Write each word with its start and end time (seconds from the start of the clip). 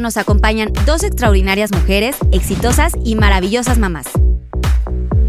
nos 0.00 0.16
acompañan 0.16 0.72
dos 0.86 1.02
extraordinarias 1.04 1.72
mujeres, 1.72 2.16
exitosas 2.32 2.92
y 3.04 3.16
maravillosas 3.16 3.78
mamás. 3.78 4.06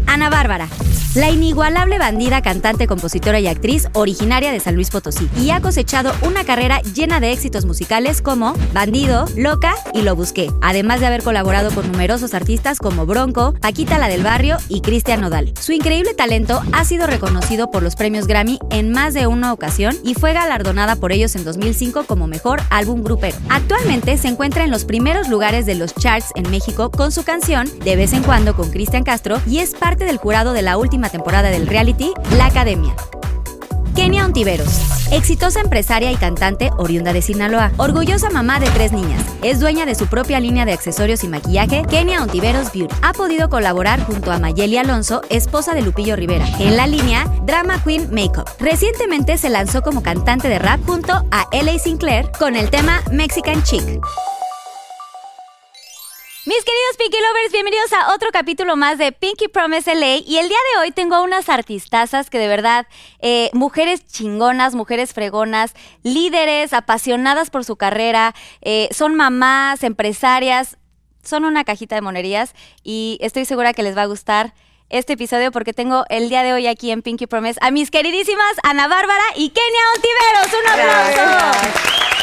Ana 0.06 0.30
Bárbara, 0.30 0.68
la 1.16 1.30
inigualable 1.30 1.98
bandida, 1.98 2.42
cantante, 2.42 2.86
compositora 2.86 3.40
y 3.40 3.46
actriz 3.46 3.88
originaria 3.94 4.52
de 4.52 4.60
San 4.60 4.74
Luis 4.74 4.90
Potosí, 4.90 5.30
y 5.40 5.48
ha 5.48 5.62
cosechado 5.62 6.12
una 6.20 6.44
carrera 6.44 6.82
llena 6.94 7.20
de 7.20 7.32
éxitos 7.32 7.64
musicales 7.64 8.20
como 8.20 8.52
Bandido, 8.74 9.24
Loca 9.34 9.76
y 9.94 10.02
Lo 10.02 10.14
Busqué, 10.14 10.50
además 10.60 11.00
de 11.00 11.06
haber 11.06 11.22
colaborado 11.22 11.70
con 11.70 11.90
numerosos 11.90 12.34
artistas 12.34 12.78
como 12.78 13.06
Bronco, 13.06 13.54
Paquita 13.62 13.96
la 13.96 14.08
del 14.08 14.22
Barrio 14.22 14.58
y 14.68 14.82
Cristian 14.82 15.22
Nodal. 15.22 15.54
Su 15.58 15.72
increíble 15.72 16.12
talento 16.12 16.62
ha 16.72 16.84
sido 16.84 17.06
reconocido 17.06 17.70
por 17.70 17.82
los 17.82 17.96
premios 17.96 18.26
Grammy 18.26 18.58
en 18.70 18.92
más 18.92 19.14
de 19.14 19.26
una 19.26 19.54
ocasión 19.54 19.96
y 20.04 20.12
fue 20.12 20.34
galardonada 20.34 20.96
por 20.96 21.12
ellos 21.12 21.34
en 21.34 21.44
2005 21.44 22.04
como 22.04 22.26
mejor 22.26 22.60
álbum 22.68 23.02
grupero. 23.02 23.38
Actualmente 23.48 24.18
se 24.18 24.28
encuentra 24.28 24.64
en 24.64 24.70
los 24.70 24.84
primeros 24.84 25.30
lugares 25.30 25.64
de 25.64 25.76
los 25.76 25.94
charts 25.94 26.32
en 26.34 26.50
México 26.50 26.90
con 26.90 27.10
su 27.10 27.24
canción 27.24 27.66
De 27.82 27.96
vez 27.96 28.12
en 28.12 28.22
cuando 28.22 28.54
con 28.54 28.70
Cristian 28.70 29.02
Castro 29.02 29.40
y 29.46 29.60
es 29.60 29.74
parte 29.74 30.04
del 30.04 30.18
jurado 30.18 30.52
de 30.52 30.60
la 30.60 30.76
última 30.76 31.05
temporada 31.10 31.50
del 31.50 31.66
reality 31.66 32.12
La 32.36 32.46
Academia. 32.46 32.94
Kenia 33.96 34.26
Ontiveros, 34.26 35.08
exitosa 35.10 35.60
empresaria 35.60 36.12
y 36.12 36.16
cantante 36.16 36.70
oriunda 36.76 37.14
de 37.14 37.22
Sinaloa, 37.22 37.72
orgullosa 37.78 38.28
mamá 38.28 38.60
de 38.60 38.68
tres 38.68 38.92
niñas, 38.92 39.24
es 39.42 39.58
dueña 39.58 39.86
de 39.86 39.94
su 39.94 40.06
propia 40.06 40.38
línea 40.38 40.66
de 40.66 40.74
accesorios 40.74 41.24
y 41.24 41.28
maquillaje, 41.28 41.82
Kenia 41.88 42.22
Ontiveros 42.22 42.72
Beauty. 42.74 42.94
Ha 43.00 43.14
podido 43.14 43.48
colaborar 43.48 44.04
junto 44.04 44.32
a 44.32 44.38
Mayeli 44.38 44.76
Alonso, 44.76 45.22
esposa 45.30 45.72
de 45.72 45.80
Lupillo 45.80 46.14
Rivera, 46.14 46.46
en 46.58 46.76
la 46.76 46.86
línea 46.86 47.24
Drama 47.46 47.82
Queen 47.82 48.10
Makeup. 48.12 48.46
Recientemente 48.60 49.38
se 49.38 49.48
lanzó 49.48 49.80
como 49.80 50.02
cantante 50.02 50.48
de 50.48 50.58
rap 50.58 50.84
junto 50.84 51.14
a 51.30 51.46
L.A. 51.50 51.78
Sinclair 51.78 52.30
con 52.38 52.54
el 52.54 52.68
tema 52.68 53.00
Mexican 53.10 53.62
Chic. 53.62 53.82
Mis 56.46 56.64
queridos 56.64 56.96
Pinky 56.96 57.16
Lovers, 57.16 57.50
bienvenidos 57.50 57.92
a 57.92 58.14
otro 58.14 58.28
capítulo 58.30 58.76
más 58.76 58.98
de 58.98 59.10
Pinky 59.10 59.48
Promise 59.48 59.96
LA. 59.96 60.18
Y 60.18 60.38
el 60.38 60.48
día 60.48 60.58
de 60.74 60.80
hoy 60.80 60.92
tengo 60.92 61.20
unas 61.24 61.48
artistazas 61.48 62.30
que 62.30 62.38
de 62.38 62.46
verdad, 62.46 62.86
eh, 63.18 63.50
mujeres 63.52 64.06
chingonas, 64.06 64.76
mujeres 64.76 65.12
fregonas, 65.12 65.74
líderes, 66.04 66.72
apasionadas 66.72 67.50
por 67.50 67.64
su 67.64 67.74
carrera, 67.74 68.32
eh, 68.62 68.88
son 68.92 69.16
mamás, 69.16 69.82
empresarias, 69.82 70.78
son 71.24 71.44
una 71.44 71.64
cajita 71.64 71.96
de 71.96 72.02
monerías 72.02 72.54
y 72.84 73.18
estoy 73.22 73.44
segura 73.44 73.74
que 73.74 73.82
les 73.82 73.96
va 73.96 74.02
a 74.02 74.06
gustar 74.06 74.54
este 74.88 75.14
episodio 75.14 75.50
porque 75.50 75.72
tengo 75.72 76.04
el 76.10 76.28
día 76.28 76.44
de 76.44 76.52
hoy 76.52 76.68
aquí 76.68 76.92
en 76.92 77.02
Pinky 77.02 77.26
Promise 77.26 77.58
a 77.60 77.72
mis 77.72 77.90
queridísimas 77.90 78.52
Ana 78.62 78.86
Bárbara 78.86 79.24
y 79.34 79.50
Kenia 79.50 79.80
Ontiveros. 79.96 80.62
¡Un 80.62 80.70
aplauso! 80.70 82.15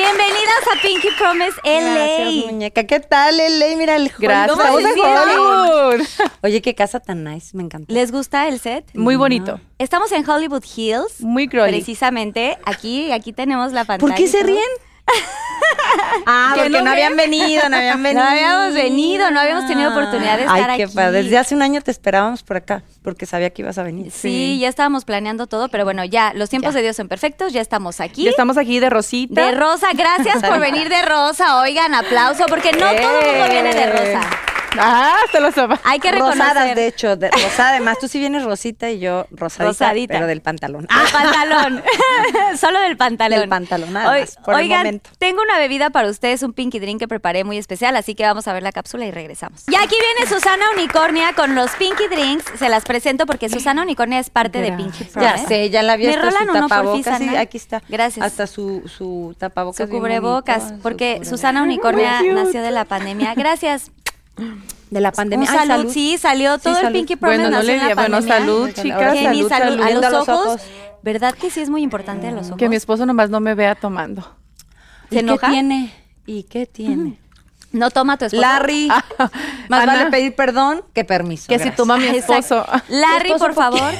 Bienvenidas 0.00 0.64
a 0.74 0.80
Pinky 0.80 1.08
Promise 1.18 1.60
LA. 1.62 1.94
Gracias, 1.94 2.52
muñeca. 2.52 2.84
¿Qué 2.84 3.00
tal, 3.00 3.36
LA? 3.36 3.76
Mira 3.76 3.96
el 3.96 4.10
Gracias. 4.18 4.58
Estamos 4.58 4.80
en 4.80 4.98
Hollywood. 4.98 6.06
Oye, 6.42 6.62
qué 6.62 6.74
casa 6.74 7.00
tan 7.00 7.22
nice, 7.22 7.54
me 7.54 7.64
encanta. 7.64 7.92
¿Les 7.92 8.10
gusta 8.10 8.48
el 8.48 8.58
set? 8.60 8.86
Muy 8.94 9.16
bonito. 9.16 9.60
Estamos 9.78 10.10
en 10.12 10.26
Hollywood 10.26 10.64
Hills. 10.74 11.20
Muy 11.20 11.48
girly. 11.48 11.72
Precisamente 11.72 12.56
aquí, 12.64 13.12
aquí 13.12 13.34
tenemos 13.34 13.72
la 13.72 13.84
pantalla. 13.84 14.08
¿Por 14.08 14.16
qué 14.16 14.26
se 14.26 14.38
todo. 14.38 14.46
ríen? 14.46 14.89
ah, 16.26 16.52
Que 16.54 16.60
porque 16.62 16.70
no 16.78 16.84
no, 16.84 16.90
habían 16.90 17.16
venido, 17.16 17.68
no 17.68 17.76
habían 17.76 18.02
venido. 18.02 18.20
No 18.24 18.28
habíamos 18.30 18.74
venido, 18.74 19.30
no 19.30 19.40
habíamos 19.40 19.66
tenido 19.66 19.90
oportunidad 19.90 20.36
de 20.36 20.44
estar 20.44 20.70
Ay, 20.70 20.76
qué 20.76 20.84
aquí. 20.84 20.94
padre. 20.94 21.22
Desde 21.22 21.38
hace 21.38 21.54
un 21.54 21.62
año 21.62 21.80
te 21.80 21.90
esperábamos 21.90 22.42
por 22.42 22.56
acá, 22.56 22.82
porque 23.02 23.26
sabía 23.26 23.50
que 23.50 23.62
ibas 23.62 23.78
a 23.78 23.82
venir. 23.82 24.10
Sí, 24.10 24.58
ya 24.60 24.68
estábamos 24.68 25.04
planeando 25.04 25.46
todo, 25.46 25.68
pero 25.68 25.84
bueno, 25.84 26.04
ya, 26.04 26.32
los 26.34 26.50
tiempos 26.50 26.72
Ya. 26.72 26.78
de 26.78 26.82
Dios 26.84 26.96
son 26.96 27.08
perfectos, 27.08 27.52
ya 27.52 27.60
estamos 27.60 28.00
aquí. 28.00 28.24
Ya 28.24 28.30
estamos 28.30 28.56
aquí 28.56 28.80
de 28.80 28.90
Rosita. 28.90 29.46
De 29.46 29.52
rosa, 29.52 29.88
gracias 29.94 30.42
por 30.42 30.58
venir 30.60 30.88
de 30.88 31.02
rosa. 31.02 31.60
Oigan, 31.60 31.94
aplauso, 31.94 32.44
porque 32.48 32.72
no 32.72 32.78
todo 32.90 33.20
el 33.20 33.26
mundo 33.26 33.48
viene 33.50 33.74
de 33.74 33.86
rosa. 33.86 34.20
Ah, 34.78 35.16
se 35.32 35.40
lo 35.40 35.50
sopa. 35.52 35.80
Hay 35.84 35.98
que 35.98 36.12
Rosadas, 36.12 36.38
reconocer. 36.54 36.76
de 36.76 36.86
hecho, 36.86 37.16
de, 37.16 37.30
rosada 37.30 37.70
además. 37.70 37.98
Tú 37.98 38.08
sí 38.08 38.18
vienes 38.18 38.44
rosita 38.44 38.90
y 38.90 39.00
yo 39.00 39.26
rosadita, 39.30 39.64
Rosadita. 39.64 40.14
pero 40.14 40.26
del 40.26 40.40
pantalón. 40.42 40.86
El 40.90 41.12
pantalón. 41.12 41.82
Solo 42.60 42.80
del 42.80 42.96
pantalón. 42.96 43.40
Del 43.40 43.48
pantalón, 43.48 43.92
nada 43.92 44.18
más, 44.20 44.36
por 44.44 44.54
el 44.54 44.60
Oigan, 44.60 44.78
momento. 44.78 45.10
tengo 45.18 45.42
una 45.42 45.58
bebida 45.58 45.90
para 45.90 46.08
ustedes, 46.08 46.42
un 46.42 46.52
pinky 46.52 46.78
drink 46.78 47.00
que 47.00 47.08
preparé 47.08 47.44
muy 47.44 47.58
especial, 47.58 47.96
así 47.96 48.14
que 48.14 48.24
vamos 48.24 48.46
a 48.48 48.52
ver 48.52 48.62
la 48.62 48.72
cápsula 48.72 49.04
y 49.06 49.10
regresamos. 49.10 49.64
Y 49.68 49.74
aquí 49.74 49.96
viene 50.00 50.30
Susana 50.30 50.64
Unicornia 50.76 51.32
con 51.34 51.54
los 51.54 51.70
pinky 51.72 52.06
drinks. 52.08 52.44
Se 52.58 52.68
las 52.68 52.84
presento 52.84 53.26
porque 53.26 53.48
Susana 53.48 53.82
Unicornia 53.82 54.18
es 54.18 54.30
parte 54.30 54.60
de. 54.60 54.72
Pinky 54.72 55.04
Ya 55.04 55.10
Promise. 55.34 55.46
sé, 55.48 55.70
ya 55.70 55.82
la 55.82 55.96
vi 55.96 56.06
¿Me 56.06 56.14
hasta 56.14 56.30
su 56.30 56.42
uno, 56.44 56.52
tapabocas. 56.68 57.18
sí, 57.18 57.36
aquí 57.36 57.56
está. 57.56 57.82
Gracias. 57.88 58.24
Hasta 58.24 58.46
su, 58.46 58.82
su 58.88 59.34
tapabocas. 59.38 59.88
Su 59.88 59.92
cubrebocas, 59.92 60.58
bonito, 60.62 60.76
su 60.76 60.82
porque 60.82 61.06
cubrebocas. 61.16 61.28
Susana 61.28 61.62
Unicornia 61.62 62.22
nació 62.22 62.62
de 62.62 62.70
la 62.70 62.84
pandemia. 62.84 63.34
Gracias. 63.34 63.90
De 64.90 65.00
la 65.00 65.12
pandemia. 65.12 65.50
Un 65.50 65.58
Ay, 65.58 65.66
salud, 65.68 65.92
sí, 65.92 66.18
salió 66.18 66.58
todo 66.58 66.74
el 66.76 66.80
salud. 66.82 66.92
Pinky 66.98 67.16
Promise 67.16 67.42
Bueno, 67.42 67.56
no 67.56 67.62
le 67.62 67.74
diga, 67.74 67.94
bueno, 67.94 68.16
pandemia. 68.18 68.38
salud, 68.38 68.70
chicas, 68.72 69.18
salud, 69.18 69.48
salud. 69.48 69.48
salud. 69.48 69.80
A 69.82 69.90
los 69.90 70.00
los 70.02 70.28
ojos. 70.28 70.46
ojos. 70.46 70.60
¿Verdad 71.02 71.34
que 71.34 71.50
sí 71.50 71.60
es 71.60 71.70
muy 71.70 71.82
importante 71.82 72.26
a 72.28 72.32
los 72.32 72.46
ojos? 72.48 72.58
Que 72.58 72.68
mi 72.68 72.76
esposo 72.76 73.06
nomás 73.06 73.30
no 73.30 73.40
me 73.40 73.54
vea 73.54 73.74
tomando. 73.74 74.36
¿Y 75.10 75.14
¿Se 75.14 75.20
enoja? 75.20 75.46
qué 75.46 75.52
tiene? 75.52 75.94
¿Y 76.26 76.42
qué 76.44 76.66
tiene? 76.66 77.18
No 77.72 77.90
toma 77.90 78.16
tu 78.16 78.24
esposo. 78.24 78.40
Larry, 78.40 78.88
más 79.68 79.82
Ana. 79.82 79.94
vale 79.94 80.10
pedir 80.10 80.34
perdón 80.34 80.82
que 80.92 81.04
permiso. 81.04 81.46
Que 81.48 81.58
si 81.60 81.70
toma 81.70 81.96
mi 81.96 82.06
Exacto. 82.06 82.34
esposo. 82.38 82.66
Larry, 82.88 83.26
¿Esposo 83.30 83.44
por 83.44 83.54
favor. 83.54 83.92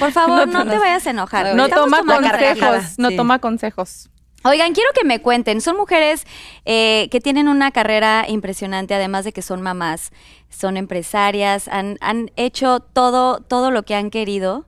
Por 0.00 0.10
favor, 0.10 0.48
no, 0.48 0.64
No, 0.64 0.70
te 0.70 0.78
vayas 0.78 1.06
a 1.06 1.10
enojar. 1.10 1.54
No 1.54 1.68
toma 1.68 2.02
consejos. 2.04 2.84
No 2.98 3.10
Sí. 3.10 3.16
toma 3.16 3.38
consejos. 3.38 4.08
Oigan, 4.46 4.74
quiero 4.74 4.90
que 4.94 5.04
me 5.06 5.20
cuenten. 5.22 5.60
Son 5.62 5.76
mujeres 5.76 6.26
eh, 6.66 7.08
que 7.10 7.20
tienen 7.20 7.48
una 7.48 7.70
carrera 7.70 8.26
impresionante, 8.28 8.94
además 8.94 9.24
de 9.24 9.32
que 9.32 9.40
son 9.40 9.62
mamás, 9.62 10.12
son 10.50 10.76
empresarias, 10.76 11.66
han, 11.68 11.96
hecho 12.36 12.80
todo, 12.80 13.38
todo 13.40 13.70
lo 13.70 13.84
que 13.84 13.94
han 13.94 14.10
querido 14.10 14.66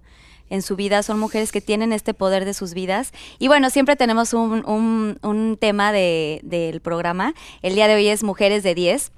en 0.48 0.62
su 0.62 0.76
vida. 0.76 1.02
Son 1.02 1.18
mujeres 1.18 1.52
que 1.52 1.60
tienen 1.60 1.92
este 1.92 2.14
poder 2.14 2.46
de 2.46 2.54
sus 2.54 2.72
vidas. 2.72 3.12
Y 3.38 3.48
bueno, 3.48 3.68
siempre 3.68 3.96
tenemos 3.96 4.32
un, 4.32 4.64
un- 4.66 5.18
un 5.22 5.58
tema 5.60 5.92
de- 5.92 6.40
del 6.42 6.80
programa. 6.80 7.34
El 7.60 7.74
día 7.74 7.86
de 7.86 7.96
hoy 7.96 8.08
es 8.08 8.22
Mujeres 8.22 8.62
de 8.62 8.74
10, 8.74 9.12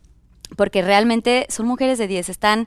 porque 0.57 0.83
realmente 0.83 1.47
son 1.51 1.67
mujeres 1.67 1.99
de 1.99 2.09
10. 2.09 2.31
Están 2.31 2.67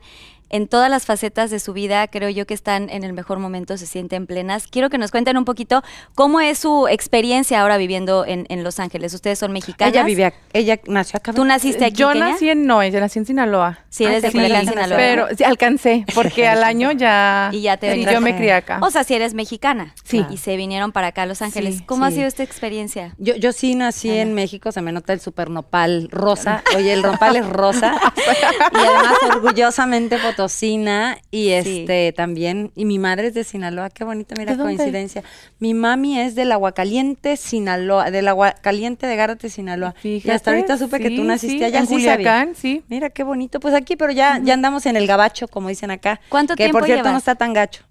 en 0.52 0.68
todas 0.68 0.88
las 0.90 1.04
facetas 1.06 1.50
de 1.50 1.58
su 1.58 1.72
vida, 1.72 2.06
creo 2.08 2.28
yo 2.30 2.46
que 2.46 2.54
están 2.54 2.88
en 2.90 3.02
el 3.04 3.12
mejor 3.12 3.38
momento, 3.38 3.76
se 3.76 3.86
sienten 3.86 4.26
plenas. 4.26 4.66
Quiero 4.68 4.90
que 4.90 4.98
nos 4.98 5.10
cuenten 5.10 5.36
un 5.36 5.44
poquito 5.44 5.82
cómo 6.14 6.40
es 6.40 6.58
su 6.58 6.86
experiencia 6.88 7.60
ahora 7.62 7.76
viviendo 7.78 8.24
en, 8.24 8.46
en 8.48 8.62
Los 8.62 8.78
Ángeles. 8.78 9.12
Ustedes 9.14 9.38
son 9.38 9.50
mexicanas. 9.52 9.92
Ella 9.94 10.04
vivía, 10.04 10.32
ella 10.52 10.78
nació 10.86 11.16
acá. 11.16 11.32
¿Tú 11.32 11.44
naciste 11.44 11.86
aquí, 11.86 11.96
Yo 11.96 12.14
nací 12.14 12.50
en 12.50 12.66
no, 12.66 12.84
yo 12.84 13.00
nací 13.00 13.18
en 13.18 13.26
Sinaloa. 13.26 13.80
Sí, 13.88 14.04
eres 14.04 14.22
Ah, 14.24 14.26
de 14.28 14.32
sí, 14.32 14.66
Sinaloa. 14.68 14.96
Pero 14.96 15.26
sí, 15.36 15.42
alcancé, 15.42 16.04
porque 16.14 16.46
al 16.52 16.62
año 16.62 16.92
ya. 16.92 17.48
Y 17.52 17.62
ya 17.62 17.76
te 17.78 17.86
sí, 17.86 17.90
veniste. 17.92 18.12
yo 18.14 18.20
me 18.20 18.36
crié 18.36 18.52
acá. 18.52 18.78
O 18.82 18.90
sea, 18.90 19.04
si 19.04 19.14
eres 19.14 19.34
mexicana. 19.34 19.94
Sí. 20.04 20.24
Y 20.30 20.36
se 20.36 20.56
vinieron 20.56 20.92
para 20.92 21.08
acá 21.08 21.22
a 21.22 21.26
Los 21.26 21.42
Ángeles. 21.42 21.78
Sí, 21.78 21.84
¿Cómo 21.84 22.04
ha 22.04 22.10
sido 22.10 22.26
esta 22.26 22.42
experiencia? 22.42 23.14
Yo, 23.18 23.34
yo 23.36 23.52
sí 23.52 23.74
nací 23.74 24.10
en 24.10 24.34
México, 24.34 24.70
se 24.70 24.82
me 24.82 24.92
nota 24.92 25.12
el 25.14 25.20
super 25.20 25.48
nopal 25.50 26.08
rosa. 26.10 26.62
Oye, 26.76 26.92
el 26.92 27.02
nopal 27.02 27.36
es 27.36 27.46
rosa. 27.48 27.94
y 28.72 28.76
además 28.76 29.14
orgullosamente 29.30 30.18
Y 30.48 31.46
Sí. 31.46 31.52
este 31.52 32.12
también, 32.12 32.72
y 32.74 32.84
mi 32.84 32.98
madre 32.98 33.28
es 33.28 33.34
de 33.34 33.44
Sinaloa, 33.44 33.90
qué 33.90 34.04
bonita, 34.04 34.34
mira 34.38 34.56
coincidencia. 34.56 35.22
Mi 35.58 35.74
mami 35.74 36.18
es 36.20 36.34
del 36.34 36.52
Aguacaliente, 36.52 37.36
Sinaloa, 37.36 38.10
del 38.10 38.28
Aguacaliente 38.28 39.06
de 39.06 39.16
Gárate, 39.16 39.48
Sinaloa. 39.50 39.94
y 40.02 40.28
hasta 40.30 40.50
ahorita 40.52 40.78
supe 40.78 41.00
que 41.00 41.10
tú 41.10 41.24
naciste 41.24 41.58
sí, 41.58 41.64
allá. 41.64 41.80
en. 41.80 41.86
Culiacán, 41.86 42.54
sí. 42.54 42.82
Mira 42.88 43.10
qué 43.10 43.22
bonito, 43.24 43.60
pues 43.60 43.74
aquí, 43.74 43.96
pero 43.96 44.12
ya, 44.12 44.40
ya 44.42 44.54
andamos 44.54 44.86
en 44.86 44.96
el 44.96 45.06
gabacho, 45.06 45.48
como 45.48 45.68
dicen 45.68 45.90
acá. 45.90 46.20
¿Cuánto 46.28 46.54
que 46.54 46.64
tiempo 46.64 46.78
por 46.78 46.86
cierto 46.86 47.10
no 47.10 47.18
está 47.18 47.34
tan 47.34 47.52
gacho. 47.52 47.82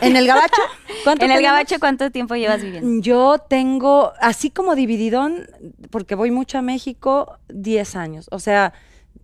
¿En 0.00 0.16
el 0.16 0.26
gabacho? 0.26 0.60
¿Cuánto 1.04 1.24
En 1.24 1.30
el 1.30 1.36
tenemos? 1.38 1.42
gabacho, 1.52 1.76
¿cuánto 1.80 2.10
tiempo 2.10 2.34
llevas 2.34 2.62
viviendo? 2.62 3.02
Yo 3.02 3.38
tengo, 3.38 4.12
así 4.20 4.50
como 4.50 4.74
divididón, 4.74 5.46
porque 5.90 6.14
voy 6.14 6.30
mucho 6.30 6.58
a 6.58 6.62
México, 6.62 7.38
10 7.48 7.96
años. 7.96 8.26
O 8.30 8.38
sea, 8.38 8.72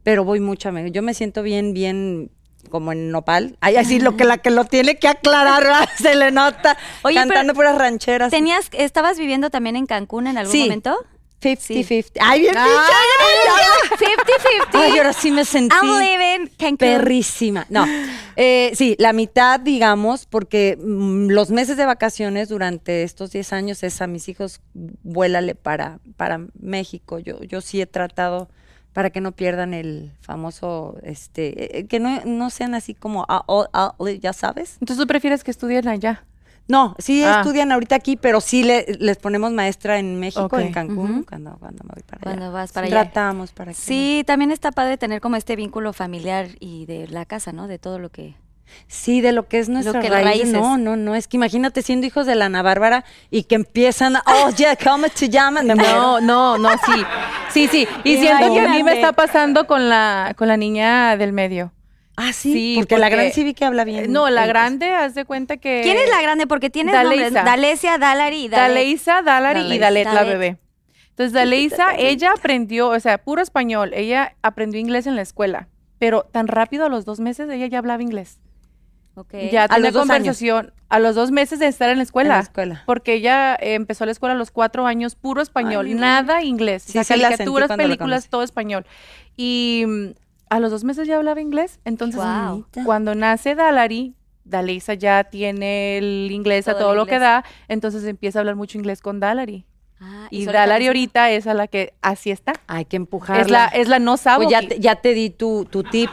pero 0.07 0.23
voy 0.23 0.39
mucho 0.39 0.69
a 0.69 0.73
México. 0.73 0.93
Yo 0.95 1.03
me 1.03 1.15
siento 1.15 1.43
bien, 1.43 1.75
bien 1.75 2.31
como 2.71 2.93
en 2.93 3.11
nopal. 3.11 3.57
Ay, 3.61 3.75
así 3.75 3.99
lo 3.99 4.17
que 4.17 4.23
la 4.23 4.39
que 4.39 4.51
lo 4.53 4.65
tiene 4.65 5.01
que 5.01 5.09
aclarar, 5.09 5.65
¿verdad? 5.65 5.89
se 6.01 6.15
le 6.15 6.31
nota. 6.31 6.77
Oye, 7.03 7.17
cantando 7.17 7.55
puras 7.55 7.77
rancheras. 7.77 8.31
¿Tenías, 8.31 8.69
¿Estabas 8.71 9.19
viviendo 9.19 9.51
también 9.51 9.75
en 9.75 9.87
Cancún 9.87 10.29
en 10.29 10.39
algún 10.39 10.53
Sí. 10.53 10.61
momento? 10.63 10.97
50-50. 11.43 12.21
Ay, 12.21 12.43
bien 12.43 12.55
Ay, 12.57 12.71
pinche. 13.99 14.15
50-50. 14.15 14.69
Ay, 14.75 14.97
ahora 14.99 15.13
sí 15.13 15.33
me 15.33 15.45
sentí. 15.45 15.75
I'm 15.75 15.99
living 15.99 16.51
Cancún. 16.57 16.79
Perrísima. 16.79 17.67
No, 17.69 17.85
eh, 18.37 18.71
sí, 18.77 18.95
la 19.01 19.13
mitad, 19.13 19.59
digamos, 19.59 20.27
porque 20.27 20.79
mm, 20.81 21.31
los 21.31 21.51
meses 21.51 21.77
de 21.77 21.85
vacaciones 21.85 22.49
durante 22.49 23.03
estos 23.03 23.33
10 23.33 23.53
años 23.53 23.83
es 23.83 24.01
a 24.01 24.07
mis 24.07 24.29
hijos, 24.29 24.61
vuélale 24.73 25.57
para, 25.57 25.99
para 26.17 26.43
México. 26.61 27.19
Yo, 27.19 27.43
yo 27.43 27.61
sí 27.61 27.81
he 27.81 27.87
tratado 27.87 28.49
para 28.97 29.11
que 29.11 29.21
no 29.21 29.33
pierdan 29.33 29.75
el 29.75 30.11
famoso, 30.23 30.97
este, 31.03 31.81
eh, 31.81 31.87
que 31.87 32.01
no, 32.01 32.23
no 32.25 32.49
sean 32.49 32.75
así 32.75 32.95
como, 32.95 33.27
ah, 33.29 33.45
oh, 33.47 33.67
ah, 33.75 33.95
oh, 33.99 34.09
ya 34.09 34.33
sabes. 34.33 34.79
Entonces 34.81 34.97
tú 35.03 35.07
prefieres 35.07 35.45
que 35.45 35.51
estudien 35.51 35.87
allá. 35.87 36.25
No, 36.67 36.97
sí 36.99 37.23
Ah. 37.23 37.41
estudian 37.43 37.73
ahorita 37.73 37.95
aquí, 37.95 38.17
pero 38.17 38.41
sí 38.41 38.65
le- 38.65 38.87
les 38.99 39.19
ponemos 39.19 39.53
maestra 39.53 39.99
en 39.99 40.19
México, 40.19 40.59
en 40.59 40.73
Cancún, 40.73 41.25
cuando, 41.29 41.59
cuando 41.59 41.85
me 41.85 41.91
voy 41.95 42.03
para 42.05 42.23
Cuando 42.23 42.45
allá. 42.47 42.53
vas 42.55 42.73
para 42.73 42.87
allá. 42.87 43.03
Tratamos 43.05 43.53
para 43.53 43.73
que 43.73 43.79
Sí, 43.79 44.25
también 44.27 44.51
está 44.51 44.73
padre 44.73 44.97
tener 44.97 45.21
como 45.21 45.37
este 45.37 45.57
vínculo 45.57 45.93
familiar 45.93 46.49
y 46.59 46.87
de 46.87 47.07
la 47.07 47.27
casa, 47.27 47.53
¿no? 47.53 47.69
De 47.69 47.79
todo 47.79 47.99
lo 47.99 48.09
que... 48.09 48.35
Sí, 48.89 49.21
de 49.21 49.33
lo 49.33 49.49
que 49.49 49.59
es 49.59 49.69
nuestra 49.69 50.01
que 50.01 50.09
raíz. 50.09 50.25
raíces. 50.25 50.53
No, 50.53 50.79
no, 50.79 50.97
no. 50.97 51.15
Es 51.15 51.29
que 51.29 51.37
imagínate 51.37 51.83
siendo 51.83 52.07
hijos 52.07 52.27
de 52.27 52.35
la 52.35 52.47
Ana 52.47 52.63
Bárbara 52.63 53.05
y 53.31 53.45
que 53.45 53.55
empiezan, 53.55 54.17
a, 54.17 54.23
oh, 54.27 54.51
yeah, 54.51 54.77
¿cómo 54.77 55.09
te 55.09 55.29
llaman? 55.29 55.67
No, 55.67 56.21
no, 56.21 56.59
no, 56.59 56.71
sí. 56.71 57.05
Sí, 57.53 57.69
sí. 57.69 57.89
Y 58.05 58.17
siento 58.19 58.53
que 58.53 58.61
a 58.61 58.69
mí 58.69 58.83
me 58.83 58.95
está 58.95 59.13
pasando 59.13 59.67
con 59.67 59.89
la, 59.89 60.35
con 60.37 60.49
la 60.49 60.57
niña 60.57 61.17
del 61.17 61.33
medio. 61.33 61.73
Ah, 62.17 62.33
sí, 62.33 62.53
Sí, 62.53 62.75
porque, 62.79 62.97
la 62.97 63.07
porque- 63.09 63.17
gran 63.17 63.33
sí 63.33 63.45
vi 63.45 63.53
que 63.53 63.65
habla 63.67 63.85
bien. 63.85 64.11
No, 64.11 64.31
la 64.31 64.47
grande, 64.47 64.89
haz 64.95 65.15
de 65.15 65.27
cuenta 65.27 65.59
que. 65.59 65.81
¿Quién 65.83 65.99
es 65.99 66.09
la 66.09 66.23
grande? 66.23 66.47
Porque 66.47 66.71
tienes 66.71 66.95
nombres. 66.95 67.33
Daleisa. 67.35 67.43
Dalesia, 67.45 67.99
Dalari. 67.99 68.49
Daleisa, 68.49 69.23
Dalari 69.23 69.61
y 69.75 69.79
Dalet. 69.79 70.07
Dalet, 70.07 70.15
la 70.15 70.23
bebé. 70.25 70.57
Entonces, 71.11 71.33
Daleisa, 71.35 71.95
ella 71.99 72.33
aprendió, 72.37 72.89
o 72.89 73.01
sea, 73.01 73.19
puro 73.19 73.43
español. 73.43 73.93
Ella 73.95 74.35
aprendió 74.43 74.81
inglés 74.81 75.07
en 75.07 75.15
la 75.17 75.23
escuela. 75.23 75.69
Pero 75.99 76.23
tan 76.23 76.47
rápido, 76.47 76.87
a 76.87 76.89
los 76.89 77.05
dos 77.05 77.21
meses, 77.21 77.49
ella 77.51 77.67
ya 77.67 77.79
hablaba 77.79 78.03
inglés. 78.03 78.39
Ok. 79.17 79.35
Ya 79.51 79.67
tenía 79.67 79.91
dos 79.91 80.03
años. 80.03 80.37
conversación 80.37 80.73
a 80.91 80.99
los 80.99 81.15
dos 81.15 81.31
meses 81.31 81.59
de 81.59 81.67
estar 81.67 81.89
en 81.89 81.97
la 81.97 82.03
escuela. 82.03 82.35
En 82.35 82.37
la 82.37 82.43
escuela. 82.43 82.83
Porque 82.85 83.15
ella 83.15 83.55
eh, 83.55 83.75
empezó 83.75 84.05
la 84.05 84.13
escuela 84.13 84.35
a 84.35 84.39
los 84.39 84.51
cuatro 84.51 84.87
años, 84.87 85.17
puro 85.17 85.41
español, 85.41 85.87
Ay, 85.87 85.95
nada 85.95 86.43
inglés. 86.43 86.83
Sí, 86.83 86.99
o 86.99 87.05
sea, 87.05 87.17
sí 87.17 87.23
la 87.23 87.29
sentí 87.29 87.45
caricaturas, 87.45 87.77
películas, 87.77 88.29
todo 88.29 88.43
español. 88.43 88.87
Y 89.35 89.85
mm, 89.87 90.07
a 90.51 90.61
los 90.61 90.71
dos 90.71 90.85
meses 90.85 91.09
ya 91.09 91.17
hablaba 91.17 91.41
inglés. 91.41 91.81
Entonces, 91.85 92.21
Guau. 92.21 92.67
cuando 92.85 93.15
nace 93.15 93.55
Dalari, 93.55 94.15
Dalisa 94.45 94.95
ya 94.95 95.25
tiene 95.25 95.99
el 95.99 96.31
inglés 96.31 96.69
a 96.69 96.79
Todo 96.79 96.95
lo 96.95 97.07
que 97.07 97.19
da, 97.19 97.45
entonces 97.69 98.05
empieza 98.05 98.39
a 98.39 98.41
hablar 98.41 98.55
mucho 98.55 98.79
inglés 98.79 99.01
con 99.01 99.19
Dalari. 99.19 99.65
Ah, 100.01 100.29
Y 100.31 100.45
Dalari 100.45 100.89
ahorita 100.89 101.31
es 101.31 101.47
a 101.47 101.55
la 101.55 101.69
que 101.69 101.95
así 102.03 102.31
está. 102.31 102.53
Hay 102.67 102.85
que 102.85 102.97
empujarla. 102.97 103.43
Es 103.43 103.51
la, 103.51 103.67
es 103.67 103.89
la 103.89 103.99
no 103.99 104.17
sabo. 104.19 104.45
Pues 104.45 104.51
ya 104.51 104.61
te, 104.69 104.79
ya 104.79 104.97
te 104.97 105.15
di 105.15 105.31
tu, 105.31 105.65
tu 105.65 105.83
tip, 105.85 106.11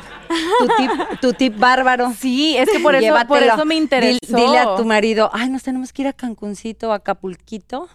tu 0.59 0.67
tip, 0.77 0.91
tu 1.21 1.33
tip 1.33 1.57
bárbaro. 1.57 2.13
Sí, 2.17 2.55
es 2.57 2.69
que 2.69 2.79
por 2.79 2.95
eso, 2.95 3.13
por 3.27 3.43
eso 3.43 3.65
me 3.65 3.75
Dil- 3.75 3.79
interesó. 3.81 4.37
Dile 4.37 4.57
a 4.59 4.75
tu 4.75 4.85
marido, 4.85 5.29
ay, 5.33 5.49
nos 5.49 5.63
tenemos 5.63 5.91
que 5.91 6.03
ir 6.03 6.07
a 6.07 6.13
Cancuncito, 6.13 6.91
a 6.93 6.95
Acapulquito. 6.95 7.89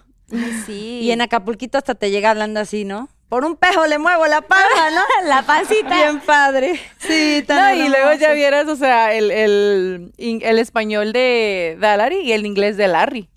Sí. 0.67 1.01
Y 1.03 1.11
en 1.11 1.23
Acapulquito 1.23 1.79
hasta 1.79 1.95
te 1.95 2.11
llega 2.11 2.31
hablando 2.31 2.61
así, 2.61 2.85
¿no? 2.85 3.09
Por 3.31 3.45
un 3.45 3.57
pejo 3.57 3.87
le 3.87 3.99
muevo 3.99 4.27
la 4.27 4.43
palma, 4.43 4.91
¿no? 4.95 5.29
La 5.29 5.43
pancita. 5.43 5.95
Bien 5.95 6.21
padre. 6.21 6.79
Sí, 6.99 7.45
tan 7.47 7.79
No, 7.79 7.85
y 7.85 7.89
luego 7.89 8.13
ya 8.15 8.33
vieras, 8.33 8.67
o 8.69 8.77
sea, 8.77 9.15
el, 9.15 9.31
el, 9.31 10.13
el 10.19 10.59
español 10.59 11.13
de 11.15 11.77
Dalari 11.81 12.21
y 12.21 12.33
el 12.33 12.45
inglés 12.47 12.77
de 12.77 12.89
Larry. 12.89 13.29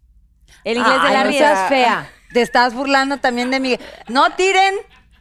El 0.65 0.77
inglés 0.77 1.01
de 1.03 1.09
Larry 1.11 1.31
no 1.33 1.37
seas 1.37 1.69
fea. 1.69 2.09
Te 2.33 2.41
estás 2.41 2.73
burlando 2.73 3.17
también 3.17 3.51
de 3.51 3.59
mi... 3.59 3.77
No 4.07 4.29
tiren, 4.31 4.73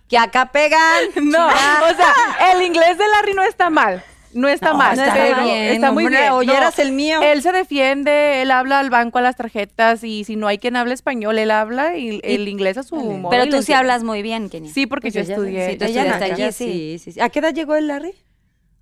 que 0.09 0.19
acá 0.19 0.47
pegan. 0.47 0.81
No, 1.23 1.47
o 1.47 1.95
sea, 1.97 2.53
el 2.55 2.63
inglés 2.63 2.99
de 2.99 3.09
Larry 3.09 3.35
no 3.35 3.43
está 3.43 3.71
mal. 3.71 4.03
No 4.33 4.47
está 4.49 4.71
No, 4.71 4.79
mal. 4.79 4.97
está 4.97 5.13
pero 5.13 5.43
bien, 5.43 5.65
Está 5.75 5.91
muy 5.91 6.05
hombre, 6.05 6.21
bien. 6.21 6.33
oyeras 6.33 6.79
el 6.79 6.93
mío. 6.93 7.21
Él 7.21 7.43
se 7.43 7.51
defiende, 7.51 8.43
él 8.43 8.53
habla 8.53 8.79
al 8.79 8.89
banco 8.89 9.19
a 9.19 9.23
las 9.23 9.35
tarjetas 9.37 10.05
y 10.05 10.23
si 10.23 10.37
no 10.37 10.47
hay 10.47 10.59
quien 10.59 10.77
hable 10.77 10.95
español, 10.95 11.37
él 11.39 11.51
habla 11.51 11.97
y, 11.97 12.21
el 12.23 12.47
inglés 12.47 12.79
a 12.79 12.85
su 12.85 12.95
modo. 12.95 13.29
Pero 13.31 13.49
tú 13.49 13.61
sí 13.63 13.73
hablas 13.73 14.05
muy 14.05 14.23
bien, 14.23 14.49
Kenia. 14.49 14.73
Sí, 14.73 14.87
porque 14.87 15.11
Pues 15.11 15.27
yo 15.27 15.35
estudié. 15.35 15.71
sí, 15.73 15.77
tú 15.79 15.85
estudiaste 15.85 16.53
sí, 16.53 17.01
sí, 17.03 17.13
sí. 17.13 17.21
¿A 17.21 17.29
qué 17.29 17.41
edad 17.41 17.53
llegó 17.53 17.75
el 17.75 17.89
Larry? 17.89 18.15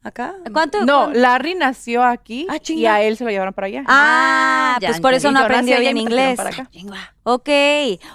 ¿Acá? 0.03 0.35
¿Cuánto? 0.53 0.85
No, 0.87 1.05
cuánto? 1.05 1.19
Larry 1.19 1.55
nació 1.55 2.05
aquí 2.05 2.47
Ah, 2.49 2.59
y 2.67 2.87
a 2.87 3.03
él 3.03 3.17
se 3.17 3.25
lo 3.25 3.31
llevaron 3.31 3.53
para 3.53 3.67
allá. 3.67 3.83
Ah, 3.87 4.79
ya, 4.81 4.89
pues 4.89 5.00
por 5.00 5.12
eso 5.12 5.31
no 5.33 5.41
aprendió 5.41 5.79
bien 5.81 5.97
inglés. 5.99 6.37
para 6.37 6.50
acá. 6.50 6.69
Chinga. 6.71 7.15
Ok. 7.25 7.49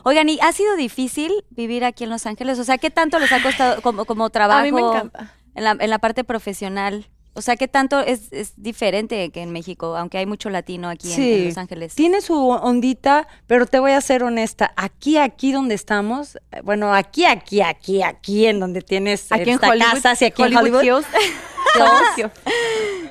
Oigan, 0.04 0.30
¿y 0.30 0.40
ha 0.42 0.52
sido 0.54 0.76
difícil 0.76 1.32
vivir 1.50 1.84
aquí 1.84 2.06
en 2.06 2.10
Los 2.10 2.26
Ángeles? 2.26 2.58
O 2.58 2.64
sea, 2.64 2.78
¿qué 2.78 2.90
tanto 2.90 3.20
les 3.20 3.32
ha 3.32 3.42
costado 3.44 3.82
como, 3.82 4.06
como 4.06 4.30
trabajo? 4.30 4.62
A 4.62 4.64
mí 4.64 4.72
me 4.72 4.82
encanta. 4.82 5.34
En 5.56 5.64
la, 5.66 5.78
en 5.80 5.90
la 5.90 6.00
parte 6.00 6.24
profesional. 6.24 7.10
O 7.36 7.42
sea, 7.42 7.56
¿qué 7.56 7.68
tanto 7.68 8.00
es, 8.00 8.32
es 8.32 8.54
diferente 8.62 9.32
que 9.32 9.42
en 9.42 9.52
México? 9.52 9.98
Aunque 9.98 10.20
hay 10.20 10.26
mucho 10.28 10.52
latino 10.52 10.88
aquí 10.88 11.12
en- 11.14 11.22
en, 11.22 11.46
Los 11.48 11.58
Ángeles. 11.58 11.96
Tiene 11.96 12.22
su 12.22 12.36
ondita, 12.50 13.28
pero 13.48 13.66
te 13.66 13.80
voy 13.80 13.92
a 13.92 14.02
ser 14.02 14.24
honesta. 14.24 14.72
Aquí, 14.76 15.18
aquí 15.18 15.52
donde 15.52 15.74
estamos, 15.76 16.36
eh, 16.52 16.62
bueno, 16.64 16.94
aquí, 16.94 17.26
aquí, 17.26 17.62
aquí, 17.62 18.04
aquí, 18.04 18.46
en 18.46 18.60
donde 18.60 18.82
tienes 18.82 19.32
Aquí 19.32 19.44
en 19.44 19.50
esta 19.50 19.70
Hollywood. 19.70 19.92
casa, 19.94 20.16
sí, 20.16 20.26
aquí 20.26 20.44
en 20.44 20.56
Hollywood, 20.56 20.84
Hills. 20.84 21.08
Hills, 21.76 22.32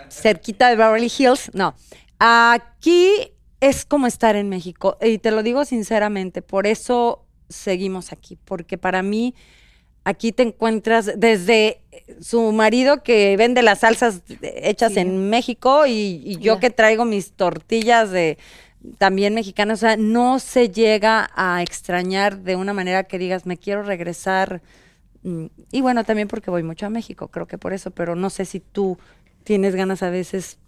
cerquita 0.08 0.68
de 0.68 0.76
Beverly 0.76 1.10
Hills. 1.16 1.50
No, 1.54 1.74
aquí 2.18 3.10
es 3.60 3.84
como 3.84 4.06
estar 4.06 4.36
en 4.36 4.48
México. 4.48 4.96
Y 5.00 5.18
te 5.18 5.30
lo 5.30 5.42
digo 5.42 5.64
sinceramente, 5.64 6.42
por 6.42 6.66
eso 6.66 7.24
seguimos 7.48 8.12
aquí, 8.12 8.36
porque 8.44 8.78
para 8.78 9.02
mí 9.02 9.34
aquí 10.04 10.32
te 10.32 10.42
encuentras 10.42 11.12
desde 11.16 11.80
su 12.20 12.50
marido 12.52 13.02
que 13.02 13.36
vende 13.36 13.62
las 13.62 13.80
salsas 13.80 14.22
hechas 14.42 14.94
Sí. 14.94 15.00
en 15.00 15.30
México 15.30 15.86
y, 15.86 16.22
y 16.24 16.38
yo 16.38 16.58
que 16.58 16.70
traigo 16.70 17.04
mis 17.04 17.32
tortillas 17.32 18.10
de 18.10 18.36
también 18.98 19.32
mexicanas, 19.34 19.78
o 19.78 19.86
sea, 19.86 19.96
no 19.96 20.40
se 20.40 20.68
llega 20.70 21.30
a 21.36 21.62
extrañar 21.62 22.38
de 22.38 22.56
una 22.56 22.72
manera 22.72 23.04
que 23.04 23.16
digas, 23.18 23.46
me 23.46 23.56
quiero 23.56 23.84
regresar. 23.84 24.60
Mm, 25.22 25.46
Y 25.70 25.80
bueno, 25.80 26.04
también 26.04 26.28
porque 26.28 26.50
voy 26.50 26.62
mucho 26.62 26.86
a 26.86 26.90
México, 26.90 27.28
creo 27.28 27.46
que 27.46 27.58
por 27.58 27.72
eso, 27.72 27.90
pero 27.90 28.14
no 28.16 28.30
sé 28.30 28.44
si 28.44 28.60
tú 28.60 28.98
tienes 29.44 29.74
ganas 29.74 30.02
a 30.02 30.10
veces 30.10 30.58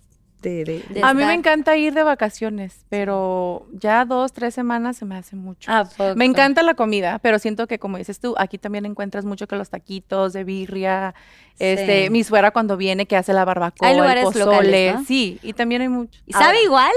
de... 0.43 0.65
de- 0.65 0.85
De 0.91 1.03
A 1.03 1.15
mí 1.15 1.19
me 1.19 1.23
estar. 1.23 1.39
encanta 1.39 1.77
ir 1.77 1.95
de 1.95 2.03
vacaciones, 2.03 2.85
pero 2.91 3.67
ya 3.73 4.05
dos, 4.05 4.33
tres 4.33 4.53
semanas 4.55 4.97
se 4.99 5.05
me 5.07 5.17
hace 5.17 5.37
mucho. 5.37 5.73
¿A 5.73 5.85
poco? 5.85 6.15
Me 6.17 6.25
encanta 6.27 6.63
la 6.63 6.75
comida, 6.75 7.19
pero 7.21 7.39
siento 7.39 7.67
que 7.67 7.79
como 7.79 7.97
dices 7.99 8.21
tú, 8.21 8.35
aquí 8.37 8.59
también 8.59 8.85
encuentras 8.85 9.25
mucho 9.25 9.47
que 9.49 9.57
los 9.57 9.71
taquitos 9.71 10.33
de 10.35 10.45
birria, 10.45 11.15
este, 11.59 12.05
Sí. 12.05 12.11
mi 12.11 12.25
suegra 12.25 12.51
cuando 12.51 12.77
viene 12.77 13.07
que 13.07 13.17
hace 13.17 13.33
la 13.33 13.45
barbacoa, 13.45 13.89
Hay 13.89 13.97
el 13.97 14.25
pozole, 14.25 14.45
locales, 14.45 14.95
¿no? 14.97 15.05
sí, 15.05 15.39
y 15.43 15.53
también 15.55 15.81
hay 15.83 15.89
mucho. 15.89 16.21
¿Y 16.27 16.33
sabe 16.35 16.63
igual? 16.63 16.93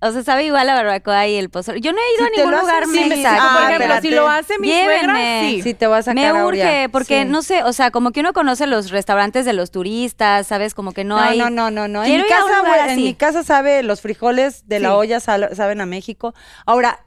O 0.00 0.12
sea, 0.12 0.22
¿sabe 0.22 0.44
igual 0.44 0.66
la 0.66 0.74
barbacoa 0.74 1.26
y 1.28 1.36
el 1.36 1.48
pozole? 1.48 1.80
Yo 1.80 1.92
no 1.92 1.98
he 1.98 2.14
ido 2.18 2.26
Si 2.26 2.40
a 2.40 2.44
ningún 2.44 2.60
lugar 2.60 2.84
sí, 2.84 3.08
mexa. 3.08 3.36
ah, 3.40 3.52
por 3.54 3.62
ejemplo, 3.62 3.84
espérate. 3.84 4.08
si 4.08 4.14
lo 4.14 4.28
hace 4.28 4.58
mi 4.58 4.68
suegra, 4.70 5.16
sí. 5.40 5.62
Sí, 5.62 5.72
te 5.74 5.86
voy 5.86 5.98
a 6.06 6.12
Me 6.12 6.26
a 6.28 6.44
urge, 6.44 6.88
porque 6.90 7.22
Sí. 7.22 7.28
no 7.28 7.40
sé, 7.40 7.62
o 7.62 7.72
sea, 7.72 7.90
como 7.90 8.10
que 8.12 8.20
uno 8.20 8.34
conoce 8.34 8.66
los 8.66 8.90
restaurantes 8.90 9.46
de 9.46 9.54
los 9.54 9.70
turistas, 9.70 10.46
¿sabes? 10.46 10.74
Como 10.74 10.92
que 10.92 11.04
no, 11.04 11.16
No, 11.16 11.22
hay... 11.22 11.38
no, 11.38 11.48
no, 11.48 11.70
no, 11.70 11.88
no. 11.88 12.04
En 12.04 12.10
mi, 12.16 12.20
a 12.20 12.26
casa, 12.26 12.60
güey, 12.60 12.80
en 12.80 12.90
así. 12.90 13.02
mi 13.02 13.14
casa 13.14 13.42
sabe 13.44 13.82
los 13.82 14.02
frijoles 14.02 14.68
de 14.68 14.80
la 14.80 14.94
olla 14.94 15.20
saben 15.20 15.80
a 15.80 15.86
México. 15.86 16.34
Ahora, 16.66 17.06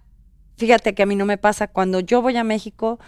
fíjate 0.58 0.96
que 0.96 1.04
a 1.04 1.06
mí 1.06 1.16
no 1.16 1.26
me 1.26 1.38
pasa 1.38 1.68
cuando 1.68 2.00
yo 2.00 2.24
voy 2.24 2.36
a 2.38 2.44
México 2.44 3.00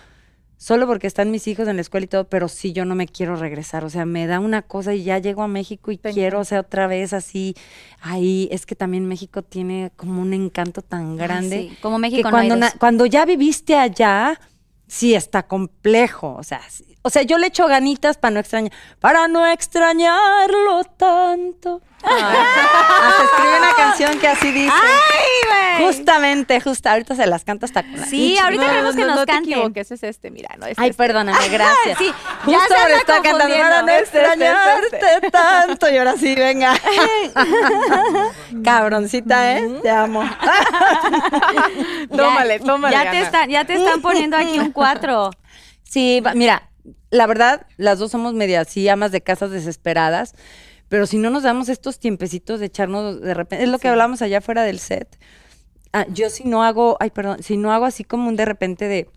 solo 0.62 0.86
porque 0.88 1.08
están 1.08 1.32
mis 1.32 1.48
hijos 1.48 1.70
en 1.70 1.78
la 1.78 1.82
escuela 1.82 2.04
y 2.04 2.08
todo, 2.08 2.26
pero 2.26 2.50
sí 2.50 2.74
yo 2.74 2.84
no 2.84 2.94
me 2.94 3.08
quiero 3.08 3.38
regresar, 3.38 3.86
o 3.86 3.90
sea, 3.90 4.06
me 4.06 4.28
da 4.28 4.42
una 4.42 4.62
cosa 4.62 4.94
y 4.94 5.04
ya 5.06 5.18
llego 5.18 5.42
a 5.42 5.48
México 5.48 5.90
y 5.90 5.98
quiero, 5.98 6.42
o 6.42 6.44
sea, 6.44 6.60
otra 6.60 6.86
vez 6.86 7.14
así, 7.14 7.56
ahí. 8.02 8.50
Es 8.52 8.66
que 8.66 8.76
también 8.76 9.08
México 9.08 9.42
tiene 9.42 9.92
como 9.96 10.22
un 10.22 10.34
encanto 10.34 10.82
tan 10.82 11.12
Ay, 11.14 11.18
grande 11.18 11.68
sí, 11.72 11.78
Como 11.82 11.96
que 11.96 12.02
México 12.02 12.30
no 12.30 12.38
hay 12.38 12.48
cuando, 12.50 12.56
na- 12.58 12.74
cuando 12.78 13.06
ya 13.06 13.24
viviste 13.26 13.74
allá, 13.76 14.38
sí 14.86 15.16
está 15.16 15.44
complejo. 15.44 16.36
O 16.38 16.44
sea, 16.44 16.60
sí- 16.70 16.86
o 17.04 17.10
sea, 17.10 17.22
yo 17.22 17.38
le 17.38 17.48
echo 17.48 17.66
ganitas 17.68 18.18
para 18.18 18.32
no 18.34 18.40
extrañar, 18.42 18.74
para 19.00 19.30
no 19.30 19.48
extrañarlo 19.48 20.84
tanto. 20.98 21.82
Hasta 22.02 23.24
escribe 23.24 23.58
una 23.60 23.74
canción 23.76 24.20
que 24.20 24.28
así 24.28 24.52
dice. 24.52 24.72
¡Ay, 24.74 25.78
güey! 25.80 25.88
Justamente, 25.88 26.60
justo. 26.62 26.90
Ahorita 26.90 27.16
se 27.16 27.26
las 27.28 27.44
canta 27.44 27.66
hasta 27.66 27.84
con 27.84 28.00
la 28.00 28.06
Sí, 28.06 28.36
pinche- 28.36 28.42
ahorita 28.44 28.66
queremos 28.68 28.96
que 28.96 29.02
no, 29.02 29.08
nos 29.08 29.16
no 29.18 29.26
te 29.26 29.32
cante. 29.32 29.52
equivoques, 29.52 29.92
es 29.92 30.04
este, 30.04 30.32
mira, 30.32 30.56
no 30.58 30.66
es 30.66 30.78
Ay, 30.78 30.90
este. 30.90 30.98
perdóname, 31.04 31.48
gracias. 31.50 31.98
Sí, 31.98 32.06
ya 32.48 32.60
Justo 32.60 32.68
se 32.68 32.74
ahora 32.74 32.86
anda 32.86 32.98
está 32.98 33.22
cantando 33.22 33.56
no 33.86 33.92
Este, 33.92 34.24
este, 35.16 35.32
tanto. 35.32 35.90
Y 35.90 35.98
ahora 35.98 36.16
sí, 36.18 36.36
venga. 36.36 36.74
Cabroncita, 38.64 39.58
¿eh? 39.58 39.80
Te 39.82 39.90
amo. 39.90 40.24
Tómale, 42.16 42.60
tómale, 42.60 42.96
Ya 42.96 43.12
te, 43.12 43.22
están, 43.22 43.50
ya 43.50 43.66
te 43.66 43.74
están 43.76 44.02
poniendo 44.02 44.38
aquí 44.38 44.60
un 44.60 44.72
cuatro. 44.72 45.32
Sí, 45.84 46.22
mira, 46.36 46.70
la 47.10 47.26
verdad, 47.28 47.66
las 47.78 48.00
dos 48.00 48.12
somos 48.12 48.34
medias 48.34 48.68
así, 48.68 48.88
amas 48.90 49.12
de 49.12 49.22
casas 49.22 49.52
desesperadas, 49.52 50.36
pero 50.90 51.06
si 51.06 51.18
no 51.18 51.30
nos 51.30 51.44
damos 51.44 51.70
estos 51.70 52.00
tiempecitos 52.00 52.60
de 52.60 52.66
echarnos 52.68 53.22
de 53.22 53.34
repente, 53.34 53.64
es 53.64 53.70
lo 53.70 53.80
que 53.80 53.88
hablamos 53.88 54.22
allá 54.22 54.42
fuera 54.42 54.64
del 54.64 54.80
set. 54.80 55.18
Ah, 55.94 56.06
yo 56.12 56.30
si 56.30 56.44
no 56.44 56.64
hago, 56.64 56.98
ay, 57.00 57.10
perdón, 57.12 57.42
si 57.42 57.58
no 57.58 57.72
hago 57.72 57.86
así 57.86 58.04
como 58.04 58.30
un 58.30 58.36
de 58.36 58.46
repente 58.46 58.88
de, 58.88 59.10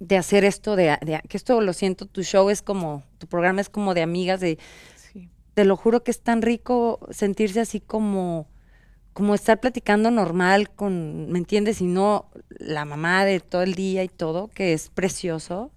de 0.00 0.16
hacer 0.16 0.44
esto, 0.44 0.76
de, 0.76 0.98
de- 1.02 1.22
que 1.28 1.36
esto 1.36 1.60
lo 1.60 1.72
siento, 1.72 2.06
tu 2.06 2.22
show 2.22 2.50
es 2.50 2.60
como, 2.62 3.02
tu 3.18 3.26
programa 3.26 3.60
es 3.60 3.68
como 3.70 3.94
de 3.94 4.02
amigas, 4.02 4.40
de, 4.40 4.58
Sí. 4.96 5.28
te 5.54 5.64
lo 5.64 5.76
juro 5.76 6.02
que 6.02 6.10
es 6.10 6.20
tan 6.22 6.42
rico 6.42 6.98
sentirse 7.10 7.60
así 7.60 7.80
como, 7.80 8.48
como 9.12 9.34
estar 9.34 9.60
platicando 9.60 10.10
normal 10.10 10.70
con, 10.70 11.30
¿me 11.30 11.38
entiendes? 11.38 11.80
Y 11.80 11.86
no 11.86 12.30
la 12.48 12.84
mamá 12.84 13.24
de 13.24 13.40
todo 13.40 13.62
el 13.62 13.74
día 13.74 14.02
y 14.04 14.08
todo, 14.08 14.48
que 14.48 14.72
es 14.72 14.88
precioso. 14.90 15.70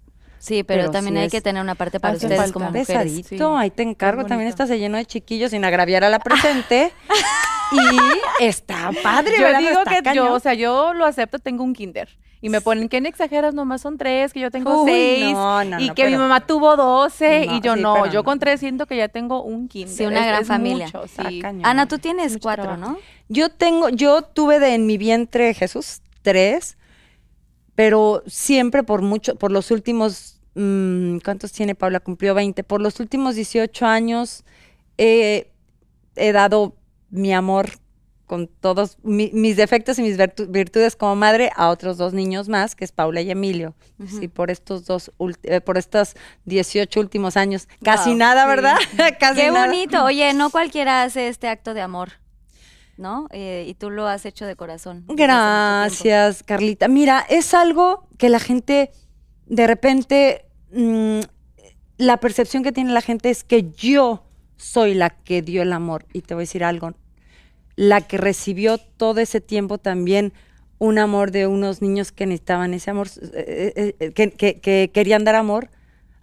Sí, 0.45 0.63
pero, 0.63 0.81
Pero 0.81 0.91
también 0.91 1.15
sí 1.15 1.19
hay 1.21 1.25
es- 1.27 1.31
que 1.31 1.41
tener 1.41 1.61
una 1.61 1.75
parte 1.75 1.99
para 1.99 2.13
ustedes 2.15 2.37
falta. 2.37 2.53
como 2.53 2.65
mujeres. 2.67 2.87
Pesadito, 2.87 3.29
Sí, 3.29 3.57
ahí 3.57 3.71
te 3.71 3.83
encargo. 3.83 4.21
También 4.23 4.47
bonito. 4.49 4.63
está 4.63 4.67
se 4.67 4.77
lleno 4.79 4.97
de 4.97 5.05
chiquillos 5.05 5.51
sin 5.51 5.65
agraviar 5.65 6.03
a 6.03 6.09
la 6.09 6.19
presente. 6.19 6.91
y 7.71 8.43
está 8.43 8.91
padre, 9.03 9.33
Yo 9.37 9.43
¿verdad? 9.43 9.59
digo 9.59 9.71
Está 9.79 9.89
que 9.95 10.03
cañón. 10.03 10.27
yo, 10.27 10.33
o 10.33 10.39
sea, 10.39 10.53
yo 10.53 10.93
lo 10.93 11.05
acepto, 11.05 11.39
tengo 11.39 11.63
un 11.63 11.73
kinder. 11.73 12.09
Y 12.41 12.49
me 12.49 12.61
ponen 12.61 12.89
que 12.89 13.01
no 13.01 13.09
exageras, 13.09 13.55
nomás 13.55 13.81
son 13.81 13.97
tres, 13.97 14.31
que 14.31 14.39
yo 14.39 14.51
tengo 14.51 14.83
Uy, 14.83 14.91
seis. 14.91 15.33
no, 15.33 15.63
no, 15.63 15.79
y 15.79 15.87
no, 15.87 15.95
que 15.95 16.05
mi 16.07 16.15
mamá 16.15 16.45
tuvo 16.45 16.75
doce. 16.75 17.45
Y 17.49 17.59
yo 17.61 17.73
sí, 17.73 17.81
no, 17.81 18.05
yo 18.05 18.23
con 18.23 18.37
tres 18.37 18.59
siento 18.59 18.85
que 18.85 18.97
ya 18.97 19.07
tengo 19.07 19.41
un 19.41 19.67
kinder. 19.67 19.95
Sí, 19.95 20.05
una 20.05 20.19
Es- 20.19 20.27
gran 20.27 20.41
es 20.43 20.47
familia. 20.47 20.85
mucho, 20.85 21.05
sí. 21.07 21.41
Ana, 21.63 21.87
tú 21.87 21.97
tienes 21.97 22.33
Mucho 22.33 22.43
cuatro, 22.43 22.63
trabajo. 22.65 22.91
¿no? 22.91 22.97
Yo 23.29 23.49
tengo, 23.49 23.89
yo 23.89 24.21
tuve 24.21 24.59
de 24.59 24.75
en 24.75 24.85
mi 24.85 24.99
vientre 24.99 25.55
Jesús 25.55 26.01
tres, 26.21 26.77
pero 27.73 28.21
siempre 28.27 28.83
por 28.83 29.01
mucho, 29.01 29.35
por 29.37 29.51
los 29.51 29.71
últimos, 29.71 30.34
mm, 30.55 31.17
¿cuántos 31.19 31.51
tiene 31.51 31.75
Paula? 31.75 31.99
Cumplió 31.99 32.33
20. 32.33 32.63
Por 32.63 32.81
los 32.81 32.99
últimos 32.99 33.35
18 33.35 33.85
años 33.85 34.43
he, 34.97 35.51
he 36.15 36.31
dado 36.31 36.75
mi 37.09 37.33
amor 37.33 37.69
con 38.25 38.47
todos 38.47 38.97
mi- 39.03 39.29
mis 39.33 39.55
defectos 39.55 39.99
y 39.99 40.01
mis 40.01 40.17
virtu- 40.17 40.47
virtudes 40.49 40.95
como 40.95 41.15
madre 41.15 41.51
a 41.55 41.69
otros 41.69 41.97
dos 41.97 42.11
niños 42.13 42.49
más, 42.49 42.75
que 42.75 42.83
es 42.83 42.91
Paula 42.91 43.21
y 43.21 43.29
Emilio. 43.29 43.75
Sí, 44.07 44.27
por 44.27 44.49
estos 44.49 44.85
dos, 44.85 45.11
eh, 45.43 45.61
por 45.61 45.77
estos 45.77 46.15
18 46.45 46.99
últimos 46.99 47.37
años. 47.37 47.67
Casi 47.83 48.09
Wow, 48.09 48.17
nada, 48.17 48.43
sí. 48.43 48.49
¿verdad? 48.49 48.75
Casi 49.19 49.41
Qué 49.41 49.51
nada. 49.51 49.67
bonito. 49.67 50.03
Oye, 50.05 50.33
no 50.33 50.49
cualquiera 50.49 51.03
hace 51.03 51.27
este 51.27 51.47
acto 51.47 51.75
de 51.75 51.81
amor, 51.81 52.13
¿no? 52.97 53.27
Eh, 53.29 53.65
y 53.67 53.75
tú 53.75 53.91
lo 53.91 54.07
has 54.07 54.25
hecho 54.25 54.47
de 54.47 54.55
corazón. 54.55 55.05
Gracias, 55.07 56.41
Carlita. 56.41 56.87
Mira, 56.87 57.23
es 57.29 57.53
algo 57.53 58.07
que 58.17 58.29
la 58.29 58.39
gente, 58.39 58.91
de 59.45 59.67
repente, 59.67 60.44
mm, 60.75 61.19
la 61.97 62.17
percepción 62.17 62.63
que 62.63 62.71
tiene 62.71 62.91
la 62.93 63.01
gente 63.01 63.29
es 63.29 63.43
que 63.43 63.71
yo 63.71 64.23
soy 64.57 64.93
la 64.93 65.09
que 65.09 65.41
dio 65.41 65.61
el 65.61 65.73
amor. 65.73 66.05
Y 66.13 66.21
te 66.21 66.33
voy 66.33 66.41
a 66.41 66.43
decir 66.43 66.63
algo, 66.63 66.93
la 67.75 68.01
que 68.01 68.17
recibió 68.17 68.77
todo 68.77 69.19
ese 69.19 69.41
tiempo 69.41 69.77
también 69.77 70.33
un 70.77 70.97
amor 70.97 71.31
de 71.31 71.47
unos 71.47 71.81
niños 71.81 72.11
que 72.11 72.25
necesitaban 72.25 72.73
ese 72.73 72.91
amor, 72.91 73.07
eh, 73.33 73.73
eh, 73.75 73.95
eh, 73.99 74.11
que, 74.11 74.31
que- 74.31 74.59
que 74.59 74.91
querían 74.93 75.23
dar 75.23 75.35
amor 75.35 75.69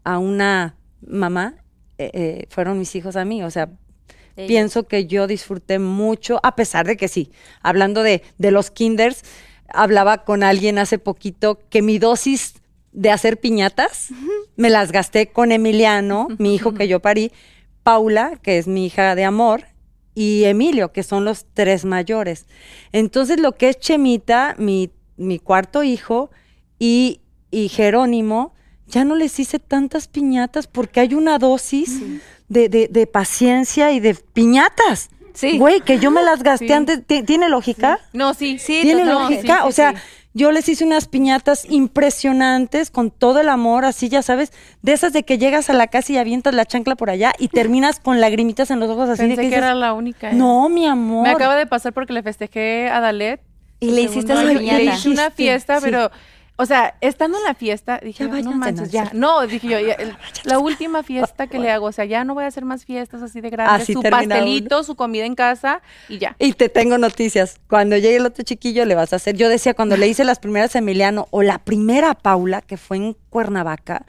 a 0.04 0.18
una 0.18 0.76
mamá, 1.06 1.56
eh, 1.98 2.46
fueron 2.50 2.78
mis 2.78 2.94
hijos 2.94 3.16
a 3.16 3.24
mí. 3.24 3.42
O 3.42 3.50
sea, 3.50 3.70
pienso 4.46 4.86
que 4.88 5.06
yo 5.06 5.26
disfruté 5.26 5.78
mucho, 5.78 6.40
a 6.42 6.54
pesar 6.56 6.86
de 6.86 6.96
que 6.96 7.08
sí, 7.08 7.30
hablando 7.62 8.02
de, 8.02 8.22
de 8.38 8.50
los 8.50 8.70
kinders, 8.70 9.22
hablaba 9.68 10.24
con 10.24 10.42
alguien 10.42 10.78
hace 10.78 10.98
poquito 10.98 11.60
que 11.70 11.82
mi 11.82 11.98
dosis 11.98 12.54
de 12.92 13.10
hacer 13.10 13.40
piñatas 13.40 14.08
me 14.56 14.68
las 14.70 14.92
gasté 14.92 15.28
con 15.28 15.50
Emiliano, 15.52 16.28
mi 16.38 16.54
hijo 16.54 16.74
que 16.74 16.88
yo 16.88 17.00
parí, 17.00 17.32
Paula, 17.82 18.38
que 18.42 18.58
es 18.58 18.66
mi 18.68 18.86
hija 18.86 19.14
de 19.14 19.24
amor, 19.24 19.64
y 20.14 20.44
Emilio, 20.44 20.92
que 20.92 21.02
son 21.02 21.24
los 21.24 21.46
tres 21.54 21.84
mayores. 21.86 22.46
Entonces, 22.92 23.40
lo 23.40 23.52
que 23.52 23.70
es 23.70 23.78
Chemita, 23.78 24.54
mi, 24.58 24.90
mi 25.16 25.38
cuarto 25.38 25.82
hijo, 25.82 26.30
y, 26.78 27.20
y 27.50 27.68
Jerónimo, 27.70 28.52
ya 28.86 29.04
no 29.04 29.16
les 29.16 29.40
hice 29.40 29.58
tantas 29.58 30.06
piñatas 30.08 30.66
porque 30.66 31.00
hay 31.00 31.14
una 31.14 31.38
dosis 31.38 32.00
de, 32.48 32.68
de- 32.68 32.88
de 32.88 33.06
paciencia 33.06 33.90
y 33.92 34.00
de 34.00 34.14
piñatas. 34.14 35.08
Sí. 35.32 35.56
Güey, 35.58 35.80
que 35.80 35.98
yo 35.98 36.10
me 36.10 36.22
las 36.22 36.42
gasté 36.44 36.66
Sí. 36.66 36.72
antes. 36.74 37.06
¿Ti- 37.06 37.22
¿Tiene 37.22 37.48
lógica? 37.48 37.98
No, 38.12 38.34
sí. 38.34 38.58
Sí, 38.58 38.80
¿Tiene 38.82 39.04
totalmente. 39.04 39.34
lógica? 39.36 39.62
sí, 39.62 39.68
o 39.68 39.72
sea. 39.72 39.94
Yo 40.34 40.50
les 40.50 40.68
hice 40.68 40.84
unas 40.84 41.08
piñatas 41.08 41.66
impresionantes 41.70 42.90
con 42.90 43.10
todo 43.10 43.40
el 43.40 43.48
amor, 43.48 43.84
así 43.84 44.08
ya 44.08 44.22
sabes, 44.22 44.52
de 44.82 44.92
esas 44.92 45.12
de 45.12 45.24
que 45.24 45.38
llegas 45.38 45.70
a 45.70 45.74
la 45.74 45.88
casa 45.88 46.12
y 46.12 46.18
avientas 46.18 46.54
la 46.54 46.64
chancla 46.64 46.96
por 46.96 47.10
allá 47.10 47.32
y 47.38 47.48
terminas 47.48 48.00
con 48.00 48.20
lagrimitas 48.20 48.70
en 48.70 48.80
los 48.80 48.88
ojos 48.90 49.08
así 49.08 49.22
Pensé 49.22 49.30
de 49.30 49.36
que, 49.36 49.42
que 49.42 49.46
dices, 49.48 49.58
era 49.58 49.74
la 49.74 49.92
única. 49.92 50.30
¿eh? 50.30 50.34
no, 50.34 50.68
mi 50.68 50.86
amor. 50.86 51.24
Me 51.24 51.30
acaba 51.30 51.56
de 51.56 51.66
pasar 51.66 51.92
porque 51.92 52.12
le 52.12 52.22
festejé 52.22 52.88
a 52.88 53.00
Dalet. 53.00 53.40
Y 53.80 53.90
le 53.90 54.02
hiciste 54.02 54.32
piñata. 54.32 54.78
Le 54.78 54.84
hice 54.84 55.10
una 55.10 55.30
fiesta, 55.30 55.80
sí. 55.80 55.86
pero, 55.86 56.10
o 56.62 56.66
sea, 56.66 56.94
estando 57.00 57.38
en 57.38 57.44
la 57.44 57.54
fiesta, 57.54 58.00
dije, 58.02 58.24
Ya 58.24 58.28
no 58.28 58.32
váyanse, 58.32 58.56
manches, 58.58 58.86
no, 58.86 58.92
ya. 58.92 59.10
No, 59.12 59.46
dije 59.46 59.68
yo, 59.68 59.78
ya, 59.80 59.94
el- 59.94 60.16
la 60.44 60.58
última 60.58 61.02
fiesta 61.02 61.46
que 61.46 61.58
le 61.58 61.70
hago, 61.70 61.86
o 61.86 61.92
sea, 61.92 62.04
ya 62.04 62.24
no 62.24 62.34
voy 62.34 62.44
a 62.44 62.46
hacer 62.46 62.64
más 62.64 62.84
fiestas 62.84 63.22
así 63.22 63.40
de 63.40 63.50
grandes. 63.50 63.82
Así 63.82 63.92
su 63.92 64.02
pastelito, 64.02 64.82
su 64.84 64.94
comida 64.96 65.24
en 65.26 65.34
casa 65.34 65.82
y 66.08 66.18
ya. 66.18 66.36
Y 66.38 66.52
te 66.54 66.68
tengo 66.68 66.96
noticias. 66.98 67.60
Cuando 67.68 67.96
llegue 67.96 68.16
el 68.16 68.26
otro 68.26 68.44
chiquillo 68.44 68.84
le 68.84 68.94
vas 68.94 69.12
a 69.12 69.16
hacer. 69.16 69.36
Yo 69.36 69.48
decía, 69.48 69.74
cuando 69.74 69.96
le 69.96 70.08
hice 70.08 70.24
las 70.24 70.38
primeras 70.38 70.74
a 70.76 70.78
Emiliano 70.78 71.26
o 71.30 71.42
la 71.42 71.58
primera 71.58 72.10
a 72.10 72.14
Paula, 72.14 72.60
que 72.62 72.76
fue 72.76 72.96
en 72.96 73.16
Cuernavaca, 73.30 74.06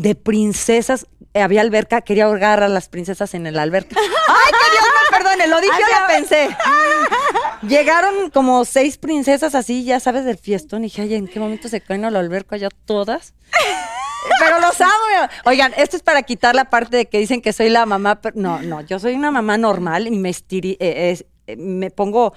de 0.00 0.14
princesas, 0.14 1.06
eh, 1.34 1.42
había 1.42 1.60
alberca, 1.60 2.00
quería 2.00 2.24
ahogar 2.24 2.62
a 2.62 2.68
las 2.68 2.88
princesas 2.88 3.34
en 3.34 3.46
el 3.46 3.58
alberca. 3.58 3.96
¡Ay, 4.28 4.52
que 4.52 4.70
Dios 4.72 4.84
me 5.10 5.18
perdone! 5.18 5.46
Lo 5.46 5.60
dije 5.60 5.72
o 5.74 6.00
lo 6.00 6.06
pensé. 6.06 6.48
Llegaron 7.68 8.30
como 8.30 8.64
seis 8.64 8.96
princesas 8.96 9.54
así, 9.54 9.84
ya 9.84 10.00
sabes, 10.00 10.24
del 10.24 10.38
fiestón. 10.38 10.82
Y 10.82 10.86
dije, 10.86 11.02
ay, 11.02 11.14
¿en 11.14 11.28
qué 11.28 11.38
momento 11.38 11.68
se 11.68 11.80
caen 11.82 12.04
a 12.06 12.10
la 12.10 12.18
alberca 12.20 12.56
ya 12.56 12.68
todas? 12.86 13.34
Pero 14.38 14.58
los 14.60 14.80
amo. 14.80 14.92
Oigan, 15.44 15.72
esto 15.76 15.96
es 15.96 16.02
para 16.02 16.22
quitar 16.22 16.54
la 16.54 16.70
parte 16.70 16.96
de 16.96 17.06
que 17.06 17.18
dicen 17.18 17.42
que 17.42 17.52
soy 17.52 17.68
la 17.70 17.84
mamá. 17.86 18.20
pero 18.20 18.36
no, 18.38 18.60
no, 18.62 18.80
yo 18.82 18.98
soy 18.98 19.14
una 19.14 19.30
mamá 19.30 19.56
normal 19.58 20.06
y 20.06 20.10
me, 20.10 20.30
estiri- 20.30 20.76
eh, 20.78 21.18
eh, 21.46 21.56
me 21.56 21.90
pongo 21.90 22.34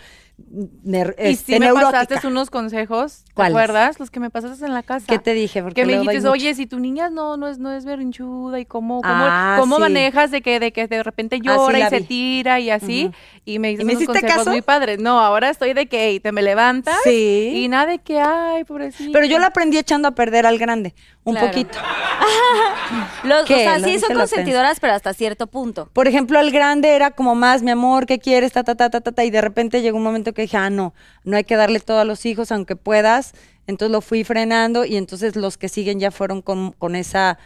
Y 0.51 0.99
este, 1.17 1.53
sí 1.55 1.59
me 1.59 1.73
pasaste 1.73 2.27
unos 2.27 2.49
consejos, 2.51 3.23
¿te 3.25 3.33
¿Cuáles? 3.33 3.53
acuerdas? 3.53 3.99
Los 3.99 4.11
que 4.11 4.19
me 4.19 4.29
pasaste 4.29 4.65
en 4.65 4.73
la 4.73 4.83
casa. 4.83 5.05
¿Qué 5.07 5.17
te 5.17 5.33
dije? 5.33 5.63
Porque 5.63 5.81
que 5.81 5.87
me 5.87 5.97
dijiste, 5.99 6.27
oye, 6.27 6.53
si 6.53 6.67
tu 6.67 6.79
niña 6.79 7.09
no, 7.09 7.37
no 7.37 7.47
es, 7.47 7.57
no 7.57 7.71
es 7.71 7.85
berrinchuda 7.85 8.59
y 8.59 8.65
cómo, 8.65 9.01
cómo, 9.01 9.25
Ah, 9.27 9.57
cómo 9.59 9.77
sí. 9.77 9.81
manejas 9.81 10.29
de 10.31 10.41
que, 10.41 10.59
de 10.59 10.71
que 10.71 10.87
de 10.87 11.01
repente 11.01 11.37
Ah, 11.37 11.39
sí, 11.39 11.45
llora 11.47 11.79
la 11.79 11.87
y 11.87 11.89
se 11.89 12.01
tira 12.01 12.59
y 12.59 12.69
así. 12.69 13.09
Y 13.45 13.57
me 13.59 13.69
dices 13.69 13.83
¿Y 13.83 13.85
me 13.85 13.93
unos 13.95 14.05
consejos 14.05 14.35
caso? 14.35 14.49
muy 14.51 14.61
padres. 14.61 14.99
No, 14.99 15.19
ahora 15.19 15.49
estoy 15.49 15.73
de 15.73 15.87
que, 15.87 16.09
"Ey, 16.09 16.19
te 16.19 16.31
me 16.31 16.41
levantas 16.43 16.97
Sí. 17.03 17.51
y 17.55 17.67
nada 17.67 17.87
de 17.87 17.99
que, 17.99 18.19
ay, 18.19 18.63
pobrecito. 18.63 19.11
Pero 19.11 19.25
yo 19.25 19.39
la 19.39 19.47
aprendí 19.47 19.77
echando 19.77 20.07
a 20.07 20.11
perder 20.11 20.45
al 20.45 20.59
grande, 20.59 20.93
un 21.23 21.33
Claro. 21.33 21.47
poquito. 21.47 21.77
Los, 23.23 23.43
o 23.43 23.47
sea, 23.47 23.79
Lo 23.79 23.87
sí 23.87 23.99
son 23.99 24.13
lo 24.13 24.19
consentidoras, 24.19 24.79
pero 24.79 24.93
hasta 24.93 25.13
cierto 25.13 25.47
punto. 25.47 25.89
Por 25.93 26.07
ejemplo, 26.07 26.37
al 26.37 26.51
grande 26.51 26.89
era 26.95 27.11
como 27.11 27.33
más, 27.35 27.63
mi 27.63 27.71
amor, 27.71 28.05
¿qué 28.05 28.19
quieres? 28.19 28.51
Ta, 28.51 28.63
ta, 28.63 28.75
ta, 28.75 28.89
ta, 28.89 29.01
ta, 29.01 29.11
ta, 29.11 29.23
y 29.23 29.31
de 29.31 29.41
repente 29.41 29.81
llegó 29.81 29.97
un 29.97 30.03
momento 30.03 30.32
que 30.33 30.43
dije, 30.43 30.57
ah, 30.57 30.69
no, 30.69 30.93
no 31.23 31.37
hay 31.37 31.43
que 31.43 31.55
darle 31.55 31.79
todo 31.79 31.99
a 31.99 32.05
los 32.05 32.25
hijos, 32.25 32.51
aunque 32.51 32.75
puedas. 32.75 33.33
Entonces 33.67 33.91
lo 33.91 34.01
fui 34.01 34.23
frenando 34.23 34.83
y 34.85 34.97
entonces 34.97 35.35
los 35.35 35.57
que 35.57 35.69
siguen 35.69 35.99
ya 35.99 36.11
fueron 36.11 36.41
con, 36.41 36.71
con 36.73 36.95
esa... 36.95 37.37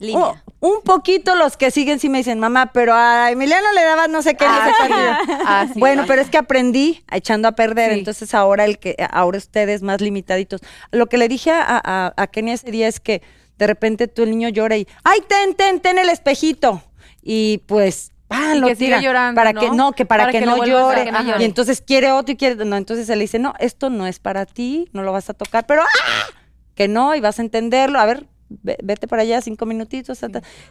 Línea. 0.00 0.18
Oh, 0.20 0.36
un 0.58 0.82
poquito 0.82 1.36
los 1.36 1.56
que 1.56 1.70
siguen 1.70 2.00
sí 2.00 2.08
me 2.08 2.18
dicen, 2.18 2.40
mamá, 2.40 2.72
pero 2.72 2.92
a 2.94 3.30
Emiliano 3.30 3.70
le 3.74 3.84
dabas 3.84 4.08
no 4.08 4.22
sé 4.22 4.34
qué, 4.34 4.44
no 4.44 4.64
sé 4.64 4.72
cuánto". 4.76 4.96
Ah, 5.46 5.66
sí. 5.72 5.78
Bueno, 5.78 6.02
pero 6.08 6.20
es 6.20 6.28
que 6.30 6.36
aprendí 6.36 7.04
echando 7.12 7.46
a 7.46 7.52
perder, 7.52 7.92
Sí. 7.92 7.98
entonces 8.00 8.34
ahora 8.34 8.64
el 8.64 8.80
que 8.80 8.96
ahora 9.12 9.38
ustedes 9.38 9.82
más 9.82 10.00
limitaditos. 10.00 10.62
Lo 10.90 11.06
que 11.06 11.16
le 11.16 11.28
dije 11.28 11.52
a, 11.52 11.62
a, 11.84 12.12
a 12.16 12.26
Kenia 12.26 12.54
ese 12.54 12.72
día 12.72 12.88
es 12.88 12.98
que 12.98 13.22
de 13.56 13.68
repente 13.68 14.08
tú 14.08 14.24
el 14.24 14.30
niño 14.30 14.48
llora 14.48 14.76
y 14.76 14.88
ay 15.04 15.20
ten 15.28 15.54
ten 15.54 15.78
ten 15.78 15.96
el 15.98 16.08
espejito 16.08 16.82
y 17.22 17.58
pues 17.66 18.10
ah, 18.34 18.54
lo 18.56 18.66
que 18.66 18.76
siga 18.76 18.96
tira 18.98 19.00
llorando, 19.00 19.38
para 19.38 19.52
¿no? 19.52 19.60
que 19.60 19.70
no 19.70 19.92
que 19.92 20.04
para, 20.06 20.24
Para 20.24 20.32
que, 20.32 20.40
que 20.40 20.46
no 20.46 20.64
llore 20.64 21.04
que 21.04 21.12
no 21.12 21.22
llore. 21.22 21.42
y 21.42 21.44
entonces 21.44 21.80
quiere 21.80 22.12
otro 22.12 22.32
y 22.32 22.36
quiere 22.36 22.64
no 22.64 22.76
entonces 22.76 23.06
se 23.06 23.14
le 23.16 23.22
dice 23.22 23.38
no 23.38 23.54
esto 23.58 23.90
no 23.90 24.06
es 24.06 24.18
para 24.18 24.46
ti 24.46 24.88
no 24.92 25.02
lo 25.02 25.12
vas 25.12 25.30
a 25.30 25.34
tocar 25.34 25.66
pero 25.66 25.82
¡ah! 25.82 26.26
que 26.74 26.88
no 26.88 27.14
y 27.14 27.20
vas 27.20 27.38
a 27.38 27.42
entenderlo 27.42 27.98
a 28.00 28.06
ver 28.06 28.26
ve- 28.48 28.76
vete 28.82 29.08
para 29.08 29.22
allá 29.22 29.40
cinco 29.40 29.64
minutitos, 29.66 30.20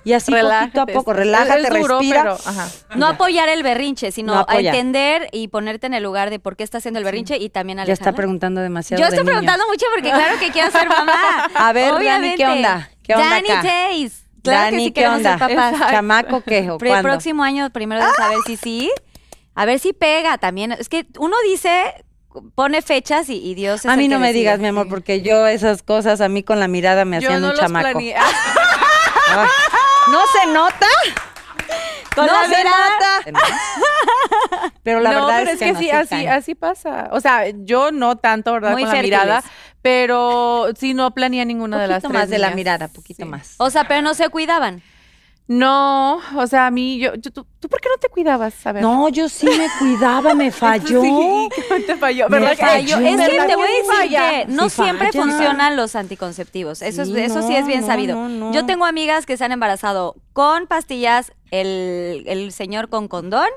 y 0.05 0.13
así 0.13 0.32
Relájate, 0.32 0.65
poquito 0.72 0.82
a 0.82 0.86
poco, 0.86 1.12
relájate, 1.13 1.62
es 1.62 1.70
duro, 1.82 2.00
respira. 2.00 2.22
pero, 2.22 2.34
ajá. 2.46 2.70
No 2.96 3.08
apoyar 3.08 3.50
el 3.50 3.63
berrinche, 3.63 4.12
sino 4.12 4.36
No 4.36 4.46
a 4.48 4.58
entender 4.60 5.27
y 5.34 5.48
ponerte 5.50 5.88
en 5.88 5.93
el 5.96 6.03
lugar 6.03 6.29
de 6.29 6.39
por 6.39 6.55
qué 6.55 6.63
está 6.63 6.77
haciendo 6.77 7.00
el 7.00 7.03
berrinche 7.03 7.38
y 7.38 7.50
también 7.50 7.79
Ya 7.79 7.84
está 7.84 7.93
alejarla. 7.93 8.15
preguntando 8.15 8.62
demasiado. 8.62 9.01
Yo 9.01 9.10
de 9.10 9.15
estoy 9.15 9.25
niña. 9.25 9.34
preguntando 9.39 9.65
mucho 9.67 9.86
porque 9.93 10.12
claro 10.12 10.39
que 10.39 10.51
quiero 10.51 10.72
ser 10.72 10.88
mamá. 10.88 11.46
A 11.55 11.74
ver, 11.74 11.91
Dani, 11.91 11.98
Obviamente. 11.98 12.38
¿qué 12.38 12.46
onda? 12.46 12.89
¿Qué 13.01 13.13
onda 13.15 13.29
Dani 13.29 13.50
acá? 13.50 13.62
Tays. 13.63 14.22
Claro 14.43 14.65
que 14.65 14.71
Dani, 14.71 14.83
sí 14.85 14.91
¿qué 14.91 14.93
queremos 14.93 15.17
onda? 15.17 15.38
ser 15.38 15.39
papás. 15.39 15.73
Exacto. 15.73 15.93
¿Chamaco 15.93 16.41
qué? 16.41 16.69
¿O 16.71 16.77
cuándo? 16.77 17.09
próximo 17.09 17.43
año 17.43 17.69
primero 17.71 18.05
de 18.05 18.12
saber 18.13 18.38
si 18.45 18.57
sí. 18.57 18.91
A 19.55 19.65
ver 19.65 19.79
si 19.79 19.93
pega 19.93 20.38
también. 20.38 20.71
Es 20.73 20.89
que 20.89 21.05
uno 21.19 21.35
dice, 21.50 21.93
pone 22.55 22.81
fechas 22.81 23.29
y, 23.29 23.35
y 23.38 23.55
Dios 23.55 23.81
es 23.81 23.85
A 23.85 23.93
el 23.93 23.97
mí 24.00 24.03
que 24.05 24.09
no 24.09 24.19
me 24.19 24.27
decide. 24.27 24.39
digas, 24.41 24.59
mi 24.59 24.67
amor, 24.67 24.88
porque 24.89 25.21
yo 25.21 25.47
esas 25.47 25.83
cosas 25.83 26.19
a 26.21 26.27
mí 26.29 26.43
con 26.43 26.59
la 26.59 26.67
mirada 26.67 27.05
me 27.05 27.19
Yo 27.21 27.27
hacían 27.29 27.41
no 27.41 27.47
un 27.47 27.53
los 27.53 27.59
chamaco. 27.62 27.97
Ay, 28.00 28.13
¿No 30.12 30.19
se 30.27 30.47
nota? 30.51 30.88
Con 32.15 32.25
no 32.27 32.41
la 32.41 32.48
se 32.48 32.63
nota. 32.63 33.41
Pero 34.84 35.00
la 35.00 35.12
no, 35.13 35.25
verdad 35.27 35.39
pero 35.39 35.51
es 35.51 35.60
que, 35.60 35.72
no, 35.74 35.79
sí, 35.79 35.86
sí 35.86 35.91
así, 35.91 36.27
así 36.27 36.55
pasa. 36.55 37.10
O 37.12 37.20
sea, 37.20 37.46
yo 37.50 37.91
no 37.91 38.17
tanto, 38.17 38.51
¿verdad? 38.53 38.72
Muy 38.74 38.84
con 38.84 38.93
la 38.93 39.01
mirada, 39.01 39.43
pero 39.82 40.67
sí 40.77 40.93
no 40.93 41.12
planeé 41.12 41.46
ninguna 41.46 41.82
de 41.82 41.88
las 41.88 41.98
poquito 41.98 42.10
tres 42.10 42.22
más 42.22 42.29
de 42.29 42.39
la 42.39 42.51
mirada, 42.51 42.88
poquito 42.89 43.24
Sí. 43.24 43.29
más. 43.29 43.55
O 43.58 43.70
sea, 43.70 43.88
pero 43.88 44.01
no 44.01 44.13
se 44.13 44.29
cuidaban. 44.29 44.82
No, 45.45 46.21
o 46.38 46.47
sea, 46.47 46.67
a 46.67 46.71
mí, 46.71 47.00
yo, 47.00 47.15
yo- 47.15 47.31
¿tú, 47.31 47.45
tú 47.59 47.67
por 47.67 47.81
qué 47.81 47.89
no 47.89 47.97
te 47.97 48.07
cuidabas? 48.07 48.65
A 48.65 48.71
ver. 48.71 48.81
No, 48.81 49.09
yo 49.09 49.27
sí 49.27 49.45
me 49.45 49.67
cuidaba, 49.79 50.33
me 50.33 50.51
falló. 50.51 51.01
Sí, 51.01 51.50
te 51.85 51.95
falló. 51.97 52.29
Me 52.29 52.39
¿verdad 52.39 52.57
falló. 52.57 52.97
Es 53.00 53.03
que 53.03 53.17
¿verdad 53.17 53.47
te 53.47 53.55
voy 53.57 53.65
a 53.67 53.69
decir 53.71 53.85
falla? 53.93 54.29
que 54.29 54.45
no 54.47 54.69
Sí 54.69 54.81
siempre 54.81 55.12
falla. 55.12 55.21
funcionan 55.25 55.75
los 55.75 55.95
anticonceptivos. 55.97 56.81
Eso, 56.81 57.03
Sí, 57.05 57.12
es, 57.19 57.31
eso 57.31 57.45
sí 57.45 57.55
es 57.55 57.67
bien 57.67 57.81
no, 57.81 57.88
sabido. 57.88 58.15
no. 58.29 58.53
Yo 58.53 58.65
tengo 58.65 58.85
amigas 58.85 59.25
que 59.25 59.35
se 59.35 59.43
han 59.43 59.51
embarazado 59.51 60.15
con 60.31 60.65
pastillas, 60.67 61.33
el, 61.51 62.23
el 62.25 62.51
señor 62.53 62.88
con 62.89 63.07
condón 63.09 63.50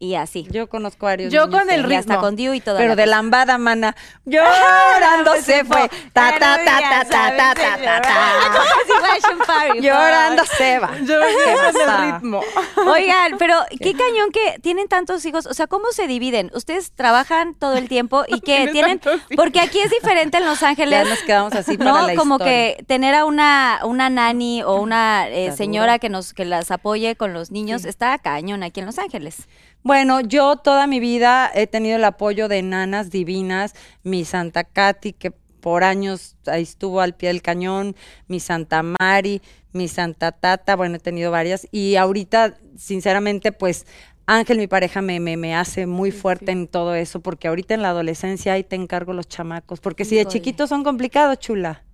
y 0.00 0.14
así. 0.14 0.46
Yo 0.50 0.68
conozco 0.68 1.08
a 1.08 1.16
Yo 1.16 1.50
con 1.50 1.70
el 1.70 1.82
ritmo. 1.82 1.92
Y 1.92 1.96
hasta 1.96 2.18
con 2.18 2.36
Diu 2.36 2.54
y 2.54 2.60
todo. 2.60 2.76
Pero 2.76 2.94
de 2.94 3.06
lambada, 3.06 3.58
mana. 3.58 3.96
Llorando 4.24 5.32
pues, 5.32 5.44
se 5.44 5.64
fue. 5.64 5.88
Ta, 6.12 6.38
ta, 6.38 6.58
ta, 6.64 6.80
ta, 6.80 7.04
ta, 7.04 7.36
ta, 7.36 7.54
ta, 7.54 8.02
ta, 8.02 9.74
Llorando 9.74 10.44
se 10.44 10.78
va. 10.78 10.96
Llorando 11.00 11.80
el 11.80 12.12
ritmo. 12.12 12.40
Oigan, 12.86 13.38
pero 13.38 13.56
qué 13.80 13.92
cañón 13.92 14.30
que 14.32 14.60
tienen 14.60 14.86
tantos 14.86 15.24
hijos. 15.24 15.46
O 15.46 15.54
sea, 15.54 15.66
¿cómo 15.66 15.90
se 15.90 16.06
dividen? 16.06 16.52
Ustedes 16.54 16.92
trabajan 16.92 17.54
todo 17.54 17.76
el 17.76 17.88
tiempo 17.88 18.24
y 18.28 18.40
que 18.40 18.68
tienen... 18.68 19.00
Porque 19.34 19.60
aquí 19.60 19.80
es 19.80 19.90
diferente 19.90 20.38
en 20.38 20.44
Los 20.44 20.62
Ángeles. 20.62 21.04
Ya 21.04 21.10
nos 21.10 21.22
quedamos 21.22 21.52
así 21.54 21.76
para 21.76 21.90
No, 21.90 22.14
como 22.14 22.38
que 22.38 22.84
tener 22.86 23.16
a 23.16 23.24
una, 23.24 23.80
una 23.84 24.10
nani 24.10 24.62
o 24.62 24.76
una 24.76 25.28
eh, 25.28 25.50
señora 25.52 25.98
que, 25.98 26.08
nos, 26.08 26.34
que 26.34 26.44
las 26.44 26.70
apoye 26.70 27.16
con 27.16 27.32
los 27.32 27.50
niños 27.50 27.82
sí. 27.82 27.88
está 27.88 28.16
cañón 28.18 28.62
aquí 28.62 28.78
en 28.78 28.86
Los 28.86 28.98
Ángeles. 28.98 29.48
Bueno, 29.88 30.20
yo 30.20 30.56
toda 30.56 30.86
mi 30.86 31.00
vida 31.00 31.50
he 31.54 31.66
tenido 31.66 31.96
el 31.96 32.04
apoyo 32.04 32.46
de 32.48 32.60
nanas 32.60 33.08
divinas, 33.08 33.72
mi 34.02 34.26
Santa 34.26 34.62
Katy, 34.62 35.14
que 35.14 35.30
por 35.30 35.82
años 35.82 36.36
ahí 36.44 36.62
estuvo 36.62 37.00
al 37.00 37.14
pie 37.14 37.30
del 37.30 37.40
cañón, 37.40 37.96
mi 38.26 38.38
Santa 38.38 38.82
Mari, 38.82 39.40
mi 39.72 39.88
Santa 39.88 40.30
Tata, 40.30 40.76
bueno, 40.76 40.96
he 40.96 40.98
tenido 40.98 41.30
varias. 41.30 41.66
Y 41.72 41.96
ahorita, 41.96 42.58
sinceramente, 42.76 43.50
pues 43.50 43.86
Ángel, 44.26 44.58
mi 44.58 44.66
pareja, 44.66 45.00
me, 45.00 45.20
me, 45.20 45.38
me 45.38 45.54
hace 45.54 45.86
muy 45.86 46.10
fuerte 46.10 46.52
en 46.52 46.68
todo 46.68 46.94
eso, 46.94 47.20
porque 47.20 47.48
ahorita 47.48 47.72
en 47.72 47.80
la 47.80 47.88
adolescencia 47.88 48.52
ahí 48.52 48.64
te 48.64 48.76
encargo 48.76 49.14
los 49.14 49.26
chamacos, 49.26 49.80
porque 49.80 50.04
si 50.04 50.16
de 50.16 50.26
chiquitos 50.26 50.68
son 50.68 50.84
complicados, 50.84 51.38
chula. 51.38 51.87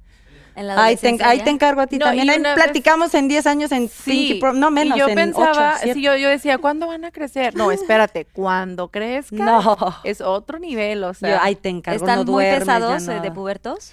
En 0.57 0.69
la 0.69 0.85
Ahí 0.85 0.97
te, 0.97 1.19
ahí 1.25 1.43
encargo 1.51 1.81
a 1.81 1.87
ti 1.87 1.99
No, 1.99 2.07
también. 2.07 2.31
Ahí 2.31 2.39
vez- 2.39 2.55
platicamos 2.55 3.13
en 3.15 3.27
10 3.29 3.47
años 3.47 3.73
en 3.73 3.89
Pinky 3.89 4.35
Pro- 4.41 4.53
no 4.53 4.71
menos, 4.71 4.97
y 4.97 5.01
yo 5.01 5.09
en 5.09 5.15
pensaba, 5.15 5.79
sí, 5.79 6.01
yo, 6.01 6.17
yo 6.17 6.29
decía, 6.29 6.59
¿cuándo 6.59 6.87
van 6.87 7.05
a 7.05 7.11
crecer? 7.11 7.57
No, 7.57 7.71
espérate, 7.73 8.25
cuando 8.33 8.89
crezcan 8.89 9.45
No. 9.45 9.77
es 10.05 10.21
otro 10.21 10.59
nivel, 10.59 11.03
o 11.05 11.13
sea. 11.15 11.31
Yo 11.31 11.43
ahí 11.43 11.57
te 11.57 11.69
encargo, 11.71 11.97
¿Están 12.05 12.21
no 12.21 12.25
muy 12.33 12.45
duermes, 12.45 12.67
ya 12.67 12.75
pesados 12.75 13.09
eh, 13.09 13.21
de 13.21 13.31
pubertos? 13.33 13.93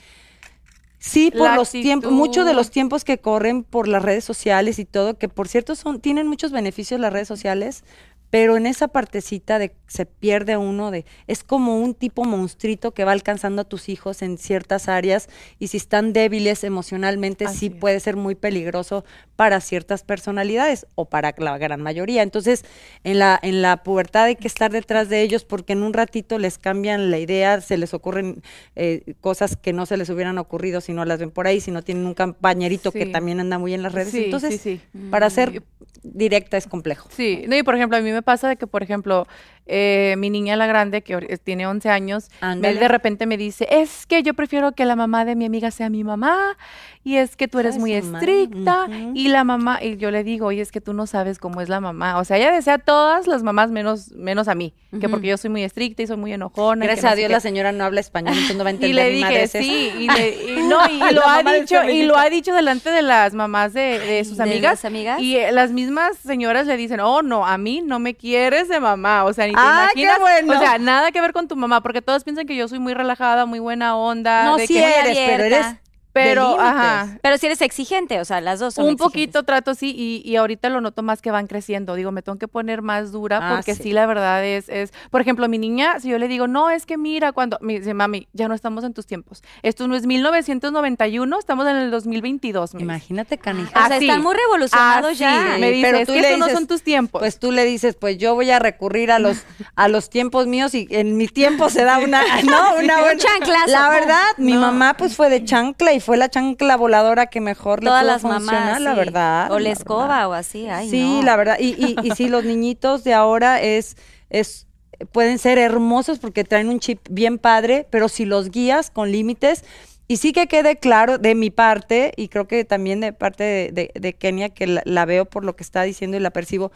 Sí, 0.99 1.31
por 1.31 1.49
La 1.49 1.55
los 1.55 1.71
tiempos, 1.71 2.11
muchos 2.11 2.45
de 2.45 2.53
los 2.53 2.69
tiempos 2.69 3.03
que 3.03 3.17
corren 3.17 3.63
por 3.63 3.87
las 3.87 4.03
redes 4.03 4.23
sociales 4.23 4.77
y 4.77 4.85
todo, 4.85 5.17
que 5.17 5.27
por 5.27 5.47
cierto 5.47 5.73
son, 5.73 5.99
tienen 5.99 6.27
muchos 6.27 6.51
beneficios 6.51 6.99
las 6.99 7.11
redes 7.11 7.27
sociales, 7.27 7.83
pero 8.31 8.57
en 8.57 8.65
esa 8.65 8.87
partecita 8.87 9.59
de 9.59 9.75
se 9.87 10.05
pierde 10.05 10.55
uno 10.55 10.89
de, 10.89 11.05
es 11.27 11.43
como 11.43 11.77
un 11.77 11.93
tipo 11.93 12.23
monstruito 12.23 12.93
que 12.93 13.03
va 13.03 13.11
alcanzando 13.11 13.63
a 13.63 13.65
tus 13.65 13.89
hijos 13.89 14.21
en 14.21 14.37
ciertas 14.37 14.87
áreas 14.87 15.27
y 15.59 15.67
si 15.67 15.75
están 15.75 16.13
débiles 16.13 16.63
emocionalmente 16.63 17.45
Así 17.45 17.57
sí 17.57 17.65
es. 17.67 17.73
puede 17.73 17.99
ser 17.99 18.15
muy 18.15 18.35
peligroso 18.35 19.03
para 19.35 19.59
ciertas 19.59 20.03
personalidades 20.03 20.87
o 20.95 21.05
para 21.05 21.35
la 21.37 21.57
gran 21.57 21.81
mayoría. 21.81 22.23
Entonces, 22.23 22.63
en 23.03 23.19
la, 23.19 23.37
en 23.41 23.61
la 23.61 23.83
pubertad 23.83 24.23
hay 24.25 24.37
que 24.37 24.47
estar 24.47 24.71
detrás 24.71 25.09
de 25.09 25.21
ellos 25.23 25.43
porque 25.43 25.73
en 25.73 25.83
un 25.83 25.91
ratito 25.91 26.39
les 26.39 26.57
cambian 26.57 27.11
la 27.11 27.17
idea, 27.19 27.59
se 27.59 27.77
les 27.77 27.93
ocurren 27.93 28.41
eh, 28.77 29.15
cosas 29.19 29.57
que 29.57 29.73
no 29.73 29.85
se 29.85 29.97
les 29.97 30.09
hubieran 30.09 30.37
ocurrido 30.37 30.79
si 30.79 30.93
no 30.93 31.03
las 31.03 31.19
ven 31.19 31.31
por 31.31 31.47
ahí, 31.47 31.59
si 31.59 31.71
no 31.71 31.81
tienen 31.81 32.05
un 32.05 32.13
compañerito 32.13 32.93
que 32.93 33.07
también 33.07 33.41
anda 33.41 33.57
muy 33.57 33.73
en 33.73 33.83
las 33.83 33.91
redes. 33.91 34.11
Sí, 34.13 34.25
Entonces, 34.25 34.61
sí, 34.61 34.79
sí. 34.79 35.07
para 35.09 35.29
ser 35.29 35.63
directa 36.03 36.55
es 36.55 36.67
complejo. 36.67 37.09
Sí, 37.11 37.43
no, 37.47 37.57
y 37.57 37.63
por 37.63 37.75
ejemplo, 37.75 37.97
a 37.97 38.01
mí 38.01 38.11
me 38.11 38.20
pasa 38.21 38.49
de 38.49 38.57
que, 38.57 38.67
por 38.67 38.83
ejemplo, 38.83 39.27
eh, 39.65 40.15
mi 40.17 40.29
niña 40.29 40.55
la 40.55 40.67
grande, 40.67 41.01
que 41.01 41.39
tiene 41.43 41.67
11 41.67 41.89
años, 41.89 42.29
Ándale. 42.41 42.79
de 42.79 42.87
repente 42.87 43.25
me 43.25 43.37
dice, 43.37 43.67
es 43.69 44.05
que 44.05 44.23
yo 44.23 44.33
prefiero 44.33 44.71
que 44.73 44.85
la 44.85 44.95
mamá 44.95 45.25
de 45.25 45.35
mi 45.35 45.45
amiga 45.45 45.71
sea 45.71 45.89
mi 45.89 46.03
mamá, 46.03 46.57
y 47.03 47.15
es 47.15 47.35
que 47.35 47.47
tú 47.47 47.57
eres 47.59 47.77
muy 47.79 47.93
estricta, 47.93 48.87
y 49.13 49.29
la 49.29 49.43
mamá, 49.43 49.83
y 49.83 49.97
yo 49.97 50.11
le 50.11 50.23
digo, 50.23 50.47
oye, 50.47 50.61
es 50.61 50.71
que 50.71 50.81
tú 50.81 50.93
no 50.93 51.07
sabes 51.07 51.39
cómo 51.39 51.61
es 51.61 51.69
la 51.69 51.79
mamá. 51.79 52.19
O 52.19 52.25
sea, 52.25 52.37
ella 52.37 52.51
desea 52.51 52.75
a 52.75 52.77
todas 52.79 53.27
las 53.27 53.41
mamás 53.43 53.71
menos, 53.71 54.11
menos 54.11 54.47
a 54.47 54.55
mí, 54.55 54.73
que 54.99 55.09
porque 55.09 55.27
yo 55.27 55.37
soy 55.37 55.49
muy 55.49 55.63
estricta 55.63 56.03
y 56.03 56.07
soy 56.07 56.17
muy 56.17 56.33
enojona. 56.33 56.85
y 56.85 56.87
Gracias 56.87 57.05
no 57.05 57.11
a 57.11 57.15
Dios 57.15 57.27
qué". 57.27 57.33
la 57.33 57.39
señora 57.39 57.71
no 57.71 57.85
habla 57.85 58.01
español, 58.01 58.33
entonces 58.33 58.55
no 58.57 58.63
va 58.63 58.69
a 58.69 58.73
Y 58.73 58.75
entender 58.75 59.05
le 59.05 59.13
mi 59.13 59.21
madre 59.21 59.41
dije, 59.41 59.43
es 59.59 59.65
sí, 59.65 59.91
y, 59.99 60.07
le- 60.09 60.53
y 60.53 60.67
no, 60.67 60.79
y 60.89 60.99
lo 61.13 61.27
ha 61.27 61.43
dicho, 61.43 61.83
y 61.89 62.03
lo 62.03 62.17
ha 62.17 62.29
dicho 62.29 62.53
delante 62.53 62.89
de 62.91 63.01
las 63.01 63.33
mamás 63.33 63.73
de, 63.73 63.99
de 63.99 64.23
sus 64.25 64.37
¿De 64.37 64.43
amigas. 64.43 64.85
amigas? 64.85 65.19
Y 65.21 65.37
eh, 65.37 65.51
las 65.51 65.71
mismas 65.71 66.17
señoras 66.17 66.67
le 66.67 66.77
dicen, 66.77 66.99
oh, 66.99 67.21
no, 67.23 67.45
a 67.47 67.57
mí 67.57 67.81
no 67.83 67.97
me 67.99 68.13
quieres 68.15 68.69
de 68.69 68.79
mamá. 68.79 69.23
O 69.25 69.33
sea, 69.33 69.47
te 69.53 69.59
Ah, 69.61 69.89
qué 69.93 70.09
bueno. 70.19 70.53
O 70.55 70.59
sea, 70.59 70.77
nada 70.77 71.11
que 71.11 71.21
ver 71.21 71.33
con 71.33 71.47
tu 71.47 71.55
mamá, 71.55 71.81
porque 71.81 72.01
todos 72.01 72.23
piensan 72.23 72.45
que 72.47 72.55
yo 72.55 72.67
soy 72.67 72.79
muy 72.79 72.93
relajada, 72.93 73.45
muy 73.45 73.59
buena 73.59 73.95
onda. 73.95 74.43
No, 74.45 74.57
de 74.57 74.67
sí 74.67 74.73
que- 74.73 74.99
eres, 74.99 75.17
pero 75.17 75.43
eres. 75.43 75.65
Pero, 76.13 76.59
ajá. 76.59 77.17
Pero 77.21 77.37
si 77.37 77.45
eres 77.47 77.61
exigente, 77.61 78.19
o 78.19 78.25
sea, 78.25 78.41
las 78.41 78.59
dos 78.59 78.73
son 78.73 78.85
Un 78.85 78.91
exigentes. 78.91 79.11
poquito 79.13 79.43
trato, 79.43 79.75
sí, 79.75 79.93
y, 79.95 80.21
y 80.29 80.35
ahorita 80.35 80.69
lo 80.69 80.81
noto 80.81 81.03
más 81.03 81.21
que 81.21 81.31
van 81.31 81.47
creciendo. 81.47 81.95
Digo, 81.95 82.11
me 82.11 82.21
tengo 82.21 82.37
que 82.37 82.47
poner 82.47 82.81
más 82.81 83.11
dura 83.11 83.39
Ah, 83.41 83.55
porque 83.55 83.75
sí. 83.75 83.83
sí. 83.83 83.91
la 83.93 84.05
verdad 84.05 84.43
es, 84.45 84.67
es, 84.69 84.91
por 85.09 85.21
ejemplo, 85.21 85.47
mi 85.47 85.57
niña, 85.57 85.99
si 85.99 86.09
yo 86.09 86.17
le 86.17 86.27
digo, 86.27 86.47
no, 86.47 86.69
es 86.69 86.85
que 86.85 86.97
mira, 86.97 87.31
cuando, 87.31 87.57
me 87.61 87.79
dice, 87.79 87.93
mami, 87.93 88.27
ya 88.33 88.47
no 88.47 88.53
estamos 88.53 88.83
en 88.83 88.93
tus 88.93 89.05
tiempos. 89.05 89.41
Esto 89.63 89.87
no 89.87 89.95
es 89.95 90.05
1991, 90.05 91.39
estamos 91.39 91.67
en 91.67 91.75
el 91.77 91.91
2022. 91.91 92.73
me 92.73 92.77
dice. 92.79 92.83
Imagínate, 92.83 93.37
canija. 93.37 93.69
O 93.85 93.87
sea, 93.87 93.97
Así. 93.97 94.07
están 94.07 94.21
muy 94.21 94.35
revolucionados 94.35 95.11
Así, 95.11 95.19
ya. 95.19 95.57
Me 95.59 95.71
dice, 95.71 95.87
Pero 95.87 95.97
es 95.99 96.07
tú 96.07 96.13
que 96.13 96.21
le 96.21 96.33
estos 96.33 96.47
no 96.47 96.53
son 96.53 96.67
tus 96.67 96.81
tiempos. 96.83 97.19
Pues 97.19 97.39
tú 97.39 97.51
le 97.51 97.63
dices, 97.65 97.95
pues 97.95 98.17
yo 98.17 98.35
voy 98.35 98.51
a 98.51 98.59
recurrir 98.59 99.11
a 99.11 99.19
los 99.19 99.37
a 99.75 99.87
los 99.87 100.09
tiempos 100.09 100.47
míos 100.47 100.73
y 100.75 100.87
en 100.91 101.15
mi 101.17 101.27
tiempo 101.27 101.69
se 101.69 101.83
da 101.83 101.99
una, 101.99 102.21
no, 102.43 102.75
una 102.79 102.95
Un 102.97 103.01
buena- 103.01 103.17
chanclazo. 103.17 103.67
La 103.71 103.89
verdad, 103.89 104.23
mi 104.37 104.53
mamá 104.53 104.95
pues 104.97 105.15
fue 105.15 105.29
de 105.29 105.43
chancla 105.45 105.93
y 105.93 105.99
fue 106.01 106.17
la 106.17 106.29
chancla 106.29 106.75
voladora 106.77 107.27
que 107.27 107.39
mejor 107.41 107.79
Todas 107.79 108.03
le 108.03 108.07
pudo 108.09 108.11
las 108.13 108.21
funcionar, 108.21 108.63
mamás. 108.65 108.81
la 108.81 108.91
sí. 108.91 108.97
verdad. 108.97 109.51
O 109.51 109.59
la 109.59 109.69
escoba 109.69 110.07
verdad. 110.07 110.29
o 110.29 110.33
así. 110.33 110.67
Ay, 110.67 110.89
sí, 110.89 111.17
no. 111.19 111.23
la 111.23 111.35
verdad. 111.35 111.57
Y, 111.59 111.69
y, 111.77 111.95
y 112.03 112.11
sí, 112.11 112.27
los 112.27 112.43
niñitos 112.43 113.03
de 113.03 113.13
ahora 113.13 113.61
es, 113.61 113.95
es, 114.29 114.67
pueden 115.11 115.37
ser 115.39 115.57
hermosos 115.57 116.19
porque 116.19 116.43
traen 116.43 116.69
un 116.69 116.79
chip 116.79 116.99
bien 117.09 117.37
padre, 117.37 117.87
pero 117.89 118.09
si 118.09 118.25
los 118.25 118.51
guías 118.51 118.91
con 118.91 119.11
límites, 119.11 119.63
y 120.07 120.17
sí 120.17 120.33
que 120.33 120.47
quede 120.47 120.75
claro 120.77 121.17
de 121.17 121.35
mi 121.35 121.49
parte, 121.51 122.11
y 122.17 122.27
creo 122.27 122.45
que 122.47 122.65
también 122.65 122.99
de 122.99 123.13
parte 123.13 123.43
de, 123.43 123.71
de- 123.71 123.91
de 123.99 124.13
Kenia, 124.13 124.49
que 124.49 124.67
la, 124.67 124.81
la 124.85 125.05
veo 125.05 125.23
por 125.25 125.45
lo 125.45 125.55
que 125.55 125.63
está 125.63 125.83
diciendo 125.83 126.17
y 126.17 126.19
la 126.19 126.31
percibo, 126.31 126.71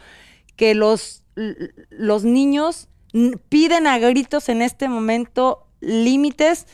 que 0.56 0.74
los, 0.74 1.24
los 1.90 2.24
niños 2.24 2.88
piden 3.50 3.88
a 3.88 3.98
gritos 4.00 4.48
en 4.50 4.62
este 4.62 4.88
momento 4.90 5.68
límites 5.82 6.66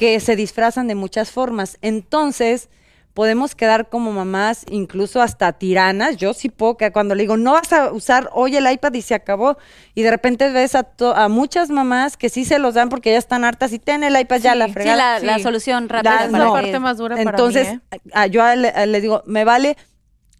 que 0.00 0.18
se 0.18 0.34
disfrazan 0.34 0.88
de 0.88 0.94
muchas 0.94 1.30
formas. 1.30 1.76
Entonces, 1.82 2.70
podemos 3.12 3.54
quedar 3.54 3.90
como 3.90 4.12
mamás, 4.12 4.64
incluso 4.70 5.20
hasta 5.20 5.52
tiranas. 5.52 6.16
Yo 6.16 6.32
sí 6.32 6.48
puedo 6.48 6.78
que 6.78 6.90
cuando 6.90 7.14
le 7.14 7.24
digo, 7.24 7.36
no 7.36 7.52
vas 7.52 7.70
a 7.74 7.92
usar 7.92 8.30
hoy 8.32 8.56
el 8.56 8.70
iPad 8.72 8.94
y 8.94 9.02
se 9.02 9.12
acabó. 9.14 9.58
Y 9.94 10.00
de 10.02 10.10
repente 10.10 10.48
ves 10.52 10.74
a, 10.74 10.84
to- 10.84 11.14
a 11.14 11.28
muchas 11.28 11.68
mamás 11.68 12.16
que 12.16 12.30
sí 12.30 12.46
se 12.46 12.58
los 12.58 12.72
dan 12.72 12.88
porque 12.88 13.10
ya 13.12 13.18
están 13.18 13.44
hartas 13.44 13.74
y 13.74 13.78
ten 13.78 14.02
el 14.02 14.18
iPad 14.18 14.38
ya 14.40 14.54
la 14.54 14.64
sí, 14.66 14.70
Sí, 14.70 14.74
fregada. 14.74 15.18
la, 15.18 15.36
la 15.36 15.38
solución 15.38 15.90
rápida 15.90 16.12
para 16.16 16.28
la 16.30 16.38
no. 16.46 16.52
parte 16.54 16.78
más 16.78 16.96
dura 16.96 17.16
para 17.16 17.28
Entonces, 17.28 17.68
mí, 17.74 17.80
¿eh? 17.90 17.98
a- 18.14 18.26
yo 18.26 18.42
a- 18.42 18.56
le, 18.56 18.68
a- 18.70 18.86
le 18.86 19.00
digo, 19.02 19.22
me 19.26 19.44
vale 19.44 19.76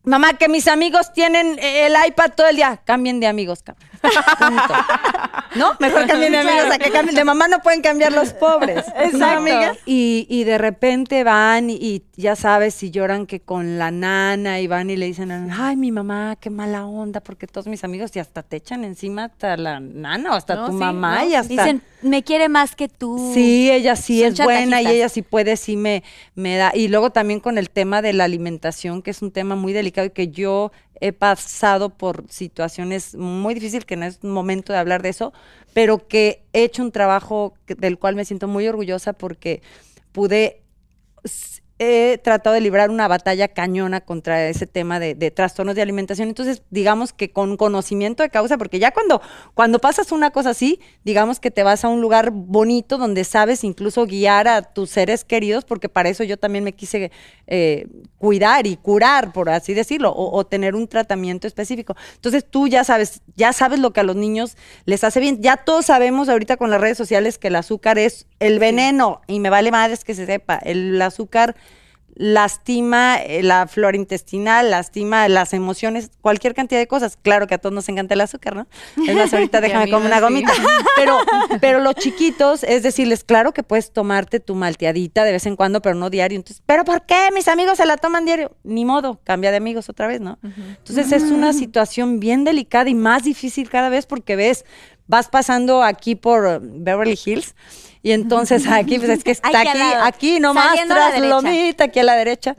Mamá, 0.02 0.34
que 0.34 0.48
mis 0.48 0.66
amigos 0.66 1.12
tienen 1.12 1.58
eh, 1.58 1.86
el 1.86 1.94
iPad 2.08 2.32
todo 2.34 2.48
el 2.48 2.56
día. 2.56 2.80
Cambien 2.84 3.20
de 3.20 3.26
amigos, 3.26 3.62
cabrón. 3.62 3.86
Punto. 4.00 4.74
¿No? 5.56 5.72
Mejor 5.78 6.06
cambien 6.06 6.32
de 6.32 6.38
amigos 6.38 6.70
a 6.70 6.78
que 6.78 6.90
cambien. 6.90 7.14
De 7.14 7.24
mamá 7.24 7.48
no 7.48 7.60
pueden 7.60 7.82
cambiar 7.82 8.12
los 8.12 8.32
pobres. 8.32 8.86
¿no, 8.96 9.02
Exacto. 9.02 9.38
amiga? 9.38 9.76
Y, 9.84 10.26
y 10.30 10.44
de 10.44 10.56
repente 10.56 11.22
van 11.22 11.68
y, 11.68 11.74
y 11.74 12.02
ya 12.16 12.34
sabes, 12.34 12.74
si 12.74 12.90
lloran 12.90 13.26
que 13.26 13.40
con 13.40 13.78
la 13.78 13.90
nana 13.90 14.60
y 14.60 14.66
van 14.66 14.88
y 14.88 14.96
le 14.96 15.04
dicen, 15.04 15.50
ay, 15.50 15.76
mi 15.76 15.92
mamá, 15.92 16.36
qué 16.40 16.48
mala 16.48 16.86
onda, 16.86 17.20
porque 17.20 17.46
todos 17.46 17.66
mis 17.66 17.84
amigos 17.84 18.16
y 18.16 18.20
hasta 18.20 18.42
te 18.42 18.56
echan 18.56 18.84
encima 18.84 19.24
hasta 19.24 19.56
la 19.58 19.80
nana 19.80 20.32
o 20.32 20.34
hasta 20.34 20.54
No, 20.54 20.66
tu 20.66 20.72
sí, 20.72 20.78
mamá 20.78 21.24
no, 21.24 21.28
y 21.28 21.34
hasta... 21.34 21.50
Dicen, 21.50 21.82
me 22.00 22.22
quiere 22.22 22.48
más 22.48 22.74
que 22.74 22.88
tú. 22.88 23.32
Sí, 23.34 23.70
ella 23.70 23.96
sí 23.96 24.20
Son 24.20 24.32
es 24.32 24.42
buena 24.42 24.80
y 24.80 24.86
ella 24.86 25.10
sí 25.10 25.20
puede, 25.20 25.56
sí 25.58 25.76
me, 25.76 26.02
me 26.34 26.56
da. 26.56 26.72
Y 26.74 26.88
luego 26.88 27.10
también 27.10 27.40
con 27.40 27.58
el 27.58 27.68
tema 27.68 28.00
de 28.00 28.14
la 28.14 28.24
alimentación, 28.24 29.02
que 29.02 29.10
es 29.10 29.20
un 29.20 29.30
tema 29.30 29.56
muy 29.56 29.74
delicado 29.74 29.99
y 30.04 30.10
que 30.10 30.28
yo 30.28 30.72
he 31.00 31.12
pasado 31.12 31.90
por 31.90 32.24
situaciones 32.28 33.14
muy 33.14 33.54
difíciles, 33.54 33.84
que 33.84 33.96
no 33.96 34.04
es 34.04 34.22
momento 34.22 34.72
de 34.72 34.78
hablar 34.78 35.02
de 35.02 35.08
eso, 35.08 35.32
pero 35.72 36.06
que 36.08 36.44
he 36.52 36.64
hecho 36.64 36.82
un 36.82 36.92
trabajo 36.92 37.54
del 37.66 37.98
cual 37.98 38.16
me 38.16 38.24
siento 38.24 38.48
muy 38.48 38.68
orgullosa 38.68 39.12
porque 39.12 39.62
pude 40.12 40.62
he 41.82 42.18
tratado 42.18 42.52
de 42.52 42.60
librar 42.60 42.90
una 42.90 43.08
batalla 43.08 43.48
cañona 43.48 44.02
contra 44.02 44.46
ese 44.46 44.66
tema 44.66 45.00
de, 45.00 45.14
trastornos 45.30 45.74
de 45.74 45.80
alimentación. 45.80 46.28
Entonces, 46.28 46.62
digamos 46.68 47.14
que 47.14 47.30
con 47.30 47.56
conocimiento 47.56 48.22
de 48.22 48.28
causa, 48.28 48.58
porque 48.58 48.78
ya 48.78 48.90
cuando, 48.90 49.22
cuando 49.54 49.78
pasas 49.78 50.12
una 50.12 50.30
cosa 50.30 50.50
así, 50.50 50.78
digamos 51.04 51.40
que 51.40 51.50
te 51.50 51.62
vas 51.62 51.82
a 51.82 51.88
un 51.88 52.02
lugar 52.02 52.32
bonito 52.32 52.98
donde 52.98 53.24
sabes 53.24 53.64
incluso 53.64 54.04
guiar 54.04 54.46
a 54.46 54.60
tus 54.60 54.90
seres 54.90 55.24
queridos, 55.24 55.64
porque 55.64 55.88
para 55.88 56.10
eso 56.10 56.22
yo 56.22 56.36
también 56.36 56.64
me 56.64 56.74
quise 56.74 57.10
eh, 57.46 57.86
cuidar 58.18 58.66
y 58.66 58.76
curar, 58.76 59.32
por 59.32 59.48
así 59.48 59.72
decirlo, 59.72 60.10
o, 60.10 60.36
o 60.36 60.44
tener 60.44 60.74
un 60.74 60.86
tratamiento 60.86 61.46
específico. 61.46 61.96
Entonces, 62.14 62.44
tú 62.44 62.68
ya 62.68 62.84
sabes, 62.84 63.22
ya 63.36 63.54
sabes 63.54 63.78
lo 63.78 63.94
que 63.94 64.00
a 64.00 64.04
los 64.04 64.16
niños 64.16 64.58
les 64.84 65.02
hace 65.02 65.18
bien. 65.18 65.40
Ya 65.40 65.56
todos 65.56 65.86
sabemos 65.86 66.28
ahorita 66.28 66.58
con 66.58 66.68
las 66.68 66.82
redes 66.82 66.98
sociales 66.98 67.38
que 67.38 67.48
el 67.48 67.56
azúcar 67.56 67.98
es 67.98 68.26
el 68.40 68.58
veneno, 68.58 69.20
y 69.26 69.38
me 69.40 69.50
vale 69.50 69.70
madres 69.70 70.04
que 70.04 70.14
se 70.14 70.26
sepa. 70.26 70.56
El 70.56 71.00
azúcar 71.00 71.54
lastima 72.20 73.16
eh, 73.16 73.42
la 73.42 73.66
flora 73.66 73.96
intestinal, 73.96 74.70
lastima 74.70 75.26
las 75.28 75.54
emociones, 75.54 76.10
cualquier 76.20 76.54
cantidad 76.54 76.78
de 76.78 76.86
cosas. 76.86 77.16
Claro 77.20 77.46
que 77.46 77.54
a 77.54 77.58
todos 77.58 77.74
nos 77.74 77.88
encanta 77.88 78.12
el 78.14 78.20
azúcar, 78.20 78.56
¿no? 78.56 78.66
Es 79.08 79.14
más, 79.16 79.32
ahorita 79.32 79.60
déjame 79.62 79.90
comer 79.90 80.06
una 80.06 80.16
sí. 80.16 80.22
gomita. 80.22 80.52
Pero, 80.96 81.18
pero 81.62 81.80
los 81.80 81.94
chiquitos, 81.94 82.62
es 82.62 82.82
decirles, 82.82 83.24
claro 83.24 83.52
que 83.52 83.62
puedes 83.62 83.90
tomarte 83.90 84.38
tu 84.38 84.54
malteadita 84.54 85.24
de 85.24 85.32
vez 85.32 85.46
en 85.46 85.56
cuando, 85.56 85.80
pero 85.80 85.94
no 85.94 86.10
diario. 86.10 86.36
Entonces, 86.36 86.62
¿pero 86.66 86.84
por 86.84 87.06
qué? 87.06 87.30
Mis 87.32 87.48
amigos 87.48 87.78
se 87.78 87.86
la 87.86 87.96
toman 87.96 88.26
diario. 88.26 88.54
Ni 88.64 88.84
modo, 88.84 89.18
cambia 89.24 89.50
de 89.50 89.56
amigos 89.56 89.88
otra 89.88 90.06
vez, 90.06 90.20
¿no? 90.20 90.38
Entonces 90.42 91.12
es 91.12 91.22
una 91.30 91.54
situación 91.54 92.20
bien 92.20 92.44
delicada 92.44 92.90
y 92.90 92.94
más 92.94 93.24
difícil 93.24 93.70
cada 93.70 93.88
vez 93.88 94.04
porque 94.04 94.36
ves, 94.36 94.66
vas 95.06 95.28
pasando 95.28 95.82
aquí 95.82 96.16
por 96.16 96.60
Beverly 96.60 97.18
Hills 97.24 97.54
y 98.02 98.12
entonces 98.12 98.66
aquí, 98.66 98.98
pues 98.98 99.10
es 99.10 99.24
que 99.24 99.30
está 99.32 99.48
Aquí 99.48 99.68
aquí, 99.68 99.80
aquí 100.02 100.40
nomás 100.40 100.66
saliendo 100.68 100.94
la 100.94 101.10
tras. 101.10 101.20
Lomita, 101.22 101.84
aquí 101.84 101.98
a 101.98 102.04
la 102.04 102.14
derecha. 102.16 102.56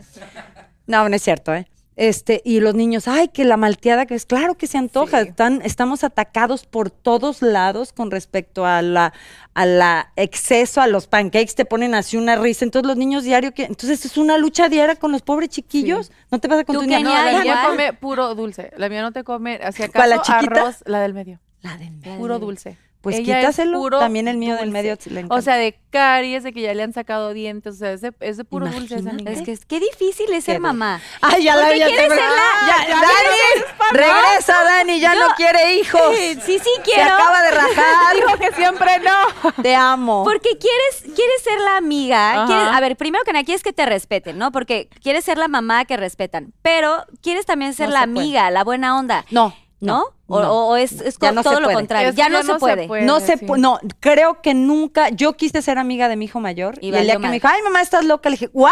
No, 0.88 1.08
no 1.08 1.16
es 1.16 1.22
cierto, 1.22 1.54
¿eh? 1.54 1.68
Este, 1.98 2.42
y 2.46 2.62
los 2.62 2.74
niños, 2.74 3.08
ay, 3.08 3.28
que 3.28 3.44
la 3.44 3.58
malteada 3.58 4.06
que 4.06 4.16
es, 4.16 4.26
claro 4.26 4.56
que 4.56 4.66
se 4.66 4.78
antoja, 4.78 5.22
Sí. 5.22 5.28
están, 5.30 5.62
estamos 5.64 6.04
atacados 6.04 6.66
por 6.66 6.90
todos 6.90 7.42
lados 7.44 7.92
con 7.94 8.10
respecto 8.10 8.66
a 8.66 8.82
la, 8.82 9.14
a 9.54 9.66
la 9.66 10.12
exceso, 10.16 10.82
a 10.82 10.88
los 10.88 11.06
pancakes, 11.08 11.54
te 11.54 11.66
ponen 11.66 11.94
así 11.94 12.18
una 12.18 12.38
risa, 12.38 12.66
entonces 12.66 12.88
los 12.88 12.98
niños 12.98 13.24
diario, 13.24 13.54
que, 13.54 13.66
entonces 13.66 14.04
es 14.06 14.18
una 14.18 14.38
lucha 14.40 14.68
diaria 14.70 14.96
con 14.96 15.12
los 15.12 15.22
pobres 15.22 15.50
chiquillos, 15.50 16.12
¿no 16.32 16.40
te 16.40 16.48
pasa 16.50 16.64
con 16.64 16.76
¿Tú 16.76 16.82
tu 16.82 16.88
niña? 16.88 17.02
No, 17.02 17.14
la 17.32 17.44
mía 17.44 17.64
come 17.68 17.94
puro 17.94 18.34
dulce. 18.36 18.72
La 18.78 18.90
mía 18.90 19.02
no 19.02 19.12
te 19.12 19.24
come, 19.24 19.60
hacia 19.62 19.90
¿Cuál, 19.90 20.14
acaso, 20.14 20.32
la 20.32 20.40
chiquita? 20.40 20.62
arroz, 20.62 20.78
la 20.86 21.02
del 21.02 21.14
medio. 21.14 21.40
La 21.62 21.78
de 21.78 21.92
medio. 21.92 22.18
Puro 22.18 22.40
dulce. 22.40 22.78
Pues 23.02 23.16
Ella 23.18 23.40
es 23.40 23.46
quítaselo, 23.48 23.80
puro 23.80 23.98
también 24.00 24.28
el 24.28 24.38
mío 24.38 24.56
del 24.56 24.66
dulce. 24.66 24.72
medio 24.74 24.98
le 25.06 25.20
encanta. 25.22 25.36
O 25.36 25.42
sea, 25.42 25.56
de 25.56 25.76
caries, 25.90 26.44
de 26.44 26.54
que 26.54 26.62
ya 26.62 26.74
le 26.76 26.84
han 26.84 26.94
sacado 26.94 27.34
dientes, 27.34 27.74
o 27.74 27.78
sea, 27.78 27.94
es 27.94 28.02
de, 28.02 28.14
es 28.20 28.38
de 28.38 28.44
puro 28.46 28.68
dulce 28.68 28.94
esa 28.94 29.00
Imagínate. 29.02 29.24
niña. 29.24 29.32
Es 29.40 29.42
que 29.46 29.52
es- 29.54 29.66
qué 29.66 29.80
difícil 29.80 30.32
es 30.34 30.44
ser 30.44 30.58
Qué 30.58 30.60
mamá. 30.60 31.02
Ay, 31.20 31.44
ya 31.44 31.56
la 31.56 31.76
ya 31.76 31.88
te- 31.88 31.96
ser 31.98 32.10
la- 32.10 32.16
Ya, 32.16 32.88
ya 32.88 32.96
Dani, 33.02 33.66
regresa 33.92 34.64
Dani, 34.64 35.00
ya 35.00 35.16
no 35.16 35.28
quiere 35.36 35.76
hijos. 35.76 36.02
Sí, 36.46 36.60
sí 36.60 36.60
Se 36.76 36.82
quiero. 36.84 37.14
acaba 37.16 37.42
de 37.42 37.52
rajar. 37.52 38.16
Digo 38.16 38.38
que 38.40 38.52
siempre 38.56 38.92
no. 39.00 39.52
Te 39.64 39.76
amo. 39.76 40.24
Porque 40.24 40.58
quieres, 40.58 41.16
quieres 41.16 41.42
ser 41.44 41.60
la 41.60 41.78
amiga. 41.78 42.46
Quieres- 42.48 42.68
a 42.72 42.80
ver, 42.80 42.96
primero 42.98 43.24
que 43.24 43.34
nada, 43.34 43.44
quieres 43.46 43.64
que 43.64 43.74
te 43.74 43.86
respeten, 43.86 44.38
¿no? 44.38 44.52
Porque 44.52 44.90
quieres 45.02 45.26
ser 45.26 45.38
la 45.38 45.48
mamá 45.48 45.86
que 45.86 45.98
respetan. 45.98 46.54
Pero 46.62 47.04
quieres 47.22 47.46
también 47.46 47.74
ser 47.74 47.88
No 47.90 47.94
la 47.96 48.02
se 48.02 48.08
puede. 48.08 48.20
amiga, 48.20 48.52
la 48.52 48.64
buena 48.64 48.98
onda. 48.98 49.26
No, 49.32 49.56
¿No? 49.82 50.06
O, 50.28 50.40
no. 50.42 50.52
o- 50.54 50.68
o 50.72 50.76
es, 50.78 50.94
es 51.02 51.20
no 51.20 51.44
todo 51.44 51.60
lo 51.60 51.72
contrario. 51.72 52.10
Es 52.10 52.16
ya, 52.16 52.30
no, 52.30 52.44
se, 52.44 52.54
puede. 52.56 52.88
no 53.04 53.20
se 53.20 53.38
sí. 53.38 53.46
no, 53.58 53.80
creo 54.00 54.42
que 54.42 54.54
nunca, 54.54 55.10
yo 55.10 55.34
quise 55.34 55.62
ser 55.62 55.78
amiga 55.80 56.08
de 56.08 56.16
mi 56.16 56.26
hijo 56.26 56.40
mayor 56.40 56.76
Y 56.82 56.92
y, 56.92 56.96
el 56.96 57.04
día 57.04 57.14
que 57.14 57.20
me 57.20 57.24
madre. 57.28 57.34
dijo, 57.40 57.48
ay 57.48 57.62
mamá, 57.64 57.82
estás 57.82 58.06
loca, 58.06 58.30
le 58.30 58.36
dije, 58.36 58.50
¿what? 58.54 58.72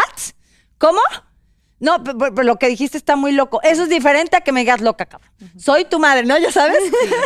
¿Cómo? 0.78 1.00
No, 1.80 2.02
pe- 2.04 2.14
pe- 2.14 2.30
pero 2.32 2.42
lo 2.42 2.56
que 2.56 2.68
dijiste 2.68 2.96
está 2.98 3.16
muy 3.16 3.32
loco. 3.32 3.60
Eso 3.62 3.82
es 3.84 3.88
diferente 3.88 4.36
a 4.36 4.42
que 4.42 4.52
me 4.52 4.60
digas 4.60 4.80
loca, 4.82 5.06
cabrón. 5.06 5.30
Soy 5.58 5.84
tu 5.86 5.98
madre, 5.98 6.24
¿no? 6.26 6.38
¿Ya 6.38 6.52
sabes? 6.52 6.78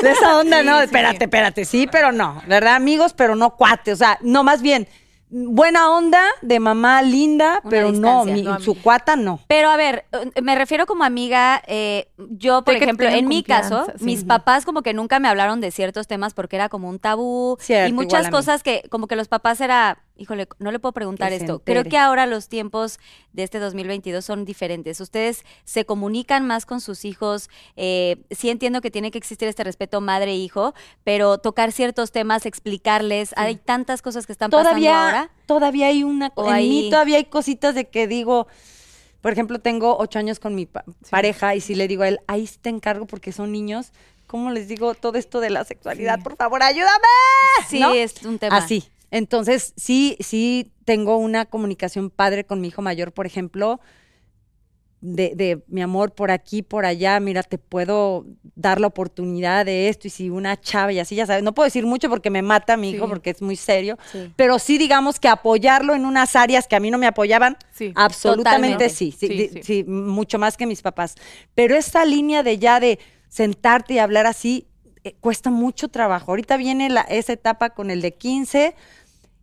De 0.03 0.11
esa 0.13 0.39
onda, 0.39 0.61
Sí, 0.61 0.67
no, 0.67 0.79
sí, 0.79 0.85
espérate, 0.85 1.19
sí. 1.19 1.25
espérate, 1.25 1.65
sí, 1.65 1.89
pero 1.91 2.13
no, 2.13 2.41
¿verdad? 2.47 2.77
Amigos, 2.77 3.13
pero 3.15 3.35
no 3.37 3.57
cuates, 3.57 3.95
o 3.95 3.97
sea, 3.97 4.17
no, 4.23 4.45
más 4.45 4.63
bien, 4.63 4.89
buena 5.37 5.91
onda 5.91 6.23
de 6.43 6.61
mamá 6.61 7.03
linda, 7.03 7.61
Una 7.65 7.71
pero 7.71 7.93
no, 7.93 8.25
mi- 8.25 8.43
No, 8.43 8.61
su 8.61 8.81
cuata 8.81 9.17
no. 9.17 9.41
Pero 9.49 9.69
a 9.69 9.77
ver, 9.77 10.05
eh, 10.13 10.41
me 10.43 10.55
refiero 10.55 10.87
como 10.87 11.03
amiga, 11.05 11.61
eh, 11.67 12.09
yo, 12.19 12.63
por 12.63 12.75
De 12.75 12.81
ejemplo, 12.81 13.09
en 13.09 13.27
mi 13.27 13.43
caso, 13.43 13.87
sí. 13.99 14.05
mis 14.05 14.25
papás 14.25 14.65
como 14.65 14.83
que 14.83 14.95
nunca 14.95 15.19
me 15.19 15.29
hablaron 15.29 15.61
de 15.61 15.71
ciertos 15.71 16.07
temas 16.07 16.35
porque 16.35 16.57
era 16.57 16.69
como 16.69 16.89
un 16.89 16.99
tabú 17.01 17.57
Cierto, 17.61 17.89
y 17.89 17.93
muchas 17.93 18.29
cosas 18.31 18.63
que 18.63 18.85
como 18.91 19.09
que 19.09 19.17
los 19.17 19.27
papás 19.29 19.61
era, 19.61 19.99
híjole, 20.17 20.47
no 20.59 20.71
le 20.71 20.79
puedo 20.79 20.93
preguntar 20.93 21.33
esto. 21.33 21.61
Creo 21.65 21.85
que 21.85 21.99
ahora 21.99 22.27
los 22.27 22.49
tiempos 22.49 23.01
de 23.33 23.43
este 23.43 23.59
2022 23.59 24.25
son 24.25 24.45
diferentes. 24.45 25.01
Ustedes 25.01 25.45
se 25.65 25.85
comunican 25.85 26.47
más 26.47 26.67
con 26.67 26.81
sus 26.81 27.05
hijos. 27.05 27.51
eh, 27.77 28.17
sí 28.31 28.51
entiendo 28.51 28.81
que 28.81 28.91
tiene 28.91 29.11
que 29.11 29.19
existir 29.19 29.49
este 29.49 29.65
respeto 29.65 30.01
madre-hijo, 30.01 30.75
pero 31.03 31.39
tocar 31.39 31.73
ciertos 31.73 32.13
temas, 32.13 32.47
explicarles, 32.47 33.33
hay 33.37 33.57
tantas 33.57 34.03
cosas 34.03 34.27
que 34.27 34.33
están 34.33 34.51
pasando 34.51 34.71
todavía, 34.71 35.05
ahora. 35.05 35.31
todavía 35.47 35.87
hay 35.89 36.05
una, 36.05 36.31
O 36.37 36.47
en 36.49 36.53
ahí- 36.55 36.69
mí 36.69 36.91
todavía 36.91 37.17
hay 37.17 37.25
cositas 37.25 37.75
de 37.75 37.87
que 37.87 38.07
digo, 38.07 38.47
por 39.21 39.33
ejemplo, 39.33 39.59
tengo 39.59 39.97
ocho 39.99 40.19
años 40.19 40.39
con 40.39 40.55
mi 40.55 40.67
pa- 40.67 40.85
pareja 41.11 41.55
y 41.55 41.61
si 41.61 41.75
le 41.75 41.89
digo 41.89 42.03
a 42.05 42.09
él, 42.09 42.21
ahí 42.29 42.49
te 42.61 42.69
encargo 42.71 43.07
porque 43.07 43.33
son 43.33 43.51
niños, 43.53 43.91
¿cómo 44.27 44.51
les 44.53 44.69
digo 44.69 44.95
todo 44.95 45.19
esto 45.19 45.41
de 45.41 45.51
la 45.51 45.65
sexualidad? 45.65 46.21
Por 46.23 46.37
favor, 46.37 46.63
ayúdame. 46.63 47.09
Sí, 47.69 47.81
¿No? 47.81 47.93
es 47.93 48.23
un 48.23 48.39
tema. 48.39 48.57
Así. 48.59 48.85
Entonces, 49.11 49.73
sí, 49.77 50.17
sí 50.21 50.73
tengo 50.85 51.17
una 51.19 51.45
comunicación 51.47 52.11
padre 52.11 52.45
con 52.45 52.61
mi 52.61 52.69
hijo 52.69 52.83
mayor, 52.83 53.13
por 53.13 53.27
ejemplo, 53.27 53.81
de, 55.01 55.35
de 55.37 55.63
mi 55.69 55.83
amor 55.83 56.15
por 56.15 56.31
aquí, 56.31 56.63
por 56.63 56.87
allá, 56.87 57.21
mira, 57.21 57.43
te 57.43 57.59
puedo 57.59 58.25
dar 58.55 58.81
la 58.81 58.87
oportunidad 58.87 59.67
de 59.67 59.91
esto 59.91 60.07
y 60.09 60.11
si 60.11 60.31
una 60.31 60.59
chava 60.59 60.93
y 60.95 60.99
así, 60.99 61.15
ya 61.15 61.27
sabes, 61.27 61.43
no 61.43 61.53
puedo 61.55 61.67
decir 61.67 61.85
mucho 61.85 62.09
porque 62.09 62.31
me 62.31 62.41
mata 62.41 62.79
mi 62.79 62.91
hijo 62.91 63.07
porque 63.07 63.29
es 63.31 63.43
muy 63.43 63.57
serio, 63.57 63.99
Sí. 64.11 64.33
pero 64.35 64.59
sí 64.59 64.79
digamos 64.79 65.21
que 65.21 65.29
apoyarlo 65.29 65.95
en 65.95 66.07
unas 66.07 66.35
áreas 66.37 66.67
que 66.67 66.77
a 66.77 66.81
mí 66.81 66.91
no 66.91 66.97
me 66.97 67.07
apoyaban, 67.07 67.59
Sí. 67.75 67.93
absolutamente 67.95 68.89
sí. 68.89 69.13
sí, 69.13 69.85
mucho 69.87 70.39
más 70.39 70.57
que 70.57 70.65
mis 70.67 70.81
papás. 70.81 71.17
Pero 71.55 71.77
esta 71.77 72.07
línea 72.07 72.43
de 72.43 72.59
ya 72.59 72.81
de 72.81 72.99
sentarte 73.29 73.95
y 73.95 73.99
hablar 73.99 74.25
así, 74.25 74.69
eh, 75.05 75.15
cuesta 75.21 75.51
mucho 75.51 75.89
trabajo. 75.89 76.33
Ahorita 76.33 76.57
viene 76.57 76.89
la, 76.91 77.03
esa 77.03 77.33
etapa 77.33 77.71
con 77.71 77.91
el 77.91 78.01
de 78.03 78.15
15 78.15 78.75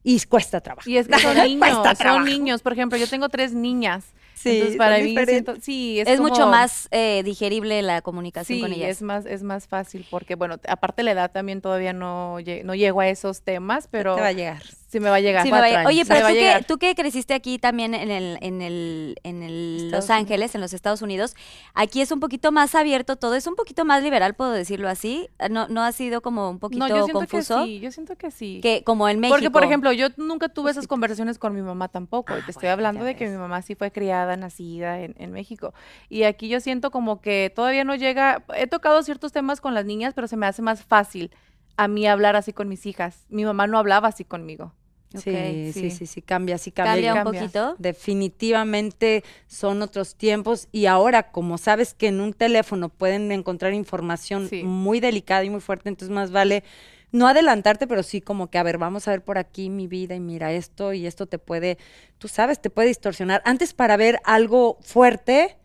y 0.03 0.19
cuesta 0.25 0.61
trabajo. 0.61 0.89
Y 0.89 0.97
es 0.97 1.07
que 1.07 1.19
son 1.19 1.37
niños, 1.45 1.59
Cuesta 1.69 1.89
son 1.95 1.97
trabajo. 1.97 2.25
niños. 2.25 2.61
Por 2.61 2.73
ejemplo, 2.73 2.97
yo 2.97 3.07
tengo 3.07 3.29
tres 3.29 3.53
niñas. 3.53 4.05
Sí, 4.33 4.49
entonces 4.57 4.77
para 4.77 4.97
mí 4.97 5.15
siento, 5.27 5.55
sí, 5.61 5.99
es, 5.99 6.07
Es, 6.07 6.19
mucho 6.19 6.47
más 6.47 6.87
eh, 6.89 7.21
digerible 7.23 7.83
la 7.83 8.01
comunicación 8.01 8.57
Sí, 8.57 8.61
con 8.61 8.73
ellas. 8.73 8.89
es 8.89 9.01
más, 9.03 9.27
es 9.27 9.43
más 9.43 9.67
fácil 9.67 10.07
porque, 10.09 10.33
bueno, 10.33 10.55
aparte 10.67 11.03
la 11.03 11.11
edad 11.11 11.31
también 11.31 11.61
todavía 11.61 11.93
no, 11.93 12.37
no 12.63 12.73
llego 12.75 13.01
a 13.01 13.07
esos 13.07 13.43
temas, 13.43 13.87
pero 13.91 14.15
Te 14.15 14.21
va 14.21 14.27
a 14.27 14.31
llegar. 14.31 14.63
Sí 14.91 14.99
me 14.99 15.09
va 15.09 15.15
a 15.15 15.19
llegar. 15.21 15.43
Sí, 15.43 15.51
me 15.51 15.85
Oye, 15.87 16.05
pero 16.05 16.21
tú 16.21 16.27
que, 16.27 16.33
llegar. 16.33 16.65
tú 16.65 16.77
que 16.77 16.95
creciste 16.95 17.33
aquí 17.33 17.57
también 17.57 17.93
en 17.93 18.11
el, 18.11 18.37
en 18.41 18.61
el, 18.61 19.15
en 19.23 19.41
el 19.41 19.89
Los 19.89 20.09
Ángeles, 20.09 20.53
en 20.53 20.59
los 20.59 20.73
Estados 20.73 21.01
Unidos, 21.01 21.33
aquí 21.73 22.01
es 22.01 22.11
un 22.11 22.19
poquito 22.19 22.51
más 22.51 22.75
abierto 22.75 23.15
todo, 23.15 23.35
es 23.35 23.47
un 23.47 23.55
poquito 23.55 23.85
más 23.85 24.03
liberal, 24.03 24.33
puedo 24.33 24.51
decirlo 24.51 24.89
así. 24.89 25.29
No, 25.49 25.69
no 25.69 25.81
ha 25.81 25.93
sido 25.93 26.21
como 26.21 26.49
un 26.49 26.59
poquito 26.59 26.87
No, 26.87 26.89
yo 26.89 27.05
siento 27.05 27.19
confuso. 27.19 27.59
que 27.59 27.65
sí, 27.65 27.79
yo 27.79 27.91
siento 27.91 28.15
que 28.17 28.31
sí. 28.31 28.59
que 28.61 28.83
como 28.83 29.07
en 29.07 29.21
México. 29.21 29.35
Porque, 29.35 29.49
por 29.49 29.63
ejemplo, 29.63 29.93
yo 29.93 30.07
nunca 30.17 30.49
tuve 30.49 30.71
esas 30.71 30.87
conversaciones 30.87 31.39
con 31.39 31.55
mi 31.55 31.61
mamá 31.61 31.87
tampoco. 31.87 32.37
y 32.37 32.41
te 32.41 32.51
estoy 32.51 32.67
hablando 32.67 33.05
de 33.05 33.15
que 33.15 33.29
mi 33.29 33.37
mamá 33.37 33.61
sí 33.61 33.75
fue 33.75 33.91
criada, 33.91 34.35
nacida 34.35 34.99
en, 34.99 35.15
en 35.17 35.31
México. 35.31 35.73
Y 36.09 36.23
aquí 36.23 36.49
yo 36.49 36.59
siento 36.59 36.91
como 36.91 37.21
que 37.21 37.51
todavía 37.55 37.85
no 37.85 37.95
llega. 37.95 38.43
He 38.55 38.67
tocado 38.67 39.01
ciertos 39.03 39.31
temas 39.31 39.61
con 39.61 39.73
las 39.73 39.85
niñas, 39.85 40.13
pero 40.13 40.27
se 40.27 40.35
me 40.35 40.47
hace 40.47 40.61
más 40.61 40.83
fácil 40.83 41.31
a 41.77 41.87
mí 41.87 42.07
hablar 42.07 42.35
así 42.35 42.53
con 42.53 42.67
mis 42.67 42.85
hijas. 42.85 43.25
Mi 43.29 43.45
mamá 43.45 43.67
no 43.67 43.77
hablaba 43.77 44.09
así 44.09 44.23
conmigo. 44.23 44.73
Sí, 45.19 45.71
sí, 45.73 45.73
sí. 45.73 45.91
sí, 45.91 46.05
sí, 46.07 46.21
cambia, 46.21 46.57
sí 46.57 46.71
cambia. 46.71 46.93
Cambia 46.93 47.13
un 47.13 47.23
Cambia. 47.23 47.41
poquito. 47.41 47.75
Definitivamente 47.79 49.23
son 49.47 49.81
otros 49.81 50.15
tiempos 50.15 50.67
y 50.71 50.85
ahora 50.85 51.31
como 51.31 51.57
sabes 51.57 51.93
que 51.93 52.07
en 52.07 52.21
un 52.21 52.33
teléfono 52.33 52.89
pueden 52.89 53.31
encontrar 53.31 53.73
información 53.73 54.47
Sí. 54.49 54.63
muy 54.63 54.99
delicada 54.99 55.43
y 55.43 55.49
muy 55.49 55.59
fuerte, 55.61 55.89
entonces 55.89 56.13
más 56.15 56.31
vale 56.31 56.63
no 57.11 57.27
adelantarte, 57.27 57.87
pero 57.87 58.03
sí 58.03 58.21
como 58.21 58.49
que, 58.49 58.57
a 58.57 58.63
ver, 58.63 58.77
vamos 58.77 59.07
a 59.07 59.11
ver 59.11 59.21
por 59.21 59.37
aquí 59.37 59.69
mi 59.69 59.85
vida 59.87 60.15
y 60.15 60.21
mira 60.21 60.53
esto 60.53 60.93
y 60.93 61.05
esto 61.05 61.25
te 61.25 61.39
puede, 61.39 61.77
tú 62.17 62.29
sabes, 62.29 62.61
te 62.61 62.69
puede 62.69 62.87
distorsionar. 62.87 63.41
Antes 63.43 63.73
para 63.73 63.97
ver 63.97 64.21
algo 64.23 64.77
fuerte 64.81 65.57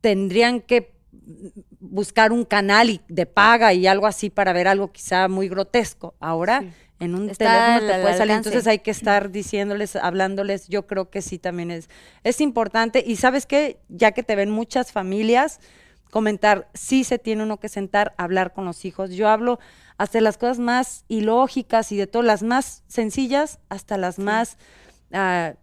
tendrían 0.00 0.60
que 0.60 0.94
buscar 1.80 2.32
un 2.32 2.44
canal 2.44 2.88
y- 2.90 3.00
de 3.08 3.26
paga 3.26 3.72
y 3.74 3.86
algo 3.86 4.06
así 4.06 4.30
para 4.30 4.52
ver 4.52 4.68
algo 4.68 4.92
quizá 4.92 5.28
muy 5.28 5.48
grotesco. 5.48 6.14
Ahora 6.20 6.60
Sí. 6.60 6.70
En 7.00 7.14
un 7.14 7.30
Está 7.30 7.76
teléfono 7.76 7.92
te 7.92 8.02
puede 8.02 8.16
salir, 8.16 8.36
entonces 8.36 8.66
hay 8.66 8.78
que 8.80 8.90
estar 8.90 9.30
diciéndoles, 9.30 9.96
hablándoles, 9.96 10.68
yo 10.68 10.86
creo 10.86 11.10
que 11.10 11.22
sí 11.22 11.38
también 11.38 11.70
es, 11.70 11.88
es 12.24 12.40
importante. 12.40 13.02
Y 13.04 13.16
sabes 13.16 13.46
qué, 13.46 13.80
ya 13.88 14.12
que 14.12 14.22
te 14.22 14.36
ven 14.36 14.50
muchas 14.50 14.92
familias, 14.92 15.60
comentar, 16.10 16.68
sí 16.74 17.04
se 17.04 17.18
tiene 17.18 17.42
uno 17.42 17.58
que 17.58 17.70
sentar, 17.70 18.14
hablar 18.18 18.52
con 18.52 18.66
los 18.66 18.84
hijos. 18.84 19.10
Yo 19.12 19.28
hablo 19.28 19.58
hasta 19.96 20.20
las 20.20 20.36
cosas 20.36 20.58
más 20.58 21.04
ilógicas 21.08 21.90
y 21.90 21.96
de 21.96 22.06
todas 22.06 22.26
las 22.26 22.42
más 22.42 22.84
sencillas 22.86 23.58
hasta 23.70 23.96
las 23.96 24.18
más 24.18 24.58
ah, 25.12 25.54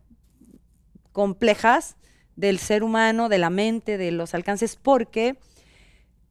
complejas 1.11 1.97
del 2.35 2.57
ser 2.57 2.83
humano, 2.83 3.29
de 3.29 3.37
la 3.37 3.49
mente, 3.49 3.97
de 3.97 4.11
los 4.11 4.33
alcances, 4.33 4.75
porque 4.75 5.39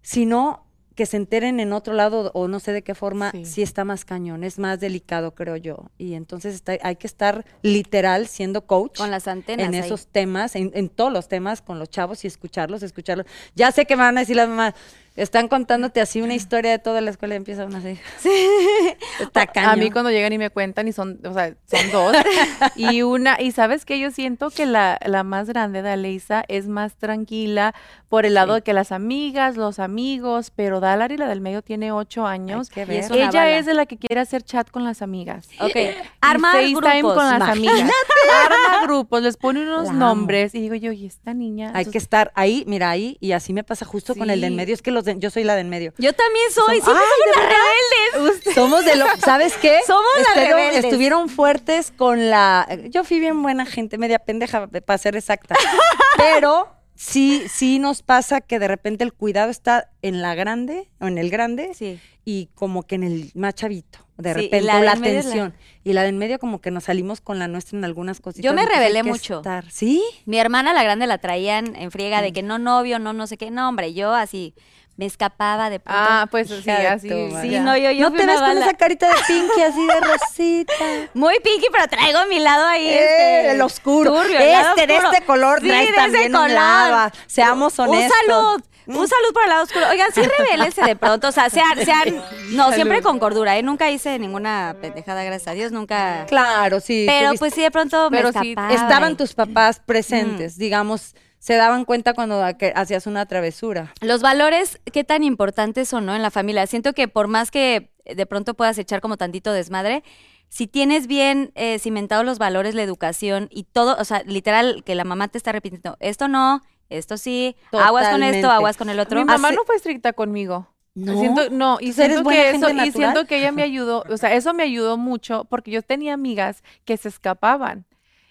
si 0.02 0.26
no, 0.26 0.65
que 0.96 1.06
se 1.06 1.16
enteren 1.18 1.60
en 1.60 1.72
otro 1.72 1.94
lado 1.94 2.32
o 2.34 2.48
no 2.48 2.58
sé 2.58 2.72
de 2.72 2.82
qué 2.82 2.94
forma, 2.96 3.30
sí, 3.30 3.44
Sí. 3.44 3.62
está 3.62 3.84
más 3.84 4.04
cañón, 4.04 4.42
es 4.42 4.58
más 4.58 4.80
delicado, 4.80 5.34
creo 5.34 5.54
yo. 5.56 5.90
Y 5.98 6.14
entonces 6.14 6.54
está- 6.56 6.78
hay 6.82 6.96
que 6.96 7.06
estar 7.06 7.44
literal 7.62 8.26
siendo 8.26 8.66
coach 8.66 8.96
Con 8.98 9.10
las 9.10 9.28
antenas. 9.28 9.68
en 9.68 9.74
ahí. 9.74 9.80
esos 9.80 10.06
temas, 10.08 10.56
en, 10.56 10.72
en 10.74 10.88
todos 10.88 11.12
los 11.12 11.28
temas 11.28 11.60
con 11.62 11.78
los 11.78 11.90
chavos 11.90 12.24
y 12.24 12.26
escucharlos, 12.26 12.82
escucharlos. 12.82 13.26
Ya 13.54 13.70
sé 13.72 13.84
que 13.84 13.94
me 13.94 14.02
van 14.02 14.16
a 14.16 14.20
decir 14.20 14.36
las 14.36 14.48
mamás, 14.48 14.74
están 15.16 15.48
contándote 15.48 16.00
así 16.00 16.20
una 16.22 16.34
historia 16.34 16.70
de 16.70 16.78
toda 16.78 17.00
la 17.00 17.10
escuela 17.10 17.34
y 17.34 17.38
empieza 17.38 17.64
una 17.64 17.78
así. 17.78 17.98
Está 19.20 19.46
cañón. 19.46 19.70
A 19.70 19.76
mí 19.76 19.90
cuando 19.90 20.10
llegan 20.10 20.32
y 20.32 20.38
me 20.38 20.50
cuentan 20.50 20.88
y 20.88 20.92
son, 20.92 21.18
o 21.24 21.32
sea, 21.32 21.54
son 21.70 21.90
dos. 21.92 22.16
y 22.76 23.02
una, 23.02 23.40
y 23.40 23.52
sabes 23.52 23.84
que 23.84 23.98
yo 23.98 24.10
siento 24.10 24.50
que 24.50 24.66
la, 24.66 24.98
la 25.04 25.22
más 25.24 25.48
grande 25.48 25.82
de 25.82 25.90
Aleisa 25.90 26.44
es 26.48 26.68
más 26.68 26.94
tranquila 26.96 27.74
por 28.08 28.24
el 28.26 28.34
lado 28.34 28.46
Sí. 28.54 28.60
de 28.60 28.62
que 28.62 28.72
las 28.72 28.92
amigas, 28.92 29.56
los 29.56 29.78
amigos, 29.78 30.52
pero 30.54 30.78
Dalari, 30.80 31.16
la 31.16 31.26
del 31.28 31.40
medio, 31.40 31.62
tiene 31.62 31.90
ocho 31.92 32.26
años. 32.26 32.70
que 32.70 32.82
y 32.82 32.92
Ella 33.14 33.28
bala. 33.28 33.56
es 33.58 33.66
de 33.66 33.74
la 33.74 33.86
que 33.86 33.96
quiere 33.96 34.20
hacer 34.20 34.42
chat 34.42 34.70
con 34.70 34.84
las 34.84 35.02
amigas. 35.02 35.48
Ok. 35.60 35.72
FaceTime 36.20 36.98
grupos. 37.00 37.14
con 37.14 37.24
las 37.26 37.36
imagínate. 37.36 37.80
amigas. 37.80 37.96
Arma 38.44 38.86
grupos, 38.86 39.22
les 39.22 39.36
pone 39.36 39.62
unos 39.62 39.90
nombres 39.92 40.54
y 40.54 40.60
digo 40.60 40.74
yo, 40.74 40.92
¿y 40.92 41.06
esta 41.06 41.34
niña? 41.34 41.72
Hay 41.74 41.86
que 41.86 41.98
estar 41.98 42.30
ahí, 42.34 42.64
mira 42.66 42.90
ahí, 42.90 43.16
y 43.20 43.32
así 43.32 43.52
me 43.52 43.64
pasa 43.64 43.84
justo 43.84 44.14
con 44.14 44.30
el 44.30 44.40
del 44.40 44.50
Sí. 44.52 44.56
medio. 44.56 44.74
Es 44.74 44.82
que 44.82 44.90
los 44.90 45.04
de- 45.06 45.18
yo 45.18 45.30
soy 45.30 45.44
la 45.44 45.54
del 45.56 45.66
medio. 45.68 45.94
Yo 45.98 46.12
también 46.12 46.44
soy, 46.52 46.80
Som- 46.80 46.84
siempre 46.84 47.02
¡Ay, 47.02 47.10
somos 47.16 47.24
de 47.24 47.40
las 47.40 48.32
rebeldes. 48.36 48.54
Somos 48.54 48.84
de 48.84 48.96
lo, 48.96 49.06
¿sabes 49.24 49.54
qué? 49.62 49.78
Somos 49.86 50.04
las 50.18 50.36
rebeldes. 50.46 50.84
Estuvieron 50.84 51.28
fuertes 51.30 51.90
con 51.96 52.28
la, 52.30 52.68
yo 52.90 53.02
fui 53.04 53.18
bien 53.20 53.42
buena 53.42 53.64
gente, 53.64 53.96
media 53.98 54.18
pendeja 54.18 54.66
para 54.66 54.98
ser 54.98 55.16
exacta, 55.16 55.54
pero 56.16 56.68
sí, 56.94 57.44
sí 57.48 57.78
nos 57.78 58.02
pasa 58.02 58.40
que 58.40 58.58
de 58.58 58.68
repente 58.68 59.04
el 59.04 59.12
cuidado 59.12 59.50
está 59.50 59.90
en 60.02 60.22
la 60.22 60.34
grande 60.34 60.88
o 61.00 61.06
en 61.06 61.18
el 61.18 61.30
grande 61.30 61.72
Sí. 61.74 62.00
y 62.24 62.48
como 62.54 62.82
que 62.84 62.94
en 62.96 63.04
el 63.04 63.30
más 63.34 63.54
chavito. 63.54 64.00
De 64.16 64.30
Sí, 64.32 64.34
repente 64.44 64.62
la 64.62 64.78
o 64.78 64.82
la, 64.82 64.92
atención. 64.92 65.54
Y 65.84 65.92
la 65.92 66.02
del 66.02 66.14
medio 66.14 66.38
como 66.38 66.62
que 66.62 66.70
nos 66.70 66.84
salimos 66.84 67.20
con 67.20 67.38
la 67.38 67.48
nuestra 67.48 67.76
en 67.76 67.84
algunas 67.84 68.18
cositas. 68.20 68.42
Yo 68.42 68.54
me 68.54 68.64
rebelé 68.64 69.02
mucho. 69.02 69.42
estar- 69.42 69.70
¿Sí? 69.70 70.02
Mi 70.24 70.38
hermana, 70.38 70.72
la 70.72 70.82
grande, 70.82 71.06
la 71.06 71.18
traían 71.18 71.76
en 71.76 71.90
friega 71.90 72.20
Mm. 72.20 72.22
de 72.22 72.32
que 72.32 72.42
no 72.42 72.58
novio, 72.58 72.98
no 72.98 73.12
no 73.12 73.26
sé 73.26 73.36
qué. 73.36 73.50
No, 73.50 73.68
hombre, 73.68 73.92
yo 73.92 74.14
así 74.14 74.54
me 74.96 75.06
escapaba 75.06 75.68
de 75.70 75.78
pronto. 75.80 76.00
Ah, 76.02 76.26
pues 76.30 76.48
sí, 76.48 76.62
de 76.62 76.72
así. 76.88 77.08
ya. 77.08 77.42
Sí, 77.42 77.58
no, 77.60 77.76
yo, 77.76 77.90
yo 77.90 78.08
¿No 78.10 78.16
te 78.16 78.24
ves 78.26 78.40
con 78.40 78.56
esa 78.58 78.74
carita 78.74 79.08
de 79.08 79.14
Pinky 79.26 79.62
así 79.62 79.86
de 79.86 80.00
rosita? 80.00 80.72
Muy 81.14 81.34
pinky, 81.40 81.66
pero 81.70 81.86
traigo 81.88 82.18
mi 82.28 82.38
lado 82.38 82.66
ahí. 82.66 82.86
Eh, 82.86 82.98
este, 83.40 83.50
el 83.52 83.60
oscuro. 83.62 84.12
turbio, 84.12 84.38
el 84.38 84.52
lado 84.52 84.68
este 84.70 84.86
de 84.86 84.94
oscuro. 84.94 85.12
este 85.12 85.24
color 85.26 85.60
Sí, 85.60 85.68
traes 85.68 85.84
de 85.84 85.90
ese 85.90 85.96
también 86.00 86.26
un 86.34 86.40
color. 86.42 86.50
lava. 86.50 87.12
Seamos 87.26 87.78
honestos. 87.78 88.16
Un 88.26 88.26
salud. 88.32 88.62
Un 88.88 89.08
salud 89.08 89.32
por 89.34 89.42
el 89.42 89.48
lado 89.48 89.64
oscuro. 89.64 89.84
Oigan, 89.90 90.12
sí 90.14 90.22
revélense 90.38 90.80
de 90.82 90.94
pronto. 90.96 91.28
O 91.28 91.32
sea, 91.32 91.50
sean, 91.50 91.84
sean, 91.84 92.22
no, 92.52 92.70
siempre 92.72 93.02
con 93.02 93.18
cordura, 93.18 93.56
¿eh? 93.58 93.62
Nunca 93.62 93.90
hice 93.90 94.16
ninguna 94.20 94.76
pendejada, 94.80 95.24
gracias 95.24 95.48
a 95.48 95.52
Dios, 95.54 95.72
nunca. 95.72 96.24
Claro, 96.26 96.78
sí. 96.80 97.04
Pero 97.06 97.30
tuviste- 97.30 97.38
pues 97.40 97.54
sí, 97.54 97.62
de 97.62 97.70
pronto 97.72 98.08
Pero 98.12 98.30
me 98.32 98.40
sí, 98.40 98.50
escapaba. 98.50 98.72
estaban 98.74 99.12
y- 99.12 99.16
tus 99.16 99.34
papás 99.34 99.80
presentes, 99.84 100.56
digamos, 100.56 101.16
se 101.38 101.54
daban 101.54 101.84
cuenta 101.84 102.14
cuando 102.14 102.42
hacías 102.74 103.06
una 103.06 103.26
travesura. 103.26 103.92
Los 104.00 104.22
valores, 104.22 104.80
qué 104.92 105.04
tan 105.04 105.22
importantes 105.22 105.88
son, 105.88 106.06
¿no? 106.06 106.14
En 106.14 106.22
la 106.22 106.30
familia. 106.30 106.66
Siento 106.66 106.92
que 106.92 107.08
por 107.08 107.28
más 107.28 107.50
que 107.50 107.90
de 108.04 108.26
pronto 108.26 108.54
puedas 108.54 108.78
echar 108.78 109.00
como 109.00 109.16
tantito 109.16 109.52
desmadre, 109.52 110.02
si 110.48 110.66
tienes 110.66 111.06
bien 111.06 111.52
eh, 111.54 111.78
cimentados 111.78 112.24
los 112.24 112.38
valores, 112.38 112.74
la 112.74 112.82
educación 112.82 113.48
y 113.50 113.64
todo, 113.64 113.96
o 113.98 114.04
sea, 114.04 114.22
literal, 114.24 114.82
que 114.84 114.94
la 114.94 115.04
mamá 115.04 115.28
te 115.28 115.38
está 115.38 115.52
repitiendo, 115.52 115.96
esto 116.00 116.28
no, 116.28 116.62
esto 116.88 117.16
sí, 117.16 117.56
aguas 117.72 118.08
con 118.08 118.22
esto, 118.22 118.50
aguas 118.50 118.76
con 118.76 118.88
el 118.88 119.00
otro. 119.00 119.18
Mi 119.18 119.24
mamá 119.24 119.48
Hace- 119.48 119.56
no 119.56 119.64
fue 119.64 119.76
estricta 119.76 120.12
conmigo. 120.12 120.68
No. 120.94 121.18
Siento, 121.18 121.50
no, 121.50 121.76
y 121.78 121.90
Entonces, 121.90 121.98
¿eres 121.98 122.14
siento 122.16 122.30
que 122.30 122.50
eso, 122.50 122.70
y 122.70 122.90
siento 122.90 123.26
que 123.26 123.38
ella 123.38 123.52
me 123.52 123.62
ayudó, 123.62 124.02
o 124.08 124.16
sea, 124.16 124.34
eso 124.34 124.54
me 124.54 124.62
ayudó 124.62 124.96
mucho 124.96 125.44
porque 125.44 125.70
yo 125.70 125.82
tenía 125.82 126.14
amigas 126.14 126.62
que 126.86 126.96
se 126.96 127.08
escapaban. 127.08 127.84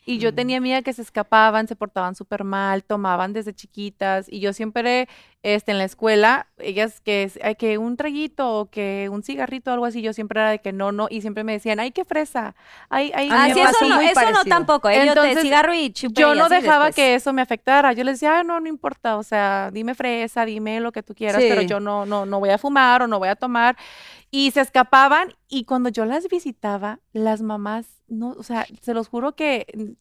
Y 0.07 0.19
yo 0.19 0.31
Mm. 0.31 0.35
tenía 0.35 0.57
amigas 0.57 0.83
que 0.83 0.93
se 0.93 1.01
escapaban, 1.01 1.67
se 1.67 1.75
portaban 1.75 2.15
súper 2.15 2.43
mal, 2.43 2.83
tomaban 2.83 3.33
desde 3.33 3.53
chiquitas. 3.55 4.27
Y 4.29 4.39
yo 4.39 4.53
siempre, 4.53 5.09
este, 5.41 5.71
en 5.71 5.79
la 5.79 5.83
escuela, 5.83 6.45
ellas 6.59 7.01
que, 7.01 7.31
que 7.57 7.79
un 7.79 7.97
traguito 7.97 8.47
o 8.59 8.69
que 8.69 9.09
un 9.11 9.23
cigarrito 9.23 9.71
o 9.71 9.73
algo 9.73 9.85
así, 9.85 10.03
yo 10.03 10.13
siempre 10.13 10.39
era 10.41 10.51
de 10.51 10.59
que 10.59 10.71
no, 10.73 10.91
no. 10.91 11.07
Y 11.09 11.21
siempre 11.21 11.43
me 11.43 11.53
decían, 11.53 11.79
ay, 11.79 11.89
qué 11.91 12.05
fresa. 12.05 12.53
Ay, 12.89 13.11
ay, 13.15 13.29
Ah, 13.31 13.45
sí, 13.51 13.59
eso 13.59 13.87
no, 13.89 13.99
eso 13.99 14.31
no 14.31 14.43
tampoco, 14.45 14.89
¿eh? 14.89 14.97
Yo 14.97 15.13
te 15.13 15.19
Entonces, 15.19 15.41
cigarro 15.41 15.73
y 15.73 15.89
chupe 15.91 16.21
yo 16.21 16.35
no 16.35 16.49
dejaba 16.49 16.85
después. 16.85 16.95
que 16.95 17.15
eso 17.15 17.33
me 17.33 17.41
afectara. 17.41 17.91
Yo 17.93 18.03
les 18.03 18.15
decía, 18.19 18.39
ah, 18.39 18.43
no, 18.43 18.59
no 18.59 18.67
importa. 18.69 19.17
O 19.17 19.23
sea, 19.23 19.71
dime 19.73 19.95
fresa, 19.95 20.45
dime 20.45 20.79
lo 20.81 20.91
que 20.91 21.01
tú 21.01 21.15
quieras, 21.15 21.41
pero 21.41 21.61
yo 21.61 21.79
no, 21.79 22.05
no, 22.05 22.27
no 22.27 22.39
voy 22.39 22.51
a 22.51 22.59
fumar 22.59 23.01
o 23.01 23.07
no 23.07 23.17
voy 23.17 23.29
a 23.29 23.35
tomar. 23.35 23.75
Y 24.35 24.51
se 24.51 24.59
escapaban. 24.59 25.33
Y 25.47 25.63
cuando 25.63 25.87
yo 25.87 26.03
las 26.03 26.27
visitaba, 26.27 26.99
las 27.13 27.41
mamás, 27.41 27.87
no, 28.09 28.31
o 28.31 28.43
sea, 28.43 28.67
se 28.81 28.93
los 28.93 29.07
juro 29.07 29.33
que 29.37 29.95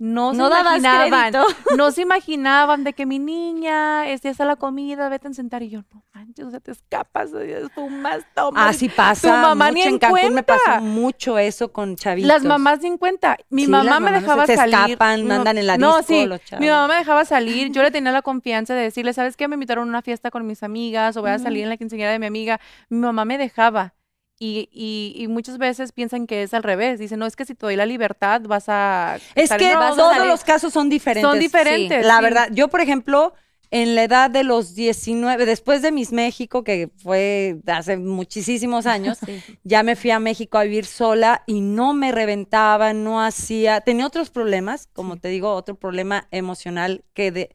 no, 0.00 0.32
No 0.32 0.48
se 0.50 0.60
imaginaban. 0.60 1.30
crédito. 1.32 1.46
No 1.76 1.90
se 1.92 2.02
imaginaban 2.02 2.84
de 2.84 2.92
que 2.94 3.04
mi 3.06 3.18
niña, 3.18 4.08
este, 4.08 4.28
ya 4.28 4.32
está 4.32 4.44
la 4.44 4.56
comida, 4.56 5.08
vete 5.08 5.28
a 5.28 5.32
sentar. 5.34 5.62
Y 5.62 5.68
yo, 5.70 5.82
no 5.92 6.02
manches, 6.14 6.46
o 6.46 6.50
sea, 6.50 6.58
te 6.60 6.72
escapas, 6.72 7.30
fumas, 7.74 8.24
tomas. 8.34 8.70
Así 8.76 8.88
pasa. 8.88 9.28
Tu 9.28 9.34
mamá 9.40 9.70
ni 9.70 9.82
en 9.82 9.88
en 9.90 9.98
Cancún 9.98 10.34
me 10.34 10.42
cuenta. 10.42 10.56
pasó 10.64 10.80
mucho 10.82 11.38
eso 11.38 11.70
con 11.72 11.96
chavitos. 11.96 12.26
Las 12.28 12.42
mamás 12.44 12.80
sin 12.80 12.96
cuenta. 12.98 13.36
Mi 13.50 13.66
Sí, 13.66 13.70
mamá 13.70 14.00
me 14.00 14.10
dejaba 14.12 14.46
se 14.46 14.56
salir. 14.56 14.74
escapan, 14.74 15.26
ma- 15.26 15.36
andan 15.36 15.58
en 15.58 15.66
la 15.66 15.76
No, 15.78 15.98
disco, 15.98 16.12
sí. 16.14 16.26
los 16.26 16.42
chavos. 16.44 16.60
Mi 16.64 16.68
mamá 16.70 16.88
me 16.88 16.94
dejaba 16.94 17.24
salir. 17.24 17.70
Yo 17.70 17.82
le 17.82 17.90
tenía 17.90 18.10
la 18.12 18.22
confianza 18.22 18.74
de 18.74 18.82
decirle, 18.82 19.12
¿sabes 19.12 19.36
qué? 19.36 19.48
Me 19.48 19.54
invitaron 19.54 19.84
a 19.86 19.88
una 19.90 20.02
fiesta 20.02 20.30
con 20.30 20.46
mis 20.46 20.62
amigas 20.62 21.16
o 21.16 21.20
voy 21.20 21.30
a 21.30 21.38
salir 21.38 21.62
en 21.64 21.68
la 21.68 21.76
quinceañera 21.76 22.10
de 22.12 22.18
mi 22.18 22.26
amiga. 22.26 22.58
Mi 22.88 22.98
mamá 22.98 23.24
me 23.24 23.36
dejaba. 23.38 23.94
Y, 24.42 24.70
y, 24.72 25.22
y 25.22 25.28
muchas 25.28 25.58
veces 25.58 25.92
piensan 25.92 26.26
que 26.26 26.42
es 26.42 26.54
al 26.54 26.62
revés. 26.62 26.98
Dicen, 26.98 27.18
no, 27.18 27.26
es 27.26 27.36
que 27.36 27.44
si 27.44 27.54
te 27.54 27.66
doy 27.66 27.76
la 27.76 27.84
libertad 27.84 28.40
vas 28.40 28.64
a... 28.68 29.18
Es 29.34 29.50
que 29.52 29.70
a 29.70 29.90
todos 29.90 30.26
los 30.26 30.44
casos 30.44 30.72
son 30.72 30.88
diferentes. 30.88 31.30
Son 31.30 31.38
diferentes. 31.38 32.06
La 32.06 32.16
sí. 32.16 32.22
verdad, 32.24 32.48
yo 32.50 32.68
por 32.68 32.80
ejemplo, 32.80 33.34
en 33.70 33.94
la 33.94 34.04
edad 34.04 34.30
de 34.30 34.42
los 34.42 34.74
19, 34.74 35.46
después 35.46 35.82
de 35.82 35.92
Miss 35.92 36.12
México, 36.12 36.64
que 36.64 36.90
fue 36.96 37.58
hace 37.66 37.96
muchísimos 37.98 38.86
años, 38.86 39.18
ya 39.62 39.82
me 39.82 39.94
fui 39.94 40.10
a 40.10 40.18
México 40.18 40.58
a 40.58 40.64
vivir 40.64 40.86
sola 40.86 41.42
y 41.46 41.60
no 41.60 41.92
me 41.94 42.10
reventaba, 42.10 42.92
no 42.92 43.22
hacía, 43.22 43.80
tenía 43.82 44.06
otros 44.06 44.30
problemas, 44.30 44.88
como 44.92 45.18
te 45.18 45.28
digo, 45.28 45.54
otro 45.54 45.76
problema 45.76 46.26
emocional 46.30 47.04
que 47.14 47.30
de 47.30 47.50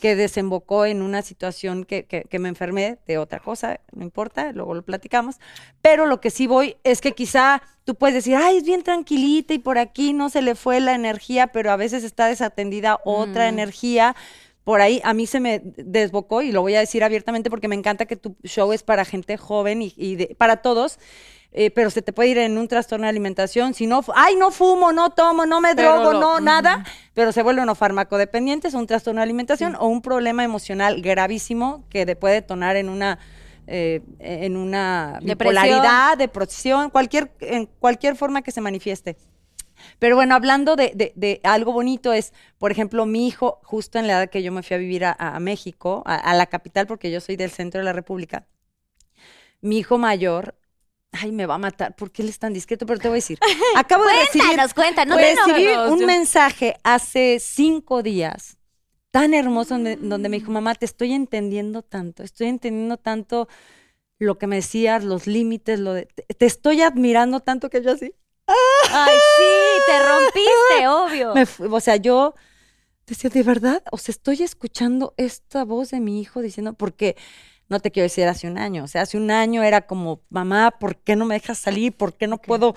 que 0.00 0.14
desembocó 0.14 0.84
en 0.84 1.00
una 1.02 1.22
situación 1.22 1.84
que, 1.84 2.04
que, 2.04 2.24
que 2.24 2.38
me 2.38 2.48
enfermé 2.50 2.98
de 3.06 3.16
otra 3.18 3.40
cosa, 3.40 3.80
no 3.92 4.02
importa, 4.04 4.52
luego 4.52 4.74
lo 4.74 4.82
platicamos, 4.84 5.36
pero 5.80 6.04
lo 6.06 6.20
que 6.20 6.30
sí 6.30 6.46
voy 6.46 6.76
es 6.84 7.00
que 7.00 7.12
quizá 7.12 7.62
tú 7.84 7.94
puedes 7.94 8.14
decir, 8.14 8.36
ay, 8.36 8.58
es 8.58 8.64
bien 8.64 8.82
tranquilita 8.82 9.54
y 9.54 9.58
por 9.58 9.78
aquí 9.78 10.12
no 10.12 10.28
se 10.28 10.42
le 10.42 10.54
fue 10.54 10.80
la 10.80 10.94
energía, 10.94 11.46
pero 11.48 11.70
a 11.70 11.76
veces 11.76 12.04
está 12.04 12.26
desatendida 12.26 13.00
otra 13.04 13.46
Mm. 13.46 13.54
energía. 13.54 14.16
Por 14.64 14.80
ahí 14.80 15.00
a 15.04 15.14
mí 15.14 15.26
se 15.26 15.38
me 15.40 15.62
desbocó 15.64 16.42
y 16.42 16.50
lo 16.52 16.60
voy 16.60 16.74
a 16.74 16.80
decir 16.80 17.04
abiertamente 17.04 17.48
porque 17.50 17.68
me 17.68 17.76
encanta 17.76 18.04
que 18.06 18.16
tu 18.16 18.36
show 18.42 18.72
es 18.72 18.82
para 18.82 19.04
gente 19.04 19.36
joven 19.36 19.80
y, 19.80 19.94
y 19.96 20.16
de- 20.16 20.34
para 20.36 20.56
todos. 20.56 20.98
Eh, 21.56 21.70
pero 21.70 21.90
se 21.90 22.02
te 22.02 22.12
puede 22.12 22.28
ir 22.28 22.38
en 22.38 22.58
un 22.58 22.68
trastorno 22.68 23.04
de 23.06 23.10
alimentación, 23.10 23.74
si 23.74 23.86
no, 23.86 24.02
ay, 24.14 24.36
no 24.36 24.50
fumo, 24.50 24.92
no 24.92 25.10
tomo, 25.10 25.46
no 25.46 25.60
me 25.60 25.74
drogo, 25.74 26.12
lo- 26.12 26.20
no, 26.20 26.40
nada, 26.40 26.84
pero 27.14 27.32
se 27.32 27.42
vuelven 27.42 27.68
o 27.68 27.74
farmacodependientes, 27.74 28.74
o 28.74 28.78
un 28.78 28.86
trastorno 28.86 29.20
de 29.20 29.24
alimentación 29.24 29.74
o 29.74 29.86
un 29.88 30.02
problema 30.02 30.44
emocional 30.44 31.00
gravísimo 31.02 31.84
que 31.90 32.06
de- 32.06 32.14
puede 32.16 32.34
detonar 32.36 32.76
en 32.76 32.88
una 32.88 33.18
eh, 33.68 34.00
en 34.20 34.56
una 34.56 35.18
Depresión. 35.22 35.64
bipolaridad, 35.64 36.16
depresión, 36.18 36.88
cualquier, 36.90 37.32
en 37.40 37.66
cualquier 37.66 38.14
forma 38.14 38.42
que 38.42 38.52
se 38.52 38.60
manifieste. 38.60 39.16
Pero 39.98 40.14
bueno, 40.16 40.34
hablando 40.36 40.76
de, 40.76 40.92
de- 40.94 41.12
de 41.16 41.40
algo 41.42 41.72
bonito 41.72 42.12
es, 42.12 42.32
por 42.58 42.70
ejemplo, 42.70 43.06
mi 43.06 43.26
hijo, 43.26 43.58
justo 43.64 43.98
en 43.98 44.06
la 44.06 44.12
edad 44.14 44.30
que 44.30 44.42
yo 44.44 44.52
me 44.52 44.62
fui 44.62 44.74
a 44.76 44.78
vivir 44.78 45.04
a, 45.04 45.12
a 45.18 45.40
México, 45.40 46.02
a, 46.06 46.14
a 46.14 46.34
la 46.34 46.46
capital, 46.46 46.86
porque 46.86 47.10
yo 47.10 47.20
soy 47.20 47.36
del 47.36 47.50
centro 47.50 47.80
de 47.80 47.84
la 47.86 47.92
República, 47.92 48.46
mi 49.60 49.78
hijo 49.78 49.98
mayor, 49.98 50.54
ay, 51.12 51.32
me 51.32 51.46
va 51.46 51.54
a 51.54 51.58
matar, 51.58 51.94
porque 51.96 52.22
él 52.22 52.28
es 52.28 52.38
tan 52.38 52.52
discreto, 52.52 52.84
pero 52.86 52.98
te 53.00 53.08
voy 53.08 53.16
a 53.16 53.22
decir, 53.22 53.38
acabo 53.76 54.04
de 54.04 54.12
recibir, 54.12 54.46
Cuéntanos, 54.48 54.74
cuéntanos. 54.74 55.16
No 55.16 55.22
recibí 55.22 55.66
enojes. 55.68 55.92
un 55.92 56.00
Yo- 56.00 56.06
mensaje 56.06 56.76
hace 56.84 57.38
cinco 57.40 58.02
días, 58.02 58.58
tan 59.10 59.32
hermoso, 59.34 59.74
donde, 59.74 59.96
donde 59.96 60.28
me 60.28 60.38
dijo, 60.38 60.50
mamá, 60.52 60.74
te 60.74 60.84
estoy 60.84 61.12
entendiendo 61.12 61.82
tanto, 61.82 62.22
estoy 62.22 62.48
entendiendo 62.48 62.96
tanto 62.98 63.48
lo 64.18 64.36
que 64.38 64.46
me 64.46 64.56
decías, 64.56 65.04
los 65.04 65.26
límites, 65.26 65.78
lo 65.80 65.92
de, 65.94 66.06
te, 66.06 66.22
te 66.22 66.46
estoy 66.46 66.82
admirando 66.82 67.40
tanto 67.40 67.70
que 67.70 67.82
yo 67.82 67.92
así, 67.92 68.12
Ay, 68.90 69.16
sí, 69.36 69.82
te 69.86 69.98
rompiste, 70.06 70.88
obvio. 70.88 71.34
me 71.34 71.74
o 71.76 71.80
sea, 71.80 71.96
yo 71.96 72.34
decía, 73.06 73.28
¿de 73.30 73.42
verdad? 73.42 73.82
O 73.90 73.98
sea, 73.98 74.12
estoy 74.12 74.42
escuchando 74.42 75.14
esta 75.16 75.64
voz 75.64 75.90
de 75.90 76.00
mi 76.00 76.20
hijo 76.20 76.40
diciendo, 76.42 76.72
porque 76.74 77.16
no 77.68 77.80
te 77.80 77.90
quiero 77.90 78.04
decir 78.04 78.26
hace 78.28 78.46
un 78.48 78.58
año, 78.58 78.84
o 78.84 78.86
sea, 78.88 79.02
hace 79.02 79.16
un 79.16 79.30
año 79.30 79.62
era 79.62 79.86
como, 79.86 80.20
mamá, 80.30 80.72
¿por 80.78 80.96
qué 80.96 81.16
no 81.16 81.24
me 81.24 81.34
dejas 81.34 81.58
salir? 81.58 81.92
¿Por 81.92 82.14
qué 82.14 82.26
no 82.26 82.38
puedo 82.38 82.74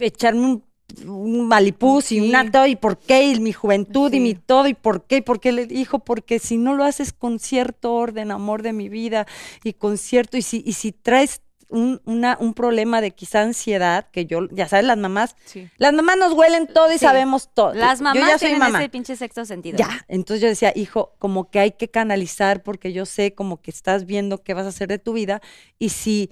echarme 0.00 0.40
un, 0.46 0.64
un 1.06 1.48
malipús 1.48 2.12
y 2.12 2.20
un 2.20 2.26
Sí. 2.28 2.34
acto? 2.34 2.66
¿Y 2.66 2.76
por 2.76 2.98
qué? 2.98 3.24
Y 3.32 3.40
mi 3.40 3.52
juventud 3.52 4.12
y 4.12 4.20
mi 4.20 4.34
todo, 4.34 4.66
¿y 4.68 4.74
por 4.74 5.04
qué? 5.04 5.18
¿Y 5.18 5.20
por 5.22 5.40
qué 5.40 5.52
le 5.52 5.66
dijo? 5.66 5.98
Porque 6.00 6.38
si 6.38 6.56
no 6.58 6.74
lo 6.74 6.84
haces 6.84 7.12
con 7.12 7.38
cierto 7.38 7.94
orden, 7.94 8.30
amor 8.30 8.62
de 8.62 8.72
mi 8.72 8.88
vida, 8.88 9.26
y 9.64 9.74
con 9.74 9.98
cierto, 9.98 10.36
y 10.36 10.42
si, 10.42 10.62
y 10.66 10.72
si 10.74 10.92
traes 10.92 11.42
un, 11.72 12.00
una- 12.04 12.36
un 12.40 12.54
problema 12.54 13.00
de 13.00 13.10
quizá 13.10 13.42
ansiedad, 13.42 14.06
que 14.12 14.26
yo, 14.26 14.46
ya 14.50 14.68
sabes, 14.68 14.84
las 14.86 14.98
mamás 14.98 15.34
Sí. 15.46 15.68
las 15.78 15.92
mamás 15.92 16.16
nos 16.18 16.32
huelen 16.34 16.66
todo 16.68 16.90
y 16.90 16.98
Sí. 16.98 17.00
sabemos 17.06 17.52
todo. 17.52 17.74
Las 17.74 17.98
Yo 17.98 18.04
mamás 18.04 18.28
ya 18.28 18.38
soy 18.38 18.48
tienen 18.50 18.58
mamá. 18.60 18.78
ese 18.80 18.88
pinche 18.88 19.16
sexto 19.16 19.44
sentido. 19.44 19.78
Ya, 19.78 20.04
entonces 20.08 20.40
yo 20.42 20.48
decía, 20.48 20.72
hijo, 20.76 21.14
como 21.18 21.50
que 21.50 21.58
hay 21.58 21.72
que 21.72 21.88
canalizar 21.88 22.62
porque 22.62 22.92
yo 22.92 23.06
sé 23.06 23.34
como 23.34 23.60
que 23.60 23.70
estás 23.70 24.06
viendo 24.06 24.38
qué 24.38 24.54
vas 24.54 24.66
a 24.66 24.68
hacer 24.68 24.88
de 24.88 24.98
tu 24.98 25.12
vida 25.14 25.40
y 25.78 25.88
si 25.88 26.30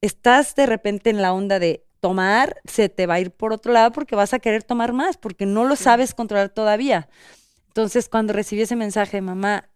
estás 0.00 0.54
de 0.54 0.66
repente 0.66 1.10
en 1.10 1.22
la 1.22 1.32
onda 1.32 1.58
de 1.58 1.84
tomar, 2.00 2.60
se 2.64 2.88
te 2.88 3.06
va 3.06 3.14
a 3.14 3.20
ir 3.20 3.30
por 3.32 3.52
otro 3.52 3.72
lado 3.72 3.90
porque 3.92 4.14
vas 4.14 4.32
a 4.34 4.38
querer 4.38 4.62
tomar 4.62 4.92
más 4.92 5.16
porque 5.16 5.46
no 5.46 5.64
lo 5.64 5.76
sabes 5.76 6.14
controlar 6.14 6.50
todavía. 6.50 7.08
Entonces, 7.68 8.08
cuando 8.08 8.32
recibí 8.32 8.62
ese 8.62 8.76
mensaje, 8.76 9.20
mamá, 9.20 9.68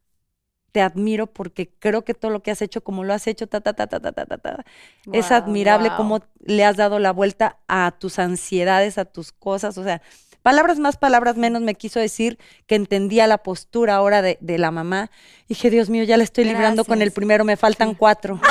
te 0.72 0.80
admiro 0.80 1.26
porque 1.26 1.70
creo 1.78 2.04
que 2.04 2.14
todo 2.14 2.30
lo 2.30 2.42
que 2.42 2.50
has 2.50 2.62
hecho, 2.62 2.82
como 2.82 3.04
lo 3.04 3.12
has 3.12 3.26
hecho, 3.26 3.46
ta, 3.46 3.60
ta, 3.60 3.72
ta, 3.72 3.86
ta, 3.86 4.00
ta, 4.00 4.12
ta, 4.12 4.26
ta, 4.26 4.38
ta, 4.38 4.64
es 5.12 5.30
admirable 5.30 5.90
cómo 5.96 6.20
le 6.40 6.64
has 6.64 6.76
dado 6.76 6.98
la 6.98 7.12
vuelta 7.12 7.58
a 7.68 7.92
tus 7.98 8.18
ansiedades, 8.18 8.98
a 8.98 9.04
tus 9.04 9.32
cosas. 9.32 9.78
O 9.78 9.84
sea, 9.84 10.02
palabras 10.42 10.78
más, 10.78 10.96
palabras 10.96 11.36
menos 11.36 11.62
me 11.62 11.74
quiso 11.74 12.00
decir 12.00 12.38
que 12.66 12.74
entendía 12.74 13.26
la 13.26 13.38
postura 13.38 13.96
ahora 13.96 14.22
de, 14.22 14.38
de 14.40 14.58
la 14.58 14.70
mamá. 14.70 15.10
Y 15.46 15.54
dije, 15.54 15.70
Dios 15.70 15.90
mío, 15.90 16.04
ya 16.04 16.16
la 16.16 16.24
estoy 16.24 16.44
librando 16.44 16.84
con 16.84 17.02
el 17.02 17.12
primero, 17.12 17.44
me 17.44 17.56
faltan 17.56 17.94
cuatro. 17.94 18.40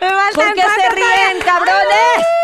Me 0.00 0.08
faltan 0.08 0.32
¿Por 0.32 0.54
qué 0.54 0.60
se 0.62 0.66
cuatro 0.66 0.94
ríen, 0.94 1.42
cabrones? 1.44 2.39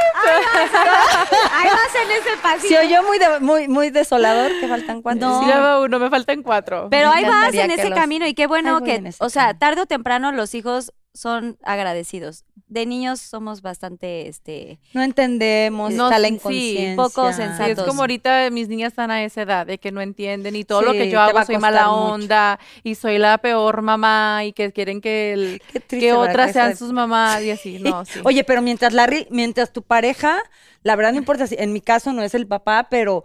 Ahí 1.53 1.69
vas 1.69 1.95
en 2.05 2.11
ese 2.11 2.37
pasillo. 2.43 2.69
Se 2.81 2.87
oyó 2.87 3.03
muy, 3.03 3.19
de- 3.19 3.41
muy, 3.41 3.69
muy 3.69 3.91
desolador 3.91 4.53
que 4.61 4.69
faltan 4.69 5.03
cuatro. 5.03 5.29
No. 5.29 5.41
Sí, 5.43 5.49
va 5.51 5.81
uno, 5.81 5.99
me 5.99 6.11
faltan 6.11 6.43
cuatro. 6.43 6.89
Pero 6.91 7.11
Me 7.11 7.17
ahí 7.17 7.25
vas 7.25 7.55
en 7.55 7.71
ese 7.71 7.91
los- 7.91 7.99
camino 7.99 8.27
y 8.27 8.35
qué 8.35 8.47
bueno 8.47 8.83
que, 8.83 9.13
o 9.19 9.29
sea, 9.31 9.55
tarde 9.55 9.83
o 9.83 9.87
temprano 9.87 10.33
los 10.33 10.55
hijos 10.55 10.93
son 11.17 11.59
agradecidos. 11.63 12.45
De 12.69 12.85
niños 12.87 13.21
somos 13.21 13.63
bastante, 13.63 14.29
este, 14.29 14.79
No 14.93 15.03
entendemos, 15.03 15.93
No, 15.93 16.05
está 16.07 16.19
la 16.19 16.29
sí, 16.29 16.35
inconsciencia. 16.35 16.97
poco 16.97 17.29
Sí, 17.33 17.37
sensatos. 17.39 17.79
es 17.79 17.85
como 17.85 18.03
ahorita 18.03 18.51
mis 18.51 18.69
niñas 18.69 18.93
están 18.93 19.11
a 19.11 19.23
esa 19.25 19.43
edad 19.43 19.67
de 19.67 19.79
que 19.79 19.93
no 19.93 20.01
entienden 20.01 20.55
y 20.57 20.65
todo 20.65 20.83
lo 20.83 20.93
que 20.93 21.09
yo 21.11 21.21
hago 21.21 21.45
soy 21.45 21.59
mala 21.59 21.87
mucho. 21.89 22.13
onda 22.15 22.59
y 22.83 22.95
soy 22.97 23.19
la 23.19 23.39
peor 23.39 23.83
mamá 23.83 24.43
y 24.45 24.53
que 24.53 24.73
quieren 24.73 25.01
que, 25.01 25.33
el- 25.33 25.63
que 25.89 26.13
otras 26.13 26.53
sean 26.53 26.77
sus 26.77 26.93
mamás 26.93 27.43
y 27.43 27.51
así. 27.51 27.79
No, 27.81 28.05
sí. 28.05 28.21
Oye, 28.25 28.43
pero 28.45 28.63
mientras 28.63 28.93
Larry, 28.93 29.27
mientras 29.31 29.73
tu 29.73 29.83
pareja, 29.83 30.39
la 30.83 30.97
verdad 30.97 31.13
no 31.13 31.19
importa 31.19 31.47
si 31.47 31.57
en 31.59 31.73
mi 31.73 31.81
caso 31.81 32.13
no 32.13 32.23
es 32.23 32.35
el 32.35 32.47
papá, 32.47 32.89
pero 32.91 33.23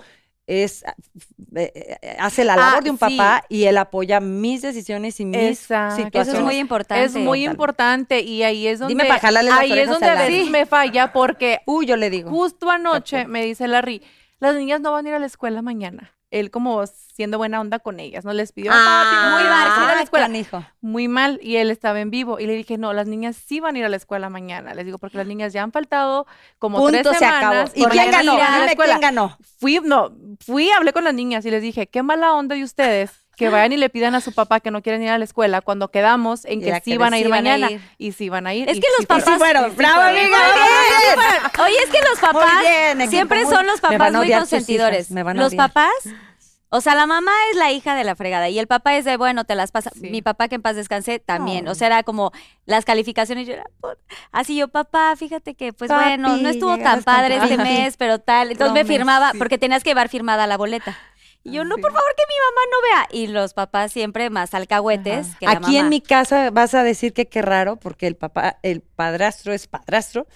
es 0.47 0.83
eh, 1.55 1.71
eh, 2.01 2.15
hace 2.19 2.43
la 2.43 2.53
Ah, 2.53 2.57
labor 2.57 2.83
de 2.83 2.89
un 2.89 2.97
sí. 2.97 2.99
papá 3.17 3.45
y 3.47 3.63
él 3.65 3.77
apoya 3.77 4.19
mis 4.19 4.61
decisiones 4.61 5.19
y 5.19 5.25
mis 5.25 5.37
Exacto. 5.61 5.95
eso 5.95 6.05
situaciones. 6.05 6.39
es 6.39 6.45
muy 6.45 6.57
importante. 6.57 7.03
es 7.05 7.15
muy 7.15 7.45
importante 7.45 8.19
y 8.21 8.43
ahí 8.43 8.67
es 8.67 8.79
donde 8.79 8.93
Dime 8.93 9.05
pa' 9.07 9.19
jalarle 9.19 9.49
las 9.49 9.59
ahí 9.59 9.71
es 9.77 9.87
donde 9.89 10.07
a 10.09 10.15
veces 10.15 10.49
me 10.49 10.65
falla 10.65 11.13
porque 11.13 11.61
Uy, 11.65 11.85
yo 11.85 11.95
le 11.95 12.09
digo. 12.09 12.29
justo 12.29 12.69
anoche 12.69 13.25
me 13.27 13.43
dice 13.45 13.67
Larry, 13.67 14.01
las 14.39 14.55
niñas 14.55 14.81
no 14.81 14.91
van 14.91 15.05
a 15.05 15.09
ir 15.09 15.15
a 15.15 15.19
la 15.19 15.25
escuela 15.27 15.61
mañana. 15.61 16.13
Él 16.31 16.49
como 16.49 16.85
siendo 16.87 17.37
buena 17.37 17.59
onda 17.61 17.79
con 17.79 17.99
ellas, 17.99 18.25
no 18.25 18.31
les 18.33 18.51
pidió 18.53 18.71
Ah, 18.73 19.33
muy 19.33 19.43
mal, 19.43 19.89
a 19.91 19.95
la 19.95 20.01
escuela. 20.01 20.25
canijo. 20.25 20.65
muy 20.79 21.07
mal 21.07 21.39
y 21.43 21.57
él 21.57 21.69
estaba 21.69 21.99
en 21.99 22.09
vivo 22.09 22.39
y 22.39 22.47
le 22.47 22.53
dije, 22.55 22.77
no, 22.77 22.93
las 22.93 23.05
niñas 23.07 23.35
sí 23.35 23.59
van 23.59 23.75
a 23.75 23.79
ir 23.79 23.85
a 23.85 23.89
la 23.89 23.97
escuela 23.97 24.29
mañana. 24.29 24.73
Les 24.73 24.85
digo, 24.85 24.97
porque 24.97 25.17
las 25.17 25.27
niñas 25.27 25.51
ya 25.53 25.61
han 25.61 25.71
faltado 25.71 26.25
como 26.57 26.79
Punto, 26.79 27.01
tres 27.03 27.17
se 27.19 27.25
acabó. 27.25 27.67
semanas. 27.67 27.71
¿Y 27.75 27.83
quién 27.85 28.11
ganó? 28.11 28.33
Dime 28.33 28.75
quién 28.75 28.99
ganó. 29.01 29.37
Fui, 29.59 29.79
no, 29.83 30.11
fui, 30.39 30.71
hablé 30.71 30.93
con 30.93 31.03
las 31.03 31.13
niñas 31.13 31.45
y 31.45 31.51
les 31.51 31.61
dije, 31.61 31.87
qué 31.87 32.01
mala 32.01 32.33
onda 32.33 32.55
de 32.55 32.63
ustedes 32.63 33.11
que 33.41 33.49
vayan 33.49 33.73
y 33.73 33.77
le 33.77 33.89
pidan 33.89 34.15
a 34.15 34.21
su 34.21 34.31
papá 34.33 34.59
que 34.59 34.71
no 34.71 34.81
quieren 34.81 35.03
ir 35.03 35.09
a 35.09 35.17
la 35.17 35.25
escuela 35.25 35.61
cuando 35.61 35.89
quedamos 35.89 36.45
en 36.45 36.61
que 36.61 36.79
sí 36.83 36.97
van 36.97 37.13
a 37.13 37.19
ir 37.19 37.27
mañana. 37.29 37.71
ir. 37.71 37.81
Y 37.97 38.11
sí 38.13 38.29
van 38.29 38.47
a 38.47 38.53
ir. 38.53 38.69
Es 38.69 38.79
que 38.79 38.87
los 38.97 39.05
papás- 39.05 39.39
¡Bravo, 39.75 40.01
amiga! 40.01 40.37
Oye, 41.63 41.75
es 41.83 41.89
que 41.89 41.99
los 42.09 42.19
papás 42.19 42.63
siempre 43.09 43.45
son 43.45 43.65
los 43.67 43.81
papás 43.81 44.13
muy 44.13 44.31
consentidores. 44.31 45.09
Los 45.11 45.55
papás, 45.55 45.91
o 46.69 46.79
sea, 46.79 46.95
la 46.95 47.05
mamá 47.05 47.31
es 47.51 47.57
la 47.57 47.71
hija 47.71 47.95
de 47.95 48.03
la 48.05 48.15
fregada 48.15 48.47
y 48.47 48.57
el 48.57 48.65
papá 48.67 48.95
es 48.95 49.03
de, 49.03 49.17
bueno, 49.17 49.43
te 49.43 49.55
las 49.55 49.71
pasa. 49.71 49.91
Sí. 49.93 50.09
Mi 50.09 50.21
papá 50.21 50.47
que 50.47 50.55
en 50.55 50.61
paz 50.61 50.77
descanse 50.77 51.19
también. 51.19 51.65
No. 51.65 51.71
O 51.71 51.75
sea, 51.75 51.87
era 51.87 52.03
como 52.03 52.31
las 52.65 52.85
calificaciones. 52.85 53.45
Yo 53.45 53.53
era, 53.55 53.65
"Por-". 53.81 53.97
así 54.31 54.55
yo, 54.55 54.69
papá, 54.69 55.15
fíjate 55.17 55.53
que, 55.55 55.73
pues 55.73 55.89
Papi, 55.89 56.03
bueno, 56.05 56.37
no 56.37 56.47
estuvo 56.49 56.77
tan 56.77 57.03
padre 57.03 57.37
este 57.37 57.57
mes, 57.57 57.97
pero 57.97 58.19
tal. 58.19 58.51
Entonces 58.51 58.73
me 58.73 58.85
firmaba, 58.85 59.31
sí. 59.33 59.37
porque 59.37 59.57
tenías 59.57 59.83
que 59.83 59.89
llevar 59.89 60.07
firmada 60.07 60.47
la 60.47 60.55
boleta. 60.57 60.97
Y 61.43 61.53
yo, 61.53 61.63
no, 61.65 61.75
Sí. 61.75 61.81
por 61.81 61.91
favor, 61.91 62.15
que 62.15 62.23
mi 62.27 62.35
mamá 62.45 62.61
no 62.71 62.81
vea. 62.81 63.19
Y 63.23 63.27
los 63.27 63.53
papás 63.53 63.91
siempre 63.91 64.29
más 64.29 64.53
alcahuetes 64.53 65.35
que 65.39 65.45
la 65.47 65.53
Aquí 65.53 65.77
en 65.77 65.89
mi 65.89 66.01
casa 66.01 66.51
vas 66.51 66.73
a 66.73 66.83
decir 66.83 67.13
que 67.13 67.27
qué 67.27 67.41
raro, 67.41 67.77
porque 67.77 68.07
el 68.07 68.15
papá, 68.15 68.59
el 68.61 68.81
padrastro 68.81 69.51
es 69.53 69.67
padrastro. 69.67 70.27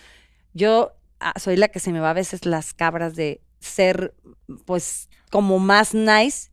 Yo 0.54 0.94
ah, 1.20 1.34
soy 1.39 1.58
la 1.58 1.68
que 1.68 1.80
se 1.80 1.91
me 1.91 2.00
va 2.00 2.10
a 2.10 2.13
veces 2.13 2.46
las 2.46 2.74
cabras 2.74 3.15
de 3.15 3.41
ser, 3.60 4.13
pues, 4.65 5.10
como 5.30 5.60
más 5.60 5.94
nice, 5.94 6.50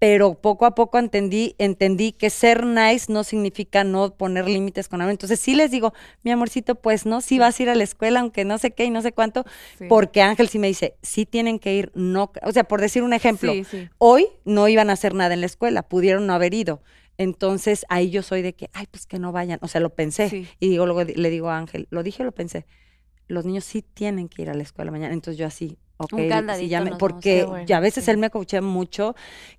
pero 0.00 0.34
poco 0.34 0.64
a 0.66 0.74
poco 0.74 0.98
entendí, 0.98 1.54
entendí 1.58 2.10
que 2.12 2.30
ser 2.30 2.64
nice 2.66 3.12
no 3.12 3.22
significa 3.22 3.84
no 3.84 4.14
poner 4.16 4.48
límites 4.48 4.88
con 4.88 5.00
amor. 5.02 5.12
Entonces 5.12 5.38
sí 5.38 5.54
les 5.54 5.70
digo, 5.70 5.92
mi 6.24 6.30
amorcito, 6.32 6.74
pues 6.74 7.04
no, 7.06 7.20
sí 7.20 7.38
vas 7.38 7.60
a 7.60 7.62
ir 7.62 7.68
a 7.70 7.74
la 7.74 7.84
escuela, 7.84 8.20
aunque 8.20 8.44
no 8.46 8.56
sé 8.56 8.70
qué 8.72 8.86
y 8.86 8.90
no 8.90 9.02
sé 9.02 9.12
cuánto, 9.12 9.44
Sí. 9.78 9.84
porque 9.88 10.22
Ángel 10.22 10.48
sí 10.48 10.58
me 10.58 10.66
dice, 10.68 10.96
sí 11.02 11.26
tienen 11.26 11.58
que 11.58 11.74
ir, 11.76 11.92
no, 11.94 12.32
o 12.42 12.50
sea, 12.52 12.64
por 12.64 12.80
decir 12.80 13.02
un 13.02 13.12
ejemplo, 13.12 13.52
Sí, 13.52 13.64
sí. 13.64 13.88
hoy 13.98 14.26
no 14.46 14.66
iban 14.68 14.88
a 14.88 14.94
hacer 14.94 15.14
nada 15.14 15.34
en 15.34 15.40
la 15.40 15.46
escuela, 15.46 15.82
pudieron 15.82 16.26
no 16.26 16.32
haber 16.32 16.54
ido. 16.54 16.82
Entonces 17.18 17.84
ahí 17.90 18.08
yo 18.08 18.22
soy 18.22 18.40
de 18.40 18.54
que, 18.54 18.70
ay, 18.72 18.86
pues 18.90 19.06
que 19.06 19.18
no 19.18 19.30
vayan. 19.32 19.58
O 19.60 19.68
sea, 19.68 19.82
lo 19.82 19.90
pensé. 19.90 20.46
Y 20.58 20.68
digo, 20.70 20.86
luego 20.86 21.04
le 21.04 21.28
digo 21.28 21.50
a 21.50 21.58
Ángel, 21.58 21.86
lo 21.90 22.02
dije 22.02 22.22
o 22.22 22.24
lo 22.24 22.32
pensé. 22.32 22.64
Los 23.28 23.44
niños 23.44 23.64
sí 23.64 23.82
tienen 23.82 24.30
que 24.30 24.40
ir 24.40 24.48
a 24.48 24.54
la 24.54 24.62
escuela 24.62 24.90
mañana. 24.90 25.12
Entonces 25.12 25.36
yo 25.38 25.46
así, 25.46 25.76
ok. 26.00 26.12
Un 26.12 26.26
sí, 26.26 26.28
candadito 26.28 26.68
ya 26.68 26.80
me- 26.80 26.90
nos 26.90 27.02
vamos. 27.02 27.24
porque 27.24 27.44
bueno, 27.44 27.66
ya 27.66 27.78
a 27.78 27.80
veces 27.80 28.04
sí. 28.04 28.10
él 28.10 28.18
me 28.18 28.30
coachea 28.30 28.62
mucho, 28.62 29.14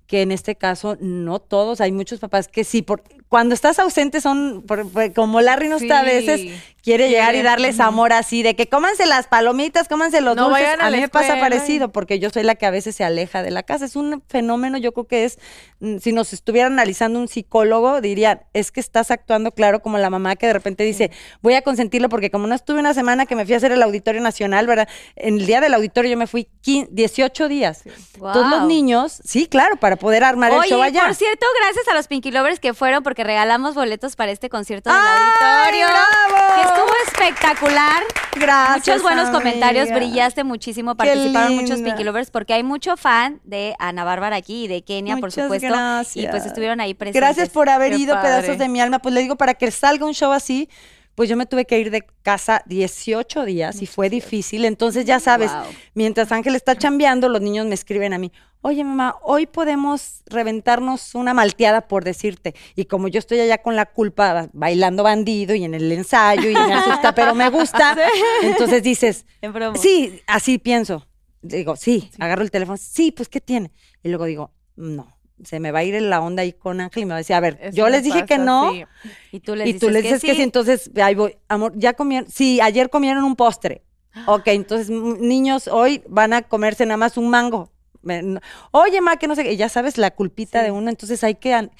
que 0.06 0.22
en 0.22 0.32
este 0.32 0.56
caso 0.56 0.96
no 1.00 1.40
todos, 1.40 1.80
hay 1.80 1.92
muchos 1.92 2.20
papás 2.20 2.48
que 2.48 2.64
sí, 2.64 2.82
por, 2.82 3.02
cuando 3.32 3.54
estás 3.54 3.78
ausente 3.78 4.20
son, 4.20 4.62
por- 4.66 4.86
por- 4.92 5.10
como 5.14 5.40
Larry 5.40 5.68
no 5.70 5.76
está 5.76 6.00
a 6.00 6.04
veces, 6.04 6.38
Sí. 6.42 6.54
quiere 6.82 7.08
llegar 7.08 7.34
y 7.34 7.40
darles 7.40 7.80
amor 7.80 8.12
así, 8.12 8.42
de 8.42 8.54
que 8.54 8.68
cómanse 8.68 9.06
las 9.06 9.26
palomitas, 9.26 9.88
cómanse 9.88 10.20
los 10.20 10.36
No 10.36 10.48
dulces. 10.48 10.64
vayan 10.64 10.82
a 10.82 10.88
A 10.88 10.90
mí 10.90 11.00
me 11.00 11.08
pasa 11.08 11.40
parecido, 11.40 11.90
porque 11.92 12.18
yo 12.18 12.28
soy 12.28 12.42
la 12.42 12.56
que 12.56 12.66
a 12.66 12.70
veces 12.70 12.94
se 12.94 13.04
aleja 13.04 13.42
de 13.42 13.50
la 13.50 13.62
casa. 13.62 13.86
Es 13.86 13.96
un 13.96 14.22
fenómeno, 14.28 14.76
yo 14.76 14.92
creo 14.92 15.06
que 15.06 15.24
es, 15.24 15.38
mm, 15.80 15.96
si 15.98 16.12
nos 16.12 16.34
estuviera 16.34 16.66
analizando 16.66 17.18
un 17.20 17.26
psicólogo, 17.28 18.02
diría, 18.02 18.42
es 18.52 18.70
que 18.70 18.80
estás 18.80 19.10
actuando 19.10 19.52
claro 19.52 19.80
como 19.80 19.96
la 19.96 20.10
mamá 20.10 20.36
que 20.36 20.46
de 20.46 20.52
repente 20.52 20.84
dice, 20.84 21.10
voy 21.40 21.54
a 21.54 21.62
consentirlo 21.62 22.10
porque 22.10 22.30
como 22.30 22.46
no 22.46 22.54
estuve 22.54 22.80
una 22.80 22.92
semana 22.92 23.24
que 23.24 23.34
me 23.34 23.46
fui 23.46 23.54
a 23.54 23.56
hacer 23.56 23.72
el 23.72 23.82
Auditorio 23.82 24.20
Nacional, 24.20 24.66
¿verdad? 24.66 24.88
En 25.16 25.38
el 25.38 25.46
día 25.46 25.62
del 25.62 25.72
auditorio 25.72 26.10
yo 26.10 26.18
me 26.18 26.26
fui 26.26 26.48
15 26.60 26.90
18 26.92 27.48
días. 27.48 27.82
Todos 28.18 28.50
los 28.50 28.66
niños, 28.66 29.20
sí, 29.24 29.46
claro, 29.46 29.76
para 29.76 29.96
poder 29.96 30.22
armar 30.22 30.52
el 30.52 30.60
show 30.68 30.82
allá. 30.82 31.06
por 31.06 31.14
cierto, 31.14 31.46
gracias 31.62 31.88
a 31.88 31.94
los 31.94 32.08
Pinky 32.08 32.30
Lovers 32.30 32.60
que 32.60 32.74
fueron, 32.74 33.02
porque 33.02 33.21
porque 33.22 33.32
regalamos 33.34 33.74
boletos 33.74 34.16
para 34.16 34.32
este 34.32 34.48
concierto 34.48 34.90
del 34.90 34.98
¡Ay, 35.00 35.22
auditorio. 35.40 35.86
bravo! 35.86 36.54
Que 36.56 36.68
estuvo 36.68 36.92
espectacular. 37.06 38.02
Gracias. 38.34 38.86
Muchos 38.88 39.02
buenos 39.02 39.30
comentarios, 39.30 39.90
brillaste 39.90 40.42
muchísimo, 40.44 40.96
participaron 40.96 41.54
muchos. 41.56 41.80
Pinky 41.82 42.02
Lovers 42.04 42.30
porque 42.30 42.54
hay 42.54 42.62
mucho 42.62 42.96
fan 42.96 43.40
de 43.44 43.74
Ana 43.78 44.04
Bárbara 44.04 44.36
aquí 44.36 44.64
y 44.64 44.68
de 44.68 44.82
Kenia, 44.82 45.16
por 45.18 45.30
supuesto. 45.30 45.66
Y 45.66 45.70
gracias. 45.70 46.30
pues 46.30 46.46
estuvieron 46.46 46.80
ahí 46.80 46.94
presentes. 46.94 47.20
Gracias 47.20 47.48
por 47.50 47.68
haber 47.68 47.92
Qué 47.92 47.98
ido, 47.98 48.14
padre. 48.14 48.28
pedazos 48.42 48.58
de 48.58 48.68
mi 48.68 48.80
alma. 48.80 48.98
Pues 48.98 49.14
le 49.14 49.20
digo, 49.20 49.36
para 49.36 49.54
que 49.54 49.70
salga 49.70 50.04
un 50.06 50.14
show 50.14 50.32
así, 50.32 50.68
pues 51.14 51.28
yo 51.28 51.36
me 51.36 51.46
tuve 51.46 51.64
que 51.66 51.78
ir 51.78 51.90
de 51.90 52.04
casa 52.22 52.62
18 52.66 53.44
días 53.44 53.82
y 53.82 53.86
fue 53.86 54.08
difícil. 54.10 54.64
Entonces, 54.64 55.04
ya 55.04 55.20
sabes, 55.20 55.52
Wow. 55.52 55.62
mientras 55.94 56.32
Ángel 56.32 56.54
está 56.56 56.76
chambeando, 56.76 57.28
los 57.28 57.40
niños 57.42 57.66
me 57.66 57.74
escriben 57.74 58.14
a 58.14 58.18
mí, 58.18 58.32
oye 58.62 58.84
mamá, 58.84 59.16
hoy 59.22 59.46
podemos 59.46 60.22
reventarnos 60.26 61.14
una 61.14 61.34
malteada 61.34 61.82
por 61.82 62.04
decirte. 62.04 62.54
Y 62.74 62.86
como 62.86 63.08
yo 63.08 63.18
estoy 63.18 63.40
allá 63.40 63.58
con 63.58 63.76
la 63.76 63.86
culpa, 63.86 64.48
bailando 64.52 65.02
bandido 65.02 65.54
y 65.54 65.64
en 65.64 65.74
el 65.74 65.90
ensayo 65.92 66.48
y 66.48 66.54
me 66.54 66.72
asusta, 66.72 67.14
pero 67.14 67.34
me 67.34 67.50
gusta, 67.50 67.96
entonces 68.42 68.82
dices, 68.82 69.26
En. 69.40 69.52
Sí, 69.76 70.22
así 70.26 70.58
pienso. 70.58 71.06
Digo, 71.42 71.74
sí, 71.74 72.10
agarro 72.20 72.42
el 72.42 72.52
teléfono. 72.52 72.78
Sí, 72.80 73.10
pues, 73.10 73.28
¿qué 73.28 73.40
tiene? 73.40 73.72
Y 74.02 74.08
luego 74.08 74.26
digo, 74.26 74.52
no, 74.76 75.18
se 75.42 75.58
me 75.58 75.72
va 75.72 75.80
a 75.80 75.84
ir 75.84 75.96
en 75.96 76.08
la 76.08 76.20
onda 76.20 76.42
ahí 76.42 76.52
con 76.52 76.80
Ángel 76.80 77.02
y 77.02 77.06
me 77.06 77.10
va 77.10 77.16
a 77.16 77.18
decir, 77.18 77.34
a 77.34 77.40
ver, 77.40 77.58
Eso 77.60 77.76
yo 77.76 77.88
les 77.88 78.04
dije 78.04 78.24
que 78.26 78.38
no. 78.38 78.72
sí. 78.72 78.84
Y 79.32 79.40
tú 79.40 79.56
les 79.56 79.68
Y 79.68 79.72
tú 79.74 79.88
dices 79.88 79.92
les 79.92 80.02
dices 80.04 80.22
que 80.22 80.34
sí, 80.36 80.42
entonces 80.42 80.90
ahí 81.02 81.16
voy, 81.16 81.36
amor, 81.48 81.72
ya 81.74 81.94
comieron, 81.94 82.30
sí, 82.30 82.60
ayer 82.60 82.90
comieron 82.90 83.24
un 83.24 83.34
postre. 83.34 83.82
Ok, 84.26 84.48
entonces 84.48 84.90
niños 84.90 85.68
hoy 85.68 86.02
van 86.06 86.32
a 86.32 86.42
comerse 86.42 86.84
nada 86.86 86.98
más 86.98 87.16
un 87.16 87.28
mango. 87.28 87.71
Me- 88.02 88.22
no- 88.22 88.40
Oye, 88.70 89.00
ma, 89.00 89.16
que 89.16 89.28
no 89.28 89.34
sé, 89.34 89.44
qué", 89.44 89.52
y 89.52 89.56
ya 89.56 89.68
sabes 89.68 89.98
la 89.98 90.10
culpita 90.10 90.60
Sí. 90.60 90.64
de 90.66 90.70
uno, 90.72 90.88
entonces 90.90 91.22
hay 91.24 91.34
que 91.36 91.54
an- 91.54 91.70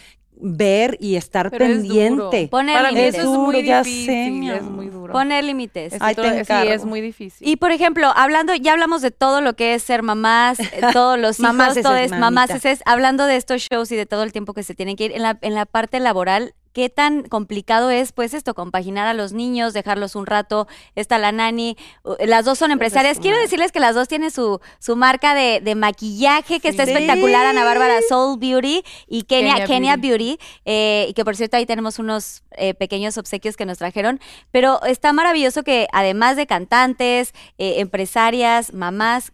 ver 0.44 0.96
y 0.98 1.14
estar 1.16 1.50
Pero 1.50 1.66
es 1.66 1.82
duro. 1.82 1.94
pendiente. 2.30 2.48
Poner 2.50 2.76
Para 2.76 2.88
mí 2.90 2.96
límites. 2.96 3.20
eso 3.20 3.32
es 3.32 3.38
muy 3.38 3.54
Duro, 3.56 3.66
ya 3.66 3.84
sé, 3.84 4.30
mi 4.30 4.50
es 4.50 4.62
muy 4.62 4.86
duro. 4.88 5.12
Poner 5.12 5.44
límites. 5.44 5.92
Es 5.92 6.02
Ay, 6.02 6.14
te 6.16 6.20
otro- 6.22 6.32
sí, 6.32 6.40
encargo. 6.40 6.72
es 6.72 6.84
muy 6.84 7.00
difícil. 7.00 7.46
Y 7.46 7.56
por 7.56 7.70
ejemplo, 7.70 8.08
hablando, 8.16 8.52
ya 8.54 8.72
hablamos 8.72 9.02
de 9.02 9.10
todo 9.12 9.40
lo 9.40 9.54
que 9.54 9.74
es 9.74 9.82
ser 9.84 10.02
mamás, 10.02 10.58
eh, 10.58 10.64
todos 10.98 11.18
los 11.18 11.38
hijos, 11.38 11.52
Mamases, 11.54 11.82
todo 11.84 11.94
es 11.96 12.10
mamita. 12.10 12.30
mamases, 12.30 12.82
hablando 12.86 13.26
de 13.26 13.36
estos 13.36 13.60
shows 13.62 13.92
y 13.92 13.96
de 13.96 14.06
todo 14.06 14.22
el 14.24 14.32
tiempo 14.32 14.52
que 14.54 14.62
se 14.64 14.74
tienen 14.74 14.96
que 14.96 15.04
ir 15.04 15.12
en 15.12 15.22
la, 15.22 15.38
en 15.42 15.54
la 15.54 15.64
parte 15.66 16.00
laboral. 16.00 16.54
¿Qué 16.72 16.88
tan 16.88 17.22
complicado 17.24 17.90
es, 17.90 18.12
pues, 18.12 18.34
esto, 18.34 18.54
compaginar 18.54 19.06
a 19.06 19.14
los 19.14 19.32
niños, 19.32 19.72
dejarlos 19.72 20.14
un 20.14 20.26
rato? 20.26 20.68
Está 20.94 21.18
la 21.18 21.32
nani, 21.32 21.76
las 22.20 22.44
dos 22.44 22.58
son 22.58 22.70
empresarias. 22.70 23.18
Quiero 23.18 23.38
decirles 23.38 23.72
que 23.72 23.80
las 23.80 23.94
dos 23.94 24.08
tienen 24.08 24.30
su, 24.30 24.60
su 24.78 24.96
marca 24.96 25.34
de, 25.34 25.60
de 25.60 25.74
maquillaje, 25.74 26.60
que 26.60 26.68
está 26.68 26.84
espectacular, 26.84 27.46
Ana 27.46 27.64
Bárbara 27.64 27.98
Soul 28.08 28.38
Beauty 28.38 28.82
y 29.08 29.22
Kenia, 29.24 29.54
Kenia 29.54 29.66
Kenia 29.66 29.96
Beauty. 29.96 30.02
Beauty, 30.02 30.38
eh, 30.64 31.06
y 31.08 31.12
que 31.14 31.24
por 31.24 31.36
cierto 31.36 31.56
ahí 31.56 31.66
tenemos 31.66 31.98
unos 31.98 32.42
eh, 32.52 32.74
pequeños 32.74 33.16
obsequios 33.18 33.56
que 33.56 33.66
nos 33.66 33.78
trajeron, 33.78 34.20
pero 34.50 34.82
está 34.84 35.12
maravilloso 35.12 35.62
que 35.62 35.88
además 35.92 36.36
de 36.36 36.46
cantantes, 36.46 37.32
eh, 37.58 37.80
empresarias, 37.80 38.72
mamás, 38.74 39.32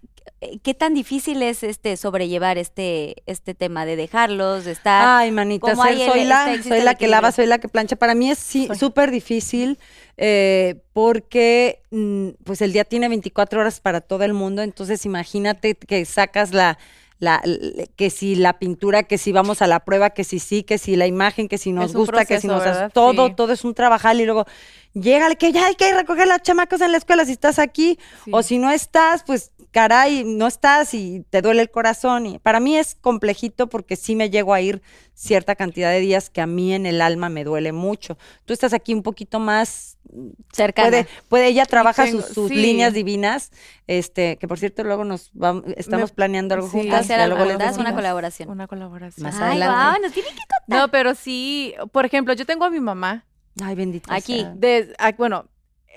¿qué 0.62 0.74
tan 0.74 0.94
difícil 0.94 1.42
es 1.42 1.62
este 1.62 1.96
sobrellevar 1.96 2.58
este, 2.58 3.16
este 3.26 3.54
tema 3.54 3.84
de 3.86 3.96
dejarlos, 3.96 4.64
de 4.64 4.72
estar? 4.72 5.04
Ay, 5.06 5.30
manita, 5.32 5.72
el- 5.72 5.76
soy, 5.98 6.20
este- 6.20 6.24
la, 6.24 6.62
soy 6.62 6.78
el 6.78 6.84
la 6.84 6.94
que 6.94 7.08
lava, 7.08 7.32
soy 7.32 7.46
la 7.46 7.58
que 7.58 7.68
plancha. 7.68 7.96
Para 7.96 8.14
mí 8.14 8.30
es 8.30 8.38
sí, 8.38 8.68
súper 8.78 9.10
difícil 9.10 9.78
eh, 10.16 10.76
porque 10.92 11.82
mm, 11.90 12.28
pues 12.44 12.60
el 12.62 12.72
día 12.72 12.84
tiene 12.84 13.08
24 13.08 13.60
horas 13.60 13.80
para 13.80 14.00
todo 14.00 14.24
el 14.24 14.34
mundo, 14.34 14.62
entonces 14.62 15.04
imagínate 15.04 15.74
que 15.74 16.04
sacas 16.04 16.52
la, 16.52 16.78
la, 17.18 17.42
que 17.96 18.10
si 18.10 18.34
la 18.36 18.58
pintura, 18.58 19.02
que 19.02 19.18
si 19.18 19.32
vamos 19.32 19.60
a 19.62 19.66
la 19.66 19.80
prueba, 19.80 20.10
que 20.10 20.24
si 20.24 20.38
sí, 20.38 20.62
que 20.62 20.78
si 20.78 20.94
la 20.96 21.06
imagen, 21.06 21.48
que 21.48 21.58
si 21.58 21.72
nos 21.72 21.92
gusta, 21.94 22.24
que 22.24 22.40
si 22.40 22.46
nos... 22.46 22.62
¿verdad? 22.62 22.90
Todo, 22.92 23.28
Sí. 23.28 23.34
todo 23.34 23.52
es 23.52 23.64
un 23.64 23.74
trabajal 23.74 24.20
y 24.20 24.24
luego 24.24 24.44
llega 24.94 25.34
que 25.34 25.52
ya 25.52 25.66
hay 25.66 25.74
que 25.74 25.92
recoger 25.92 26.26
las 26.28 26.42
chamacos 26.42 26.80
en 26.80 26.92
la 26.92 26.98
escuela 26.98 27.24
si 27.24 27.32
estás 27.32 27.58
aquí 27.58 27.98
Sí. 28.24 28.30
o 28.32 28.42
si 28.42 28.58
no 28.58 28.70
estás, 28.70 29.22
pues 29.24 29.50
caray, 29.70 30.24
no 30.24 30.46
estás 30.46 30.94
y 30.94 31.24
te 31.28 31.42
duele 31.42 31.60
el 31.62 31.70
corazón. 31.70 32.24
Y 32.26 32.38
para 32.38 32.58
mí 32.60 32.76
es 32.78 32.94
complejito 32.94 33.68
porque 33.68 33.96
sí 33.96 34.14
me 34.16 34.30
llego 34.30 34.54
a 34.54 34.60
ir 34.60 34.80
cierta 35.14 35.56
cantidad 35.56 35.90
de 35.90 36.00
días 36.00 36.30
que 36.30 36.40
a 36.40 36.46
mí 36.46 36.72
en 36.72 36.86
el 36.86 37.00
alma 37.02 37.28
me 37.28 37.44
duele 37.44 37.72
mucho. 37.72 38.16
Tú 38.46 38.54
estás 38.54 38.72
aquí 38.72 38.94
un 38.94 39.02
poquito 39.02 39.40
más 39.40 39.97
Cercana. 40.52 40.88
puede, 40.88 41.06
puede 41.28 41.46
ella 41.48 41.66
trabaja 41.66 42.04
tengo- 42.04 42.22
sus, 42.22 42.34
sus 42.34 42.48
sí. 42.48 42.54
líneas 42.56 42.92
divinas, 42.94 43.50
este, 43.86 44.36
que 44.38 44.48
por 44.48 44.58
cierto 44.58 44.84
luego 44.84 45.04
nos 45.04 45.30
vamos, 45.32 45.64
estamos 45.76 46.10
Me- 46.10 46.14
planeando 46.14 46.54
algo 46.54 46.66
sí. 46.68 46.78
juntas. 46.78 47.00
Hacer 47.00 47.20
algo 47.20 47.36
luego 47.36 47.50
una 47.78 47.94
colaboración. 47.94 48.48
Una 48.50 48.66
colaboración. 48.66 49.24
Más 49.24 49.36
Ay, 49.36 49.60
adelante. 49.62 49.74
wow, 49.98 50.02
nos 50.02 50.12
tiene 50.12 50.28
que 50.30 50.34
contar. 50.36 50.80
No, 50.80 50.88
pero 50.90 51.14
sí, 51.14 51.74
por 51.92 52.04
ejemplo, 52.04 52.32
yo 52.34 52.46
tengo 52.46 52.64
a 52.64 52.70
mi 52.70 52.80
mamá. 52.80 53.24
Ay, 53.62 53.74
bendito. 53.74 54.12
Aquí. 54.12 54.40
sea. 54.40 54.54
Ah, 54.98 55.12
bueno, 55.16 55.46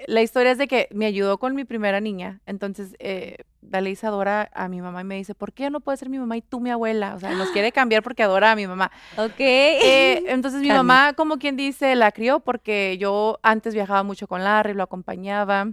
la 0.08 0.22
historia 0.22 0.52
es 0.52 0.58
de 0.58 0.68
que 0.68 0.88
me 0.92 1.06
ayudó 1.06 1.38
con 1.38 1.56
mi 1.56 1.64
primera 1.64 2.00
niña. 2.02 2.42
Entonces, 2.46 2.96
eh, 3.00 3.38
Dalisa 3.62 4.08
adora 4.08 4.50
a 4.54 4.68
mi 4.68 4.82
mamá 4.82 5.02
y 5.02 5.04
me 5.04 5.16
dice, 5.16 5.36
¿por 5.36 5.54
qué 5.54 5.70
no 5.70 5.80
puede 5.80 5.98
ser 5.98 6.10
mi 6.10 6.18
mamá 6.18 6.36
y 6.36 6.42
tú 6.42 6.60
mi 6.60 6.72
abuela? 6.72 7.16
O 7.16 7.20
sea, 7.20 7.32
nos 7.32 7.50
quiere 7.50 7.72
cambiar 7.74 8.04
porque 8.04 8.24
adora 8.24 8.52
a 8.52 8.56
mi 8.56 8.68
mamá. 8.68 8.92
Ok. 9.18 9.40
Eh, 9.40 10.24
entonces 10.28 10.62
mi 10.64 10.70
mamá, 10.70 11.14
como 11.14 11.38
quien 11.38 11.56
dice, 11.56 11.96
la 11.96 12.12
crió 12.12 12.40
porque 12.40 12.98
yo 13.00 13.40
antes 13.44 13.74
viajaba 13.74 14.04
mucho 14.04 14.28
con 14.28 14.44
Larry, 14.44 14.74
lo 14.74 14.84
acompañaba. 14.84 15.70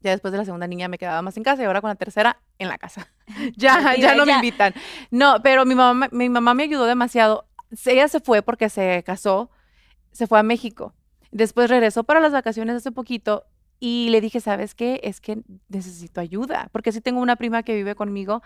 Ya 0.00 0.10
después 0.10 0.32
de 0.32 0.38
la 0.38 0.44
segunda 0.44 0.66
niña 0.66 0.88
me 0.88 0.98
quedaba 0.98 1.22
más 1.22 1.36
en 1.38 1.42
casa 1.42 1.62
y 1.62 1.64
ahora 1.64 1.80
con 1.80 1.88
la 1.88 1.94
tercera 1.94 2.38
en 2.58 2.68
la 2.68 2.76
casa. 2.76 3.08
ya, 3.56 3.96
ya 3.96 4.14
no 4.14 4.26
me 4.26 4.32
invitan. 4.32 4.74
No, 5.10 5.42
pero 5.42 5.64
mi 5.64 5.74
mamá, 5.74 6.08
mi 6.12 6.28
mamá 6.28 6.52
me 6.52 6.64
ayudó 6.64 6.84
demasiado. 6.84 7.46
Ella 7.86 8.06
se 8.08 8.20
fue 8.20 8.42
porque 8.42 8.68
se 8.68 9.02
casó, 9.04 9.50
se 10.12 10.26
fue 10.26 10.38
a 10.38 10.42
México. 10.42 10.92
Después 11.30 11.70
regresó 11.70 12.04
para 12.04 12.20
las 12.20 12.32
vacaciones 12.32 12.76
hace 12.76 12.92
poquito 12.92 13.44
y 13.80 14.08
le 14.10 14.20
dije, 14.20 14.40
¿sabes 14.40 14.74
qué? 14.74 15.00
Es 15.02 15.20
que 15.20 15.42
necesito 15.68 16.20
ayuda, 16.20 16.68
porque 16.72 16.92
sí 16.92 17.00
tengo 17.00 17.20
una 17.20 17.36
prima 17.36 17.62
que 17.62 17.74
vive 17.74 17.94
conmigo. 17.94 18.42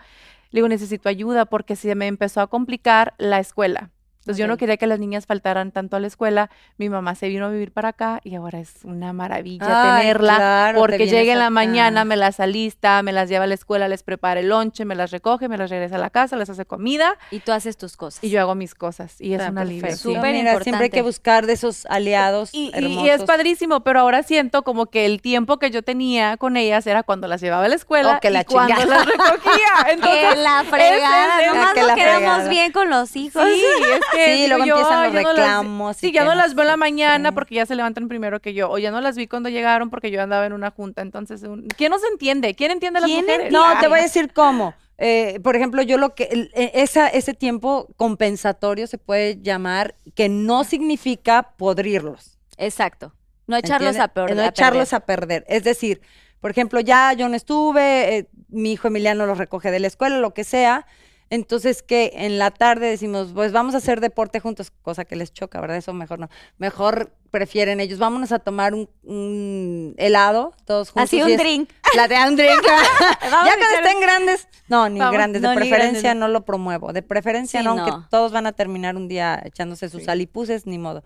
Le 0.51 0.59
digo, 0.59 0.67
necesito 0.67 1.09
ayuda 1.09 1.45
porque 1.45 1.75
se 1.75 1.93
me 1.95 2.07
empezó 2.07 2.41
a 2.41 2.47
complicar 2.47 3.13
la 3.17 3.39
escuela. 3.39 3.91
Entonces 4.19 4.37
yo 4.37 4.47
no 4.47 4.57
quería 4.57 4.77
que 4.77 4.85
las 4.85 4.99
niñas 4.99 5.25
faltaran 5.25 5.71
tanto 5.71 5.95
a 5.95 5.99
la 5.99 6.05
escuela. 6.07 6.49
Mi 6.77 6.89
mamá 6.89 7.15
se 7.15 7.29
vino 7.29 7.45
a 7.45 7.49
vivir 7.49 7.71
para 7.71 7.89
acá 7.89 8.19
y 8.23 8.35
ahora 8.35 8.59
es 8.59 8.73
una 8.83 9.11
maravilla 9.13 9.95
Ay, 9.95 10.01
tenerla 10.01 10.35
claro, 10.35 10.79
porque 10.79 11.07
llega 11.07 11.31
en 11.33 11.39
la 11.39 11.45
acá. 11.45 11.49
mañana, 11.51 12.05
me 12.05 12.15
las 12.15 12.39
alista, 12.39 13.01
me 13.01 13.11
las 13.11 13.29
lleva 13.29 13.45
a 13.45 13.47
la 13.47 13.53
escuela, 13.55 13.87
les 13.87 14.03
prepara 14.03 14.39
el 14.41 14.49
lonche, 14.49 14.85
me 14.85 14.93
las 14.93 15.09
recoge, 15.11 15.47
me 15.47 15.57
las 15.57 15.69
regresa 15.69 15.95
a 15.95 15.99
la 15.99 16.09
casa, 16.09 16.35
les 16.35 16.49
hace 16.49 16.65
comida 16.65 17.17
Y 17.31 17.39
tú 17.39 17.51
haces 17.53 17.77
tus 17.77 17.97
cosas. 17.97 18.23
y 18.23 18.29
yo 18.29 18.39
hago 18.41 18.55
mis 18.55 18.75
cosas 18.75 19.19
y 19.19 19.33
es 19.33 19.39
Está 19.39 19.51
una 19.51 19.61
alivio. 19.61 19.95
Súper 19.95 20.21
Mira, 20.21 20.21
siempre 20.21 20.33
hay 20.33 20.49
importante. 20.51 20.89
que 20.91 21.01
buscar 21.01 21.45
de 21.47 21.53
esos 21.53 21.85
aliados 21.87 22.53
Y, 22.53 22.65
y- 22.67 22.71
hermosos. 22.77 23.03
y 23.05 23.09
es 23.09 23.23
padrísimo, 23.23 23.79
pero 23.83 24.01
ahora 24.01 24.21
siento 24.23 24.63
como 24.63 24.87
que 24.87 25.05
el 25.05 25.21
tiempo 25.21 25.57
que 25.59 25.71
yo 25.71 25.81
tenía 25.81 26.37
con 26.37 26.57
ellas 26.57 26.85
era 26.87 27.03
cuando 27.03 27.27
las 27.27 27.41
llevaba 27.41 27.65
a 27.65 27.69
la 27.69 27.75
escuela 27.75 28.17
Oh, 28.17 28.19
que 28.21 28.29
la 28.29 28.41
y 28.41 28.45
cuando 28.45 28.75
chingada. 28.75 28.97
las 28.97 29.05
recogía. 29.05 29.91
Entonces, 29.91 30.29
que 30.29 30.35
la 30.41 30.63
fregada, 30.69 31.41
es 31.41 31.47
nomás 31.47 31.73
que 31.73 31.83
la 31.83 31.93
fregada. 31.93 32.49
bien 32.49 32.71
con 32.73 32.89
los 32.89 33.15
hijos. 33.15 33.43
Sí, 33.49 33.63
es 33.93 34.01
que 34.11 34.35
Sí, 34.35 34.47
luego 34.47 34.65
yo, 34.65 34.75
empiezan 34.77 35.03
los 35.05 35.13
no 35.13 35.29
reclamos 35.29 35.97
y 35.97 36.07
sí, 36.07 36.11
ya 36.13 36.23
no 36.23 36.29
no 36.31 36.35
las 36.35 36.55
veo 36.55 36.63
en 36.63 36.67
la 36.69 36.77
mañana 36.77 37.31
porque 37.33 37.55
ya 37.55 37.65
se 37.65 37.75
levantan 37.75 38.07
primero 38.07 38.39
que 38.41 38.53
yo, 38.53 38.69
o 38.69 38.77
ya 38.77 38.91
no 38.91 39.01
las 39.01 39.15
vi 39.15 39.27
cuando 39.27 39.49
llegaron 39.49 39.89
porque 39.89 40.11
yo 40.11 40.21
andaba 40.21 40.45
en 40.45 40.53
una 40.53 40.71
junta. 40.71 41.01
Entonces, 41.01 41.41
¿quién 41.77 41.91
nos 41.91 42.03
entiende? 42.03 42.53
¿Quién 42.55 42.71
entiende 42.71 42.99
a 42.99 43.01
las 43.01 43.09
¿Quién 43.09 43.25
mujeres? 43.25 43.51
No, 43.51 43.63
te 43.79 43.87
voy 43.87 43.99
a 43.99 44.03
decir 44.03 44.31
cómo. 44.33 44.73
Eh, 44.97 45.39
por 45.43 45.55
ejemplo, 45.55 45.81
yo 45.81 45.97
lo 45.97 46.13
que 46.13 46.49
e- 46.53 46.71
esa, 46.73 47.07
ese 47.07 47.33
tiempo 47.33 47.87
compensatorio 47.95 48.85
se 48.87 48.97
puede 48.97 49.39
llamar 49.41 49.95
que 50.15 50.27
no 50.27 50.63
significa 50.65 51.53
podrirlos. 51.57 52.37
Exacto. 52.57 53.13
No 53.47 53.55
echarlos 53.55 53.95
a, 53.97 54.03
¿entiendes? 54.05 54.11
per- 54.27 54.35
No 54.35 54.43
echarlos 54.43 54.89
perder. 54.89 54.95
a 55.01 55.05
perder. 55.05 55.45
Es 55.47 55.63
decir, 55.63 56.01
por 56.41 56.51
ejemplo, 56.51 56.79
ya 56.81 57.13
yo 57.13 57.29
no 57.29 57.35
estuve, 57.35 58.17
eh, 58.17 58.29
mi 58.49 58.73
hijo 58.73 58.87
Emiliano 58.89 59.25
los 59.25 59.37
recoge 59.37 59.71
de 59.71 59.79
la 59.79 59.87
escuela, 59.87 60.17
lo 60.19 60.33
que 60.33 60.43
sea. 60.43 60.85
Entonces, 61.31 61.83
que 61.83 62.11
en 62.15 62.39
la 62.39 62.49
tarde 62.51 62.87
decimos, 62.87 63.29
pues 63.35 63.51
vamos 63.51 63.75
a 63.75 63.77
hacer 63.77 64.01
deporte 64.01 64.39
juntos, 64.39 64.71
cosa 64.81 65.05
que 65.05 65.15
les 65.15 65.31
choca, 65.31 65.61
¿verdad? 65.61 65.77
Eso 65.77 65.93
mejor 65.93 66.17
no. 66.19 66.29
Mejor 66.57 67.11
prefieren 67.29 67.79
ellos, 67.79 67.99
vámonos 67.99 68.31
a 68.31 68.39
tomar 68.39 68.73
un, 68.73 68.89
un 69.03 69.93
helado 69.97 70.53
todos 70.65 70.89
juntos. 70.89 71.09
Así 71.09 71.21
un 71.21 71.37
drink. 71.37 71.69
La 71.95 72.07
de 72.07 72.15
un 72.27 72.35
drink. 72.35 72.49
Ya 73.21 73.29
cuando 73.29 73.65
echar- 73.65 73.83
estén 73.85 74.01
grandes, 74.01 74.47
no, 74.67 74.89
ni 74.89 74.99
Vamos, 74.99 75.13
grandes, 75.13 75.41
de 75.43 75.47
preferencia 75.53 76.01
grandes. 76.01 76.15
no 76.19 76.27
lo 76.29 76.45
promuevo. 76.45 76.93
De 76.93 77.03
preferencia 77.03 77.59
Sí, 77.59 77.63
no, 77.65 77.71
aunque 77.71 77.91
no. 77.91 78.07
todos 78.09 78.31
van 78.31 78.47
a 78.47 78.53
terminar 78.53 78.95
un 78.95 79.07
día 79.07 79.39
echándose 79.45 79.89
sus 79.89 80.03
salipuces, 80.05 80.65
ni 80.65 80.79
modo. 80.79 81.03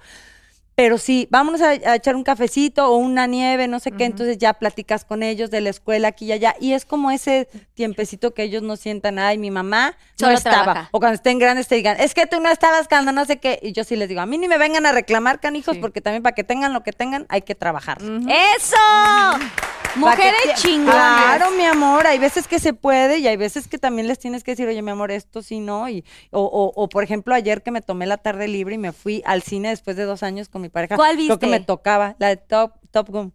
Pero 0.75 0.97
sí, 0.97 1.27
vámonos 1.29 1.61
a, 1.61 1.69
a 1.69 1.95
echar 1.95 2.15
un 2.15 2.23
cafecito 2.23 2.87
o 2.89 2.97
una 2.97 3.27
nieve, 3.27 3.67
no 3.67 3.79
sé 3.79 3.91
qué, 3.91 4.05
entonces 4.05 4.39
ya 4.39 4.53
platicas 4.53 5.05
con 5.05 5.21
ellos 5.21 5.51
de 5.51 5.61
la 5.61 5.69
escuela 5.69 6.07
aquí 6.07 6.25
y 6.25 6.31
allá. 6.31 6.55
Y 6.59 6.73
es 6.73 6.83
como 6.85 7.11
ese 7.11 7.47
tiempecito 7.75 8.33
que 8.33 8.41
ellos 8.43 8.63
no 8.63 8.75
sientan, 8.75 9.19
ay, 9.19 9.37
mi 9.37 9.51
mamá 9.51 9.95
no 10.19 10.31
estaba. 10.31 10.63
trabaja. 10.63 10.89
O 10.91 10.99
cuando 10.99 11.15
estén 11.15 11.37
grandes 11.37 11.67
te 11.67 11.75
digan, 11.75 11.99
es 11.99 12.13
que 12.15 12.25
tú 12.25 12.39
no 12.39 12.49
estabas 12.49 12.87
cuando 12.87 13.11
no 13.11 13.23
sé 13.25 13.37
qué. 13.37 13.59
Y 13.61 13.71
yo 13.73 13.83
sí 13.83 13.95
les 13.95 14.09
digo, 14.09 14.21
a 14.21 14.25
mí 14.25 14.37
ni 14.37 14.47
me 14.47 14.57
vengan 14.57 14.85
a 14.87 14.91
reclamar, 14.91 15.39
canijos, 15.39 15.75
Sí. 15.75 15.79
porque 15.81 16.01
también 16.01 16.23
para 16.23 16.33
que 16.33 16.43
tengan 16.43 16.73
lo 16.73 16.81
que 16.81 16.91
tengan 16.91 17.27
hay 17.29 17.43
que 17.43 17.53
trabajar. 17.55 17.99
¡Eso! 18.01 18.77
Mujeres 19.95 20.33
¿Para 20.43 20.55
qué- 20.55 20.61
chingonas. 20.61 21.23
Claro, 21.23 21.51
mi 21.51 21.63
amor, 21.65 22.07
hay 22.07 22.17
veces 22.19 22.47
que 22.47 22.59
se 22.59 22.73
puede 22.73 23.19
y 23.19 23.27
hay 23.27 23.37
veces 23.37 23.67
que 23.67 23.77
también 23.77 24.07
les 24.07 24.19
tienes 24.19 24.43
que 24.43 24.51
decir, 24.51 24.67
oye, 24.67 24.81
mi 24.81 24.91
amor, 24.91 25.11
esto 25.11 25.41
sí 25.41 25.59
no. 25.59 25.87
Y, 25.89 26.03
o, 26.31 26.41
o, 26.41 26.71
o, 26.75 26.89
por 26.89 27.03
ejemplo, 27.03 27.35
ayer 27.35 27.61
que 27.61 27.71
me 27.71 27.81
tomé 27.81 28.05
la 28.05 28.17
tarde 28.17 28.47
libre 28.47 28.75
y 28.75 28.77
me 28.79 28.91
fui 28.91 29.21
al 29.25 29.41
cine 29.43 29.69
después 29.69 29.95
de 29.97 30.03
dos 30.03 30.23
años 30.23 30.49
con 30.49 30.61
mi 30.61 30.69
pareja. 30.69 30.95
¿Cuál 30.95 31.15
Creo 31.17 31.39
que 31.39 31.45
me 31.47 31.57
viste? 31.57 31.65
tocaba, 31.67 32.15
la 32.19 32.29
de 32.29 32.37
Top, 32.37 32.73
Top 32.91 33.09
Gun. 33.09 33.33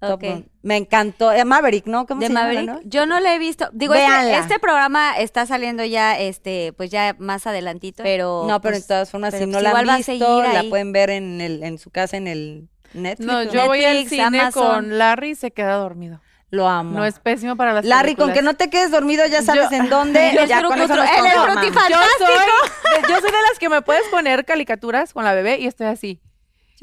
Top 0.00 0.14
Ok. 0.14 0.22
Gun. 0.24 0.48
Me 0.62 0.76
encantó. 0.76 1.30
Eh, 1.32 1.44
Maverick, 1.44 1.86
¿no? 1.86 2.06
¿Cómo 2.06 2.20
de 2.20 2.26
se 2.26 2.32
llama 2.32 2.46
Maverick. 2.46 2.64
nueva? 2.66 2.80
Yo 2.84 3.06
no 3.06 3.20
la 3.20 3.36
he 3.36 3.38
visto. 3.38 3.68
Digo, 3.72 3.94
este, 3.94 4.34
este 4.36 4.58
programa 4.58 5.16
está 5.16 5.46
saliendo 5.46 5.84
ya, 5.84 6.18
este, 6.18 6.72
pues 6.72 6.90
ya 6.90 7.14
más 7.20 7.46
adelantito. 7.46 8.02
Pero. 8.02 8.44
No, 8.48 8.60
pero 8.60 8.72
pues, 8.74 8.82
de 8.82 8.88
todas 8.88 9.10
formas, 9.12 9.30
pero 9.30 9.44
si 9.44 9.50
no 9.50 9.58
pues 9.60 9.62
la 9.62 9.78
han 9.78 9.96
visto, 9.98 10.42
la 10.42 10.60
ahí. 10.60 10.68
pueden 10.70 10.90
ver 10.90 11.10
en, 11.10 11.40
el, 11.40 11.62
en 11.62 11.78
su 11.78 11.90
casa 11.90 12.16
en 12.16 12.26
el 12.26 12.68
Netflix. 12.94 13.26
No, 13.26 13.38
¿o 13.38 13.42
yo 13.42 13.66
voy 13.66 13.84
al 13.84 14.06
cine 14.08 14.40
Amazon. 14.40 14.66
con 14.66 14.98
Larry 14.98 15.30
y 15.30 15.34
se 15.34 15.50
queda 15.50 15.74
dormido. 15.74 16.20
Lo 16.50 16.68
amo. 16.68 16.98
No 16.98 17.06
es 17.06 17.18
pésimo 17.18 17.56
para 17.56 17.72
las 17.72 17.84
Larry, 17.86 18.14
con 18.14 18.32
que 18.32 18.42
no 18.42 18.54
te 18.54 18.68
quedes 18.68 18.90
dormido, 18.90 19.24
ya 19.26 19.40
sabes 19.42 19.70
Yo- 19.70 19.76
en 19.76 19.88
dónde. 19.88 20.32
Ya 20.46 20.62
con 20.62 20.78
eso 20.78 20.94
soy, 22.18 22.34
de, 22.34 23.08
yo 23.08 23.20
soy 23.20 23.30
de 23.30 23.42
las 23.48 23.58
que 23.58 23.68
me 23.70 23.80
puedes 23.80 24.06
poner 24.08 24.44
caricaturas 24.44 25.14
con 25.14 25.24
la 25.24 25.32
bebé 25.32 25.58
y 25.58 25.66
estoy 25.66 25.86
así. 25.86 26.20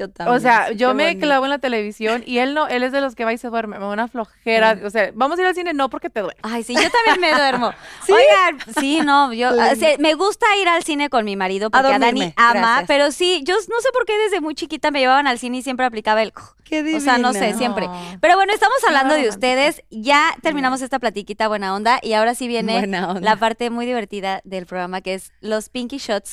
Yo 0.00 0.08
también. 0.08 0.34
O 0.34 0.40
sea, 0.40 0.68
sí, 0.68 0.76
yo 0.76 0.94
me 0.94 1.04
bonito. 1.04 1.26
clavo 1.26 1.44
en 1.44 1.50
la 1.50 1.58
televisión 1.58 2.22
y 2.24 2.38
él 2.38 2.54
no, 2.54 2.68
él 2.68 2.82
es 2.82 2.90
de 2.90 3.02
los 3.02 3.14
que 3.14 3.26
va 3.26 3.34
y 3.34 3.38
se 3.38 3.48
duerme, 3.48 3.78
me 3.78 3.84
da 3.84 3.92
una 3.92 4.08
flojera. 4.08 4.78
O 4.82 4.88
sea, 4.88 5.10
vamos 5.14 5.38
a 5.38 5.42
ir 5.42 5.48
al 5.48 5.54
cine, 5.54 5.74
no 5.74 5.90
porque 5.90 6.08
te 6.08 6.20
duele. 6.20 6.38
Ay, 6.40 6.62
sí, 6.62 6.74
yo 6.74 6.88
también 6.90 7.20
me 7.20 7.38
duermo. 7.38 7.70
Oigan, 8.08 8.74
sí, 8.80 9.00
no, 9.04 9.32
yo 9.34 9.50
o 9.50 9.74
sea, 9.76 9.98
me 9.98 10.14
gusta 10.14 10.46
ir 10.56 10.68
al 10.68 10.82
cine 10.84 11.10
con 11.10 11.26
mi 11.26 11.36
marido 11.36 11.70
porque 11.70 11.92
a, 11.92 11.98
Dani 11.98 12.32
ama, 12.36 12.60
gracias. 12.60 12.84
pero 12.88 13.12
sí, 13.12 13.42
yo 13.44 13.54
no 13.54 13.80
sé 13.80 13.88
por 13.92 14.06
qué 14.06 14.16
desde 14.16 14.40
muy 14.40 14.54
chiquita 14.54 14.90
me 14.90 15.00
llevaban 15.00 15.26
al 15.26 15.38
cine 15.38 15.58
y 15.58 15.62
siempre 15.62 15.84
aplicaba 15.84 16.22
el 16.22 16.32
Qué 16.64 16.96
o 16.96 17.00
sea, 17.00 17.18
no 17.18 17.32
sé, 17.32 17.40
divina. 17.40 17.58
siempre. 17.58 17.88
Pero 18.20 18.36
bueno, 18.36 18.52
estamos 18.54 18.78
hablando 18.86 19.14
de 19.14 19.28
ustedes. 19.28 19.82
Ya 19.90 20.34
terminamos 20.40 20.80
esta 20.82 20.98
platiquita 21.00 21.48
buena 21.48 21.74
onda 21.74 21.98
y 22.00 22.12
ahora 22.12 22.34
sí 22.34 22.46
viene 22.48 22.86
la 22.86 23.36
parte 23.36 23.70
muy 23.70 23.86
divertida 23.86 24.40
del 24.44 24.66
programa 24.66 25.00
que 25.00 25.14
es 25.14 25.32
los 25.40 25.68
Pinky 25.68 25.98
Shots. 25.98 26.32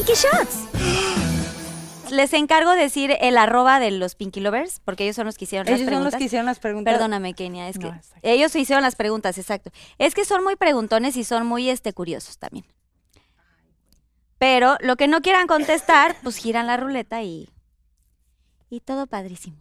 Pinky 0.00 0.14
Shots. 0.14 2.10
Les 2.10 2.32
encargo 2.32 2.70
decir 2.70 3.18
el 3.20 3.36
arroba 3.36 3.78
de 3.80 3.90
los 3.90 4.14
Pinky 4.14 4.40
Lovers, 4.40 4.80
porque 4.80 5.04
ellos 5.04 5.16
son 5.16 5.26
los 5.26 5.36
que 5.36 5.44
hicieron 5.44 5.66
las 5.66 5.74
Ellos 5.74 5.84
son 5.84 5.92
los 5.92 6.00
preguntas. 6.00 6.18
que 6.18 6.24
hicieron 6.24 6.46
las 6.46 6.58
preguntas. 6.58 6.94
Perdóname, 6.94 7.34
Kenia, 7.34 7.68
es 7.68 7.78
que 7.78 7.84
No, 7.84 8.00
ellos 8.22 8.56
hicieron 8.56 8.82
las 8.82 8.96
preguntas, 8.96 9.36
exacto. 9.36 9.70
Es 9.98 10.14
que 10.14 10.24
son 10.24 10.42
muy 10.42 10.56
preguntones 10.56 11.16
y 11.18 11.24
son 11.24 11.46
muy 11.46 11.68
este 11.68 11.92
curiosos 11.92 12.38
también. 12.38 12.64
Pero 14.38 14.78
lo 14.80 14.96
que 14.96 15.06
no 15.06 15.20
quieran 15.20 15.46
contestar, 15.46 16.16
pues 16.22 16.36
giran 16.36 16.66
la 16.66 16.78
ruleta 16.78 17.22
y 17.22 17.50
y 18.70 18.80
todo 18.80 19.06
padrísimo. 19.06 19.58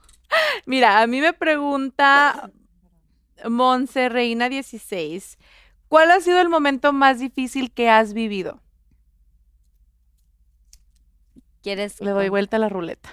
Mira, 0.65 1.01
a 1.01 1.07
mí 1.07 1.19
me 1.19 1.33
pregunta 1.33 2.49
Monse 3.43 4.07
Reina 4.07 4.47
16, 4.47 5.37
¿cuál 5.89 6.11
ha 6.11 6.21
sido 6.21 6.39
el 6.39 6.47
momento 6.47 6.93
más 6.93 7.19
difícil 7.19 7.73
que 7.73 7.89
has 7.89 8.13
vivido? 8.13 8.61
¿Quieres? 11.63 11.99
Le 12.01 12.11
doy 12.11 12.29
vuelta 12.29 12.57
a 12.57 12.59
la 12.59 12.69
ruleta. 12.69 13.09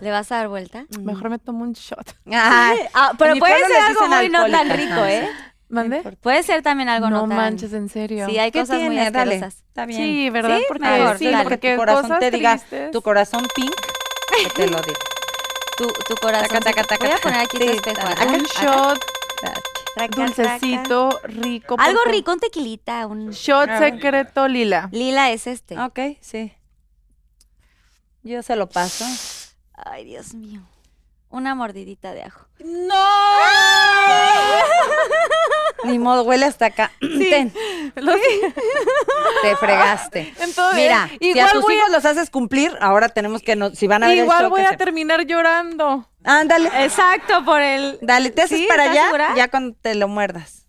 ¿Le 0.00 0.10
vas 0.10 0.32
a 0.32 0.36
dar 0.38 0.48
vuelta? 0.48 0.86
Mejor 1.00 1.30
me 1.30 1.38
tomo 1.38 1.62
un 1.62 1.72
shot. 1.72 2.16
Ay, 2.32 2.78
Ah, 2.94 3.12
pero 3.16 3.36
puede 3.36 3.64
ser 3.66 3.76
algo 3.82 4.08
muy 4.08 4.28
no 4.28 4.46
tan 4.50 4.70
rico, 4.70 5.04
¿eh? 5.04 5.28
¿Mande? 5.68 6.02
Puede 6.20 6.42
ser 6.42 6.62
también 6.62 6.88
algo 6.88 7.08
no, 7.10 7.22
No 7.22 7.28
tan... 7.28 7.36
manches, 7.36 7.72
en 7.72 7.88
serio. 7.88 8.26
Sí, 8.28 8.38
hay 8.38 8.50
¿Qué 8.50 8.60
cosas 8.60 8.80
muy 8.80 8.90
tiene? 8.96 9.06
Asquerosas. 9.06 9.54
Está 9.68 9.86
bien. 9.86 10.00
Sí, 10.00 10.30
¿verdad? 10.30 10.58
Sí, 10.58 10.64
porque 10.68 10.84
mejor, 10.84 11.18
sí, 11.18 11.32
porque 11.42 11.70
tu 11.72 11.76
corazón 11.78 12.02
cosas 12.02 12.20
te 12.20 12.30
diga, 12.30 12.56
tristes. 12.58 12.90
tu 12.90 13.02
corazón 13.02 13.46
pink, 13.54 13.74
que 14.42 14.50
te 14.50 14.66
lo 14.68 14.80
digo. 14.82 14.98
Tu, 15.78 15.86
tu 16.06 16.14
corazón. 16.16 16.48
Taca, 16.48 16.60
taca, 16.60 16.84
taca, 16.84 17.04
Voy 17.06 17.14
a 17.14 17.18
poner 17.18 17.38
aquí 17.40 17.56
Sí, 17.58 17.64
tu 17.66 17.72
espejo. 17.72 17.96
taca. 18.02 18.12
acá, 18.22 18.32
un 18.32 18.42
shot 18.44 19.04
dulcecito, 20.16 21.20
rico. 21.24 21.76
Algo 21.78 22.00
rico, 22.06 22.32
un 22.32 22.40
tequilita, 22.40 23.06
un... 23.06 23.30
Shot 23.30 23.68
A 23.68 23.78
ver. 23.80 23.94
secreto 23.94 24.48
lila. 24.48 24.88
Lila 24.92 25.30
es 25.30 25.46
este. 25.46 25.78
Ok, 25.78 25.98
sí. 26.20 26.52
Yo 28.24 28.42
se 28.42 28.56
lo 28.56 28.68
paso. 28.68 29.04
Ay, 29.74 30.04
Dios 30.04 30.34
mío. 30.34 30.60
Una 31.30 31.54
mordidita 31.54 32.12
de 32.14 32.22
ajo. 32.24 32.46
Ni 35.84 35.98
modo, 35.98 36.22
huele 36.22 36.46
hasta 36.46 36.66
acá. 36.66 36.90
Ten, 37.00 37.52
Los- 37.96 38.16
te 39.42 39.56
fregaste. 39.56 40.32
Entonces, 40.40 40.74
Mira, 40.76 41.10
si 41.20 41.26
a 41.26 41.30
igual 41.30 41.50
tus 41.52 41.68
a- 41.68 41.74
hijos 41.74 41.90
los 41.90 42.04
haces 42.06 42.30
cumplir, 42.30 42.76
ahora 42.80 43.08
tenemos 43.10 43.42
que, 43.42 43.54
no, 43.56 43.70
si 43.74 43.86
van 43.86 44.02
a 44.02 44.06
ver 44.08 44.16
el 44.18 44.24
Igual 44.24 44.42
show, 44.42 44.50
voy 44.50 44.62
a 44.62 44.70
se- 44.70 44.76
terminar 44.78 45.26
llorando. 45.26 46.08
Ándale, 46.24 46.70
Exacto, 46.84 47.44
por 47.44 47.60
el... 47.60 47.98
dale, 48.00 48.30
te 48.30 48.42
haces 48.42 48.60
¿Sí? 48.60 48.66
para 48.66 48.84
¿Estás 48.86 48.96
allá, 48.96 49.04
segura? 49.06 49.34
ya 49.36 49.48
cuando 49.50 49.76
te 49.80 49.94
lo 49.94 50.08
muerdas. 50.08 50.66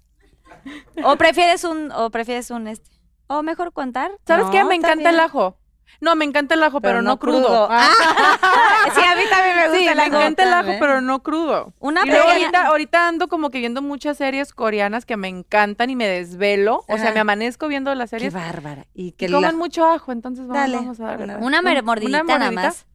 O 1.03 1.15
prefieres 1.15 1.63
un, 1.63 1.91
o 1.93 2.09
prefieres 2.09 2.49
un 2.51 2.67
este. 2.67 2.89
O 3.27 3.41
mejor 3.41 3.71
contar. 3.71 4.11
¿Sabes 4.27 4.45
No, 4.47 4.51
qué? 4.51 4.63
Me 4.65 4.75
encanta 4.75 5.11
el 5.11 5.19
ajo. 5.19 5.57
No, 6.01 6.15
me 6.15 6.25
encanta 6.25 6.55
el 6.55 6.63
ajo, 6.63 6.81
pero, 6.81 6.93
Pero 6.93 7.01
no, 7.01 7.11
no 7.11 7.19
crudo. 7.19 7.41
crudo. 7.45 7.67
Ah, 7.71 7.89
sí, 8.95 9.01
a 9.01 9.15
mí 9.15 9.21
también 9.29 9.55
me 9.55 9.61
gusta 9.67 9.77
sí, 9.77 9.87
el 9.87 9.95
me 9.95 10.01
ajo. 10.03 10.15
encanta 10.15 10.43
el 10.43 10.53
ajo, 10.53 10.71
pero 10.79 11.01
no 11.01 11.23
crudo. 11.23 11.73
Una 11.79 12.03
y 12.05 12.09
luego 12.09 12.29
ahorita, 12.29 12.67
ahorita 12.67 13.07
ando 13.07 13.27
como 13.27 13.49
que 13.49 13.59
viendo 13.59 13.81
muchas 13.81 14.17
series 14.17 14.53
coreanas 14.53 15.05
que 15.05 15.17
me 15.17 15.27
encantan 15.27 15.89
y 15.89 15.95
me 15.95 16.07
desvelo. 16.07 16.83
O 16.87 16.97
sea, 16.97 17.11
me 17.13 17.19
amanezco 17.19 17.67
viendo 17.67 17.93
las 17.95 18.09
Qué 18.11 18.17
series. 18.19 18.33
bárbara. 18.33 18.85
Y 18.93 19.07
Y 19.07 19.11
que 19.13 19.27
coman 19.27 19.41
la- 19.53 19.57
mucho 19.57 19.85
ajo, 19.85 20.11
entonces 20.11 20.47
vamos, 20.47 20.61
Dale, 20.61 20.77
vamos 20.77 20.99
a 20.99 21.03
darle. 21.05 21.23
una- 21.25 21.37
Una 21.37 21.61
mer- 21.61 21.83
mordidita 21.83 22.23
nada 22.23 22.51
más. 22.51 22.85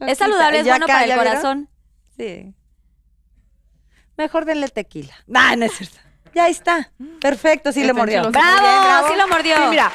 Es 0.00 0.18
saludable, 0.18 0.60
es 0.60 0.66
Ya 0.66 0.72
bueno 0.72 0.84
acá, 0.86 0.94
para 0.94 1.04
el 1.06 1.16
corazón. 1.18 1.68
Sí. 2.16 2.54
Mejor 4.16 4.44
denle 4.44 4.68
tequila. 4.68 5.14
No, 5.26 5.56
no 5.56 5.64
es 5.64 5.72
cierto. 5.72 5.96
Ya 6.34 6.48
está. 6.48 6.90
Perfecto, 7.20 7.72
sí 7.72 7.84
le 7.84 7.92
mordió. 7.92 8.30
¡Bravo! 8.30 9.08
Sí 9.08 9.14
lo 9.16 9.28
mordió. 9.28 9.56
Sí, 9.56 9.62
mira, 9.70 9.90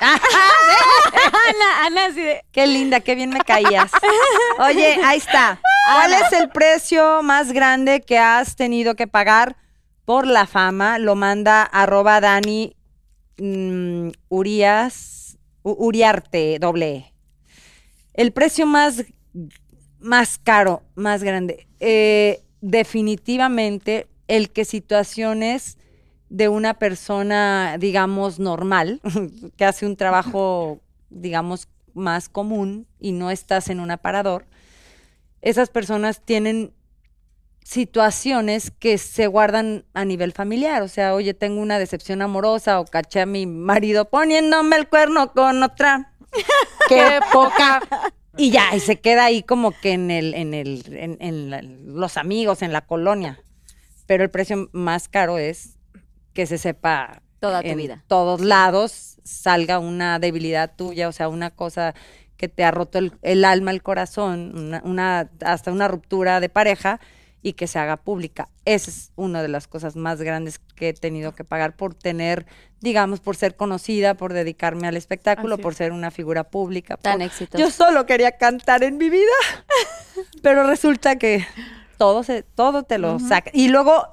Ana, 0.00 1.86
Ana. 1.86 2.14
Qué 2.52 2.66
linda, 2.66 3.00
qué 3.00 3.14
bien 3.14 3.30
me 3.30 3.40
caías. 3.40 3.90
Oye, 4.58 4.98
ahí 5.04 5.18
está. 5.18 5.60
¿Cuál 5.92 6.12
es 6.12 6.32
el 6.32 6.48
precio 6.50 7.22
más 7.22 7.52
grande 7.52 8.00
que 8.00 8.18
has 8.18 8.56
tenido 8.56 8.94
que 8.96 9.06
pagar 9.06 9.56
por 10.04 10.26
la 10.26 10.46
fama? 10.46 10.98
Lo 10.98 11.14
manda 11.14 11.62
arroba 11.62 12.20
Dani 12.20 12.76
mm, 13.38 14.08
Urias, 14.28 15.38
Uriarte, 15.62 16.58
doble 16.60 16.94
E. 16.96 17.12
El 18.14 18.32
precio 18.32 18.66
más, 18.66 19.04
más 20.00 20.38
caro, 20.38 20.82
más 20.94 21.22
grande. 21.22 21.66
eh, 21.80 22.42
definitivamente 22.60 24.08
el 24.28 24.50
que 24.50 24.64
situaciones 24.64 25.78
de 26.28 26.48
una 26.48 26.74
persona, 26.74 27.76
digamos, 27.78 28.38
normal, 28.38 29.00
que 29.56 29.64
hace 29.64 29.86
un 29.86 29.96
trabajo, 29.96 30.80
digamos, 31.10 31.68
más 31.94 32.28
común 32.28 32.86
y 33.00 33.12
no 33.12 33.30
estás 33.30 33.68
en 33.70 33.80
un 33.80 33.90
aparador, 33.90 34.46
esas 35.40 35.70
personas 35.70 36.20
tienen 36.24 36.72
situaciones 37.62 38.70
que 38.70 38.96
se 38.98 39.26
guardan 39.26 39.84
a 39.92 40.04
nivel 40.04 40.32
familiar. 40.32 40.82
O 40.82 40.88
sea, 40.88 41.14
oye, 41.14 41.34
tengo 41.34 41.60
una 41.60 41.78
decepción 41.78 42.22
amorosa 42.22 42.78
o 42.80 42.84
caché 42.84 43.20
a 43.20 43.26
mi 43.26 43.46
marido 43.46 44.08
poniéndome 44.08 44.76
el 44.76 44.88
cuerno 44.88 45.32
con 45.32 45.62
otra. 45.62 46.12
Qué 46.88 47.18
poca. 47.32 47.82
Y 48.36 48.50
ya, 48.50 48.74
y 48.76 48.80
se 48.80 49.00
queda 49.00 49.24
ahí 49.24 49.42
como 49.42 49.72
que 49.72 49.92
en 49.92 50.10
el, 50.10 50.34
en 50.34 50.54
el, 50.54 50.84
en, 50.94 51.16
en 51.20 51.50
la- 51.50 51.62
los 51.62 52.16
amigos, 52.16 52.62
en 52.62 52.72
la 52.72 52.82
colonia. 52.86 53.40
Pero 54.06 54.22
el 54.22 54.30
precio 54.30 54.68
más 54.72 55.08
caro 55.08 55.38
es 55.38 55.75
que 56.36 56.46
se 56.46 56.58
sepa 56.58 57.22
Toda 57.40 57.62
tu 57.62 57.68
en 57.68 57.76
vida. 57.78 58.04
todos 58.06 58.40
lados 58.42 59.18
salga 59.24 59.78
una 59.80 60.18
debilidad 60.20 60.76
tuya, 60.76 61.08
o 61.08 61.12
sea, 61.12 61.28
una 61.28 61.50
cosa 61.50 61.94
que 62.36 62.48
te 62.48 62.62
ha 62.62 62.70
roto 62.70 62.98
el, 62.98 63.12
el 63.22 63.44
alma, 63.44 63.70
el 63.70 63.82
corazón, 63.82 64.52
una, 64.56 64.82
una- 64.84 65.30
hasta 65.44 65.72
una 65.72 65.88
ruptura 65.88 66.38
de 66.40 66.48
pareja 66.48 67.00
y 67.42 67.54
que 67.54 67.66
se 67.66 67.78
haga 67.78 67.96
pública. 67.96 68.48
Esa 68.64 68.90
es 68.90 69.12
una 69.16 69.40
de 69.42 69.48
las 69.48 69.66
cosas 69.68 69.96
más 69.96 70.20
grandes 70.20 70.58
que 70.58 70.88
he 70.90 70.92
tenido 70.94 71.34
que 71.34 71.44
pagar 71.44 71.74
por 71.76 71.94
tener, 71.94 72.44
digamos, 72.80 73.20
por 73.20 73.36
ser 73.36 73.56
conocida, 73.56 74.14
por 74.14 74.32
dedicarme 74.32 74.86
al 74.88 74.96
espectáculo, 74.96 75.54
Así 75.54 75.62
por 75.62 75.74
ser 75.74 75.92
una 75.92 76.10
figura 76.10 76.44
pública. 76.44 76.96
Tan 76.98 77.20
por-. 77.20 77.58
Yo 77.60 77.70
solo 77.70 78.04
quería 78.04 78.32
cantar 78.36 78.82
en 78.82 78.98
mi 78.98 79.08
vida, 79.08 79.32
pero 80.42 80.66
resulta 80.66 81.16
que 81.16 81.46
todo 81.98 82.22
se, 82.24 82.42
todo 82.42 82.82
te 82.82 82.98
lo 82.98 83.18
saca. 83.20 83.50
Y 83.54 83.68
luego 83.68 84.08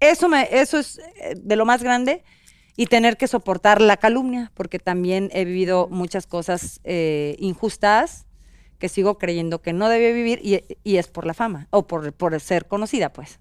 eso 0.00 0.28
me, 0.28 0.48
eso 0.50 0.78
es 0.78 0.98
eh, 0.98 1.34
de 1.36 1.56
lo 1.56 1.64
más 1.66 1.82
grande 1.82 2.22
y 2.76 2.86
tener 2.86 3.16
que 3.16 3.26
soportar 3.26 3.80
la 3.80 3.96
calumnia, 3.96 4.52
porque 4.54 4.78
también 4.78 5.30
he 5.32 5.44
vivido 5.44 5.88
muchas 5.90 6.26
cosas 6.26 6.80
eh, 6.84 7.34
injustas 7.38 8.26
que 8.78 8.88
sigo 8.88 9.18
creyendo 9.18 9.60
que 9.60 9.72
no 9.72 9.88
debía 9.88 10.12
vivir 10.12 10.40
y, 10.42 10.62
y 10.84 10.96
es 10.98 11.08
por 11.08 11.26
la 11.26 11.34
fama 11.34 11.66
o 11.70 11.86
por, 11.88 12.12
por 12.12 12.38
ser 12.40 12.66
conocida, 12.66 13.12
pues. 13.12 13.40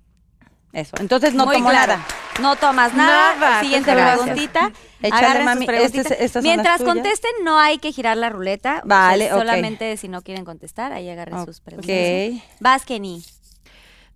Eso. 0.74 0.95
Entonces 0.99 1.34
no 1.34 1.45
Muy 1.45 1.55
tomo 1.55 1.70
claro. 1.70 1.93
nada. 1.93 2.05
No 2.41 2.55
tomas 2.55 2.93
nada. 2.93 3.36
Nada, 3.39 3.62
Siguiente 3.62 3.89
gracias. 3.95 4.20
preguntita. 4.20 4.72
Échale, 5.01 5.43
mami, 5.45 5.66
preguntitas. 5.66 6.12
este- 6.12 6.24
estas 6.26 6.43
son 6.43 6.51
Mientras 6.51 6.82
contesten, 6.84 7.32
no 7.43 7.58
hay 7.58 7.78
que 7.80 7.91
girar 7.91 8.18
la 8.18 8.30
ruleta. 8.30 8.82
O 8.84 8.88
sea, 8.88 8.97
Vale, 8.97 9.32
ok. 9.34 9.39
Solamente 9.39 9.95
si 9.97 10.08
no 10.08 10.22
quieren 10.22 10.43
contestar, 10.45 10.91
ahí 10.91 11.10
agarren 11.10 11.45
sus 11.45 11.62
preguntas. 11.62 12.43
Vas, 12.60 12.86
Kenny. 12.86 13.24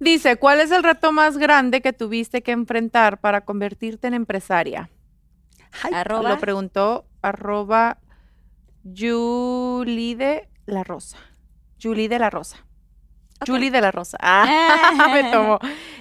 Dice, 0.01 0.37
¿cuál 0.37 0.59
es 0.59 0.71
el 0.71 0.81
reto 0.81 1.11
más 1.11 1.37
grande 1.37 1.79
que 1.81 1.93
tuviste 1.93 2.41
que 2.41 2.51
enfrentar 2.51 3.19
para 3.19 3.41
convertirte 3.41 4.07
en 4.07 4.15
empresaria? 4.15 4.89
Ay, 5.83 5.93
Arroba. 5.93 6.27
Lo 6.27 6.39
preguntó 6.39 7.05
arroba 7.21 7.99
Julie 8.83 10.15
de 10.15 10.49
la 10.65 10.83
Rosa. 10.83 11.17
Julie 11.79 12.09
de 12.09 12.17
la 12.17 12.31
Rosa. 12.31 12.65
Julie 13.45 13.69
de 13.69 13.79
la 13.79 13.91
Rosa. 13.91 14.17
Ah, 14.19 15.11
me 15.13 15.23
tomó. 15.31 15.59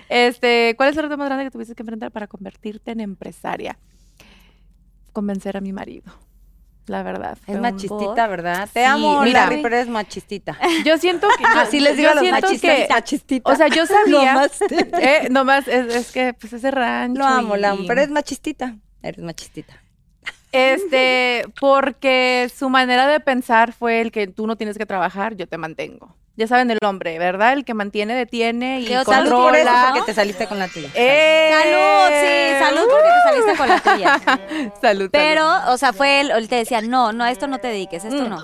Este, 0.08 0.72
¿cuál 0.78 0.88
es 0.88 0.96
el 0.96 1.02
reto 1.02 1.18
más 1.18 1.26
grande 1.26 1.44
que 1.44 1.50
tuviste 1.50 1.74
que 1.74 1.82
enfrentar 1.82 2.10
para 2.10 2.26
convertirte 2.26 2.92
en 2.92 3.00
empresaria? 3.00 3.78
Convencer 5.12 5.58
a 5.58 5.60
mi 5.60 5.74
marido. 5.74 6.10
La 6.90 7.04
verdad. 7.04 7.38
Es 7.46 7.56
machistita, 7.60 8.26
¿verdad? 8.26 8.68
Te 8.72 8.80
Sí, 8.80 8.84
amo, 8.86 9.22
mira. 9.22 9.44
Larry, 9.44 9.62
pero 9.62 9.76
es 9.76 9.86
machistita. 9.88 10.58
Yo 10.84 10.98
siento 10.98 11.28
que. 11.38 11.44
yo- 11.44 11.48
Así 11.60 11.78
les 11.78 11.96
digo 11.96 12.08
yo 12.08 12.18
a 12.18 12.20
los 12.20 12.30
machistas, 12.32 12.60
que- 12.60 12.86
machistita. 12.90 13.48
O 13.52 13.54
sea, 13.54 13.68
yo 13.68 13.86
sabía. 13.86 14.32
Nomás 14.34 14.60
eh, 14.70 15.28
nomás, 15.30 15.68
es, 15.68 15.94
es 15.94 16.10
que 16.10 16.34
pues 16.34 16.52
ese 16.52 16.70
rancho. 16.72 17.20
Lo 17.20 17.26
amo, 17.26 17.56
y- 17.56 17.60
la 17.60 17.70
amo, 17.70 17.84
pero 17.86 18.00
es 18.00 18.10
machistita. 18.10 18.74
Eres 19.02 19.22
machistita. 19.24 19.74
Este, 20.50 21.44
porque 21.60 22.50
su 22.52 22.68
manera 22.70 23.06
de 23.06 23.20
pensar 23.20 23.72
fue 23.72 24.00
el 24.00 24.10
que 24.10 24.26
tú 24.26 24.48
no 24.48 24.56
tienes 24.56 24.76
que 24.76 24.84
trabajar, 24.86 25.36
yo 25.36 25.46
te 25.46 25.58
mantengo. 25.58 26.16
Ya 26.40 26.46
saben 26.46 26.70
el 26.70 26.78
hombre, 26.82 27.18
¿verdad? 27.18 27.52
El 27.52 27.66
que 27.66 27.74
mantiene, 27.74 28.14
detiene 28.14 28.80
y 28.80 28.86
Salud 28.86 29.04
Controla. 29.04 29.30
por 29.42 29.56
eso, 29.56 29.66
controla. 29.66 29.90
porque 29.94 30.06
te 30.06 30.14
saliste 30.14 30.46
con 30.46 30.58
la 30.58 30.68
tuya. 30.68 30.88
¡Eh! 30.94 31.50
Salud, 31.52 32.16
sí, 32.22 32.64
salud 32.64 32.90
porque 32.90 33.08
te 33.08 33.28
saliste 33.30 33.56
con 33.58 33.68
la 33.68 33.80
tuya. 33.80 34.72
Salud, 34.80 35.08
Pero, 35.12 35.42
salud. 35.42 35.74
o 35.74 35.76
sea, 35.76 35.92
fue 35.92 36.20
él, 36.22 36.30
él 36.30 36.48
te 36.48 36.56
decía, 36.56 36.80
no, 36.80 37.12
no, 37.12 37.24
a 37.24 37.30
esto 37.30 37.46
no 37.46 37.58
te 37.58 37.68
dediques, 37.68 38.04
esto 38.06 38.24
Mm. 38.24 38.28
no. 38.30 38.42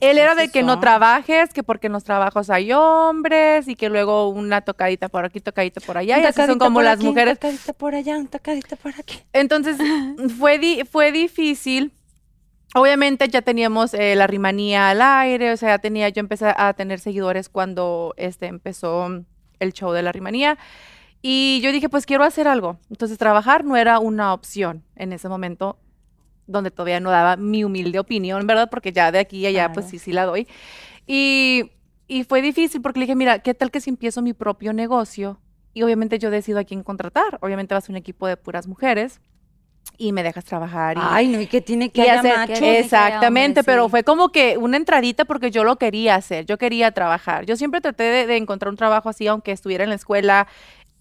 Él 0.00 0.18
era 0.18 0.34
de 0.34 0.48
que 0.48 0.64
no 0.64 0.80
trabajes, 0.80 1.52
que 1.52 1.62
porque 1.62 1.86
en 1.86 1.92
los 1.92 2.02
trabajos 2.02 2.50
hay 2.50 2.72
hombres 2.72 3.68
y 3.68 3.76
que 3.76 3.88
luego 3.88 4.30
una 4.30 4.62
tocadita 4.62 5.08
por 5.08 5.24
aquí, 5.24 5.38
tocadita 5.40 5.80
por 5.80 5.96
allá. 5.96 6.18
Y 6.18 6.24
así 6.24 6.42
son 6.44 6.58
como 6.58 6.82
las 6.82 6.94
aquí, 6.96 7.04
un 7.06 7.10
mujeres. 7.10 7.38
tocadito 7.38 7.72
por 7.74 7.94
allá, 7.94 8.16
un 8.18 8.26
tocadito 8.26 8.74
por 8.78 8.92
aquí. 8.98 9.22
Entonces, 9.32 9.76
fue, 10.40 10.58
di- 10.58 10.82
fue 10.90 11.12
difícil. 11.12 11.92
Obviamente 12.74 13.28
ya 13.28 13.42
teníamos 13.42 13.92
eh, 13.92 14.16
la 14.16 14.26
rimanía 14.26 14.90
al 14.90 15.02
aire, 15.02 15.52
o 15.52 15.56
sea, 15.56 15.78
tenía, 15.78 16.08
yo 16.08 16.20
empecé 16.20 16.52
a 16.56 16.72
tener 16.72 17.00
seguidores 17.00 17.48
cuando 17.50 18.14
este, 18.16 18.46
empezó 18.46 19.24
el 19.58 19.72
show 19.72 19.92
de 19.92 20.02
la 20.02 20.12
rimanía. 20.12 20.58
Y 21.20 21.60
yo 21.62 21.70
dije, 21.70 21.88
pues 21.88 22.06
quiero 22.06 22.24
hacer 22.24 22.48
algo. 22.48 22.78
Entonces, 22.90 23.18
trabajar 23.18 23.64
no 23.64 23.76
era 23.76 23.98
una 23.98 24.32
opción 24.32 24.84
en 24.96 25.12
ese 25.12 25.28
momento, 25.28 25.78
donde 26.46 26.70
todavía 26.70 26.98
no 26.98 27.10
daba 27.10 27.36
mi 27.36 27.62
humilde 27.62 27.98
opinión, 27.98 28.46
¿verdad? 28.46 28.68
Porque 28.70 28.92
ya 28.92 29.12
de 29.12 29.20
aquí 29.20 29.44
a 29.44 29.50
allá, 29.50 29.72
pues 29.72 29.86
sí, 29.86 29.98
sí 29.98 30.12
la 30.12 30.24
doy. 30.24 30.48
Y, 31.06 31.70
y 32.08 32.24
fue 32.24 32.42
difícil 32.42 32.80
porque 32.80 33.00
le 33.00 33.04
dije, 33.04 33.16
mira, 33.16 33.40
¿qué 33.40 33.54
tal 33.54 33.70
que 33.70 33.80
si 33.80 33.90
empiezo 33.90 34.22
mi 34.22 34.32
propio 34.32 34.72
negocio? 34.72 35.38
Y 35.74 35.82
obviamente 35.82 36.18
yo 36.18 36.30
decido 36.30 36.58
a 36.58 36.64
quién 36.64 36.82
contratar. 36.82 37.38
Obviamente 37.42 37.74
va 37.74 37.78
a 37.78 37.82
ser 37.82 37.90
un 37.90 37.98
equipo 37.98 38.26
de 38.26 38.36
puras 38.36 38.66
mujeres 38.66 39.20
y 39.98 40.12
me 40.12 40.22
dejas 40.22 40.44
trabajar. 40.44 40.96
Y, 40.96 41.00
Ay, 41.02 41.28
no, 41.28 41.40
y 41.40 41.46
que 41.46 41.60
tiene 41.60 41.90
que 41.90 42.02
hacer- 42.10 42.46
que 42.46 42.54
haya 42.54 42.78
Exactamente, 42.78 43.62
pero 43.64 43.84
sí. 43.84 43.90
fue 43.90 44.04
como 44.04 44.30
que 44.30 44.56
una 44.58 44.76
entradita 44.76 45.24
porque 45.24 45.50
yo 45.50 45.64
lo 45.64 45.76
quería 45.76 46.14
hacer, 46.16 46.44
yo 46.46 46.58
quería 46.58 46.90
trabajar. 46.92 47.44
Yo 47.46 47.56
siempre 47.56 47.80
traté 47.80 48.04
de, 48.04 48.26
de 48.26 48.36
encontrar 48.36 48.70
un 48.70 48.76
trabajo 48.76 49.08
así, 49.08 49.26
aunque 49.26 49.52
estuviera 49.52 49.84
en 49.84 49.90
la 49.90 49.96
escuela. 49.96 50.46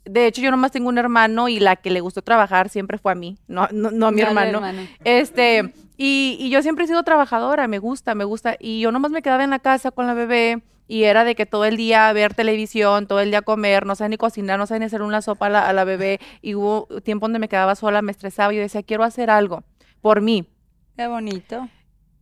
De 0.05 0.25
hecho, 0.27 0.41
yo 0.41 0.49
nomás 0.51 0.71
tengo 0.71 0.89
un 0.89 0.97
hermano 0.97 1.47
y 1.47 1.59
la 1.59 1.75
que 1.75 1.89
le 1.91 2.01
gustó 2.01 2.21
trabajar 2.21 2.69
siempre 2.69 2.97
fue 2.97 3.11
a 3.11 3.15
mí, 3.15 3.37
no, 3.47 3.67
no, 3.71 3.91
no 3.91 4.07
a 4.07 4.11
mi 4.11 4.21
No, 4.21 4.33
no, 4.33 4.41
hermano. 4.41 4.87
Este, 5.03 5.73
y, 5.97 6.37
y 6.39 6.49
yo 6.49 6.61
siempre 6.63 6.85
he 6.85 6.87
sido 6.87 7.03
trabajadora, 7.03 7.67
me 7.67 7.77
gusta, 7.79 8.15
me 8.15 8.23
gusta. 8.23 8.55
Y 8.59 8.81
yo 8.81 8.91
nomás 8.91 9.11
me 9.11 9.21
quedaba 9.21 9.43
en 9.43 9.51
la 9.51 9.59
casa 9.59 9.91
con 9.91 10.07
la 10.07 10.13
bebé 10.15 10.61
y 10.91 11.05
era 11.05 11.23
de 11.23 11.35
que 11.35 11.45
todo 11.45 11.63
el 11.63 11.77
día 11.77 12.11
ver 12.11 12.33
televisión, 12.33 13.07
todo 13.07 13.21
el 13.21 13.31
día 13.31 13.41
comer, 13.43 13.85
no 13.85 13.95
sé 13.95 14.09
ni 14.09 14.17
cocinar, 14.17 14.59
no 14.59 14.67
sé 14.67 14.77
ni 14.77 14.83
hacer 14.83 15.03
una 15.03 15.21
sopa 15.21 15.45
a 15.45 15.49
la, 15.49 15.69
a 15.69 15.71
la 15.71 15.85
bebé. 15.85 16.19
Y 16.41 16.53
hubo 16.55 16.85
tiempo 17.01 17.23
donde 17.23 17.39
me 17.39 17.47
quedaba 17.47 17.75
sola, 17.75 18.01
me 18.01 18.11
estresaba 18.11 18.51
y 18.51 18.57
yo 18.57 18.61
decía, 18.61 18.83
quiero 18.83 19.05
hacer 19.05 19.29
algo 19.29 19.63
por 20.01 20.19
mí. 20.19 20.49
Qué 20.97 21.07
bonito. 21.07 21.69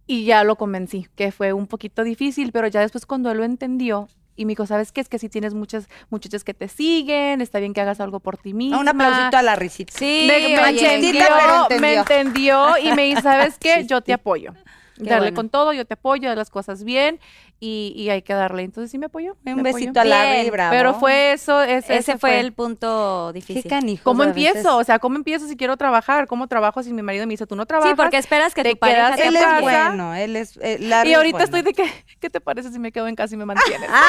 Y 0.06 0.26
ya 0.26 0.44
lo 0.44 0.56
convencí, 0.56 1.08
que 1.16 1.32
fue 1.32 1.52
un 1.52 1.66
poquito 1.66 2.04
difícil, 2.04 2.52
pero 2.52 2.68
ya 2.68 2.82
después 2.82 3.08
cuando 3.08 3.32
él 3.32 3.40
lo 3.40 3.44
entendió 3.44 4.08
y 4.36 4.46
me 4.46 4.52
dijo, 4.52 4.68
¿sabes 4.68 4.92
qué? 4.92 5.02
Es 5.02 5.10
que 5.10 5.18
si 5.18 5.30
tienes 5.30 5.56
muchas 5.56 5.90
muchachas 6.12 6.44
que 6.44 6.54
te 6.54 6.68
siguen, 6.68 7.42
está 7.42 7.58
bien 7.58 7.74
que 7.74 7.82
hagas 7.82 8.00
algo 8.00 8.20
por 8.20 8.38
ti 8.38 8.54
misma. 8.54 8.78
Ah, 8.78 8.82
un 8.82 8.88
aplausito 8.88 9.36
a 9.36 9.42
la 9.42 9.56
risita. 9.56 9.94
Sí, 9.98 10.26
Me, 10.28 10.70
entendió, 10.70 11.26
pero 11.68 11.82
me 11.82 11.96
entendió. 11.96 12.02
entendió 12.02 12.78
y 12.84 12.96
me 12.96 13.06
dijo, 13.06 13.22
¿sabes 13.22 13.58
qué? 13.58 13.84
Yo 13.88 14.02
te 14.02 14.14
apoyo. 14.14 14.54
Qué 15.00 15.06
Darle 15.10 15.28
bueno. 15.28 15.36
con 15.36 15.50
todo, 15.50 15.72
yo 15.74 15.86
te 15.86 15.94
apoyo, 15.94 16.30
haz 16.30 16.36
las 16.36 16.50
cosas 16.50 16.84
bien 16.84 17.20
y, 17.62 17.94
y 17.96 18.10
hay 18.10 18.22
que 18.22 18.34
darle. 18.34 18.64
Entonces 18.64 18.92
sí 18.92 18.98
me 18.98 19.06
apoyó. 19.06 19.32
Un 19.32 19.38
me 19.44 19.52
apoyó. 19.54 19.74
besito 19.74 20.00
a 20.02 20.04
la 20.06 20.24
Bien, 20.26 20.52
bravo. 20.52 20.72
Pero 20.72 20.94
fue 20.96 21.32
eso, 21.32 21.62
ese, 21.62 21.96
ese 21.98 22.18
fue 22.18 22.40
el 22.42 22.52
punto 22.54 23.32
difícil. 23.32 23.64
Qué 23.64 23.70
canijo. 23.70 24.04
¿Cómo 24.04 24.24
a 24.24 24.28
veces. 24.28 24.46
empiezo? 24.48 24.76
O 24.78 24.84
sea, 24.84 25.00
¿cómo 25.00 25.16
empiezo 25.16 25.48
si 25.48 25.56
quiero 25.56 25.78
trabajar? 25.78 26.28
¿Cómo 26.28 26.48
trabajo 26.48 26.84
si 26.84 26.92
mi 26.92 27.02
marido 27.02 27.26
me 27.26 27.32
dice, 27.32 27.48
tú 27.48 27.56
no 27.56 27.66
trabajas? 27.66 27.92
Sí, 27.92 27.96
porque 27.96 28.18
esperas 28.18 28.54
que 28.54 28.64
te 28.64 28.72
tu 28.72 28.78
pareja 28.80 29.16
quedas 29.16 29.18
te 29.18 29.28
Él 29.28 29.36
es 29.38 29.62
bueno, 29.62 30.14
él 30.16 30.36
es. 30.36 30.58
eh, 30.62 30.78
Larry 30.82 31.10
Y 31.10 31.12
es 31.14 31.18
ahorita 31.18 31.38
bueno. 31.38 31.46
estoy 31.46 31.62
de 31.62 31.74
que, 31.74 32.06
¿qué 32.20 32.30
te 32.30 32.42
parece 32.42 32.72
si 32.72 32.80
me 32.80 32.92
quedo 32.92 33.08
en 33.08 33.16
casa 33.16 33.34
y 33.36 33.38
me 33.38 33.46
mantienes? 33.46 33.90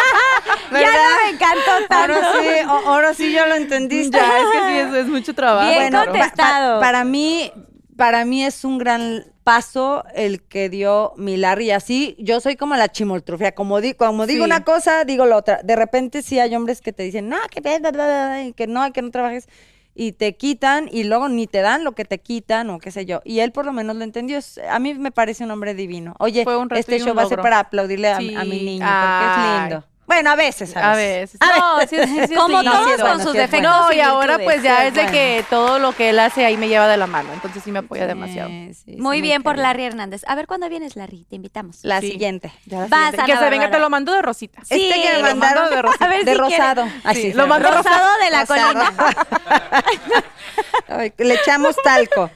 ¿Verdad? 0.70 0.92
me 1.24 1.30
encantó 1.30 1.86
tanto. 1.88 2.14
Ahora 2.14 2.32
sí, 2.40 2.48
ahora 2.68 3.14
sí 3.14 3.32
ya 3.32 3.46
lo 3.46 3.54
entendiste. 3.56 4.16
Ya, 4.16 4.38
es 4.38 4.46
que 4.52 4.58
sí, 4.68 4.78
es, 4.78 4.94
es 5.04 5.06
mucho 5.08 5.34
trabajo. 5.34 5.68
Bien 5.68 5.92
pa- 5.92 6.04
contestado. 6.06 6.80
pa- 6.80 6.86
para 6.86 7.04
mí, 7.04 7.52
para 8.00 8.24
mí 8.24 8.42
es 8.42 8.64
un 8.64 8.78
gran 8.78 9.26
paso 9.44 10.04
el 10.14 10.40
que 10.42 10.70
dio 10.70 11.12
mi 11.18 11.36
Larry. 11.36 11.66
Y 11.66 11.70
así, 11.72 12.16
yo 12.18 12.40
soy 12.40 12.56
como 12.56 12.74
la 12.74 12.88
chimoltrufia. 12.88 13.52
Como, 13.54 13.82
di, 13.82 13.92
como 13.92 14.26
digo 14.26 14.44
Sí. 14.44 14.46
una 14.50 14.64
cosa, 14.64 15.04
digo 15.04 15.26
la 15.26 15.36
otra. 15.36 15.60
De 15.62 15.76
repente 15.76 16.22
sí 16.22 16.38
hay 16.38 16.54
hombres 16.54 16.80
que 16.80 16.94
te 16.94 17.02
dicen, 17.02 17.28
no, 17.28 17.36
que, 17.50 17.60
bla, 17.60 17.78
bla, 17.78 17.90
bla, 17.90 18.04
bla", 18.06 18.42
y 18.44 18.54
que 18.54 18.66
no, 18.66 18.90
que 18.94 19.02
no 19.02 19.10
trabajes. 19.10 19.48
Y 19.94 20.12
te 20.12 20.34
quitan 20.34 20.88
y 20.90 21.04
luego 21.04 21.28
ni 21.28 21.46
te 21.46 21.60
dan 21.60 21.84
lo 21.84 21.92
que 21.92 22.06
te 22.06 22.18
quitan 22.20 22.70
o 22.70 22.78
qué 22.78 22.90
sé 22.90 23.04
yo. 23.04 23.20
Y 23.22 23.40
él 23.40 23.52
por 23.52 23.66
lo 23.66 23.72
menos 23.74 23.96
lo 23.96 24.04
entendió. 24.04 24.38
A 24.70 24.78
mí 24.78 24.94
me 24.94 25.10
parece 25.10 25.44
un 25.44 25.50
hombre 25.50 25.74
divino. 25.74 26.14
Oye, 26.20 26.44
Fue 26.44 26.56
un 26.56 26.70
reto 26.70 26.80
este 26.80 27.00
show 27.00 27.14
va 27.14 27.24
a 27.24 27.26
ser 27.26 27.42
para 27.42 27.58
aplaudirle 27.58 28.08
a, 28.08 28.16
Sí. 28.16 28.34
a 28.34 28.44
mi 28.44 28.62
niño 28.62 28.86
porque 28.86 29.26
es 29.26 29.60
lindo. 29.60 29.84
Bueno, 30.10 30.30
a 30.30 30.34
veces, 30.34 30.76
a 30.76 30.92
A 30.92 30.96
veces. 30.96 31.38
veces. 31.38 31.56
No, 31.56 31.80
sí, 31.82 31.96
sí, 32.18 32.26
sí, 32.26 32.34
Como 32.34 32.58
sí, 32.60 32.66
todos 32.66 32.88
con 32.96 33.00
bueno, 33.00 33.22
sus 33.22 33.32
defectos. 33.32 33.62
No, 33.70 33.92
y 33.92 33.96
y 33.96 34.00
ahora 34.00 34.38
pues 34.42 34.60
ya 34.60 34.80
Sí, 34.80 34.86
es 34.88 34.94
de 34.94 35.00
bueno. 35.02 35.12
que 35.12 35.44
todo 35.48 35.78
lo 35.78 35.92
que 35.92 36.10
él 36.10 36.18
hace 36.18 36.44
ahí 36.44 36.56
me 36.56 36.66
lleva 36.66 36.88
de 36.88 36.96
la 36.96 37.06
mano. 37.06 37.32
Entonces 37.32 37.62
sí 37.62 37.70
me 37.70 37.78
apoya 37.78 38.08
demasiado. 38.08 38.48
Sí, 38.48 38.74
sí, 38.74 38.82
sí, 38.94 38.96
Muy 39.00 39.20
bien 39.20 39.44
por. 39.44 39.56
Larry 39.56 39.84
Hernández. 39.84 40.22
A 40.26 40.34
ver, 40.34 40.48
¿cuándo 40.48 40.68
vienes, 40.68 40.96
Larry? 40.96 41.26
Te 41.30 41.36
invitamos. 41.36 41.78
La 41.82 42.00
Sí. 42.00 42.10
siguiente. 42.10 42.52
Ya 42.66 42.80
la 42.80 42.86
Vas, 42.88 43.10
siguiente. 43.10 43.22
Ana 43.22 43.26
que 43.26 43.44
se 43.44 43.50
venga, 43.50 43.70
te 43.70 43.78
lo 43.78 43.88
mando 43.90 44.12
de 44.12 44.22
rosita. 44.22 44.62
Sí, 44.64 44.88
este 44.90 45.00
que 45.02 45.08
me 45.12 45.18
lo 45.18 45.22
mandaron 45.22 45.62
mando 45.64 45.76
de 45.76 45.82
rosita. 45.82 46.04
A 46.04 46.08
ver 46.08 46.24
de 46.24 46.32
si 46.32 46.38
quiere. 46.40 46.56
rosado. 46.58 46.88
Ay, 47.04 47.14
Sí, 47.16 47.22
sí, 47.22 47.32
lo 47.34 47.46
mando 47.46 47.70
Rosado 47.70 48.08
de 48.24 48.30
la 48.30 48.46
colina. 48.46 48.92
Le 51.18 51.34
echamos 51.34 51.76
talco. 51.84 52.30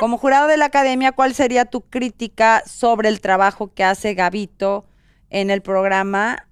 Como 0.00 0.18
jurado 0.18 0.48
de 0.48 0.56
la 0.56 0.64
academia, 0.66 1.12
¿cuál 1.12 1.34
sería 1.34 1.64
tu 1.64 1.82
crítica 1.82 2.62
sobre 2.66 3.08
el 3.08 3.20
trabajo 3.20 3.72
que 3.72 3.84
hace 3.84 4.14
Gavito 4.14 4.84
en 5.30 5.50
el 5.50 5.62
programa? 5.62 6.46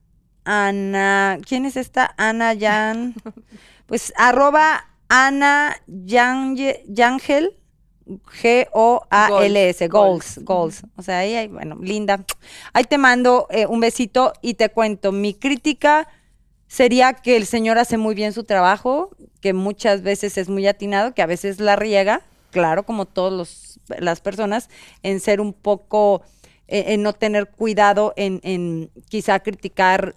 Ana, 0.45 1.39
¿quién 1.47 1.65
es 1.67 1.77
esta? 1.77 2.15
Ana 2.17 2.53
Yan. 2.55 3.15
Pues 3.87 4.13
arroba 4.17 4.87
Ana 5.09 5.77
Yange- 5.87 6.83
Yangel. 6.87 7.59
G-O-A-L-S, 8.07 9.89
Goals. 9.89 10.39
goals, 10.39 10.45
goals. 10.45 10.83
O 10.97 11.03
sea, 11.03 11.19
ahí, 11.19 11.35
hay- 11.35 11.49
bueno, 11.49 11.77
linda. 11.81 12.25
Ahí 12.73 12.85
te 12.85 12.99
mando 12.99 13.47
eh, 13.51 13.67
un 13.67 13.81
besito 13.81 14.33
y 14.43 14.55
te 14.55 14.71
cuento. 14.71 15.13
Mi 15.13 15.35
crítica 15.35 16.09
sería 16.67 17.13
que 17.15 17.37
el 17.37 17.47
señor 17.47 17.79
hace 17.79 17.99
muy 17.99 18.15
bien 18.15 18.33
su 18.33 18.45
trabajo, 18.45 19.11
que 19.41 19.53
muchas 19.53 20.03
veces 20.03 20.39
es 20.39 20.49
muy 20.49 20.67
atinado, 20.67 21.15
que 21.15 21.23
a 21.23 21.27
veces 21.27 21.61
la 21.61 21.77
riega, 21.77 22.23
claro, 22.51 22.85
como 22.85 23.07
todas 23.07 23.79
las 23.99 24.21
personas, 24.21 24.69
en 25.03 25.21
ser 25.21 25.41
un 25.41 25.53
poco, 25.53 26.23
eh, 26.69 26.85
en 26.89 27.03
no 27.03 27.13
tener 27.13 27.51
cuidado 27.51 28.15
en, 28.17 28.41
en 28.43 28.91
quizá 29.09 29.41
criticar 29.41 30.15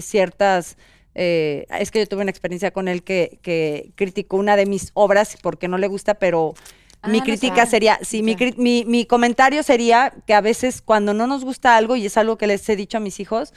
ciertas... 0.00 0.76
eh, 1.14 1.66
es 1.78 1.90
que 1.90 1.98
yo 2.00 2.06
tuve 2.06 2.22
una 2.22 2.30
experiencia 2.30 2.70
con 2.70 2.86
él 2.88 3.02
que, 3.02 3.38
que 3.42 3.92
criticó 3.96 4.36
una 4.36 4.56
de 4.56 4.66
mis 4.66 4.90
obras 4.94 5.36
porque 5.42 5.68
no 5.68 5.78
le 5.78 5.88
gusta, 5.88 6.14
pero 6.14 6.54
Ah, 7.02 7.08
mi 7.08 7.18
no 7.20 7.24
crítica 7.24 7.56
sabe. 7.56 7.70
sería, 7.70 7.98
sí, 8.02 8.22
mi, 8.22 8.36
mi, 8.58 8.84
mi 8.84 9.06
comentario 9.06 9.62
sería 9.62 10.12
que 10.26 10.34
a 10.34 10.42
veces 10.42 10.82
cuando 10.82 11.14
no 11.14 11.26
nos 11.26 11.44
gusta 11.44 11.76
algo, 11.78 11.96
y 11.96 12.04
es 12.04 12.18
algo 12.18 12.36
que 12.36 12.46
les 12.46 12.68
he 12.68 12.76
dicho 12.76 12.98
a 12.98 13.00
mis 13.00 13.20
hijos, 13.20 13.54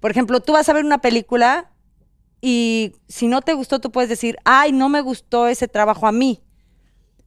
por 0.00 0.10
ejemplo, 0.10 0.40
tú 0.40 0.54
vas 0.54 0.68
a 0.70 0.72
ver 0.72 0.82
una 0.82 1.02
película 1.02 1.70
y 2.40 2.92
si 3.06 3.26
no 3.28 3.42
te 3.42 3.52
gustó, 3.52 3.80
tú 3.80 3.92
puedes 3.92 4.08
decir, 4.08 4.38
ay, 4.44 4.72
no 4.72 4.88
me 4.88 5.02
gustó 5.02 5.46
ese 5.46 5.68
trabajo 5.68 6.06
a 6.06 6.12
mí. 6.12 6.40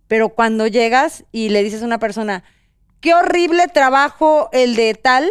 Pero 0.08 0.30
cuando 0.30 0.66
llegas 0.66 1.26
y 1.32 1.50
le 1.50 1.62
dices 1.64 1.84
a 1.84 1.86
una 1.86 2.00
persona, 2.00 2.44
qué 3.00 3.14
horrible 3.14 3.68
trabajo 3.68 4.50
el 4.52 4.76
de 4.76 4.96
tal, 4.96 5.30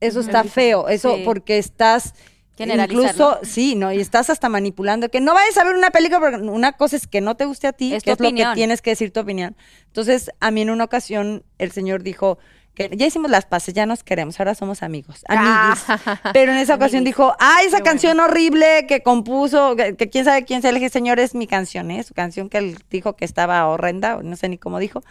eso 0.00 0.20
está 0.20 0.44
feo, 0.44 0.88
eso 0.88 1.16
Sí. 1.16 1.22
porque 1.24 1.58
estás 1.58 2.14
incluso, 2.60 3.38
sí, 3.42 3.74
no, 3.76 3.92
y 3.92 4.00
estás 4.00 4.30
hasta 4.30 4.48
manipulando 4.48 5.08
que 5.10 5.20
no 5.20 5.32
vayas 5.34 5.56
a 5.58 5.64
ver 5.64 5.76
una 5.76 5.90
película 5.90 6.18
porque 6.20 6.36
una 6.38 6.72
cosa 6.72 6.96
es 6.96 7.06
que 7.06 7.20
no 7.20 7.36
te 7.36 7.44
guste 7.44 7.68
a 7.68 7.72
ti, 7.72 7.94
Es 7.94 8.02
que 8.02 8.10
es 8.12 8.20
lo 8.20 8.26
opinión. 8.26 8.50
que 8.52 8.56
tienes 8.56 8.82
que 8.82 8.90
decir 8.90 9.12
tu 9.12 9.20
opinión. 9.20 9.56
Entonces, 9.86 10.30
a 10.40 10.50
mí 10.50 10.62
en 10.62 10.70
una 10.70 10.84
ocasión 10.84 11.44
el 11.58 11.70
señor 11.70 12.02
dijo 12.02 12.38
que 12.74 12.90
ya 12.96 13.06
hicimos 13.06 13.30
las 13.30 13.44
paces, 13.44 13.74
ya 13.74 13.86
nos 13.86 14.04
queremos, 14.04 14.38
ahora 14.40 14.54
somos 14.54 14.82
amigos, 14.84 15.24
amiguis. 15.28 15.84
Pero 16.32 16.52
en 16.52 16.58
esa 16.58 16.76
ocasión 16.76 17.02
dijo, 17.04 17.34
ay, 17.40 17.66
esa 17.66 17.78
Qué 17.78 17.82
canción 17.84 18.20
horrible 18.20 18.86
que 18.88 19.02
compuso, 19.02 19.74
que, 19.76 19.96
que 19.96 20.08
quién 20.10 20.24
sabe 20.24 20.44
quién 20.44 20.62
se 20.62 20.68
elige, 20.68 20.88
señor, 20.88 21.18
es 21.18 21.34
mi 21.34 21.46
canción, 21.48 21.90
¿eh? 21.90 22.02
Su 22.04 22.14
canción 22.14 22.48
que 22.48 22.58
él 22.58 22.78
dijo 22.90 23.16
que 23.16 23.24
estaba 23.24 23.66
horrenda, 23.68 24.20
no 24.22 24.36
sé 24.36 24.48
ni 24.48 24.58
cómo 24.58 24.78
dijo. 24.78 25.02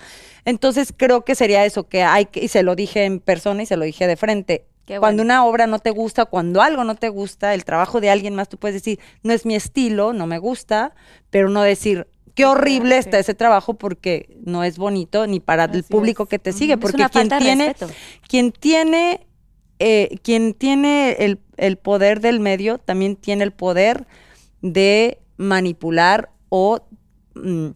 Entonces 0.46 0.94
creo 0.96 1.26
que 1.26 1.36
sería 1.36 1.66
eso, 1.66 1.88
que 1.90 2.04
hay 2.04 2.26
que, 2.28 2.42
y 2.44 2.48
se 2.50 2.64
lo 2.64 2.76
dije 2.76 3.04
en 3.06 3.20
persona 3.20 3.64
y 3.64 3.66
se 3.66 3.76
lo 3.78 3.84
dije 3.86 4.08
de 4.08 4.16
frente. 4.18 4.66
Cuando 5.00 5.22
una 5.22 5.46
obra 5.46 5.68
no 5.68 5.80
te 5.80 5.92
gusta, 5.92 6.26
cuando 6.26 6.62
algo 6.62 6.84
no 6.84 6.96
te 6.96 7.10
gusta, 7.10 7.54
el 7.54 7.66
trabajo 7.66 8.00
de 8.00 8.10
alguien 8.10 8.36
más, 8.36 8.48
tú 8.48 8.58
puedes 8.58 8.76
decir, 8.76 9.00
no 9.22 9.34
es 9.34 9.46
mi 9.46 9.56
estilo, 9.56 10.14
no 10.14 10.28
me 10.28 10.40
gusta, 10.40 10.96
pero 11.30 11.50
no 11.50 11.62
decir, 11.62 12.08
qué 12.36 12.46
horrible 12.46 12.94
sí. 12.94 13.00
está 13.00 13.20
ese 13.20 13.34
trabajo 13.34 13.74
porque 13.74 14.38
no 14.46 14.64
es 14.64 14.78
bonito 14.78 15.28
ni 15.28 15.40
para 15.40 15.66
el 15.66 15.84
público 15.84 16.24
es. 16.24 16.30
que 16.30 16.40
te 16.40 16.54
sigue, 16.54 16.78
porque 16.78 17.06
quien 17.12 17.30
tiene, 17.30 17.76
quien 18.30 18.52
tiene, 18.54 19.28
eh, 19.80 20.18
quien 20.22 20.54
tiene 20.54 21.18
el, 21.20 21.42
el 21.58 21.78
poder 21.78 22.22
del 22.22 22.40
medio, 22.40 22.78
también 22.78 23.16
tiene 23.16 23.44
el 23.44 23.52
poder 23.52 24.08
de 24.62 25.20
manipular 25.36 26.30
o 26.50 26.80
mm, 27.36 27.68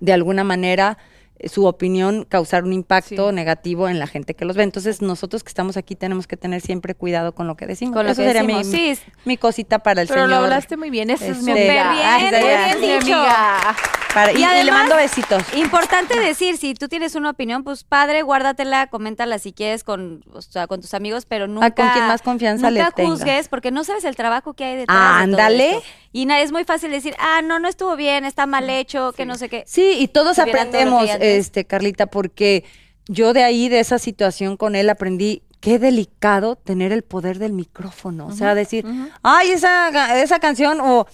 de 0.00 0.12
alguna 0.12 0.44
manera 0.44 0.98
su 1.44 1.66
opinión 1.66 2.24
causar 2.24 2.64
un 2.64 2.72
impacto 2.72 3.28
Sí. 3.30 3.34
negativo 3.34 3.88
en 3.88 3.98
la 3.98 4.06
gente 4.06 4.34
que 4.34 4.44
los 4.44 4.56
ve. 4.56 4.62
Entonces, 4.62 5.02
nosotros 5.02 5.44
que 5.44 5.48
estamos 5.48 5.76
aquí 5.76 5.94
tenemos 5.94 6.26
que 6.26 6.36
tener 6.36 6.60
siempre 6.60 6.94
cuidado 6.94 7.34
con 7.34 7.46
lo 7.46 7.56
que 7.56 7.66
decimos. 7.66 7.94
Con 7.94 8.06
lo 8.06 8.12
Eso 8.12 8.22
que 8.22 8.28
sería 8.28 8.42
decimos, 8.42 8.66
mi, 8.66 8.72
sí, 8.72 8.88
es- 8.88 9.02
mi 9.24 9.36
cosita 9.36 9.80
para 9.80 10.02
el 10.02 10.08
Pero 10.08 10.22
señor. 10.22 10.30
lo 10.30 10.44
hablaste 10.44 10.76
muy 10.76 10.90
bien, 10.90 11.10
esa 11.10 11.26
es 11.26 11.42
mi 11.42 11.52
Este, 11.52 11.78
amiga. 11.78 12.18
Bien, 12.18 12.30
bien 12.40 12.80
Mi 12.80 12.86
dicho. 13.04 13.14
amiga. 13.16 13.76
Para- 14.14 14.32
y, 14.32 14.36
Y 14.36 14.38
y 14.38 14.40
le 14.40 14.46
además- 14.46 14.72
mando 14.80 14.96
besitos. 14.96 15.42
Importante 15.54 16.18
decir, 16.18 16.56
si 16.56 16.72
tú 16.72 16.88
tienes 16.88 17.14
una 17.16 17.28
opinión, 17.28 17.64
pues 17.64 17.84
padre, 17.84 18.22
guárdatela, 18.22 18.86
coméntala 18.86 19.38
si 19.38 19.52
quieres 19.52 19.84
con, 19.84 20.24
o 20.32 20.40
sea, 20.40 20.66
con 20.66 20.80
tus 20.80 20.94
amigos, 20.94 21.26
pero 21.26 21.46
nunca. 21.46 21.66
Ah, 21.66 21.70
con 21.74 21.88
quien 21.90 22.06
más 22.06 22.22
confianza 22.22 22.70
le 22.70 22.80
nunca 22.80 22.92
tengas. 22.92 23.12
juzgues, 23.18 23.48
porque 23.48 23.70
no 23.70 23.84
sabes 23.84 24.04
el 24.04 24.16
trabajo 24.16 24.54
que 24.54 24.64
hay 24.64 24.76
detrás. 24.76 24.96
Ah, 24.98 25.16
de 25.18 25.24
ándale. 25.24 25.82
Y 26.12 26.30
es 26.30 26.52
muy 26.52 26.64
fácil 26.64 26.90
decir, 26.90 27.14
ah, 27.18 27.42
no, 27.42 27.58
no 27.58 27.68
estuvo 27.68 27.96
bien, 27.96 28.24
está 28.24 28.46
mal 28.46 28.70
hecho, 28.70 29.12
que 29.12 29.26
no 29.26 29.36
sé 29.36 29.48
qué. 29.48 29.64
Sí, 29.66 29.96
y 29.98 30.08
todos 30.08 30.36
todo 30.36 30.46
aprendemos, 30.46 31.08
este, 31.20 31.64
Carlita, 31.64 32.06
porque 32.06 32.64
yo 33.06 33.32
de 33.32 33.42
ahí, 33.42 33.68
de 33.68 33.80
esa 33.80 33.98
situación 33.98 34.56
con 34.56 34.74
él, 34.74 34.88
aprendí 34.88 35.42
qué 35.60 35.78
delicado 35.78 36.56
tener 36.56 36.92
el 36.92 37.02
poder 37.02 37.38
del 37.38 37.52
micrófono. 37.52 38.26
O 38.26 38.32
sea, 38.32 38.54
decir, 38.54 38.84
ay, 39.22 39.50
esa, 39.50 40.22
esa 40.22 40.38
canción, 40.38 40.80
o, 40.80 41.06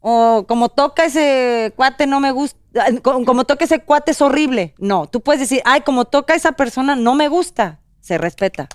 o 0.00 0.44
como 0.48 0.68
toca 0.68 1.04
ese 1.04 1.72
cuate, 1.76 2.06
no 2.06 2.20
me 2.20 2.30
gusta. 2.30 2.58
Como, 3.02 3.24
como 3.24 3.44
toca 3.44 3.64
ese 3.64 3.80
cuate 3.80 4.12
es 4.12 4.22
horrible. 4.22 4.74
No, 4.78 5.06
tú 5.06 5.20
puedes 5.20 5.40
decir, 5.40 5.60
ay, 5.64 5.82
como 5.82 6.04
toca 6.04 6.34
esa 6.34 6.52
persona, 6.52 6.96
no 6.96 7.14
me 7.14 7.28
gusta. 7.28 7.80
Se 8.00 8.16
respeta. 8.16 8.68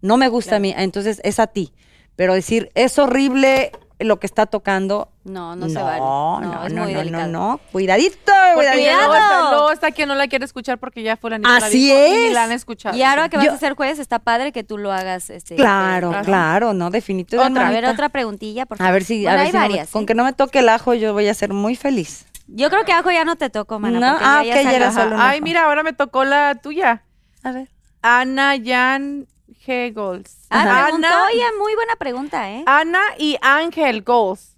No 0.00 0.16
me 0.16 0.28
gusta 0.28 0.56
a 0.56 0.58
mí. 0.58 0.74
Entonces 0.76 1.20
es 1.24 1.38
a 1.38 1.46
ti. 1.46 1.72
Pero 2.16 2.34
decir, 2.34 2.70
es 2.74 2.98
horrible 2.98 3.72
lo 4.00 4.20
que 4.20 4.26
está 4.26 4.46
tocando. 4.46 5.08
No, 5.24 5.56
no, 5.56 5.68
se 5.68 5.74
vale. 5.82 5.98
No, 5.98 6.40
No, 6.40 6.52
no, 6.52 6.66
es 6.66 6.72
no, 6.72 6.82
muy 6.84 6.94
no, 6.94 7.02
no, 7.04 7.26
no. 7.26 7.60
Cuidadito, 7.72 8.32
Porque 8.54 8.70
cuidadito. 8.72 9.50
luego 9.50 9.70
está 9.72 9.90
quien 9.90 10.08
no 10.08 10.14
la 10.14 10.28
quiere 10.28 10.44
escuchar 10.44 10.78
porque 10.78 11.02
ya 11.02 11.16
fue 11.16 11.30
la 11.30 11.38
niña 11.38 11.56
Así 11.56 11.90
y 11.90 11.94
ni 11.94 12.26
es. 12.28 12.32
la 12.32 12.44
han 12.44 12.52
escuchado. 12.52 12.96
Y 12.96 13.02
ahora 13.02 13.28
que 13.28 13.36
vas 13.36 13.46
Yo- 13.46 13.52
a 13.52 13.58
ser 13.58 13.74
juez, 13.74 13.98
está 13.98 14.18
padre 14.20 14.52
que 14.52 14.62
tú 14.64 14.78
lo 14.78 14.92
hagas. 14.92 15.30
Este, 15.30 15.56
Claro, 15.56 16.12
este, 16.12 16.24
claro, 16.24 16.72
no, 16.74 16.90
definitivamente. 16.90 17.58
Otra, 17.58 17.68
a 17.68 17.72
ver, 17.72 17.84
otra 17.86 18.08
preguntilla, 18.08 18.66
por 18.66 18.78
favor. 18.78 18.88
A 18.88 18.92
ver 18.92 19.04
si, 19.04 19.22
Bueno, 19.24 19.30
a 19.30 19.32
ver 19.36 19.40
hay 19.46 19.50
si 19.50 19.56
no 19.56 19.60
me- 19.62 19.68
varias. 19.68 19.90
con 19.90 20.02
¿eh? 20.02 20.06
que 20.06 20.14
no 20.14 20.24
me 20.24 20.32
toque 20.32 20.60
el 20.60 20.68
ajo, 20.68 20.94
yo 20.94 21.12
voy 21.12 21.28
a 21.28 21.34
ser 21.34 21.52
muy 21.52 21.74
feliz. 21.76 22.24
Yo 22.46 22.70
creo 22.70 22.84
que 22.84 22.92
ajo 22.92 23.10
ya 23.10 23.24
no 23.24 23.36
te 23.36 23.50
tocó, 23.50 23.78
mana. 23.78 24.00
No, 24.00 24.12
porque 24.12 24.24
ah, 24.26 24.42
ya, 24.44 24.54
ok, 24.54 24.62
ya 24.62 24.72
era 24.76 24.92
solo 24.92 25.16
un 25.16 25.20
Ay, 25.20 25.40
mira, 25.42 25.64
ahora 25.66 25.82
me 25.82 25.92
tocó 25.92 26.24
la 26.24 26.54
tuya. 26.54 27.02
A 27.42 27.52
ver. 27.52 27.68
Ana 28.00 28.54
Jan 28.64 29.26
Hegels. 29.66 30.46
Ah, 30.50 30.86
Ana, 30.92 31.24
oye, 31.26 31.44
muy 31.58 31.74
buena 31.74 31.96
pregunta, 31.96 32.50
¿eh? 32.50 32.62
Ana 32.66 33.00
y 33.18 33.36
Ángel 33.42 34.02
Goals. 34.02 34.54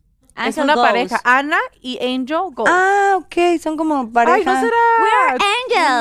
es 0.46 0.56
una 0.56 0.74
Goals. 0.74 0.88
pareja. 0.88 1.20
Ana 1.24 1.58
y 1.82 1.98
Angel 2.02 2.38
Goals. 2.52 2.70
Ah, 2.72 3.16
ok, 3.18 3.60
son 3.62 3.76
como 3.76 4.10
pareja. 4.12 4.36
Ay, 4.36 4.44
¿no 4.44 4.54
será? 4.60 4.76
We're 5.02 5.44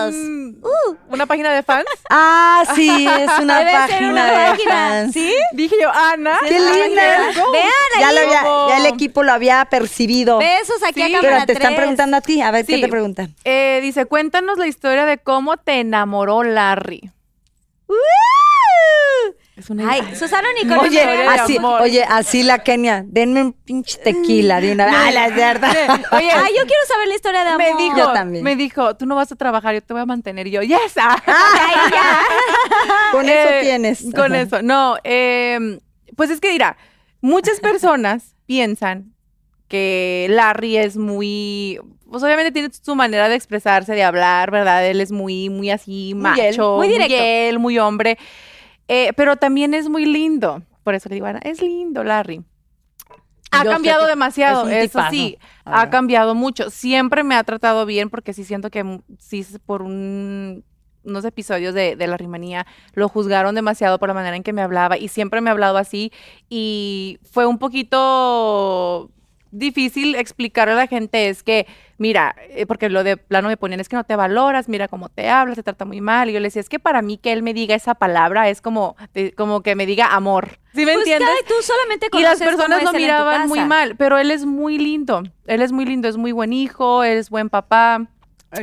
angels. 0.06 0.16
Mm, 0.16 0.50
Uh. 0.64 0.95
¿Una 1.10 1.26
página 1.26 1.52
de 1.54 1.64
fans? 1.64 1.86
Ah, 2.10 2.64
sí, 2.76 2.89
es 3.08 3.30
una 3.39 3.60
Debe 3.60 3.72
ser 3.72 3.80
página 3.89 4.10
una 4.12 4.26
de 4.26 4.50
página. 4.50 4.72
fans. 4.74 5.14
¿Sí? 5.14 5.34
Dije 5.54 5.76
yo, 5.82 5.89
Ana. 5.91 6.38
¡Qué 6.47 6.60
linda! 6.60 7.02
Vean 7.52 7.70
Ya, 8.00 8.08
ahí. 8.10 8.16
lo 8.16 8.22
había- 8.22 8.41
Como- 8.43 8.70
ya 8.70 8.78
el 8.78 8.86
equipo 8.88 9.24
lo 9.24 9.32
había 9.32 9.66
percibido. 9.66 10.38
Besos 10.39 10.82
aquí 10.84 11.02
Sí, 11.04 11.16
a 11.16 11.22
Pero 11.22 11.45
te 11.45 11.54
están 11.54 11.76
preguntando 11.76 12.18
a 12.18 12.22
ti. 12.22 12.41
A 12.41 12.52
ver, 12.52 12.66
¿qué 12.66 12.78
te 12.80 12.88
preguntan? 12.88 13.36
Eh, 13.45 13.80
dice, 13.82 14.06
cuéntanos 14.06 14.58
la 14.58 14.68
historia 14.68 15.06
de 15.06 15.18
cómo 15.18 15.58
te 15.58 15.80
enamoró 15.80 16.43
Larry. 16.43 17.12
¡Uh! 17.88 17.93
Es 19.60 19.70
una 19.70 19.91
Ay, 19.91 20.16
Susana 20.16 20.47
Nicole. 20.64 20.88
Oye, 20.88 21.01
así, 21.28 21.57
oye, 21.62 22.03
así 22.07 22.43
la 22.43 22.60
Kenia. 22.60 23.03
Denme 23.05 23.41
un 23.43 23.53
pinche 23.53 23.97
tequila 23.97 24.62
de 24.62 24.72
una 24.72 24.86
vez. 24.86 24.95
Ah, 24.97 25.12
la 25.12 25.28
verdad. 25.30 25.72
Oye, 26.14 26.32
Ay, 26.32 26.53
yo 26.57 26.66
quiero 26.66 26.86
saber 26.88 27.07
la 27.10 27.16
historia 27.16 27.43
de 27.43 27.49
amor. 27.49 27.62
me 27.76 27.84
dijo, 27.84 27.97
Yo 27.97 28.14
también. 28.14 28.43
me 28.43 28.55
dijo, 28.55 28.95
tú 28.95 29.05
no 29.05 29.16
vas 29.16 29.32
a 29.32 29.36
trabajar, 29.36 29.74
yo 29.76 29.82
te 29.84 29.93
voy 29.93 30.01
a 30.01 30.05
mantener. 30.05 30.47
Y 30.47 30.51
yo, 30.51 30.62
yes. 30.62 30.93
ah. 30.97 31.22
Ay, 31.26 31.91
ya. 31.91 32.20
Con 33.12 33.28
eso 33.28 33.49
Eh, 33.49 33.60
tienes. 33.64 34.01
Con 34.16 34.34
Ajá. 34.34 34.41
eso. 34.41 34.62
No, 34.62 34.95
eh, 35.03 35.80
pues 36.16 36.30
es 36.30 36.39
que 36.39 36.49
dirá, 36.51 36.78
muchas 37.22 37.60
personas 37.60 38.36
piensan 38.45 39.14
que 39.68 40.28
Larry 40.30 40.78
es 40.78 40.97
muy, 40.97 41.80
pues 42.10 42.24
obviamente 42.24 42.51
tiene 42.51 42.70
su 42.72 42.95
manera 42.95 43.30
de 43.30 43.36
expresarse, 43.36 43.93
de 43.93 44.03
hablar, 44.03 44.49
¿verdad? 44.51 44.86
Él 44.88 44.99
es 45.01 45.12
muy, 45.12 45.49
muy 45.49 45.70
así, 45.70 46.14
Muy 46.16 46.39
él, 46.39 46.47
macho, 46.47 46.78
muy 46.78 46.88
directo. 46.88 47.14
él, 47.20 47.60
muy 47.60 47.78
hombre, 47.78 48.18
Eh, 48.89 49.13
pero 49.15 49.37
también 49.37 49.73
es 49.73 49.87
muy 49.87 50.05
lindo. 50.05 50.63
Por 50.83 50.95
eso 50.95 51.07
le 51.07 51.15
digo, 51.15 51.27
Ana, 51.27 51.39
es 51.43 51.61
lindo, 51.61 52.03
Larry. 52.03 52.43
Ha 53.51 53.63
Yo 53.63 53.71
cambiado 53.71 54.05
demasiado, 54.05 54.67
es 54.67 54.85
eso 54.85 54.99
tipazo. 54.99 55.11
sí, 55.11 55.37
ha 55.65 55.89
cambiado 55.89 56.35
mucho. 56.35 56.69
Siempre 56.69 57.23
me 57.23 57.35
ha 57.35 57.43
tratado 57.43 57.85
bien 57.85 58.09
porque 58.09 58.33
sí 58.33 58.43
siento 58.43 58.69
que 58.69 58.83
mm, 58.83 59.01
sí 59.17 59.45
por 59.65 59.81
un- 59.81 60.63
unos 61.03 61.23
episodios 61.25 61.73
de, 61.73 61.95
de 61.95 62.07
la 62.07 62.17
rimanía 62.17 62.67
lo 62.93 63.07
juzgaron 63.07 63.55
demasiado 63.55 63.97
por 63.99 64.09
la 64.09 64.13
manera 64.13 64.35
en 64.35 64.43
que 64.43 64.53
me 64.53 64.61
hablaba 64.61 64.97
y 64.97 65.07
siempre 65.07 65.39
me 65.41 65.49
ha 65.49 65.53
hablado 65.53 65.77
así 65.77 66.11
y 66.49 67.19
fue 67.31 67.45
un 67.47 67.57
poquito 67.57 69.09
difícil 69.51 70.15
explicarle 70.15 70.73
a 70.73 70.77
la 70.77 70.87
gente 70.87 71.29
es 71.29 71.41
que, 71.41 71.65
mira, 72.00 72.36
eh, 72.50 72.66
porque 72.66 72.89
lo 72.89 73.04
de 73.04 73.18
plano 73.18 73.47
me 73.50 73.58
ponían, 73.58 73.80
es 73.80 73.88
que 73.89 73.95
no 73.95 74.04
te 74.04 74.16
valoras, 74.16 74.68
mira 74.68 74.88
cómo 74.88 75.10
te 75.10 75.30
hablas, 75.30 75.56
te 75.58 75.64
trata 75.64 75.86
muy 75.86 76.02
mal. 76.02 76.30
Y 76.30 76.34
yo 76.34 76.39
le 76.39 76.47
decía, 76.47 76.62
es 76.62 76.70
que 76.70 76.80
para 76.80 77.02
mí 77.04 77.18
que 77.18 77.32
él 77.32 77.43
me 77.43 77.54
diga 77.54 77.76
esa 77.76 77.93
palabra 77.93 78.50
es 78.50 78.62
como, 78.62 78.95
de- 79.14 79.34
como 79.34 79.62
que 79.62 79.76
me 79.76 79.86
diga 79.86 80.08
amor. 80.08 80.58
¿Sí 80.74 80.86
me 80.86 80.93
Pues, 80.93 80.97
entiendes? 81.08 81.30
tú 81.47 81.54
solamente 81.62 82.08
Y 82.12 82.22
las 82.22 82.39
personas 82.39 82.82
lo 82.84 82.91
miraban 82.93 83.47
muy 83.47 83.60
mal, 83.66 83.95
pero 83.97 84.18
él 84.18 84.32
es 84.32 84.45
muy 84.45 84.80
lindo. 84.80 85.22
Él 85.45 85.62
es 85.62 85.72
muy 85.72 85.86
lindo, 85.86 86.08
es 86.08 86.18
muy 86.18 86.32
buen 86.32 86.54
hijo, 86.54 87.04
él 87.04 87.18
es 87.20 87.30
buen 87.30 87.50
papá. 87.50 88.08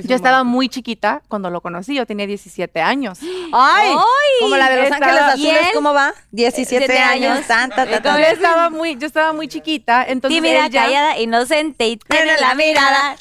Yo 0.03 0.16
estaba 0.16 0.43
muy 0.43 0.68
chiquita 0.68 1.22
cuando 1.28 1.49
lo 1.49 1.61
conocí, 1.61 1.95
yo 1.95 2.07
tenía 2.07 2.26
17 2.26 2.80
años. 2.80 3.20
¡Ay! 3.59 3.92
Como 4.40 4.57
la 4.57 4.68
de 4.68 4.76
Los 4.82 4.92
Ángeles 4.92 5.20
¿Y 5.36 5.48
Azules? 5.48 5.68
¿cómo 5.74 5.94
va? 5.94 6.12
17 6.30 6.66
Siete 6.86 6.98
años. 6.98 7.32
años. 7.36 7.46
Tan, 7.46 7.70
ta, 7.70 7.86
ta, 7.86 8.02
ta. 8.02 8.18
Yo 8.20 8.26
estaba 8.26 8.68
muy, 8.70 8.96
yo 8.98 9.07
estaba 9.07 9.32
muy 9.32 9.48
chiquita, 9.48 10.04
entonces 10.07 10.36
Tímida, 10.42 10.68
callada, 10.70 11.18
inocente 11.18 11.86
y 11.88 11.96
tiene 11.96 12.36
la 12.38 12.54
mirada. 12.54 13.16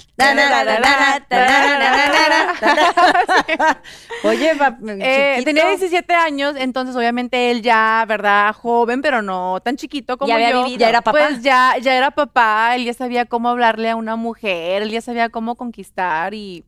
Oye, 4.24 4.52
Eh, 5.00 5.42
tenía 5.46 5.68
17 5.68 6.14
años, 6.14 6.56
entonces 6.58 6.96
obviamente 6.96 7.52
él 7.52 7.62
ya, 7.62 8.04
¿verdad? 8.08 8.54
Joven, 8.54 9.02
pero 9.02 9.22
no 9.22 9.60
tan 9.64 9.76
chiquito 9.76 10.18
como 10.18 10.28
Ya 10.30 10.36
había 10.36 10.52
yo. 10.52 10.64
vivido. 10.64 10.80
Ya 10.80 10.90
era 10.90 11.02
papá. 11.02 11.18
Pues 11.20 11.42
ya, 11.42 11.76
ya 11.82 11.96
era 11.96 12.12
papá, 12.12 12.76
él 12.76 12.86
ya 12.86 12.94
sabía 12.94 13.26
cómo 13.26 13.50
hablarle 13.50 13.90
a 13.90 13.96
una 13.96 14.16
mujer, 14.16 14.82
él 14.84 14.90
ya 14.92 15.02
sabía 15.02 15.30
cómo 15.30 15.56
conquistar 15.56 16.34
y, 16.34 16.64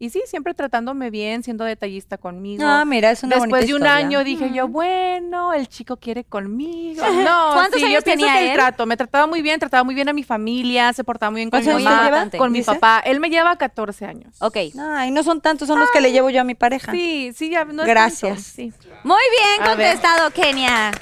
y 0.00 0.10
sí, 0.10 0.22
siempre 0.26 0.54
tratándome 0.54 1.10
bien, 1.10 1.42
siendo 1.42 1.64
detallista 1.64 2.18
conmigo. 2.18 2.64
Ah, 2.66 2.84
mira, 2.84 3.10
es 3.10 3.22
una 3.22 3.36
Después 3.36 3.50
bonita 3.50 3.66
de 3.66 3.74
un 3.74 3.82
historia. 3.82 3.96
año 3.96 4.24
dije 4.24 4.52
yo, 4.52 4.68
bueno, 4.68 5.52
el 5.54 5.68
chico 5.68 5.96
quiere 5.96 6.24
conmigo. 6.24 7.02
No, 7.24 7.50
¿Cuántos 7.54 7.80
sí, 7.80 7.86
años 7.86 8.00
yo 8.00 8.04
pienso 8.04 8.24
tenía 8.26 8.38
que 8.38 8.44
el 8.44 8.50
él? 8.50 8.54
trato, 8.54 8.86
me 8.86 8.96
trataba 8.96 9.26
muy 9.26 9.42
bien, 9.42 9.58
trataba 9.58 9.82
muy 9.84 9.94
bien 9.94 10.08
a 10.08 10.12
mi 10.12 10.22
familia, 10.22 10.92
se 10.92 11.02
portaba 11.04 11.30
muy 11.30 11.40
bien 11.40 11.50
con 11.50 11.60
mi 11.60 11.66
¿Cuántos 11.66 11.86
años 11.86 12.10
mamá, 12.12 12.30
con 12.38 12.52
mi 12.52 12.58
¿Dice? 12.60 12.72
papá. 12.74 13.00
Él 13.04 13.18
me 13.20 13.28
lleva 13.30 13.56
14 13.56 14.06
años. 14.06 14.36
Ok. 14.40 14.56
Ay, 14.78 15.10
no 15.10 15.22
son 15.22 15.40
tantos, 15.40 15.66
son 15.68 15.78
los 15.80 15.90
que 15.90 16.00
le 16.00 16.12
llevo 16.12 16.30
yo 16.30 16.40
a 16.40 16.44
mi 16.44 16.54
pareja. 16.54 16.92
Sí, 16.92 17.32
sí, 17.34 17.50
ya 17.50 17.64
no 17.64 17.82
es 17.82 17.88
Gracias. 17.88 18.34
tanto, 18.34 18.42
sí. 18.42 18.72
Muy 19.04 19.20
bien 19.30 19.62
A 19.68 19.74
ver. 19.74 19.88
contestado, 19.88 20.30
Kenia. 20.30 20.92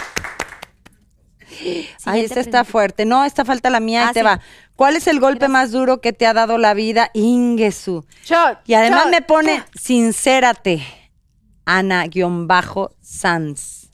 Ay, 1.49 1.87
Siguiente 1.97 2.25
esta 2.25 2.41
está 2.41 2.65
fuerte. 2.65 3.05
No, 3.05 3.25
esta 3.25 3.45
falta 3.45 3.71
la 3.71 3.81
mía 3.81 4.09
Ah, 4.09 4.13
te 4.13 4.21
sí. 4.21 4.25
va. 4.25 4.41
¿Cuál 4.75 4.97
es 4.97 5.07
el 5.07 5.21
golpe 5.21 5.49
más 5.49 5.71
duro 5.71 6.01
que 6.01 6.13
te 6.13 6.27
ha 6.27 6.35
dado 6.35 6.59
la 6.59 6.75
vida, 6.75 7.11
Ingesu? 7.15 8.05
Y 8.67 8.75
además 8.75 9.07
me 9.11 9.23
pone, 9.23 9.63
sincérate, 9.75 10.85
Ana-Sanz. 11.65 12.17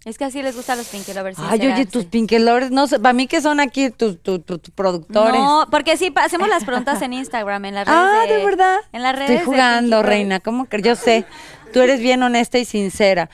Es 0.05 0.19
que 0.19 0.25
así 0.25 0.43
les 0.43 0.57
gustan 0.57 0.79
los 0.79 0.89
Pinky 0.89 1.13
Lovers. 1.13 1.39
Ay, 1.39 1.61
oye, 1.65 1.87
tus 1.87 2.07
Pinky 2.07 2.41
Lovers, 2.41 2.73
no 2.73 2.89
sé, 2.89 2.99
para 2.99 3.13
mí 3.13 3.29
que 3.29 3.41
son 3.41 3.61
aquí 3.61 3.89
tus 3.91 4.21
tu, 4.21 4.41
tu- 4.41 4.59
tu 4.59 4.73
productores. 4.73 5.41
No, 5.41 5.69
porque 5.71 5.97
sí, 5.97 6.13
hacemos 6.17 6.49
las 6.49 6.65
preguntas 6.65 7.01
en 7.03 7.13
Instagram, 7.13 7.65
en 7.67 7.75
las 7.77 7.87
redes 7.87 8.01
ah, 8.03 8.25
de, 8.29 8.45
verdad. 8.45 8.79
En 8.91 9.03
las 9.05 9.15
redes 9.15 9.31
Estoy 9.31 9.47
jugando, 9.47 10.03
reina, 10.03 10.41
¿cómo 10.41 10.65
que? 10.65 10.83
Yo 10.83 10.97
sé, 10.97 11.25
tú 11.73 11.81
eres 11.81 12.01
bien 12.01 12.21
honesta 12.25 12.59
y 12.59 12.65
sincera. 12.65 13.31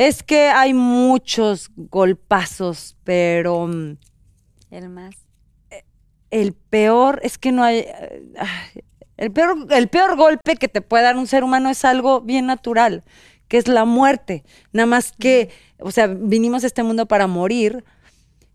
Es 0.00 0.22
que 0.22 0.48
hay 0.48 0.72
muchos 0.72 1.70
golpazos, 1.76 2.96
pero 3.04 3.66
mm. 3.66 3.98
El 4.70 4.88
más. 4.88 5.14
el 6.30 6.54
peor 6.54 7.20
es 7.22 7.36
que 7.36 7.52
no 7.52 7.62
hay... 7.62 7.80
eh, 7.80 8.22
El 9.18 9.30
peor, 9.30 9.66
el 9.68 9.88
peor 9.88 10.16
golpe 10.16 10.56
que 10.56 10.68
te 10.68 10.80
puede 10.80 11.04
dar 11.04 11.18
un 11.18 11.26
ser 11.26 11.44
humano 11.44 11.68
es 11.68 11.84
algo 11.84 12.22
bien 12.22 12.46
natural, 12.46 13.04
que 13.46 13.58
es 13.58 13.68
la 13.68 13.84
muerte. 13.84 14.42
Nada 14.72 14.86
más 14.86 15.12
que, 15.12 15.50
o 15.78 15.90
sea, 15.90 16.06
vinimos 16.06 16.64
a 16.64 16.68
este 16.68 16.82
mundo 16.82 17.04
para 17.04 17.26
morir, 17.26 17.84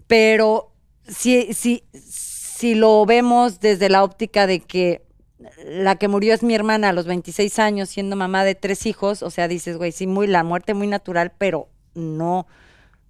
pero 0.08 0.74
si, 1.08 1.54
si, 1.54 1.84
si 1.94 2.74
lo 2.74 3.06
vemos 3.06 3.60
desde 3.60 3.90
la 3.90 4.04
óptica 4.04 4.48
de 4.48 4.62
que 4.62 5.05
la 5.38 5.96
que 5.98 6.08
murió 6.08 6.34
es 6.34 6.44
mi 6.44 6.56
hermana 6.56 6.90
a 6.90 6.94
los 6.94 7.06
26 7.06 7.60
años, 7.60 7.90
siendo 7.90 8.16
mamá 8.16 8.44
de 8.44 8.56
tres 8.56 8.86
hijos, 8.86 9.22
o 9.22 9.30
sea, 9.30 9.48
dices, 9.48 9.78
güey, 9.78 9.92
sí, 9.92 10.08
muy, 10.08 10.28
la 10.28 10.44
muerte 10.44 10.74
muy 10.74 10.88
natural, 10.88 11.34
pero 11.38 11.68
no, 11.94 12.48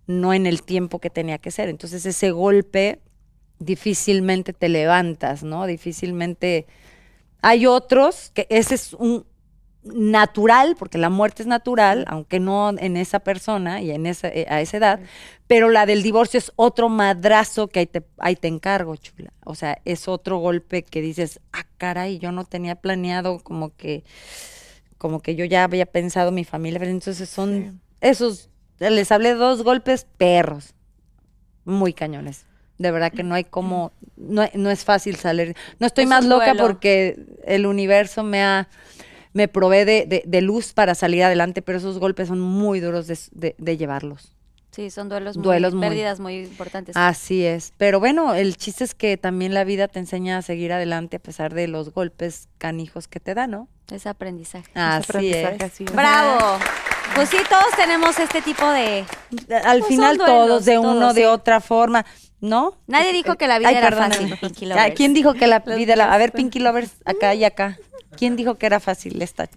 no 0.07 0.33
en 0.33 0.45
el 0.45 0.63
tiempo 0.63 0.99
que 0.99 1.09
tenía 1.09 1.37
que 1.37 1.51
ser. 1.51 1.69
Entonces 1.69 2.05
ese 2.05 2.31
golpe 2.31 3.01
difícilmente 3.59 4.53
te 4.53 4.69
levantas, 4.69 5.43
¿no? 5.43 5.65
Difícilmente... 5.65 6.67
Hay 7.41 7.67
otros 7.67 8.31
que 8.33 8.47
ese 8.49 8.73
es 8.73 8.93
un 8.93 9.23
natural, 9.85 10.75
porque 10.77 10.97
la 10.97 11.09
muerte 11.09 11.43
es 11.43 11.47
natural, 11.47 12.05
aunque 12.07 12.39
no 12.39 12.73
en 12.77 12.97
esa 12.97 13.19
persona 13.19 13.81
y 13.81 13.91
en 13.91 14.07
esa, 14.07 14.27
eh, 14.29 14.47
a 14.49 14.59
esa 14.61 14.77
edad, 14.77 14.99
pero 15.47 15.69
la 15.69 15.85
del 15.85 16.01
divorcio 16.01 16.39
es 16.39 16.51
otro 16.55 16.89
madrazo 16.89 17.67
que 17.67 17.79
ahí 17.79 17.85
te, 17.85 18.03
ahí 18.17 18.35
te 18.35 18.47
encargo, 18.47 18.95
chula. 18.95 19.31
O 19.45 19.53
sea, 19.53 19.79
es 19.85 20.07
otro 20.07 20.37
golpe 20.39 20.83
que 20.83 21.01
dices, 21.01 21.39
ah, 21.53 21.65
caray, 21.77 22.17
yo 22.17 22.31
no 22.31 22.45
tenía 22.45 22.75
planeado 22.75 23.39
como 23.39 23.75
que, 23.75 24.03
como 24.97 25.21
que 25.21 25.35
yo 25.35 25.45
ya 25.45 25.63
había 25.63 25.85
pensado 25.85 26.31
mi 26.31 26.45
familia, 26.45 26.79
pero 26.79 26.91
entonces 26.91 27.29
son 27.29 27.79
esos, 28.01 28.49
les 28.79 29.11
hablé 29.11 29.29
de 29.29 29.35
dos 29.35 29.63
golpes 29.63 30.07
perros, 30.17 30.73
muy 31.63 31.93
cañones. 31.93 32.45
De 32.77 32.91
verdad 32.91 33.11
que 33.13 33.23
no 33.23 33.35
hay 33.35 33.45
como, 33.45 33.93
no, 34.17 34.43
no 34.53 34.69
es 34.69 34.83
fácil 34.83 35.15
salir. 35.15 35.55
No 35.79 35.87
estoy 35.87 36.03
Es 36.03 36.09
más 36.09 36.25
loca 36.25 36.47
duelo. 36.47 36.63
porque 36.63 37.17
el 37.45 37.65
universo 37.67 38.21
me 38.21 38.43
ha, 38.43 38.67
me 39.35 39.47
provee 39.47 39.83
de, 39.85 40.05
de- 40.07 40.23
de 40.25 40.41
luz 40.41 40.73
para 40.73 40.95
salir 40.95 41.21
adelante, 41.23 41.61
pero 41.61 41.77
esos 41.77 41.99
golpes 41.99 42.29
son 42.29 42.39
muy 42.39 42.79
duros 42.79 43.05
de, 43.05 43.19
de- 43.33 43.55
de 43.57 43.77
llevarlos. 43.77 44.31
Sí, 44.71 44.89
son 44.89 45.07
duelos, 45.07 45.35
Duelos 45.37 45.73
muy, 45.73 45.79
muy- 45.81 45.87
pérdidas 45.89 46.19
muy 46.19 46.37
importantes. 46.39 46.97
Así 46.97 47.45
es. 47.45 47.71
Pero 47.77 47.99
bueno, 47.99 48.33
el 48.33 48.57
chiste 48.57 48.83
es 48.83 48.93
que 48.95 49.15
también 49.17 49.53
la 49.53 49.63
vida 49.63 49.87
te 49.87 49.99
enseña 49.99 50.37
a 50.37 50.41
seguir 50.41 50.73
adelante 50.73 51.17
a 51.17 51.19
pesar 51.19 51.53
de 51.53 51.67
los 51.67 51.91
golpes 51.93 52.47
canijos 52.57 53.07
que 53.07 53.19
te 53.21 53.33
da, 53.35 53.45
¿no? 53.47 53.67
Es 53.91 54.05
aprendizaje. 54.07 54.69
Así 54.73 55.03
aprendizaje, 55.09 55.55
es. 55.57 55.63
así 55.63 55.83
es. 55.85 55.93
Bravo. 55.93 56.57
Pues 57.13 57.29
sí, 57.29 57.37
todos 57.49 57.67
tenemos 57.77 58.17
este 58.19 58.41
tipo 58.41 58.67
de... 58.69 59.05
Al 59.63 59.79
Pues 59.79 59.87
final 59.89 60.17
duelos, 60.17 60.35
todos, 60.35 60.65
de 60.65 60.79
uno, 60.79 60.93
todos, 60.99 61.15
de 61.15 61.21
sí. 61.21 61.27
otra 61.27 61.61
forma, 61.61 62.05
¿no? 62.41 62.77
Nadie 62.87 63.13
dijo 63.13 63.35
que 63.35 63.47
la 63.47 63.59
vida 63.59 63.69
Ay, 63.69 63.75
era 63.75 63.89
perdóname. 63.89 64.13
fácil, 64.15 64.37
Pinky 64.41 64.65
Lovers. 64.65 64.95
¿Quién 64.95 65.13
dijo 65.13 65.33
que 65.35 65.47
la 65.47 65.59
vida 65.59 65.93
era... 65.93 66.13
A 66.13 66.17
ver, 66.17 66.31
Pinky 66.33 66.59
Lovers, 66.59 66.91
acá 67.05 67.33
y 67.35 67.43
acá. 67.45 67.77
¿Quién 68.17 68.35
dijo 68.35 68.55
que 68.55 68.65
era 68.65 68.79
fácil 68.79 69.21
esta 69.21 69.49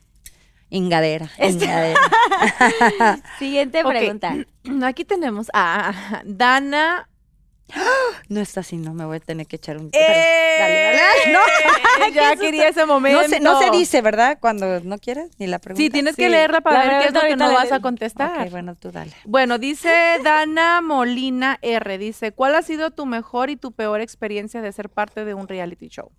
ingadera? 0.70 1.30
ingadera. 1.38 2.00
Siguiente 3.38 3.84
pregunta. 3.84 4.34
Aquí 4.84 5.04
tenemos 5.04 5.48
a 5.52 6.22
Dana. 6.24 7.08
No 8.28 8.40
está 8.40 8.60
así, 8.60 8.76
no, 8.76 8.92
me 8.92 9.06
voy 9.06 9.16
a 9.16 9.20
tener 9.20 9.46
que 9.46 9.56
echar 9.56 9.78
un... 9.78 9.88
¡Eh! 9.92 10.56
Dale, 10.58 10.82
dale. 10.82 11.32
No, 11.32 11.40
ya 12.14 12.36
quería 12.36 12.68
ese 12.68 12.84
momento. 12.84 13.22
no 13.22 13.28
se, 13.28 13.40
no 13.40 13.58
se 13.60 13.70
dice, 13.70 14.02
¿verdad? 14.02 14.38
Cuando 14.40 14.80
no 14.80 14.98
quieres 14.98 15.30
ni 15.38 15.46
la 15.46 15.58
pregunta. 15.58 15.82
Sí, 15.82 15.90
tienes 15.90 16.16
que 16.16 16.28
leerla 16.28 16.60
para 16.60 16.84
La 16.84 16.90
ver 16.90 17.02
qué 17.02 17.08
es 17.08 17.14
lo 17.14 17.20
que 17.20 17.36
no 17.36 17.52
vas 17.52 17.72
a 17.72 17.80
contestar. 17.80 18.46
Ok, 18.46 18.50
bueno, 18.50 18.74
tú 18.74 18.90
dale. 18.90 19.12
Bueno, 19.24 19.58
dice 19.58 20.18
Dana 20.22 20.80
Molina 20.80 21.58
R. 21.62 21.98
Dice, 21.98 22.32
¿cuál 22.32 22.54
ha 22.54 22.62
sido 22.62 22.90
tu 22.90 23.06
mejor 23.06 23.50
y 23.50 23.56
tu 23.56 23.72
peor 23.72 24.00
experiencia 24.00 24.60
de 24.60 24.72
ser 24.72 24.88
parte 24.90 25.24
de 25.24 25.34
un 25.34 25.48
reality 25.48 25.88
show? 25.88 26.10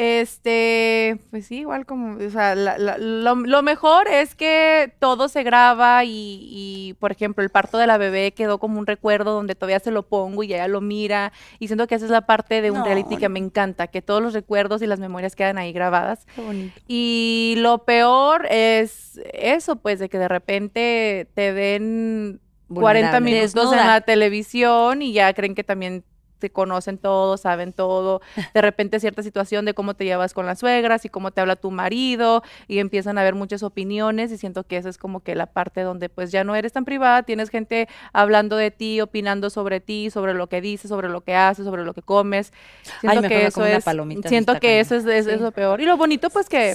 Este, 0.00 1.18
pues 1.30 1.46
sí, 1.46 1.58
igual 1.60 1.84
como, 1.86 2.16
o 2.16 2.30
sea, 2.30 2.54
la- 2.54 2.78
la- 2.78 2.96
lo, 2.98 3.34
lo 3.34 3.62
mejor 3.62 4.08
es 4.08 4.34
que 4.34 4.92
todo 4.98 5.28
se 5.28 5.42
graba 5.42 6.04
y, 6.04 6.10
y, 6.50 6.94
por 7.00 7.12
ejemplo, 7.12 7.44
el 7.44 7.50
parto 7.50 7.78
de 7.78 7.86
la 7.86 7.98
bebé 7.98 8.32
quedó 8.32 8.58
como 8.58 8.78
un 8.78 8.86
recuerdo 8.86 9.32
donde 9.32 9.54
todavía 9.54 9.78
se 9.80 9.90
lo 9.90 10.02
pongo 10.08 10.42
y 10.42 10.52
ella 10.54 10.68
lo 10.68 10.80
mira 10.80 11.32
y 11.58 11.66
siento 11.66 11.86
que 11.86 11.96
esa 11.96 12.06
es 12.06 12.10
la 12.10 12.22
parte 12.26 12.62
de 12.62 12.70
un 12.70 12.78
No, 12.78 12.84
reality 12.84 13.16
que 13.18 13.28
me 13.28 13.38
encanta, 13.38 13.88
que 13.88 14.02
todos 14.02 14.22
los 14.22 14.32
recuerdos 14.32 14.82
y 14.82 14.86
las 14.86 15.00
memorias 15.00 15.36
quedan 15.36 15.58
ahí 15.58 15.72
grabadas. 15.72 16.26
Qué 16.34 16.40
bonito. 16.40 16.80
Y 16.88 17.54
lo 17.58 17.84
peor 17.84 18.46
es 18.50 19.20
eso, 19.32 19.76
pues, 19.76 19.98
de 19.98 20.08
que 20.08 20.18
de 20.18 20.28
repente 20.28 21.28
te 21.34 21.52
den 21.52 22.40
40 22.72 23.18
Vulnerable. 23.18 23.20
minutos 23.20 23.72
en 23.72 23.78
la 23.86 24.00
televisión 24.00 25.02
y 25.02 25.12
ya 25.12 25.32
creen 25.34 25.54
que 25.54 25.64
también 25.64 26.04
te 26.40 26.50
conocen 26.50 26.98
todo, 26.98 27.36
saben 27.36 27.72
todo. 27.72 28.20
De 28.54 28.60
repente 28.62 28.98
cierta 28.98 29.22
situación 29.22 29.64
de 29.64 29.74
cómo 29.74 29.94
te 29.94 30.04
llevas 30.04 30.34
con 30.34 30.46
las 30.46 30.58
suegras 30.58 31.04
y 31.04 31.08
cómo 31.08 31.30
te 31.30 31.40
habla 31.40 31.54
tu 31.56 31.70
marido 31.70 32.42
y 32.66 32.78
empiezan 32.80 33.18
a 33.18 33.20
haber 33.20 33.34
muchas 33.36 33.62
opiniones 33.62 34.32
y 34.32 34.38
siento 34.38 34.64
que 34.64 34.76
esa 34.78 34.88
es 34.88 34.98
como 34.98 35.20
que 35.20 35.34
la 35.34 35.46
parte 35.46 35.82
donde 35.82 36.08
pues 36.08 36.32
ya 36.32 36.42
no 36.42 36.56
eres 36.56 36.72
tan 36.72 36.84
privada, 36.84 37.22
tienes 37.22 37.50
gente 37.50 37.88
hablando 38.12 38.56
de 38.56 38.70
ti, 38.70 39.00
opinando 39.00 39.50
sobre 39.50 39.80
ti, 39.80 40.10
sobre 40.10 40.34
lo 40.34 40.48
que 40.48 40.60
dices, 40.60 40.88
sobre 40.88 41.08
lo 41.08 41.20
que 41.20 41.34
haces, 41.36 41.64
sobre 41.64 41.84
lo 41.84 41.94
que 41.94 42.02
comes. 42.02 42.52
Siento 43.00 43.20
que 43.28 43.34
eso 43.46 43.60
es 43.78 43.84
siento 44.30 44.52
que 44.60 44.80
eso 44.80 44.94
es, 44.96 45.04
es- 45.06 45.40
lo 45.40 45.52
peor. 45.52 45.80
Y 45.80 45.84
lo 45.84 45.96
bonito 45.96 46.30
pues 46.30 46.48
que 46.48 46.74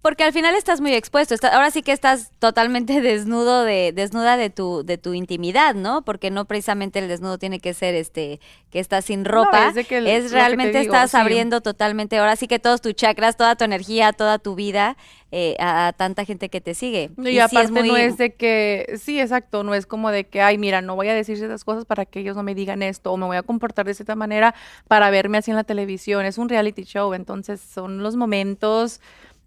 Porque 0.00 0.22
al 0.22 0.32
final 0.32 0.54
estás 0.54 0.80
muy 0.80 0.94
expuesto. 0.94 1.34
está- 1.34 1.48
ahora 1.48 1.70
sí 1.72 1.82
que 1.82 1.92
estás 1.92 2.30
totalmente 2.38 3.00
desnudo 3.00 3.64
de, 3.64 3.92
desnuda 3.92 4.36
de 4.36 4.48
tu, 4.48 4.84
de 4.84 4.96
tu 4.96 5.12
intimidad, 5.12 5.74
¿no? 5.74 6.02
Porque 6.02 6.30
no 6.30 6.44
precisamente 6.44 7.00
el 7.00 7.08
desnudo 7.08 7.36
tiene 7.38 7.58
que 7.58 7.74
ser 7.74 7.94
este, 7.96 8.40
que 8.70 8.78
estás 8.78 9.06
sin 9.06 9.24
ropa. 9.24 9.68
es 9.68 9.74
de 9.74 9.84
que 9.84 9.98
el- 9.98 10.06
es 10.06 10.24
lo 10.24 10.28
que 10.28 10.28
te 10.28 10.34
realmente 10.36 10.80
digo, 10.80 10.94
estás 10.94 11.10
sí. 11.10 11.16
abriendo 11.16 11.60
totalmente, 11.60 12.16
ahora 12.18 12.36
sí 12.36 12.46
que 12.46 12.58
todos 12.58 12.80
tus 12.80 12.94
chakras, 12.94 13.36
toda 13.36 13.56
tu 13.56 13.64
energía, 13.64 14.12
toda 14.12 14.38
tu 14.38 14.54
vida 14.54 14.96
eh, 15.30 15.56
a, 15.58 15.88
a 15.88 15.92
tanta 15.92 16.24
gente 16.24 16.48
que 16.48 16.60
te 16.62 16.74
sigue. 16.74 17.10
Y, 17.18 17.24
sí 17.24 17.38
aparte 17.40 17.70
muy- 17.72 17.88
no 17.88 17.96
es 17.96 18.16
de 18.16 18.34
que, 18.34 18.98
sí, 19.02 19.20
exacto, 19.20 19.62
no 19.64 19.74
es 19.74 19.84
como 19.84 20.10
de 20.10 20.24
que, 20.28 20.40
ay, 20.40 20.56
mira, 20.58 20.80
no 20.80 20.94
voy 20.96 21.08
a 21.08 21.14
decir 21.14 21.36
ciertas 21.36 21.64
cosas 21.64 21.84
para 21.84 22.06
que 22.06 22.20
ellos 22.20 22.34
no 22.36 22.42
me 22.44 22.54
digan 22.54 22.82
esto, 22.82 23.12
o 23.12 23.16
me 23.16 23.26
voy 23.26 23.36
a 23.36 23.42
comportar 23.42 23.84
de 23.84 23.94
cierta 23.94 24.14
manera 24.14 24.54
para 24.86 25.10
verme 25.10 25.38
así 25.38 25.50
en 25.50 25.56
la 25.56 25.64
televisión. 25.64 26.24
Es 26.24 26.38
un 26.38 26.48
reality 26.48 26.84
show, 26.84 27.12
entonces 27.14 27.60
son 27.60 28.02
los 28.02 28.16
momentos, 28.16 29.00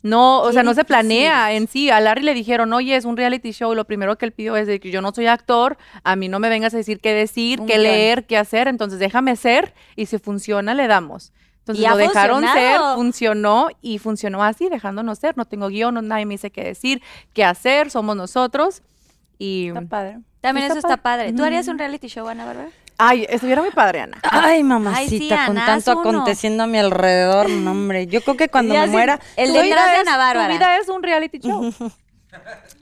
no, 0.04 0.42
o 0.42 0.52
sea, 0.52 0.64
no 0.64 0.74
se 0.74 0.84
planea 0.84 1.54
en 1.54 1.68
sí. 1.68 1.90
A 1.90 2.00
Larry 2.00 2.24
le 2.24 2.34
dijeron, 2.34 2.74
oye, 2.74 2.96
es 2.96 3.06
un 3.06 3.18
reality 3.18 3.52
show, 3.52 3.76
lo 3.76 3.86
primero 3.86 4.18
que 4.18 4.26
él 4.26 4.32
pidió 4.32 4.56
es 4.56 4.68
de 4.68 4.80
que 4.80 4.92
yo 4.92 5.02
no 5.02 5.12
soy 5.14 5.28
actor, 5.28 5.78
a 6.04 6.16
mí 6.16 6.28
no 6.28 6.40
me 6.40 6.50
vengas 6.50 6.74
a 6.74 6.78
decir 6.78 7.00
qué 7.00 7.14
decir, 7.14 7.62
Un 7.62 7.68
qué 7.68 7.78
leer, 7.78 8.26
qué 8.26 8.38
hacer, 8.38 8.68
entonces 8.68 9.00
déjame 9.00 9.36
ser 9.36 9.74
y 9.96 10.08
si 10.08 10.18
funciona, 10.18 10.74
le 10.74 10.88
damos. 10.88 11.34
Entonces 11.60 11.88
lo 11.88 11.98
dejaron 11.98 12.44
ser, 12.44 12.80
funcionó 12.96 13.68
y 13.82 14.00
funcionó 14.00 14.44
así, 14.44 14.68
dejándonos 14.68 15.20
ser. 15.20 15.38
No 15.38 15.46
tengo 15.46 15.68
guion, 15.68 15.94
no, 15.94 16.02
nadie 16.02 16.26
me 16.26 16.34
dice 16.34 16.50
qué 16.50 16.64
decir, 16.64 17.04
qué 17.34 17.44
hacer, 17.46 17.92
somos 17.92 18.16
nosotros. 18.16 18.82
Y. 19.38 19.68
Está 19.68 19.82
padre. 19.82 20.20
También 20.42 20.66
está 20.66 20.80
eso 20.80 20.88
está 20.88 20.98
padre. 20.98 21.26
padre. 21.26 21.38
¿Tú 21.38 21.44
harías 21.44 21.68
un 21.68 21.78
reality 21.78 22.08
show, 22.08 22.28
Ana 22.28 22.46
Bárbara? 22.46 22.70
Ay, 23.04 23.26
estuviera 23.28 23.62
muy 23.64 23.72
padre, 23.72 24.02
Ana. 24.02 24.20
Ay, 24.30 24.64
mamacita, 24.64 25.46
Ana, 25.46 25.48
con 25.48 25.56
tanto 25.56 25.92
aconteciendo 25.92 26.64
a 26.64 26.68
mi 26.68 26.78
alrededor, 26.78 27.50
no, 27.50 27.72
hombre. 27.72 28.06
Yo 28.06 28.22
creo 28.22 28.38
que 28.38 28.48
cuando 28.48 28.76
Ya 28.76 28.82
me 28.82 28.88
sí, 28.88 28.92
muera, 28.92 29.20
el 29.38 29.48
Tu 29.48 29.60
de 29.60 29.74
Ana 29.74 30.18
Bárbara. 30.18 30.48
Tu 30.50 30.60
vida 30.60 30.78
es 30.78 30.88
un 30.88 31.02
reality 31.02 31.40
show. 31.40 31.74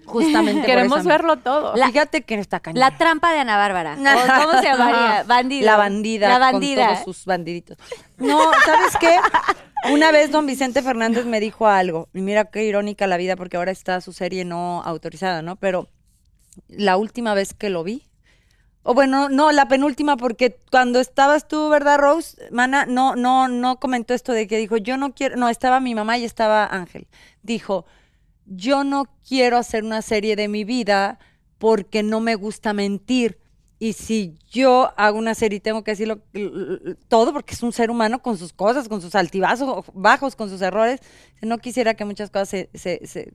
justamente 0.06 0.60
por 0.62 0.66
Queremos 0.66 1.00
eso, 1.00 1.08
verlo 1.10 1.38
todo. 1.38 1.74
La- 1.78 1.88
Fíjate 1.88 2.24
que 2.24 2.36
está 2.36 2.60
cañón. 2.60 2.82
La 2.82 2.98
trampa 2.98 3.32
de 3.32 3.40
Ana 3.40 3.56
Bárbara. 3.56 3.94
¿O 3.98 4.44
¿Cómo 4.44 4.60
se 4.60 4.68
llamaría? 4.68 5.24
Bandida. 5.24 5.66
La 5.66 5.78
bandida. 5.78 6.28
La 6.28 6.38
bandida. 6.38 6.86
Con 6.88 6.96
todos 6.96 7.06
sus 7.06 7.26
bandiditos. 7.26 7.78
No, 8.18 8.40
¿sabes 8.66 8.98
qué? 9.00 9.18
Una 9.94 10.12
vez 10.12 10.32
don 10.32 10.46
Vicente 10.46 10.82
Fernández 10.82 11.26
me 11.26 11.40
dijo 11.40 11.66
algo. 11.68 12.10
Y 12.14 12.20
mira 12.20 12.44
qué 12.44 12.66
irónica 12.66 13.08
la 13.08 13.16
vida, 13.16 13.38
porque 13.38 13.56
ahora 13.56 13.72
está 13.72 14.02
su 14.02 14.12
serie 14.12 14.44
no 14.44 14.82
autorizada, 14.84 15.42
¿no? 15.42 15.56
Pero 15.56 15.88
la 16.68 16.98
última 16.98 17.34
vez 17.34 17.54
que 17.54 17.70
lo 17.70 17.86
vi. 17.86 18.09
O 18.92 18.96
bueno, 18.96 19.30
no, 19.30 19.52
la 19.52 19.68
penúltima, 19.68 20.18
porque 20.18 20.58
cuando 20.72 21.00
estabas 21.00 21.48
tú, 21.48 21.70
¿verdad, 21.70 22.00
Rose? 22.00 22.50
Mana, 22.50 22.88
no, 22.88 23.16
no, 23.16 23.48
no 23.48 23.80
comentó 23.80 24.16
esto 24.16 24.32
de 24.34 24.48
que 24.48 24.58
dijo, 24.58 24.78
yo 24.78 24.98
no 24.98 25.14
quiero, 25.14 25.36
no, 25.36 25.48
estaba 25.48 25.80
mi 25.80 25.94
mamá 25.94 26.18
y 26.18 26.26
estaba 26.26 26.66
Ángel. 26.66 27.08
Dijo, 27.44 27.86
yo 28.48 28.84
no 28.84 29.06
quiero 29.28 29.58
hacer 29.58 29.84
una 29.84 30.02
serie 30.02 30.36
de 30.36 30.48
mi 30.48 30.64
vida 30.64 31.20
porque 31.60 32.02
no 32.02 32.20
me 32.20 32.34
gusta 32.34 32.74
mentir. 32.74 33.38
Y 33.78 33.94
si 33.94 34.40
yo 34.50 34.92
hago 34.98 35.20
una 35.20 35.36
serie 35.36 35.58
y 35.58 35.62
tengo 35.62 35.84
que 35.84 35.92
decirlo 35.92 36.24
todo, 37.10 37.32
porque 37.32 37.54
es 37.54 37.62
un 37.62 37.72
ser 37.72 37.92
humano 37.92 38.24
con 38.24 38.40
sus 38.40 38.54
cosas, 38.54 38.90
con 38.90 39.02
sus 39.02 39.14
altibajos, 39.14 39.86
bajos, 39.94 40.36
con 40.36 40.50
sus 40.50 40.64
errores, 40.64 41.00
no 41.44 41.60
quisiera 41.60 41.94
que 41.94 42.06
muchas 42.06 42.32
cosas 42.32 42.50
se, 42.50 42.70
se, 42.74 43.34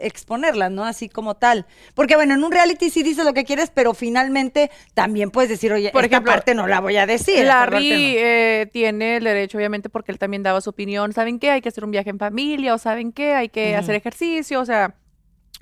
exponerlas, 0.00 0.70
¿no? 0.70 0.84
Así 0.84 1.08
como 1.08 1.34
tal. 1.36 1.66
Porque 1.94 2.16
bueno, 2.16 2.34
en 2.34 2.44
un 2.44 2.52
reality 2.52 2.90
sí 2.90 3.02
dices 3.02 3.24
lo 3.24 3.34
que 3.34 3.44
quieres, 3.44 3.70
pero 3.70 3.94
finalmente 3.94 4.70
también 4.94 5.30
puedes 5.30 5.50
decir, 5.50 5.72
oye, 5.72 5.90
Por 5.90 6.04
esta 6.04 6.16
ejemplo, 6.16 6.32
parte 6.32 6.54
no 6.54 6.66
la 6.66 6.80
voy 6.80 6.96
a 6.96 7.06
decir. 7.06 7.44
Larry 7.44 7.90
no. 7.90 7.96
eh, 7.98 8.70
tiene 8.72 9.16
el 9.16 9.24
derecho, 9.24 9.58
obviamente, 9.58 9.88
porque 9.88 10.12
él 10.12 10.18
también 10.18 10.42
daba 10.42 10.60
su 10.60 10.70
opinión. 10.70 11.12
¿Saben 11.12 11.38
qué? 11.38 11.50
Hay 11.50 11.60
que 11.60 11.68
hacer 11.68 11.84
un 11.84 11.90
viaje 11.90 12.10
en 12.10 12.18
familia, 12.18 12.74
o 12.74 12.78
¿saben 12.78 13.12
qué? 13.12 13.34
Hay 13.34 13.48
que 13.48 13.76
hacer 13.76 13.94
ejercicio, 13.94 14.60
o 14.60 14.64
sea, 14.64 14.94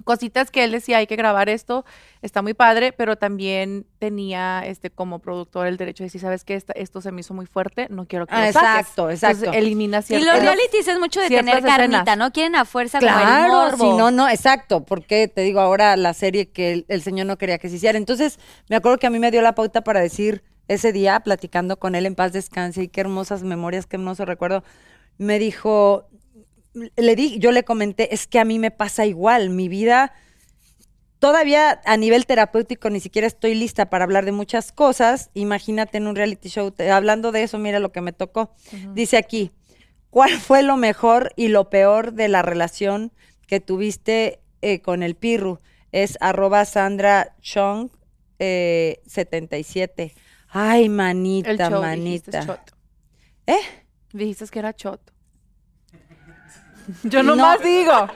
cositas 0.03 0.51
que 0.51 0.65
él 0.65 0.73
decía, 0.73 0.99
hay 0.99 1.07
que 1.07 1.15
grabar 1.17 1.49
esto, 1.49 1.85
está 2.21 2.43
muy 2.43 2.53
padre, 2.53 2.93
pero 2.93 3.17
también 3.17 3.87
tenía, 4.01 4.63
este, 4.67 4.91
como 4.91 5.21
productor 5.21 5.67
el 5.69 5.77
derecho 5.77 6.03
de 6.03 6.07
decir, 6.07 6.21
¿sabes 6.21 6.43
qué? 6.45 6.55
Esta- 6.57 6.73
esto 6.73 7.01
se 7.01 7.13
me 7.13 7.21
hizo 7.21 7.33
muy 7.33 7.47
fuerte, 7.47 7.87
no 7.91 8.07
quiero 8.07 8.27
que 8.27 8.35
Ah, 8.35 8.47
lo 8.47 8.53
saques". 8.53 8.69
exacto, 8.81 9.11
exacto. 9.11 9.37
Entonces, 9.45 9.59
elimina 9.63 10.03
Y 10.09 10.19
los 10.19 10.39
realities 10.41 10.89
es 10.89 10.99
mucho 10.99 11.21
de 11.21 11.29
tener 11.29 11.63
carnita, 11.63 12.01
escenas. 12.03 12.19
¿no? 12.19 12.33
Quieren 12.33 12.57
a 12.57 12.65
fuerza 12.65 12.99
como 12.99 13.11
el 13.11 13.15
Claro, 13.17 13.53
morbo. 13.53 13.77
si 13.93 13.93
no, 13.97 14.11
no, 14.11 14.29
exacto, 14.29 14.85
porque 14.85 15.29
te 15.29 15.43
digo 15.43 15.61
ahora 15.61 15.97
la 15.97 16.13
serie 16.13 16.51
que 16.51 16.73
el, 16.73 16.85
el 16.89 17.03
señor 17.03 17.27
no 17.27 17.39
quería 17.39 17.59
que 17.59 17.69
se 17.69 17.77
hiciera. 17.77 17.97
Entonces, 17.97 18.39
me 18.69 18.77
acuerdo 18.77 18.99
que 18.99 19.07
a 19.07 19.11
mí 19.11 19.19
me 19.21 19.31
dio 19.31 19.43
la 19.43 19.55
pauta 19.55 19.83
para 19.85 20.01
decir 20.01 20.43
ese 20.67 20.93
día, 20.93 21.21
platicando 21.21 21.79
con 21.79 21.95
él 21.95 22.07
en 22.07 22.15
paz 22.15 22.33
descanse, 22.33 22.83
y 22.83 22.89
qué 22.89 23.03
hermosas 23.03 23.43
memorias, 23.43 23.87
qué 23.87 23.97
hermoso 23.97 24.25
recuerdo, 24.25 24.65
me 25.19 25.39
dijo, 25.39 26.09
le 26.97 27.17
di, 27.17 27.39
yo 27.39 27.53
le 27.53 27.63
comenté, 27.65 28.13
es 28.15 28.27
que 28.27 28.39
a 28.39 28.45
mí 28.45 28.59
me 28.59 28.71
pasa 28.71 29.07
igual, 29.07 29.51
mi 29.51 29.69
vida 29.69 30.13
todavía 31.19 31.81
a 31.85 31.97
nivel 31.97 32.27
terapéutico 32.27 32.91
ni 32.91 33.01
siquiera 33.01 33.27
estoy 33.27 33.55
lista 33.55 33.89
para 33.89 34.05
hablar 34.05 34.25
de 34.25 34.33
muchas 34.33 34.73
cosas. 34.73 35.31
Imagínate 35.35 35.97
en 35.99 36.07
un 36.07 36.17
reality 36.17 36.49
show, 36.49 36.71
te- 36.71 36.91
hablando 36.91 37.33
de 37.33 37.43
eso, 37.45 37.59
mira 37.59 37.79
lo 37.79 37.93
que 37.93 38.01
me 38.03 38.13
tocó. 38.13 38.55
Dice 38.93 39.17
aquí, 39.17 39.51
¿cuál 40.11 40.33
fue 40.33 40.63
lo 40.63 40.77
mejor 40.77 41.33
y 41.37 41.49
lo 41.49 41.71
peor 41.71 42.13
de 42.13 42.29
la 42.29 42.43
relación 42.43 43.11
que 43.47 43.61
tuviste 43.61 44.41
eh, 44.61 44.81
con 44.83 45.03
el 45.03 45.15
Pirru? 45.15 45.61
Es 45.93 46.19
arroba 46.21 46.65
Sandra 46.67 47.35
Chong 47.41 47.89
eh, 48.39 49.01
77. 49.07 50.13
Ay, 50.49 50.85
el 50.85 50.91
manita, 50.91 51.51
show, 51.71 51.83
dijiste, 51.83 52.33
manita. 52.33 52.47
choto. 52.47 52.75
¿Eh? 53.47 53.57
Dijiste 54.13 54.47
que 54.49 54.59
era 54.59 54.75
choto. 54.75 55.13
Yo 57.05 57.23
nomás 57.23 57.61
No. 57.61 57.67
digo. 57.67 58.09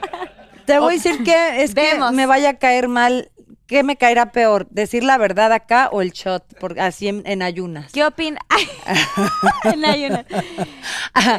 Te 0.65 0.77
voy 0.79 0.93
a 0.93 0.97
decir 0.97 1.23
que 1.23 1.63
es 1.63 1.73
Vemos. 1.73 2.09
que 2.11 2.15
me 2.15 2.25
vaya 2.25 2.49
a 2.51 2.53
caer 2.57 2.87
mal. 2.87 3.31
¿Qué 3.65 3.83
me 3.83 3.97
caerá 3.97 4.31
peor? 4.31 4.67
¿Decir 4.71 5.03
la 5.03 5.17
verdad 5.19 5.51
acá 5.53 5.89
o 5.91 6.01
el 6.01 6.11
shot? 6.11 6.43
Por, 6.59 6.79
así 6.79 7.07
en, 7.07 7.21
en 7.27 7.43
ayunas. 7.43 7.91
¿Qué 7.91 8.03
opinas? 8.03 8.41
en 9.63 9.85
ayunas. 9.85 10.25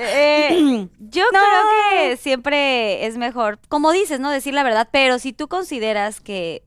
Eh, 0.00 0.86
yo 1.00 1.24
No. 1.32 1.38
creo 1.40 2.08
que 2.10 2.16
siempre 2.16 3.06
es 3.06 3.16
mejor, 3.16 3.58
como 3.68 3.90
dices, 3.92 4.20
¿no? 4.20 4.30
Decir 4.30 4.54
la 4.54 4.62
verdad, 4.62 4.88
pero 4.92 5.18
si 5.18 5.32
tú 5.32 5.48
consideras 5.48 6.20
que 6.20 6.62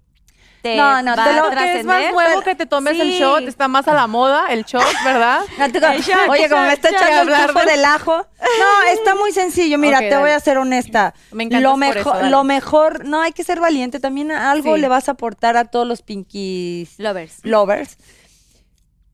te 0.64 0.78
No, 0.78 1.04
no, 1.04 1.16
va 1.16 1.24
te 1.26 1.30
a 1.30 1.34
lo- 1.36 1.50
Creo 1.50 1.60
que 1.60 1.80
es 1.80 1.86
más 1.86 1.98
trascender, 1.98 2.14
nuevo 2.14 2.42
que 2.42 2.56
te 2.56 2.66
tomes 2.66 2.98
el 3.00 3.12
sí. 3.12 3.20
shot, 3.20 3.44
está 3.48 3.68
más 3.68 3.86
a 3.88 3.94
la 3.94 4.08
moda 4.08 4.46
el 4.50 4.64
shot, 4.64 4.82
¿verdad? 5.04 5.42
No, 5.60 5.68
shot, 6.00 6.30
Oye, 6.30 6.50
como 6.50 6.62
me 6.64 6.74
está 6.74 6.90
echando 6.90 7.08
el 7.12 7.18
Hablar 7.20 7.48
tufo 7.48 7.60
de- 7.60 7.72
del 7.72 7.84
ajo. 7.86 8.16
No, 8.40 8.90
está 8.94 9.14
muy 9.16 9.32
sencillo. 9.34 9.78
Mira, 9.78 10.00
Ok, 10.00 10.06
te 10.10 10.18
voy 10.18 10.30
a 10.32 10.40
ser 10.40 10.58
honesta. 10.58 11.14
Me 11.32 11.44
encantas 11.44 11.62
lo 11.64 11.70
por 11.72 11.80
mejor, 11.80 12.14
dale. 12.16 12.30
lo 12.30 12.44
mejor, 12.46 13.06
no, 13.06 13.22
hay 13.22 13.34
que 13.34 13.44
ser 13.44 13.60
valiente. 13.60 14.00
También 14.00 14.32
algo 14.32 14.76
Sí. 14.76 14.82
le 14.82 14.88
vas 14.88 15.10
a 15.10 15.12
aportar 15.12 15.58
a 15.58 15.66
todos 15.66 15.86
los 15.86 16.02
pinkies 16.02 16.98
Lovers. 16.98 17.40
lovers. 17.44 17.98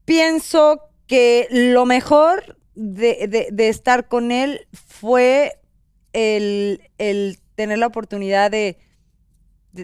Pienso 0.06 0.82
que 1.08 1.48
lo 1.50 1.86
mejor 1.86 2.58
de, 2.76 3.28
de- 3.28 3.48
de 3.52 3.70
estar 3.70 4.08
con 4.08 4.32
él 4.32 4.68
fue 4.88 5.60
el, 6.14 6.82
el 6.98 7.40
tener 7.56 7.78
la 7.80 7.88
oportunidad 7.88 8.50
de, 8.52 8.78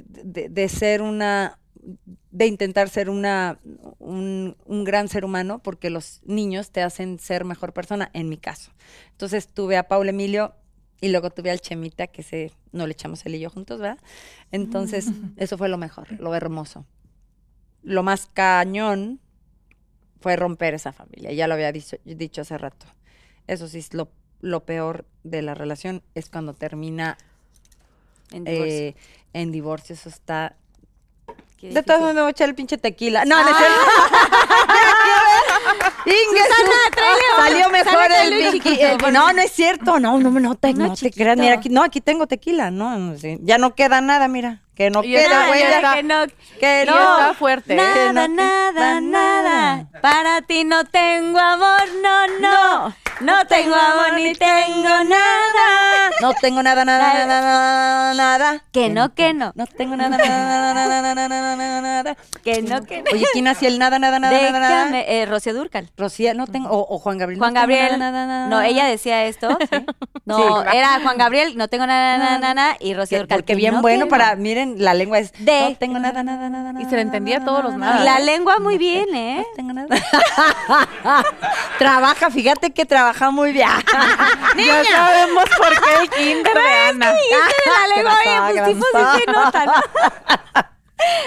de, 0.01 0.23
de- 0.23 0.49
de 0.49 0.69
ser 0.69 1.01
una, 1.01 1.59
de 2.31 2.47
intentar 2.47 2.89
ser 2.89 3.09
una, 3.09 3.59
un, 3.99 4.55
un 4.65 4.83
gran 4.83 5.07
ser 5.07 5.25
humano, 5.25 5.59
porque 5.59 5.89
los 5.89 6.21
niños 6.25 6.71
te 6.71 6.81
hacen 6.81 7.19
ser 7.19 7.45
mejor 7.45 7.73
persona, 7.73 8.09
en 8.13 8.29
mi 8.29 8.37
caso. 8.37 8.71
Entonces 9.11 9.47
tuve 9.47 9.77
a 9.77 9.87
Paul 9.87 10.09
Emilio 10.09 10.53
y 11.01 11.09
luego 11.09 11.29
tuve 11.29 11.51
al 11.51 11.59
Chemita, 11.59 12.07
que 12.07 12.23
se, 12.23 12.51
no 12.71 12.87
le 12.87 12.93
echamos 12.93 13.25
él 13.25 13.35
y 13.35 13.39
yo 13.39 13.49
juntos, 13.49 13.79
¿verdad? 13.79 13.99
Entonces, 14.51 15.11
eso 15.35 15.57
fue 15.57 15.69
lo 15.69 15.77
mejor, 15.77 16.07
lo 16.19 16.33
hermoso. 16.33 16.85
Lo 17.83 18.01
más 18.01 18.27
cañón 18.33 19.19
fue 20.21 20.35
romper 20.37 20.73
esa 20.73 20.91
familia, 20.93 21.31
ya 21.33 21.47
lo 21.47 21.53
había 21.53 21.71
dicho, 21.71 21.97
dicho 22.05 22.41
hace 22.41 22.57
rato. 22.57 22.87
Eso 23.45 23.67
sí 23.67 23.77
es 23.79 23.93
lo, 23.93 24.09
lo 24.41 24.65
peor 24.65 25.05
de 25.23 25.41
la 25.43 25.53
relación, 25.53 26.01
es 26.15 26.29
cuando 26.29 26.53
termina 26.53 27.17
En 28.31 28.43
divorcio. 28.43 28.75
eh, 28.75 28.95
en 29.33 29.51
divorcio, 29.51 29.95
eso 29.95 30.09
está... 30.09 30.55
Qué 31.57 31.69
De 31.69 31.83
todas 31.83 31.99
formas 31.99 32.15
me 32.15 32.21
voy 32.21 32.29
a 32.29 32.31
echar 32.31 32.49
el 32.49 32.55
pinche 32.55 32.77
tequila. 32.77 33.23
No, 33.25 33.41
no 33.41 33.49
es 33.49 33.55
cierto. 33.57 33.75
Salió 37.37 37.69
mejor 37.69 38.07
el, 38.23 38.33
el- 38.33 39.13
No, 39.13 39.33
no 39.33 39.41
es 39.41 39.51
cierto. 39.51 39.99
No, 39.99 40.17
no, 40.19 40.29
no 40.31 40.55
te, 40.55 40.69
Uno 40.71 40.87
no 40.87 40.95
te 40.95 41.11
creas. 41.11 41.37
Mira, 41.37 41.55
aquí, 41.55 41.69
no, 41.69 41.83
aquí 41.83 42.01
tengo 42.01 42.27
tequila. 42.27 42.71
No, 42.71 42.97
no 42.97 43.17
sé. 43.17 43.39
ya 43.41 43.57
no 43.57 43.75
queda 43.75 44.01
nada, 44.01 44.27
mira. 44.27 44.61
Que 44.75 44.89
no 44.89 45.01
queda, 45.01 45.47
ya- 45.55 45.75
está. 45.77 45.93
que 45.95 46.03
no, 46.03 46.25
Que 46.59 46.83
no. 46.85 46.93
está 47.19 47.33
fuerte. 47.33 47.73
¿eh? 47.75 47.77
Que 47.77 48.11
Nada, 48.13 48.27
no 48.27 48.35
nada, 48.35 49.01
nada. 49.01 49.87
Para 50.01 50.41
ti 50.41 50.63
no 50.65 50.83
tengo 50.85 51.39
amor, 51.39 51.81
no, 52.03 52.27
no. 52.39 52.95
No 53.21 53.47
tengo 53.47 53.73
amor 53.73 54.13
ni 54.15 54.33
tengo 54.33 55.03
nada. 55.05 56.11
No 56.19 56.33
tengo 56.33 56.61
nada, 56.61 56.83
nada, 56.83 57.25
nada, 57.25 58.13
nada, 58.13 58.13
nada. 58.13 58.63
Que 58.73 58.89
no, 58.89 59.13
que 59.13 59.33
no. 59.33 59.53
No 59.55 59.65
tengo 59.67 59.95
nada, 59.95 60.17
nada, 60.17 60.27
nada, 60.27 60.73
nada, 60.73 61.15
nada, 61.15 61.27
nada, 61.29 61.55
nada, 61.55 61.81
nada. 62.03 62.17
Que 62.43 62.61
no, 62.61 62.83
que 62.83 62.97
no. 63.03 63.11
Oye, 63.13 63.25
¿quién 63.31 63.47
hacía 63.47 63.69
el 63.69 63.79
nada, 63.79 63.99
nada, 63.99 64.19
nada, 64.19 64.37
nada, 64.41 64.59
nada? 64.59 64.75
Déjame, 64.85 65.05
eh, 65.21 65.25
Rocío 65.25 65.53
Durcal. 65.53 65.89
Rocía, 65.95 66.33
no 66.33 66.47
tengo, 66.47 66.67
o, 66.69 66.93
o 66.95 66.99
Juan 66.99 67.17
Gabriel. 67.17 67.39
Juan 67.39 67.53
no 67.53 67.59
Gabriel. 67.61 67.97
nada, 67.97 68.11
nada, 68.11 68.25
nada, 68.27 68.43
No, 68.47 68.57
nada. 68.57 68.67
ella 68.67 68.85
decía 68.85 69.23
esto. 69.25 69.57
No, 70.25 70.37
Sí. 70.63 70.67
era 70.77 70.99
Juan 71.01 71.17
Gabriel, 71.17 71.55
no 71.55 71.67
tengo 71.69 71.85
nada, 71.87 72.17
nada, 72.17 72.39
nada, 72.39 72.53
nada, 72.53 72.77
y 72.81 72.93
Rocío 72.95 73.19
Durcal. 73.19 73.37
porque 73.39 73.53
que 73.53 73.57
bien 73.57 73.75
no, 73.75 73.81
bueno 73.81 74.07
para, 74.07 74.35
no. 74.35 74.41
La 74.77 74.93
lengua 74.93 75.19
es. 75.19 75.31
De- 75.33 75.69
No 75.69 75.75
tengo 75.77 75.99
nada, 75.99 76.23
nada, 76.23 76.49
nada, 76.49 76.73
nada. 76.73 76.81
Y 76.85 76.89
se 76.89 76.95
le 76.95 77.01
entendía 77.01 77.39
nada, 77.39 77.45
todos 77.51 77.63
los 77.65 77.75
nada, 77.75 78.03
la 78.03 78.19
lengua 78.19 78.59
muy 78.59 78.77
bien, 78.77 79.13
¿eh? 79.15 79.37
No 79.39 79.55
tengo 79.55 79.73
nada. 79.73 79.87
trabaja, 81.77 82.29
fíjate 82.29 82.71
que 82.71 82.85
trabaja 82.85 83.31
muy 83.31 83.51
bien. 83.53 83.69
Ya 84.57 84.83
sabemos 84.85 85.43
por 85.57 85.69
qué 85.69 86.01
el 86.03 86.09
kinder 86.09 86.53
de 86.53 86.73
Ana. 86.89 87.13
la 87.13 87.87
lengua, 87.95 88.13
¿Qué 88.23 88.29
oye, 88.29 88.53
pues 88.53 88.67
¿Qué 88.67 88.73
tipo 88.73 88.85
pasó? 88.93 89.15
sí 89.17 89.23
se 89.25 89.31
nota, 89.31 89.65
¿no? 89.65 89.73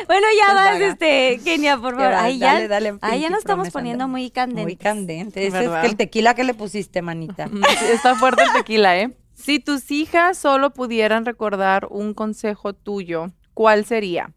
Bueno, 0.06 0.26
ya 0.36 0.44
Pues 0.46 0.54
vas, 0.54 0.80
este, 0.80 1.40
Kenia, 1.44 1.76
por 1.76 1.94
favor. 1.96 2.14
Ahí 2.14 2.38
ya, 2.38 2.54
dale, 2.54 2.68
dale, 2.68 2.94
ahí 3.02 3.20
ya 3.20 3.28
nos 3.30 3.40
estamos 3.40 3.68
poniendo 3.70 4.08
muy 4.08 4.30
candentes. 4.30 4.64
Muy 4.64 4.76
candente. 4.76 5.46
Ese 5.46 5.56
¿Verdad? 5.58 5.76
es 5.76 5.80
que 5.82 5.86
el 5.88 5.96
tequila 5.96 6.34
que 6.34 6.42
le 6.44 6.54
pusiste, 6.54 7.02
manita. 7.02 7.48
Está 7.92 8.14
fuerte 8.16 8.42
el 8.42 8.52
tequila, 8.52 8.96
¿eh? 8.96 9.10
Si 9.38 9.60
tus 9.60 9.90
hijas 9.92 10.36
solo 10.36 10.74
pudieran 10.74 11.24
recordar 11.24 11.86
un 11.90 12.12
consejo 12.12 12.72
tuyo, 12.72 13.28
¿cuál 13.54 13.84
sería? 13.84 14.32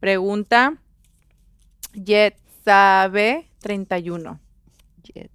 Pregunta 0.00 0.78
Yetsabe31. 1.92 4.38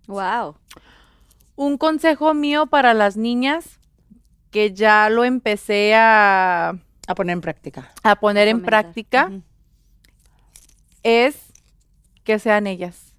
Wow. 0.08 0.56
Un 1.56 1.78
consejo 1.78 2.34
mío 2.34 2.66
para 2.66 2.96
las 2.96 3.16
niñas 3.16 3.80
que 4.50 4.74
ya 4.74 5.10
lo 5.10 5.24
empecé 5.24 5.94
a, 5.96 6.70
A 7.08 7.16
poner 7.16 7.34
en 7.34 7.42
práctica. 7.42 7.92
a 8.04 8.16
poner 8.16 8.48
en 8.48 8.64
práctica 8.64 9.32
es 11.04 11.36
que 12.24 12.40
sean 12.40 12.66
ellas. 12.68 13.13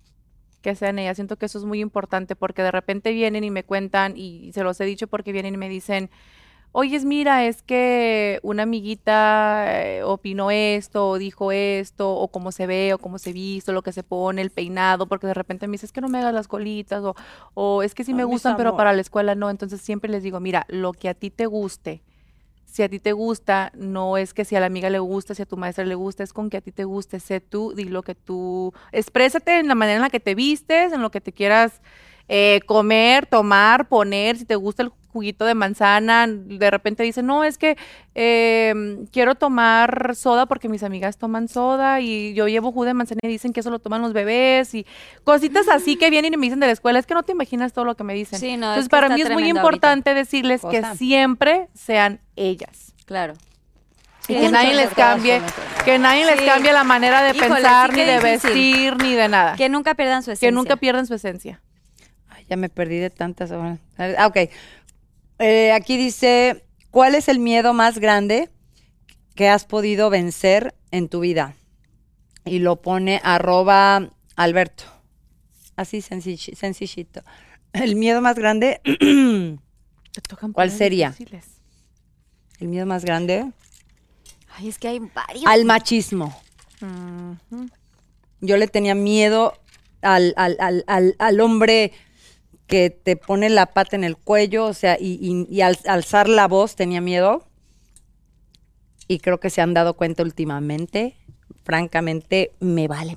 Que 0.64 0.74
sean 0.74 0.98
ellas. 0.98 1.18
Siento 1.18 1.36
que 1.36 1.44
eso 1.44 1.58
es 1.58 1.66
muy 1.66 1.80
importante 1.80 2.36
porque 2.36 2.62
de 2.62 2.70
repente 2.70 3.12
vienen 3.12 3.44
y 3.44 3.50
me 3.50 3.64
cuentan, 3.64 4.14
y 4.16 4.50
se 4.54 4.64
los 4.64 4.80
he 4.80 4.86
dicho 4.86 5.08
porque 5.08 5.30
vienen 5.30 5.52
y 5.52 5.58
me 5.58 5.68
dicen, 5.68 6.08
oyes, 6.72 7.04
mira, 7.04 7.44
es 7.44 7.62
que 7.62 8.40
una 8.42 8.62
amiguita 8.62 9.66
eh, 9.68 10.02
opinó 10.04 10.50
esto, 10.50 11.10
o 11.10 11.18
dijo 11.18 11.52
esto, 11.52 12.10
o 12.10 12.28
cómo 12.28 12.50
se 12.50 12.66
ve, 12.66 12.94
o 12.94 12.98
cómo 12.98 13.18
se 13.18 13.34
viste, 13.34 13.72
lo 13.72 13.82
que 13.82 13.92
se 13.92 14.02
pone, 14.02 14.40
el 14.40 14.48
peinado, 14.48 15.06
porque 15.06 15.26
de 15.26 15.34
repente 15.34 15.66
me 15.68 15.72
dice, 15.72 15.84
es 15.84 15.92
que 15.92 16.00
no 16.00 16.08
me 16.08 16.16
hagas 16.16 16.32
las 16.32 16.48
colitas, 16.48 17.04
o, 17.04 17.14
o 17.52 17.82
es 17.82 17.94
que 17.94 18.02
sí 18.02 18.14
me 18.14 18.24
gustan, 18.24 18.56
pero 18.56 18.74
para 18.74 18.94
la 18.94 19.02
escuela 19.02 19.34
no. 19.34 19.50
Entonces 19.50 19.82
siempre 19.82 20.10
les 20.10 20.22
digo, 20.22 20.40
mira, 20.40 20.64
lo 20.70 20.94
que 20.94 21.10
a 21.10 21.14
ti 21.14 21.28
te 21.28 21.44
guste, 21.44 22.02
si 22.74 22.82
a 22.82 22.88
ti 22.88 22.98
te 22.98 23.12
gusta, 23.12 23.70
no 23.76 24.16
es 24.16 24.34
que 24.34 24.44
si 24.44 24.56
a 24.56 24.60
la 24.60 24.66
amiga 24.66 24.90
le 24.90 24.98
gusta, 24.98 25.36
si 25.36 25.42
a 25.42 25.46
tu 25.46 25.56
maestra 25.56 25.84
le 25.84 25.94
gusta, 25.94 26.24
es 26.24 26.32
con 26.32 26.50
que 26.50 26.56
a 26.56 26.60
ti 26.60 26.72
te 26.72 26.82
guste, 26.82 27.20
sé 27.20 27.38
tú, 27.38 27.72
di 27.72 27.84
lo 27.84 28.02
que 28.02 28.16
tú, 28.16 28.74
exprésate 28.90 29.60
en 29.60 29.68
la 29.68 29.76
manera 29.76 29.94
en 29.94 30.02
la 30.02 30.10
que 30.10 30.18
te 30.18 30.34
vistes, 30.34 30.92
en 30.92 31.00
lo 31.00 31.12
que 31.12 31.20
te 31.20 31.30
quieras 31.30 31.80
eh, 32.26 32.62
comer, 32.66 33.26
tomar, 33.26 33.88
poner, 33.88 34.36
si 34.38 34.44
te 34.44 34.56
gusta 34.56 34.82
el 34.82 34.90
juguito 35.14 35.46
de 35.46 35.54
manzana, 35.54 36.26
de 36.28 36.70
repente 36.70 37.02
dicen, 37.02 37.24
no, 37.24 37.42
es 37.44 37.56
que 37.56 37.78
eh, 38.14 38.74
quiero 39.12 39.34
tomar 39.36 40.14
soda 40.14 40.44
porque 40.46 40.68
mis 40.68 40.82
amigas 40.82 41.16
toman 41.16 41.48
soda 41.48 42.00
y 42.00 42.34
yo 42.34 42.46
llevo 42.48 42.70
jugo 42.72 42.84
de 42.84 42.92
manzana 42.94 43.20
y 43.22 43.28
dicen 43.28 43.52
que 43.54 43.60
eso 43.60 43.70
lo 43.70 43.78
toman 43.78 44.02
los 44.02 44.12
bebés 44.12 44.74
y 44.74 44.84
cositas 45.24 45.68
así 45.68 45.96
que 45.96 46.10
vienen 46.10 46.34
y 46.34 46.36
me 46.36 46.44
dicen 46.46 46.60
de 46.60 46.66
la 46.66 46.72
escuela, 46.72 46.98
es 46.98 47.06
que 47.06 47.14
no 47.14 47.22
te 47.22 47.32
imaginas 47.32 47.72
todo 47.72 47.86
lo 47.86 47.96
que 47.96 48.04
me 48.04 48.12
dicen. 48.12 48.38
Sí, 48.38 48.56
no, 48.58 48.66
Entonces 48.66 48.82
es 48.82 48.88
que 48.88 48.90
para 48.90 49.08
mí 49.08 49.22
es 49.22 49.30
muy 49.30 49.44
ahorita. 49.44 49.58
importante 49.60 50.12
decirles 50.14 50.60
Cosa. 50.60 50.90
que 50.90 50.96
siempre 50.98 51.68
sean 51.74 52.20
ellas. 52.36 52.92
Claro. 53.06 53.32
Y 54.26 54.34
Sí, 54.34 54.40
que 54.40 54.48
nadie 54.50 54.74
les 54.74 54.88
cambie, 54.94 55.40
que 55.84 55.98
nadie 55.98 56.24
les 56.24 56.40
cambie 56.42 56.72
la 56.72 56.82
manera 56.84 57.22
de 57.22 57.36
Híjole, 57.36 57.54
pensar, 57.56 57.90
sí 57.90 57.96
ni 57.96 58.04
de 58.04 58.12
difícil. 58.14 58.50
vestir, 58.50 58.96
ni 59.02 59.12
de 59.14 59.28
nada. 59.28 59.54
Que 59.56 59.68
nunca 59.68 59.94
pierdan 59.94 60.22
su 60.22 60.30
esencia. 60.30 60.48
Que 60.48 60.52
nunca 60.52 60.76
pierdan 60.76 61.06
su 61.06 61.12
esencia. 61.14 61.60
Ay, 62.30 62.46
ya 62.48 62.56
me 62.56 62.70
perdí 62.70 62.96
de 62.98 63.10
tantas 63.10 63.50
horas. 63.50 63.78
Ah, 63.98 64.26
ok. 64.26 64.48
Eh, 65.38 65.72
aquí 65.72 65.96
dice, 65.96 66.64
¿cuál 66.90 67.14
es 67.14 67.28
el 67.28 67.38
miedo 67.38 67.72
más 67.74 67.98
grande 67.98 68.50
que 69.34 69.48
has 69.48 69.64
podido 69.64 70.10
vencer 70.10 70.74
en 70.90 71.08
tu 71.08 71.20
vida? 71.20 71.56
Y 72.44 72.58
lo 72.60 72.80
pone 72.82 73.20
arroba 73.24 74.10
Alberto. 74.36 74.84
Así 75.76 75.98
sencilli- 75.98 76.54
sencillito. 76.54 77.22
El 77.72 77.96
miedo 77.96 78.20
más 78.20 78.36
grande, 78.36 78.80
el 78.84 79.58
¿Cuál 80.52 80.70
sería? 80.70 81.08
difíciles. 81.10 81.46
miedo 82.60 82.86
más 82.86 83.04
grande, 83.04 83.50
Ay, 84.56 84.68
es 84.68 84.78
que 84.78 84.86
hay 84.88 85.00
varios. 85.00 85.44
al 85.46 85.64
machismo. 85.64 86.32
Yo 88.40 88.56
le 88.56 88.68
tenía 88.68 88.94
miedo 88.94 89.54
al, 90.02 90.32
al, 90.36 90.56
al, 90.86 91.16
al 91.18 91.40
hombre 91.40 91.92
que 92.66 92.90
te 92.90 93.16
pone 93.16 93.50
la 93.50 93.66
pata 93.66 93.96
en 93.96 94.04
el 94.04 94.16
cuello, 94.16 94.66
o 94.66 94.74
sea, 94.74 94.96
y, 94.98 95.18
y- 95.20 95.46
y 95.54 95.60
al 95.60 95.78
alzar 95.86 96.28
la 96.28 96.48
voz 96.48 96.76
tenía 96.76 97.00
miedo. 97.00 97.46
Y 99.06 99.18
creo 99.18 99.38
que 99.38 99.50
se 99.50 99.60
han 99.60 99.74
dado 99.74 99.94
cuenta 99.94 100.22
últimamente. 100.22 101.16
Francamente, 101.64 102.52
me 102.60 102.88
vale 102.88 103.16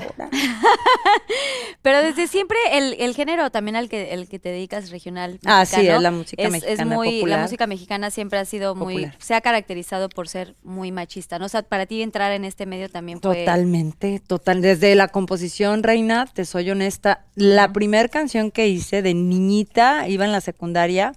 ahora. 0.00 0.30
Pero 1.82 2.02
desde 2.02 2.26
siempre 2.26 2.56
el, 2.72 2.94
el 2.98 3.14
género 3.14 3.50
también 3.50 3.76
al 3.76 3.88
que 3.90 4.14
el 4.14 4.28
que 4.28 4.38
te 4.38 4.48
dedicas 4.48 4.90
regional. 4.90 5.38
Ah, 5.44 5.66
sí, 5.66 5.86
es 5.86 6.00
la 6.00 6.10
música 6.10 6.42
es, 6.42 6.50
mexicana 6.50 6.82
es 6.82 6.86
muy, 6.86 7.16
popular. 7.16 7.38
La 7.38 7.42
música 7.42 7.66
mexicana 7.66 8.10
siempre 8.10 8.38
ha 8.38 8.44
sido 8.46 8.74
muy, 8.74 8.94
Popular. 8.94 9.16
se 9.18 9.34
ha 9.34 9.40
caracterizado 9.42 10.08
por 10.08 10.28
ser 10.28 10.54
muy 10.62 10.90
machista, 10.90 11.38
¿no? 11.38 11.46
O 11.46 11.48
sea, 11.48 11.62
para 11.62 11.84
ti 11.84 12.00
entrar 12.00 12.32
en 12.32 12.44
este 12.44 12.64
medio 12.64 12.88
también 12.88 13.20
fue. 13.20 13.40
Totalmente, 13.40 14.20
total. 14.26 14.62
Desde 14.62 14.94
la 14.94 15.08
composición, 15.08 15.82
Reina, 15.82 16.26
te 16.32 16.44
soy 16.46 16.70
honesta, 16.70 17.26
la 17.34 17.72
primera 17.72 18.08
canción 18.08 18.50
que 18.50 18.68
hice 18.68 19.02
de 19.02 19.12
niñita, 19.12 20.08
iba 20.08 20.24
en 20.24 20.32
la 20.32 20.40
secundaria, 20.40 21.12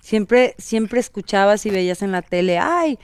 siempre, 0.00 0.54
siempre 0.56 1.00
escuchabas 1.00 1.66
y 1.66 1.70
veías 1.70 2.02
en 2.02 2.12
la 2.12 2.22
tele, 2.22 2.58
ay, 2.58 2.98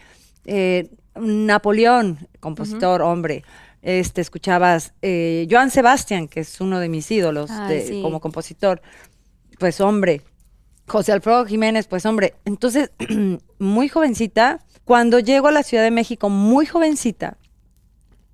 eh, 0.46 0.88
Napoleón, 1.16 2.28
compositor, 2.40 3.02
hombre. 3.02 3.44
Este, 3.82 4.20
escuchabas 4.22 4.94
eh, 5.02 5.46
Joan 5.50 5.70
Sebastián, 5.70 6.26
que 6.28 6.40
es 6.40 6.60
uno 6.60 6.80
de 6.80 6.88
mis 6.88 7.10
ídolos 7.10 7.50
Ay, 7.50 7.74
de- 7.74 7.86
sí. 7.86 8.02
como 8.02 8.20
compositor, 8.20 8.80
pues 9.58 9.80
hombre. 9.80 10.22
José 10.86 11.12
Alfredo 11.12 11.44
Jiménez, 11.46 11.86
pues 11.86 12.06
hombre. 12.06 12.34
Entonces, 12.44 12.90
muy 13.58 13.88
jovencita, 13.88 14.60
cuando 14.84 15.18
llego 15.18 15.48
a 15.48 15.52
la 15.52 15.62
Ciudad 15.62 15.82
de 15.84 15.90
México, 15.90 16.28
muy 16.30 16.66
jovencita, 16.66 17.36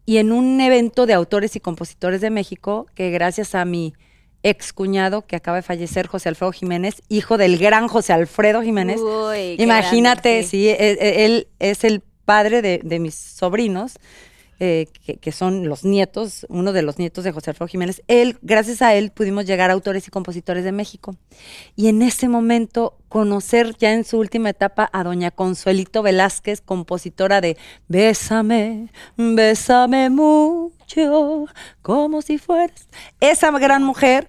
y 0.06 0.18
en 0.18 0.32
un 0.32 0.60
evento 0.60 1.06
de 1.06 1.12
autores 1.14 1.54
y 1.56 1.60
compositores 1.60 2.20
de 2.20 2.30
México, 2.30 2.86
que 2.94 3.10
gracias 3.10 3.54
a 3.54 3.64
mi 3.64 3.92
ex 4.42 4.72
cuñado 4.72 5.26
que 5.26 5.36
acaba 5.36 5.58
de 5.58 5.62
fallecer, 5.62 6.06
José 6.06 6.28
Alfredo 6.30 6.50
Jiménez, 6.52 7.02
hijo 7.08 7.36
del 7.38 7.58
gran 7.58 7.86
José 7.88 8.12
Alfredo 8.12 8.62
Jiménez, 8.62 9.00
Uy, 9.00 9.56
imagínate, 9.58 10.30
grande, 10.30 10.48
sí, 10.48 10.68
e- 10.68 10.76
e- 10.92 11.24
él 11.26 11.48
es 11.58 11.84
el 11.84 12.02
padre 12.30 12.62
de, 12.62 12.80
de 12.84 12.98
mis 13.00 13.16
sobrinos, 13.16 13.98
eh, 14.60 14.86
que, 15.04 15.16
que 15.16 15.32
son 15.32 15.68
los 15.68 15.84
nietos, 15.84 16.46
uno 16.48 16.72
de 16.72 16.82
los 16.82 16.96
nietos 16.96 17.24
de 17.24 17.32
José 17.32 17.50
Alfredo 17.50 17.66
Jiménez. 17.66 18.02
Él, 18.06 18.36
gracias 18.42 18.82
a 18.82 18.94
él, 18.94 19.10
pudimos 19.10 19.46
llegar 19.46 19.70
a 19.70 19.72
autores 19.72 20.06
y 20.06 20.10
compositores 20.10 20.62
de 20.62 20.70
México. 20.70 21.16
Y 21.74 21.88
en 21.88 22.02
ese 22.02 22.28
momento, 22.28 22.98
conocer 23.08 23.74
ya 23.78 23.94
en 23.94 24.04
su 24.04 24.18
última 24.18 24.50
etapa 24.50 24.88
a 24.92 25.02
doña 25.02 25.32
Consuelito 25.32 26.02
Velázquez, 26.02 26.60
compositora 26.60 27.40
de 27.40 27.56
Bésame, 27.88 28.92
bésame 29.16 30.08
mucho, 30.08 31.46
como 31.82 32.22
si 32.22 32.38
fueras. 32.38 32.86
Esa 33.18 33.50
gran 33.58 33.82
mujer, 33.82 34.28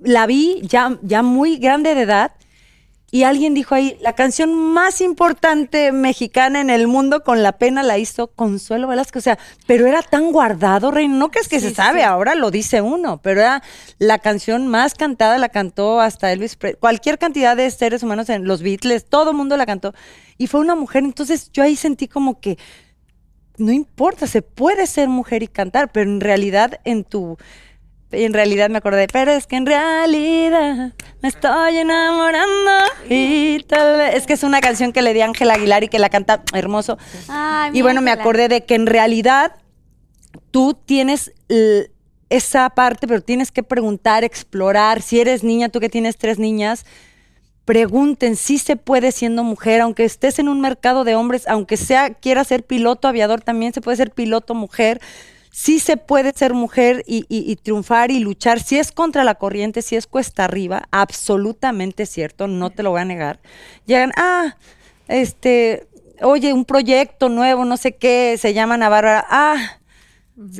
la 0.00 0.26
vi 0.26 0.60
ya, 0.64 0.98
ya 1.02 1.22
muy 1.22 1.56
grande 1.56 1.94
de 1.94 2.02
edad. 2.02 2.32
Y 3.14 3.24
alguien 3.24 3.52
dijo 3.52 3.74
ahí, 3.74 3.98
la 4.00 4.14
canción 4.14 4.54
más 4.54 5.02
importante 5.02 5.92
mexicana 5.92 6.62
en 6.62 6.70
el 6.70 6.86
mundo 6.86 7.22
con 7.22 7.42
la 7.42 7.52
pena 7.52 7.82
la 7.82 7.98
hizo 7.98 8.28
Consuelo 8.28 8.88
Velázquez. 8.88 9.20
O 9.20 9.20
sea, 9.22 9.38
pero 9.66 9.86
era 9.86 10.00
tan 10.00 10.32
guardado, 10.32 10.90
Rey. 10.90 11.08
No 11.08 11.30
que 11.30 11.40
Sí, 11.44 11.60
se 11.60 11.68
sí, 11.68 11.74
sabe, 11.74 11.98
sí. 11.98 12.04
ahora 12.06 12.34
lo 12.34 12.50
dice 12.50 12.80
uno, 12.80 13.20
pero 13.22 13.42
era 13.42 13.62
la 13.98 14.18
canción 14.18 14.66
más 14.66 14.94
cantada, 14.94 15.36
la 15.36 15.50
cantó 15.50 16.00
hasta 16.00 16.32
Elvis 16.32 16.56
Presley. 16.56 16.80
Cualquier 16.80 17.18
cantidad 17.18 17.54
de 17.54 17.70
seres 17.70 18.02
humanos 18.02 18.30
en 18.30 18.46
los 18.46 18.62
Beatles, 18.62 19.04
todo 19.04 19.32
el 19.32 19.36
mundo 19.36 19.58
la 19.58 19.66
cantó. 19.66 19.92
Y 20.38 20.46
fue 20.46 20.60
una 20.60 20.74
mujer. 20.74 21.04
Entonces 21.04 21.52
yo 21.52 21.62
ahí 21.62 21.76
sentí 21.76 22.08
como 22.08 22.40
que 22.40 22.56
no 23.58 23.72
importa, 23.72 24.26
se 24.26 24.40
puede 24.40 24.86
ser 24.86 25.10
mujer 25.10 25.42
y 25.42 25.48
cantar, 25.48 25.92
pero 25.92 26.10
en 26.10 26.22
realidad 26.22 26.80
en 26.84 27.04
tu 27.04 27.36
en 28.12 28.32
realidad 28.32 28.70
me 28.70 28.78
acordé, 28.78 29.08
pero 29.12 29.32
es 29.32 29.46
que 29.46 29.56
en 29.56 29.66
realidad 29.66 30.92
me 31.20 31.28
estoy 31.28 31.78
enamorando 31.78 32.70
y 33.08 33.62
tal 33.66 33.98
vez 33.98 34.16
es 34.16 34.26
que 34.26 34.34
es 34.34 34.42
una 34.42 34.60
canción 34.60 34.92
que 34.92 35.02
le 35.02 35.14
di 35.14 35.20
a 35.20 35.24
Ángela 35.24 35.54
Aguilar 35.54 35.84
y 35.84 35.88
que 35.88 35.98
la 35.98 36.10
canta 36.10 36.42
hermoso. 36.52 36.98
Ay, 37.28 37.72
Y 37.74 37.82
bueno, 37.82 38.02
me 38.02 38.10
acordé 38.10 38.48
de 38.48 38.64
que 38.64 38.74
en 38.74 38.86
realidad 38.86 39.56
tú 40.50 40.74
tienes 40.74 41.32
esa 42.28 42.70
parte, 42.70 43.06
pero 43.06 43.20
tienes 43.20 43.50
que 43.50 43.62
preguntar, 43.62 44.24
explorar. 44.24 45.02
Si 45.02 45.20
eres 45.20 45.44
niña, 45.44 45.68
tú 45.68 45.80
que 45.80 45.88
tienes 45.88 46.16
tres 46.16 46.38
niñas, 46.38 46.86
pregunten 47.64 48.36
si 48.36 48.58
se 48.58 48.76
puede 48.76 49.12
siendo 49.12 49.44
mujer, 49.44 49.80
aunque 49.80 50.04
estés 50.04 50.38
en 50.38 50.48
un 50.48 50.60
mercado 50.60 51.04
de 51.04 51.14
hombres, 51.14 51.46
aunque 51.46 51.76
sea 51.76 52.10
quiera 52.10 52.44
ser 52.44 52.64
piloto 52.64 53.08
aviador, 53.08 53.40
también 53.42 53.72
se 53.72 53.80
puede 53.80 53.96
ser 53.96 54.10
piloto 54.10 54.54
mujer. 54.54 55.00
Sí 55.54 55.80
se 55.80 55.98
puede 55.98 56.32
ser 56.34 56.54
mujer 56.54 57.04
y, 57.06 57.26
y- 57.28 57.50
y 57.50 57.56
triunfar 57.56 58.10
y 58.10 58.20
luchar. 58.20 58.58
Si 58.60 58.78
es 58.78 58.90
contra 58.90 59.22
la 59.22 59.34
corriente, 59.34 59.82
si 59.82 59.96
es 59.96 60.06
cuesta 60.06 60.44
arriba, 60.44 60.88
absolutamente 60.90 62.06
cierto, 62.06 62.48
no 62.48 62.70
te 62.70 62.82
lo 62.82 62.90
voy 62.90 63.02
a 63.02 63.04
negar. 63.04 63.38
Llegan, 63.84 64.12
ah, 64.16 64.56
este, 65.08 65.86
oye, 66.22 66.52
un 66.54 66.64
proyecto 66.64 67.28
nuevo, 67.28 67.64
no 67.66 67.76
sé 67.76 67.92
qué, 67.96 68.36
se 68.38 68.54
llama 68.54 68.74
Ana 68.74 68.88
Bárbara, 68.88 69.26
ah, 69.28 69.78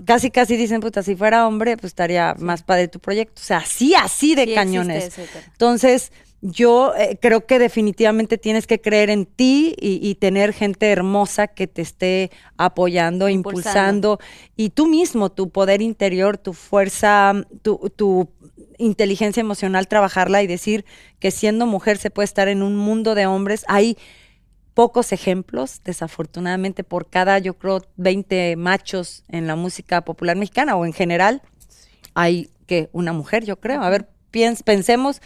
casi 0.04 0.30
casi 0.30 0.56
dicen, 0.56 0.80
puta, 0.80 1.02
si 1.02 1.16
fuera 1.16 1.46
hombre, 1.46 1.76
pues 1.78 1.90
estaría 1.92 2.34
más 2.38 2.62
padre 2.62 2.88
tu 2.88 3.00
proyecto. 3.00 3.40
O 3.40 3.44
sea, 3.44 3.58
así, 3.58 3.94
así 3.94 4.34
de 4.34 4.44
Sí 4.44 4.54
cañones. 4.54 5.04
Entonces, 5.52 6.12
yo 6.44 6.92
eh, 6.96 7.18
creo 7.22 7.46
que 7.46 7.60
definitivamente 7.60 8.36
tienes 8.36 8.66
que 8.66 8.80
creer 8.80 9.10
en 9.10 9.26
ti 9.26 9.76
y, 9.80 10.00
y 10.06 10.16
tener 10.16 10.52
gente 10.52 10.90
hermosa 10.90 11.46
que 11.46 11.68
te 11.68 11.82
esté 11.82 12.30
apoyando, 12.56 13.28
Impulsando. 13.28 14.14
impulsando. 14.14 14.18
Y 14.56 14.70
tú 14.70 14.86
mismo, 14.88 15.30
tu 15.30 15.50
poder 15.50 15.80
interior, 15.82 16.38
tu 16.38 16.52
fuerza, 16.52 17.32
tu, 17.62 17.92
tu 17.94 18.28
inteligencia 18.78 19.40
emocional, 19.40 19.86
trabajarla 19.86 20.42
y 20.42 20.48
decir 20.48 20.84
que 21.20 21.30
siendo 21.30 21.64
mujer 21.66 21.96
se 21.98 22.10
puede 22.10 22.24
estar 22.24 22.48
en 22.48 22.62
un 22.64 22.76
mundo 22.76 23.14
de 23.14 23.26
hombres. 23.26 23.64
Hay 23.68 23.96
pocos 24.74 25.12
ejemplos, 25.12 25.80
desafortunadamente, 25.84 26.82
por 26.82 27.08
cada, 27.08 27.38
yo 27.38 27.54
creo, 27.54 27.82
20 27.96 28.56
machos 28.56 29.22
en 29.28 29.46
la 29.46 29.54
música 29.54 30.00
popular 30.04 30.36
mexicana 30.36 30.74
o 30.74 30.84
en 30.86 30.92
general, 30.92 31.42
hay 32.14 32.50
que 32.66 32.88
una 32.92 33.12
mujer, 33.12 33.44
yo 33.44 33.60
creo. 33.60 33.80
A 33.82 33.90
ver, 33.90 34.08
piens- 34.32 34.62
pensemos 34.64 35.20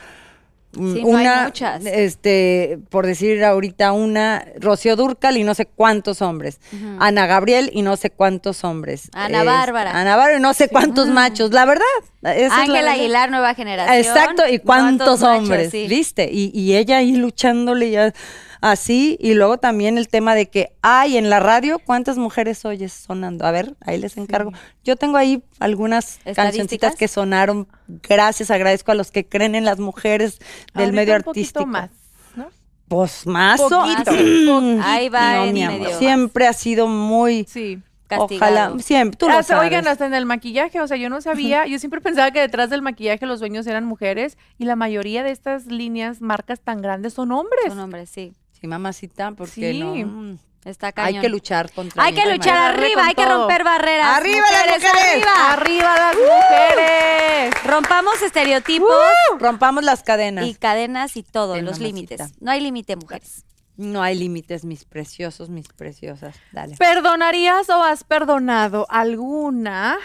Sí, 0.73 1.03
no 1.03 1.09
una, 1.09 1.45
muchas. 1.45 1.87
este, 1.87 2.79
por 2.91 3.07
decir 3.07 3.43
ahorita 3.43 3.93
una, 3.93 4.45
Rocío 4.61 4.95
Durcal 4.95 5.39
y 5.39 5.45
no 5.45 5.55
sé 5.55 5.65
cuántos 5.67 6.21
hombres, 6.21 6.61
Ana 6.99 7.27
Gabriel 7.27 7.71
y 7.73 7.81
no 7.83 7.97
sé 7.97 8.11
cuántos 8.11 8.63
hombres, 8.63 9.09
Ana 9.15 9.39
Este, 9.39 9.47
Bárbara. 9.47 9.91
Ana 9.99 10.17
Bárbara 10.17 10.39
y 10.39 10.43
no 10.43 10.53
sé 10.53 10.69
cuántos 10.69 11.09
machos, 11.09 11.51
la 11.53 11.65
verdad. 11.65 11.85
verdad. 12.21 12.89
Aguilar, 12.89 13.31
nueva 13.31 13.55
generación. 13.55 13.97
Exacto, 13.97 14.43
y 14.47 14.59
cuántos 14.59 15.21
machos, 15.21 15.39
hombres, 15.39 15.71
sí. 15.71 15.87
¿viste? 15.89 16.29
Y, 16.31 16.51
y 16.53 16.77
ella 16.77 16.99
ahí 16.99 17.17
luchándole 17.17 17.91
ya 17.91 18.13
así, 18.61 19.17
y 19.21 19.35
luego 19.35 19.59
también 19.59 19.99
el 19.99 20.09
tema 20.09 20.35
de 20.35 20.49
que 20.51 20.73
hay 20.83 21.17
en 21.17 21.31
la 21.31 21.41
radio, 21.41 21.79
¿cuántas 21.79 22.19
mujeres 22.19 22.65
oyes 22.65 22.93
sonando? 22.93 23.45
A 23.47 23.51
ver, 23.51 23.75
ahí 23.81 23.99
les 23.99 24.17
encargo. 24.17 24.53
Yo 24.85 24.97
tengo 24.97 25.17
ahí 25.17 25.43
algunas 25.59 26.19
cancioncitas 26.35 26.97
que 26.97 27.09
sonaron, 27.09 27.69
gracias, 27.89 28.51
agradezco 28.51 28.93
a 28.93 28.95
los 28.95 29.11
que 29.11 29.27
creen 29.27 29.55
en 29.55 29.65
las 29.65 29.79
mujeres 29.79 30.39
del 30.75 30.85
Ahorita 30.87 30.93
medio 30.97 31.15
un 31.15 31.21
artístico. 31.29 31.67
más, 31.67 31.91
¿no? 32.35 32.49
Pues 32.89 33.27
más 33.27 33.61
Poquito. 33.61 34.13
Mm, 34.13 34.81
Ahí 34.83 35.09
va 35.09 35.37
no, 35.37 35.45
en 35.45 35.55
mi 35.55 35.63
amor, 35.65 35.81
medio. 35.81 35.99
Siempre 35.99 36.47
ha 36.47 36.53
sido 36.53 36.87
muy, 36.87 37.45
Sí. 37.49 37.81
Castigado. 38.09 38.37
ojalá, 38.69 38.79
siempre, 38.85 39.17
tú 39.19 39.27
lo 39.27 39.33
Hasta, 39.33 39.55
sabes. 39.55 39.67
oigan, 39.69 39.89
hasta 39.89 40.07
en 40.07 40.15
el 40.15 40.27
maquillaje, 40.27 40.81
o 40.81 40.87
sea, 40.87 40.97
yo 40.97 41.11
no 41.11 41.21
sabía, 41.21 41.67
yo 41.67 41.77
siempre 41.81 42.01
pensaba 42.01 42.31
que 42.31 42.39
detrás 42.39 42.71
del 42.71 42.81
maquillaje 42.81 43.27
los 43.27 43.41
dueños 43.41 43.67
eran 43.67 43.85
mujeres 43.85 44.39
y 44.59 44.65
la 44.65 44.77
mayoría 44.77 45.25
de 45.25 45.33
estas 45.33 45.67
líneas, 45.67 46.21
marcas 46.21 46.61
tan 46.61 46.81
grandes 46.81 47.15
son 47.15 47.33
hombres. 47.33 47.65
Son 47.67 47.81
hombres, 47.81 48.09
sí. 48.09 48.33
Mamacita, 48.67 49.33
porque 49.33 49.73
Sí. 49.73 49.79
no... 49.81 49.95
mm, 49.95 50.39
Está 50.65 50.91
cañón. 50.91 51.15
Hay 51.15 51.21
que 51.21 51.29
luchar 51.29 51.71
contra 51.71 52.03
Hay 52.03 52.13
que 52.13 52.27
luchar 52.27 52.75
arriba, 52.75 53.07
hay 53.07 53.15
que 53.15 53.25
romper 53.25 53.63
barreras. 53.63 54.17
¡Arriba 54.17 54.45
las 54.51 54.83
mujeres! 54.83 54.93
¡Arriba! 55.23 55.53
¡Arriba 55.53 55.97
las 55.97 56.17
mujeres! 56.17 57.55
Rompamos 57.65 58.21
estereotipos 58.23 58.89
Rompamos 59.39 59.85
las 59.85 60.03
cadenas. 60.03 60.45
y 60.47 60.55
cadenas 60.55 61.17
y 61.17 61.23
todo, 61.23 61.61
los 61.63 61.79
límites. 61.79 62.21
No 62.41 62.51
hay 62.51 62.61
límite, 62.61 62.97
mujeres. 62.97 63.45
No 63.77 64.03
hay 64.03 64.17
límites, 64.19 64.65
mis 64.65 64.85
preciosos, 64.85 65.51
mis 65.51 65.69
preciosas. 65.69 66.35
Dale. 66.51 66.77
¿Perdonarías 66.77 67.69
o 67.69 67.85
has 67.85 68.03
perdonado 68.05 68.87
alguna, 68.89 69.99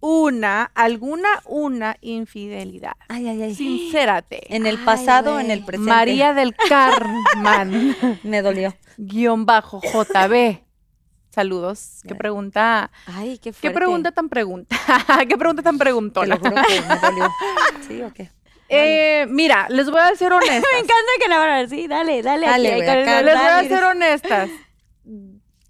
una, 0.00 0.64
alguna, 0.74 1.28
una 1.46 1.96
infidelidad? 2.00 2.92
Ay, 3.08 3.28
ay, 3.28 3.42
ay. 3.42 3.54
Sincérate. 3.54 4.54
En 4.54 4.66
el 4.66 4.78
pasado, 4.84 5.38
en 5.40 5.50
el 5.50 5.64
presente. 5.64 5.90
María 5.90 6.32
del 6.34 6.54
Carmen, 6.68 7.96
Me 8.22 8.42
dolió. 8.42 8.74
guion 8.96 9.46
bajo 9.46 9.80
JB. 9.82 10.58
Saludos. 11.30 12.00
¿Qué 12.08 12.14
pregunta? 12.14 12.90
Ay, 13.06 13.38
qué 13.38 13.50
¿Qué 13.50 13.52
fuerte. 13.52 13.76
pregunta 13.76 14.10
tan 14.12 14.28
pregunta? 14.28 14.76
¿Qué 15.28 15.36
pregunta 15.38 15.62
tan 15.62 15.76
Te 15.78 15.84
preguntona? 15.84 16.34
lo 16.34 16.40
juro 16.40 16.62
que 16.66 16.80
me 16.80 16.96
dolió. 16.98 17.28
¿Sí 17.86 18.02
o 18.02 18.12
qué? 18.12 18.30
Eh, 18.72 19.26
mira, 19.28 19.66
les 19.68 19.90
voy 19.90 19.98
a 20.00 20.14
ser 20.14 20.32
honestas. 20.32 20.62
Me 20.72 20.78
encanta 20.78 21.10
que 21.20 21.28
la 21.28 21.38
van 21.38 21.50
a 21.50 21.56
ver. 21.56 21.68
Sí, 21.68 21.88
dale, 21.88 22.22
dale. 22.22 22.46
Dale, 22.46 22.72
aquí, 22.74 22.82
acá, 22.82 23.20
Les 23.22 23.34
voy 23.34 23.44
a 23.44 23.50
dale. 23.50 23.68
ser 23.68 23.82
honestas. 23.82 24.50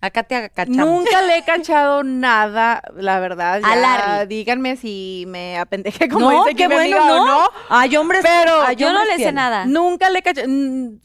Acá 0.02 0.22
te 0.22 0.34
agachamos. 0.34 0.76
Nunca 0.78 1.20
le 1.22 1.36
he 1.38 1.44
cachado 1.44 2.02
nada, 2.02 2.82
la 2.96 3.20
verdad. 3.20 3.56
A 3.56 3.60
ya 3.60 3.76
Larry. 3.76 4.28
Díganme 4.28 4.76
si 4.76 5.24
me 5.28 5.58
apendejé 5.58 6.08
como 6.08 6.30
no, 6.30 6.44
dice 6.46 6.68
mi 6.68 6.74
bueno, 6.74 6.96
amiga, 7.02 7.04
o 7.22 7.26
no. 7.26 7.26
no. 7.42 7.50
Hay 7.68 7.96
hombres, 7.96 8.22
Pero 8.22 8.62
hay 8.62 8.76
Yo 8.76 8.92
no 8.92 9.04
le 9.04 9.16
sé 9.18 9.30
nada. 9.32 9.66
Nunca 9.66 10.08
le 10.08 10.20
he 10.20 10.22
cachado. 10.22 10.48
mm, 10.48 10.98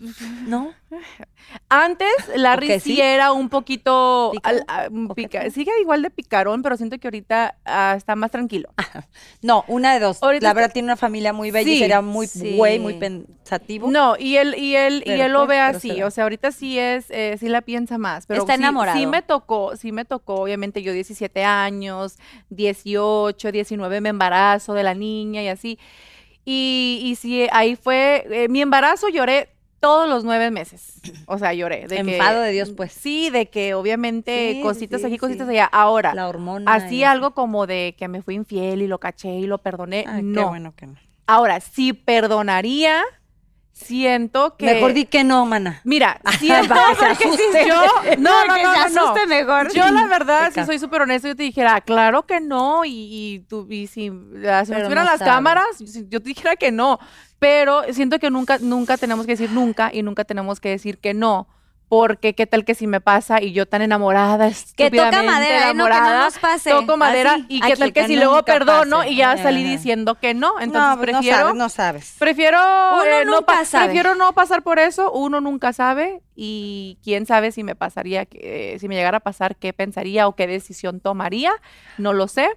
No. 0.48 0.72
Antes, 1.70 2.10
Larry 2.36 2.72
Ok, 2.74 2.80
sí 2.82 3.02
era 3.02 3.32
un 3.32 3.50
poquito. 3.50 4.32
Ah, 4.44 4.88
sigue 5.52 5.72
igual 5.82 6.02
de 6.02 6.10
picarón, 6.10 6.62
pero 6.62 6.78
siento 6.78 6.98
que 7.00 7.08
ahorita 7.08 7.58
ah, 7.66 7.94
está 7.98 8.16
más 8.16 8.32
tranquilo. 8.32 8.70
No, 9.42 9.64
una 9.68 9.94
de 9.94 10.00
dos. 10.00 10.22
Ahorita 10.24 10.44
la 10.44 10.50
está- 10.50 10.54
verdad 10.62 10.74
tiene 10.74 10.88
una 10.88 10.96
familia 10.96 11.32
muy 11.32 11.52
bella 11.52 11.70
y 11.70 11.80
sería 11.80 12.02
muy 12.02 12.26
sí. 12.28 12.56
güey, 12.58 12.80
muy 12.80 12.96
pensativo. 12.96 13.90
No, 13.92 14.16
y 14.18 14.38
él, 14.38 14.56
y 14.58 14.76
él, 14.76 15.04
y 15.06 15.12
él 15.12 15.32
lo 15.32 15.46
pues, 15.46 15.50
ve 15.50 15.60
así. 15.60 16.04
O 16.04 16.10
sea, 16.10 16.24
ahorita 16.24 16.52
sí 16.52 16.80
es, 16.80 17.06
eh, 17.10 17.38
sí 17.40 17.48
la 17.48 17.62
piensa 17.62 17.98
más. 17.98 18.26
Pero 18.26 18.42
Está 18.42 18.54
sí- 18.56 18.62
enamorado. 18.62 18.98
Sí 18.98 19.06
me 19.06 19.22
tocó, 19.22 19.76
sí 19.78 19.92
me 19.92 20.04
tocó, 20.06 20.36
obviamente, 20.36 20.82
yo 20.82 20.94
17 20.94 21.44
años, 21.44 22.18
18, 22.50 23.52
19 23.52 24.02
me 24.02 24.10
embarazo 24.10 24.74
de 24.74 24.84
la 24.84 24.94
niña 24.96 25.44
y 25.44 25.48
así. 25.50 25.78
Y, 26.44 27.02
y 27.04 27.16
sí, 27.16 27.48
ahí 27.52 27.76
fue, 27.76 28.26
eh, 28.30 28.48
mi 28.50 28.62
embarazo 28.62 29.10
lloré 29.10 29.50
todos 29.86 30.10
los 30.10 30.24
nueve 30.24 30.50
meses. 30.50 31.00
O 31.28 31.38
sea, 31.38 31.54
lloré. 31.54 31.82
De 31.88 32.02
que- 32.04 32.16
Enfado 32.18 32.42
de 32.42 32.52
Dios, 32.52 32.72
pues. 32.76 32.92
Sí, 32.92 33.30
de 33.30 33.52
que 33.52 33.76
obviamente 33.76 34.54
Sí, 34.54 34.62
cositas 34.64 35.02
sí, 35.02 35.06
aquí, 35.06 35.14
sí. 35.16 35.20
cositas 35.20 35.48
allá. 35.48 35.66
Ahora, 35.66 36.16
La 36.16 36.28
hormona. 36.28 36.74
así 36.74 37.04
algo 37.04 37.36
como 37.36 37.68
de 37.68 37.94
que 37.98 38.08
me 38.08 38.24
fui 38.24 38.34
infiel 38.34 38.82
y 38.82 38.88
lo 38.88 39.00
caché 39.00 39.30
y 39.36 39.46
lo 39.46 39.60
perdoné, 39.60 40.06
Ay, 40.08 40.22
qué 40.22 40.24
no. 40.24 40.48
bueno 40.50 40.74
que 40.76 40.88
no. 40.88 40.96
Ahora, 41.28 41.60
sí 41.60 41.94
perdonaría, 41.94 43.04
siento 43.74 44.56
que... 44.58 44.66
Mejor 44.66 44.94
di 44.94 45.06
que 45.06 45.24
no, 45.24 45.46
mana. 45.46 45.82
Mira, 45.84 46.20
siento 46.40 46.74
que 46.74 46.80
porque 47.00 47.26
asuste. 47.26 47.68
yo 47.68 47.76
no, 48.20 48.46
no, 48.48 48.54
Que 48.56 48.64
no, 48.64 49.14
no, 49.16 49.26
mejor. 49.28 49.74
Yo 49.74 49.90
la 49.92 50.08
verdad, 50.08 50.52
si 50.54 50.64
soy 50.66 50.80
súper 50.80 51.02
honesta, 51.02 51.28
yo 51.28 51.36
te 51.36 51.44
dijera, 51.44 51.82
claro 51.82 52.26
que 52.26 52.40
no, 52.40 52.86
y, 52.86 52.92
y 52.94 53.40
tú, 53.48 53.68
y 53.70 53.88
si, 53.88 54.10
las- 54.32 54.68
si 54.68 54.74
estuvieran 54.74 55.06
no 55.06 55.12
las 55.12 55.20
cámaras, 55.22 55.66
si- 55.78 56.06
yo 56.08 56.22
te 56.22 56.30
dijera 56.30 56.56
que 56.56 56.72
no, 56.72 57.00
pero 57.40 57.84
siento 57.94 58.20
que 58.20 58.30
nunca, 58.30 58.58
nunca 58.60 58.98
tenemos 58.98 59.26
que 59.26 59.34
decir 59.34 59.52
nunca 59.52 59.90
y 59.94 60.04
nunca 60.04 60.24
tenemos 60.26 60.60
que 60.60 60.70
decir 60.70 60.98
que 61.00 61.14
no, 61.14 61.48
porque 61.88 62.34
qué 62.34 62.48
tal 62.48 62.66
que 62.66 62.74
si 62.74 62.88
me 62.88 63.00
pasa 63.00 63.42
y 63.44 63.52
yo 63.54 63.68
tan 63.68 63.84
enamorada, 63.84 64.50
Que 64.76 64.90
toca 64.90 65.22
madera, 65.22 65.70
¿eh? 65.70 65.74
No, 65.76 65.84
que 65.86 65.92
no 65.92 65.96
enamorada, 65.96 66.26
nos 66.26 66.40
pase. 66.40 66.72
toco 66.72 66.98
madera 66.98 67.34
Así. 67.34 67.46
y 67.48 67.62
qué 67.62 67.76
tal 67.76 67.94
que 67.94 68.02
que 68.02 68.08
si 68.08 68.16
luego 68.16 68.42
perdono 68.44 68.98
pase. 69.00 69.10
y 69.12 69.18
ya 69.18 69.38
salí 69.38 69.64
diciendo 69.64 70.16
que 70.16 70.34
no, 70.34 70.60
entonces 70.60 70.90
no, 70.90 70.98
pues 70.98 71.12
no 71.12 71.20
prefiero... 71.20 71.38
sabes, 71.38 71.56
no 71.56 71.70
sabes. 71.70 72.16
Prefiero, 72.18 72.58
Uno 72.60 73.04
eh, 73.06 73.26
no 73.26 73.42
pa- 73.44 73.66
sabe. 73.66 73.86
prefiero 73.86 74.16
no 74.16 74.34
pasar 74.34 74.64
por 74.64 74.80
eso, 74.80 75.12
uno 75.12 75.42
nunca 75.42 75.74
sabe 75.74 76.24
y 76.36 76.98
quién 77.04 77.28
sabe 77.28 77.52
si 77.52 77.64
me 77.64 77.76
pasaría, 77.76 78.26
que- 78.26 78.78
si 78.80 78.88
me 78.88 78.96
llegara 78.96 79.18
a 79.18 79.22
pasar, 79.22 79.56
qué 79.56 79.72
pensaría 79.72 80.28
o 80.28 80.36
qué 80.36 80.48
decisión 80.48 81.00
tomaría, 81.02 81.52
no 82.00 82.14
lo 82.14 82.28
sé, 82.28 82.50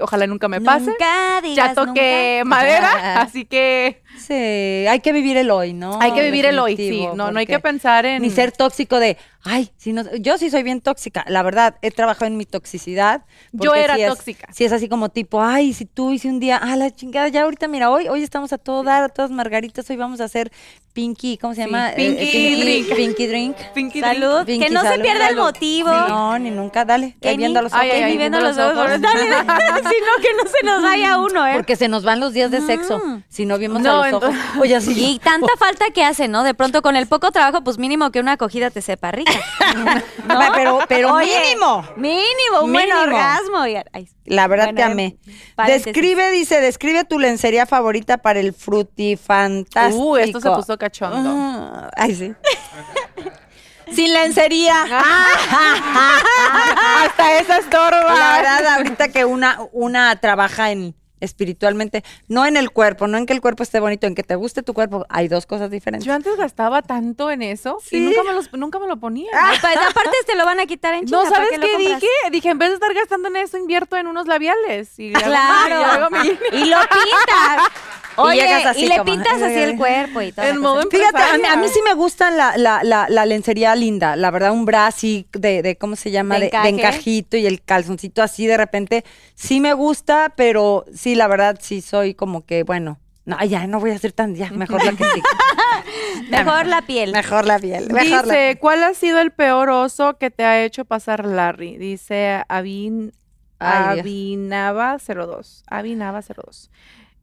ojalá 0.00 0.28
nunca 0.28 0.46
me 0.46 0.60
pase. 0.60 0.86
Nunca 0.92 1.40
digas 1.42 1.56
ya 1.70 1.74
toqué 1.74 2.42
madera, 2.46 3.20
así 3.22 3.44
que 3.44 4.04
Sí, 4.18 4.34
hay 4.34 5.00
que 5.00 5.12
vivir 5.12 5.36
el 5.36 5.50
hoy, 5.50 5.72
¿no? 5.72 5.98
hay 6.00 6.12
que 6.12 6.22
vivir 6.22 6.44
el 6.46 6.58
hoy, 6.58 6.76
sí, 6.76 7.06
no, 7.14 7.30
no 7.30 7.38
hay 7.38 7.46
que 7.46 7.58
pensar 7.58 8.04
en... 8.06 8.22
Ni 8.22 8.30
ser 8.30 8.52
tóxico 8.52 8.98
de, 8.98 9.16
ay, 9.42 9.70
si 9.76 9.92
no, 9.92 10.02
yo 10.16 10.38
sí 10.38 10.50
soy 10.50 10.62
bien 10.62 10.80
tóxica. 10.80 11.24
La 11.28 11.42
verdad, 11.42 11.76
he 11.82 11.90
trabajado 11.90 12.26
en 12.26 12.36
mi 12.36 12.44
toxicidad. 12.46 13.22
Yo 13.52 13.74
era 13.74 13.96
es- 13.96 14.08
tóxica. 14.08 14.48
Si 14.52 14.64
es 14.64 14.72
así 14.72 14.88
como 14.88 15.08
tipo, 15.08 15.42
ay, 15.42 15.72
si 15.72 15.84
tú 15.84 16.12
hice 16.12 16.28
un 16.28 16.40
día, 16.40 16.58
ah, 16.62 16.76
la 16.76 16.90
chingada, 16.90 17.28
ya 17.28 17.42
ahorita, 17.42 17.68
mira, 17.68 17.90
hoy, 17.90 18.08
hoy 18.08 18.22
estamos 18.22 18.52
a 18.52 18.58
todo 18.58 18.82
dar, 18.82 19.02
a 19.04 19.08
todas 19.08 19.30
margaritas, 19.30 19.88
hoy 19.90 19.96
vamos 19.96 20.20
a 20.20 20.24
hacer 20.24 20.50
Pinky, 20.92 21.38
¿cómo 21.38 21.54
se 21.54 21.62
Sí, 21.62 21.66
llama? 21.70 21.92
Eh, 21.92 21.94
Pinky 21.96 22.60
Drink. 22.60 22.96
Pinky 22.96 23.26
Drink. 23.28 23.56
Pinky 23.74 24.00
Salud. 24.00 24.44
Pinky, 24.44 24.66
que 24.66 24.72
no 24.72 24.82
se 24.82 24.98
pierda 24.98 25.28
el 25.28 25.36
motivo. 25.36 25.90
No, 25.90 26.36
ni 26.40 26.50
nunca, 26.50 26.84
dale, 26.84 27.16
Que 27.20 27.36
viendo 27.36 27.62
los 27.62 27.72
Ay, 27.72 27.90
ojos. 27.90 27.96
ay, 27.96 28.04
Ni 28.04 28.10
ay, 28.12 28.18
viendo 28.18 28.38
viendo 28.38 28.60
los 28.62 28.76
ojos. 28.76 28.88
Dale, 29.00 29.28
dale. 29.30 29.40
si 29.88 29.94
no, 30.00 30.22
que 30.22 30.28
no 30.42 30.50
se 30.50 30.66
nos 30.66 30.82
vaya 30.82 31.18
uno, 31.18 31.46
¿eh? 31.46 31.52
Porque 31.54 31.76
se 31.76 31.86
nos 31.86 32.02
van 32.02 32.18
los 32.18 32.32
días 32.32 32.50
de 32.50 32.60
sexo, 32.62 32.98
Mm. 32.98 33.22
si 33.28 33.46
no 33.46 33.58
vimos 33.58 33.80
No, 33.80 34.02
a 34.02 34.06
los. 34.07 34.07
Entonces- 34.14 34.40
Oye, 34.60 34.76
así. 34.76 34.92
Y 35.14 35.18
tanta 35.18 35.48
falta 35.58 35.86
que 35.90 36.04
hace, 36.04 36.28
¿no? 36.28 36.42
De 36.44 36.54
pronto 36.54 36.82
con 36.82 36.96
el 36.96 37.06
poco 37.06 37.30
trabajo, 37.32 37.62
pues 37.64 37.78
mínimo 37.78 38.10
que 38.10 38.20
una 38.20 38.32
acogida 38.32 38.70
te 38.70 38.82
sepa 38.82 39.10
rica. 39.10 39.32
¿no? 40.26 40.40
Pero, 40.54 40.78
pero 40.88 41.14
Oye, 41.14 41.40
mínimo. 41.40 41.84
Mínimo, 41.96 42.62
un 42.62 42.72
buen 42.72 42.86
Mínimo. 42.86 43.00
orgasmo. 43.02 43.66
y- 43.66 43.76
ay, 43.92 44.08
La 44.24 44.46
verdad 44.48 44.66
Bueno, 44.66 44.76
te 44.76 44.82
amé. 44.82 45.16
paréntesis. 45.54 45.86
Describe, 45.86 46.30
dice, 46.32 46.60
describe 46.60 47.04
tu 47.04 47.18
lencería 47.18 47.66
favorita 47.66 48.18
para 48.18 48.40
el 48.40 48.52
frutifantástico. 48.52 50.02
Uh, 50.04 50.16
esto 50.18 50.40
se 50.40 50.50
puso 50.50 50.76
cachondo. 50.78 51.30
Ah, 51.34 51.90
ay, 51.96 52.14
sí. 52.14 52.34
Sin 53.90 54.12
lencería. 54.12 54.84
Hasta 57.04 57.38
esa 57.38 57.58
estorba. 57.58 58.14
La 58.14 58.32
verdad, 58.36 58.66
ahorita 58.76 59.08
que 59.08 59.24
una, 59.24 59.58
una 59.72 60.14
trabaja 60.20 60.70
en 60.72 60.94
espiritualmente, 61.20 62.04
no 62.28 62.46
en 62.46 62.56
el 62.56 62.70
cuerpo, 62.70 63.06
no 63.06 63.18
en 63.18 63.26
que 63.26 63.32
el 63.32 63.40
cuerpo 63.40 63.62
esté 63.62 63.80
bonito, 63.80 64.06
en 64.06 64.14
que 64.14 64.22
te 64.22 64.34
guste 64.34 64.62
tu 64.62 64.74
cuerpo, 64.74 65.06
hay 65.08 65.28
dos 65.28 65.46
cosas 65.46 65.70
diferentes. 65.70 66.04
Yo 66.06 66.12
antes 66.14 66.36
gastaba 66.36 66.82
tanto 66.82 67.30
en 67.30 67.42
eso 67.42 67.78
y 67.90 68.00
nunca 68.00 68.22
me, 68.24 68.32
los, 68.32 68.52
nunca 68.52 68.78
me 68.78 68.86
lo 68.86 68.96
ponía. 68.96 69.30
Ay, 69.34 69.58
pues, 69.60 69.76
aparte 69.76 70.16
te 70.26 70.36
lo 70.36 70.44
van 70.44 70.60
a 70.60 70.66
quitar 70.66 70.94
en 70.94 71.04
China. 71.06 71.18
No, 71.18 71.30
¿para 71.30 71.36
¿sabes 71.46 71.58
qué 71.60 71.76
dije? 71.78 72.06
Dije, 72.30 72.48
en 72.50 72.58
vez 72.58 72.68
de 72.70 72.74
estar 72.74 72.92
gastando 72.94 73.28
en 73.28 73.36
eso, 73.36 73.56
invierto 73.58 73.96
en 73.96 74.06
unos 74.06 74.26
labiales. 74.26 74.98
Y 74.98 75.12
hago 75.14 75.26
mi- 76.10 76.28
y 76.28 76.36
Claro. 76.36 76.50
mi- 76.52 76.58
Y 76.58 76.64
lo 76.66 76.78
pintas. 76.80 77.72
Oye, 78.18 78.46
y, 78.48 78.66
así 78.66 78.86
le 78.86 78.98
como, 78.98 79.04
pintas 79.04 79.40
así 79.40 79.58
el 79.58 79.76
cuerpo 79.76 80.20
y 80.20 80.32
todo. 80.32 80.44
Fíjate, 80.90 81.22
a 81.22 81.38
mí, 81.38 81.44
a 81.46 81.56
mí, 81.56 81.68
sí 81.68 81.80
me 81.84 81.94
gustan 81.94 82.36
la, 82.36 82.56
la, 82.56 82.82
la, 82.82 83.06
la, 83.08 83.26
lencería 83.26 83.74
linda, 83.74 84.16
la 84.16 84.30
verdad, 84.30 84.52
un 84.52 84.64
bra 84.64 84.86
así 84.86 85.26
de, 85.32 85.76
¿cómo 85.80 85.96
se 85.96 86.10
llama? 86.10 86.38
De, 86.38 86.50
encajito 86.64 87.36
y 87.36 87.46
el 87.46 87.62
calzoncito 87.62 88.22
así 88.22 88.46
de 88.46 88.56
repente. 88.56 89.04
Sí 89.34 89.60
me 89.60 89.72
gusta, 89.72 90.32
pero 90.36 90.84
sí, 90.92 91.14
la 91.14 91.28
verdad, 91.28 91.58
sí 91.60 91.80
soy 91.80 92.14
como 92.14 92.44
que, 92.44 92.64
bueno, 92.64 92.98
no, 93.24 93.42
ya 93.44 93.66
no 93.66 93.78
voy 93.78 93.90
a 93.90 93.98
ser 93.98 94.12
tan, 94.12 94.34
ya, 94.34 94.50
mejor 94.50 94.84
la 94.84 94.92
que 94.92 95.04
sí. 95.04 95.22
mejor 96.30 96.66
la 96.66 96.82
piel. 96.82 97.12
Mejor 97.12 97.46
la 97.46 97.58
piel. 97.58 97.88
Dice, 97.88 98.56
¿cuál 98.58 98.82
ha 98.82 98.94
sido 98.94 99.20
el 99.20 99.32
peor 99.32 99.68
oso 99.68 100.16
que 100.16 100.30
te 100.30 100.44
ha 100.44 100.64
hecho 100.64 100.86
pasar 100.86 101.26
Larry? 101.26 101.76
Dice 101.76 102.42
Avin, 102.48 103.12
Avinava02. 103.60 105.62
Avinava02. 105.70 106.70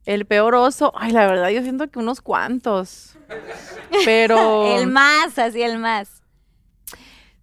El 0.06 0.24
peor 0.24 0.54
oso, 0.54 0.92
ay, 0.96 1.10
la 1.12 1.26
verdad, 1.26 1.50
yo 1.50 1.62
siento 1.62 1.88
que 1.90 1.98
unos 1.98 2.20
cuantos. 2.20 3.18
Pero 4.04 4.64
El 4.78 4.86
más, 4.86 5.38
así 5.38 5.60
el 5.62 5.78
más. 5.78 6.22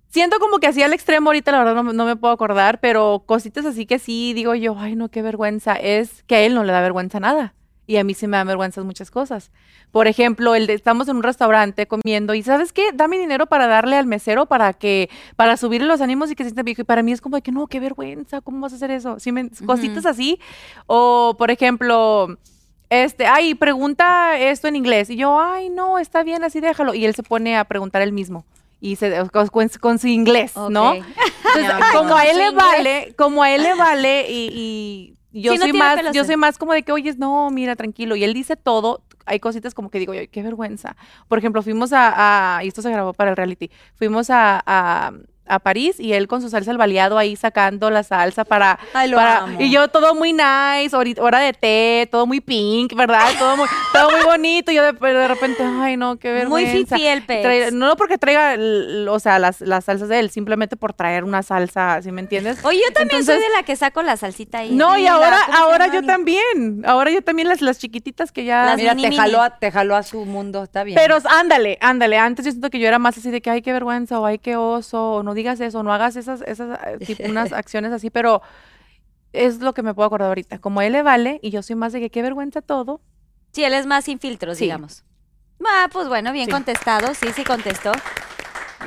siento 0.09 0.39
como 0.39 0.59
que 0.59 0.67
así 0.67 0.81
al 0.81 0.93
extremo 0.93 1.29
ahorita, 1.29 1.51
la 1.51 1.57
verdad, 1.59 1.83
no, 1.83 1.93
no 1.93 2.05
me 2.05 2.15
puedo 2.15 2.33
acordar, 2.33 2.79
pero 2.79 3.23
cositas 3.25 3.65
así 3.65 3.85
que 3.85 3.99
sí, 3.99 4.33
digo 4.33 4.55
yo, 4.55 4.75
ay, 4.79 4.95
no, 4.95 5.09
qué 5.09 5.21
vergüenza. 5.21 5.73
Es 5.75 6.23
que 6.23 6.35
a 6.35 6.39
él 6.41 6.55
no 6.55 6.63
le 6.63 6.71
da 6.71 6.81
vergüenza 6.81 7.19
nada. 7.19 7.53
Y 7.85 7.97
a 7.97 8.03
mí 8.05 8.13
sí 8.13 8.27
me 8.27 8.37
da 8.37 8.45
vergüenza 8.45 8.81
muchas 8.83 9.11
cosas. 9.11 9.51
Por 9.91 10.07
ejemplo, 10.07 10.55
el 10.55 10.67
de, 10.67 10.73
estamos 10.73 11.09
en 11.09 11.17
un 11.17 11.23
restaurante 11.23 11.85
comiendo 11.85 12.33
y 12.33 12.41
¿sabes 12.41 12.71
qué? 12.71 12.91
Dame 12.93 13.17
dinero 13.19 13.45
para 13.47 13.67
darle 13.67 13.97
al 13.97 14.05
mesero 14.05 14.45
para 14.45 14.71
que, 14.73 15.09
para 15.35 15.57
subirle 15.57 15.87
los 15.87 15.99
ánimos 15.99 16.31
y 16.31 16.35
que 16.35 16.43
se 16.43 16.49
sienta 16.51 16.63
bien. 16.63 16.77
Y 16.79 16.83
para 16.85 17.03
mí 17.03 17.11
es 17.11 17.19
como 17.19 17.35
de 17.35 17.41
que 17.41 17.51
no, 17.51 17.67
qué 17.67 17.79
vergüenza, 17.81 18.39
¿cómo 18.41 18.61
vas 18.61 18.71
a 18.71 18.77
hacer 18.77 18.89
eso? 18.91 19.19
Sí, 19.19 19.31
me- 19.33 19.49
Cositas 19.65 20.05
así. 20.05 20.39
O, 20.87 21.35
por 21.37 21.51
ejemplo, 21.51 22.37
este, 22.89 23.25
ay, 23.27 23.53
pregunta 23.53 24.37
esto 24.39 24.67
en 24.69 24.77
inglés. 24.77 25.09
Y 25.09 25.17
yo, 25.17 25.39
ay, 25.39 25.69
no, 25.69 25.99
está 25.99 26.23
bien, 26.23 26.43
así 26.45 26.61
déjalo. 26.61 26.93
Y 26.93 27.05
él 27.05 27.13
se 27.15 27.23
pone 27.23 27.57
a 27.57 27.65
preguntar 27.65 28.01
él 28.01 28.13
mismo. 28.13 28.45
Y 28.79 28.95
se, 28.95 29.13
con, 29.31 29.69
con- 29.79 29.99
su 29.99 30.07
inglés, 30.07 30.53
¿no? 30.55 30.91
Ok. 30.91 30.95
Entonces, 31.55 31.73
No, 31.93 31.99
como 31.99 32.15
a 32.15 32.25
él 32.25 32.37
le 32.37 32.51
vale, 32.51 33.13
como 33.17 33.43
a 33.43 33.51
él 33.51 33.63
le 33.63 33.73
vale 33.75 34.25
y, 34.29 34.49
y 34.53 35.13
yo 35.33 35.51
Sí, 35.53 35.57
soy 35.57 35.73
más, 35.79 35.95
yo 36.13 36.23
soy 36.25 36.37
más 36.37 36.57
como 36.57 36.73
de 36.73 36.83
que, 36.83 36.91
oye, 36.91 37.13
no, 37.17 37.49
mira, 37.49 37.75
tranquilo. 37.75 38.15
Y 38.15 38.23
él 38.23 38.33
dice 38.33 38.55
todo. 38.55 39.03
Hay 39.25 39.39
cositas 39.39 39.73
como 39.73 39.89
que 39.89 39.99
digo, 39.99 40.11
"Ay, 40.13 40.27
qué 40.27 40.43
vergüenza. 40.43 40.95
Por 41.27 41.37
ejemplo, 41.39 41.61
fuimos 41.63 41.93
a, 41.93 42.57
a- 42.57 42.63
y 42.63 42.67
esto 42.67 42.81
se 42.81 42.91
grabó 42.91 43.13
para 43.13 43.31
el 43.31 43.37
reality, 43.37 43.69
fuimos 43.95 44.29
a, 44.29 44.61
a, 44.65 45.11
a 45.45 45.59
París 45.59 45.99
y 45.99 46.13
él 46.13 46.27
con 46.27 46.41
su 46.41 46.49
salsa 46.49 46.71
al 46.71 46.77
baleado 46.77 47.17
ahí 47.17 47.35
sacando 47.35 47.89
la 47.89 48.03
salsa 48.03 48.45
para, 48.45 48.79
Ay, 48.93 49.09
lo 49.09 49.17
para- 49.17 49.37
amo. 49.39 49.61
y 49.61 49.69
yo 49.71 49.87
todo 49.89 50.15
muy 50.15 50.31
nice, 50.33 50.95
hora 51.19 51.39
de 51.39 51.53
té, 51.53 52.07
todo 52.11 52.25
muy 52.25 52.39
pink, 52.41 52.93
¿verdad? 52.95 53.27
Todo 53.37 53.57
muy, 53.57 53.67
todo 53.91 54.09
muy 54.11 54.21
bonito. 54.25 54.71
Y 54.71 54.75
yo 54.75 54.83
de, 54.83 54.93
pero 54.93 55.19
de 55.19 55.27
repente, 55.27 55.63
ay 55.63 55.97
no, 55.97 56.17
qué 56.17 56.29
Muy 56.45 56.63
vergüenza. 56.63 56.95
fifí 56.95 57.07
el 57.07 57.25
pez. 57.25 57.73
No 57.73 57.95
porque 57.97 58.17
traiga, 58.17 58.55
o 59.11 59.19
sea, 59.19 59.39
las, 59.39 59.61
las 59.61 59.85
salsas 59.85 60.09
de 60.09 60.19
él, 60.19 60.29
simplemente 60.29 60.75
por 60.77 60.93
traer 60.93 61.23
una 61.23 61.43
salsa, 61.43 62.01
¿sí 62.01 62.11
me 62.11 62.21
entiendes? 62.21 62.63
Oye, 62.63 62.79
yo 62.87 62.93
también 62.93 63.19
Entonces- 63.21 63.35
soy 63.41 63.43
de 63.51 63.55
la 63.57 63.63
que 63.63 63.75
saco 63.75 64.01
la 64.01 64.17
salsita 64.17 64.59
ahí. 64.59 64.71
No, 64.71 64.97
y 64.97 65.07
ahora, 65.07 65.39
¿cómo 65.45 65.57
se 65.57 65.63
ahora 65.63 65.87
yo 65.87 66.03
también. 66.03 66.83
Ahora 66.85 67.11
yo 67.11 67.21
también 67.21 67.47
las, 67.49 67.61
las 67.61 67.79
chiquititas 67.79 68.31
que 68.31 68.45
ya. 68.45 68.65
Las 68.65 68.77
Mira, 68.77 68.95
mini, 68.95 69.09
te 69.09 69.15
jaló, 69.17 69.41
a, 69.41 69.57
te 69.57 69.71
jaló 69.71 69.95
a 69.95 70.03
su 70.03 70.25
mundo, 70.25 70.63
está 70.63 70.83
bien. 70.83 70.97
Pero 70.99 71.17
ándale, 71.29 71.77
ándale. 71.81 72.17
Antes 72.17 72.45
yo 72.45 72.51
siento 72.51 72.69
que 72.69 72.79
yo 72.79 72.87
era 72.87 72.99
más 72.99 73.17
así 73.17 73.29
de 73.31 73.41
que 73.41 73.49
ay, 73.49 73.61
qué 73.61 73.73
vergüenza, 73.73 74.19
o 74.19 74.25
ay, 74.25 74.39
qué 74.39 74.55
oso, 74.55 75.13
o 75.15 75.23
no 75.23 75.32
digas 75.33 75.59
eso, 75.59 75.83
no 75.83 75.93
hagas 75.93 76.15
esas, 76.15 76.41
esas 76.41 76.79
eh, 76.85 76.97
tipo, 77.05 77.23
unas 77.29 77.51
acciones 77.53 77.91
así, 77.91 78.09
pero 78.09 78.41
es 79.31 79.59
lo 79.59 79.73
que 79.73 79.81
me 79.83 79.93
puedo 79.93 80.07
acordar 80.07 80.27
ahorita. 80.29 80.59
Como 80.59 80.79
a 80.79 80.85
él 80.85 80.93
le 80.93 81.01
vale, 81.03 81.39
y 81.41 81.49
yo 81.49 81.63
soy 81.63 81.75
más 81.75 81.93
de 81.93 81.99
que 81.99 82.09
qué 82.09 82.21
vergüenza 82.21 82.61
todo. 82.61 83.01
Sí, 83.51 83.63
él 83.63 83.73
es 83.73 83.85
más 83.85 84.05
sin 84.05 84.19
filtros, 84.19 84.57
Sí. 84.57 84.65
digamos. 84.65 85.03
Ah, 85.65 85.87
pues 85.91 86.07
bueno, 86.07 86.31
bien 86.33 86.45
Sí. 86.47 86.51
contestado. 86.51 87.13
Sí, 87.13 87.27
sí 87.35 87.43
contestó. 87.43 87.91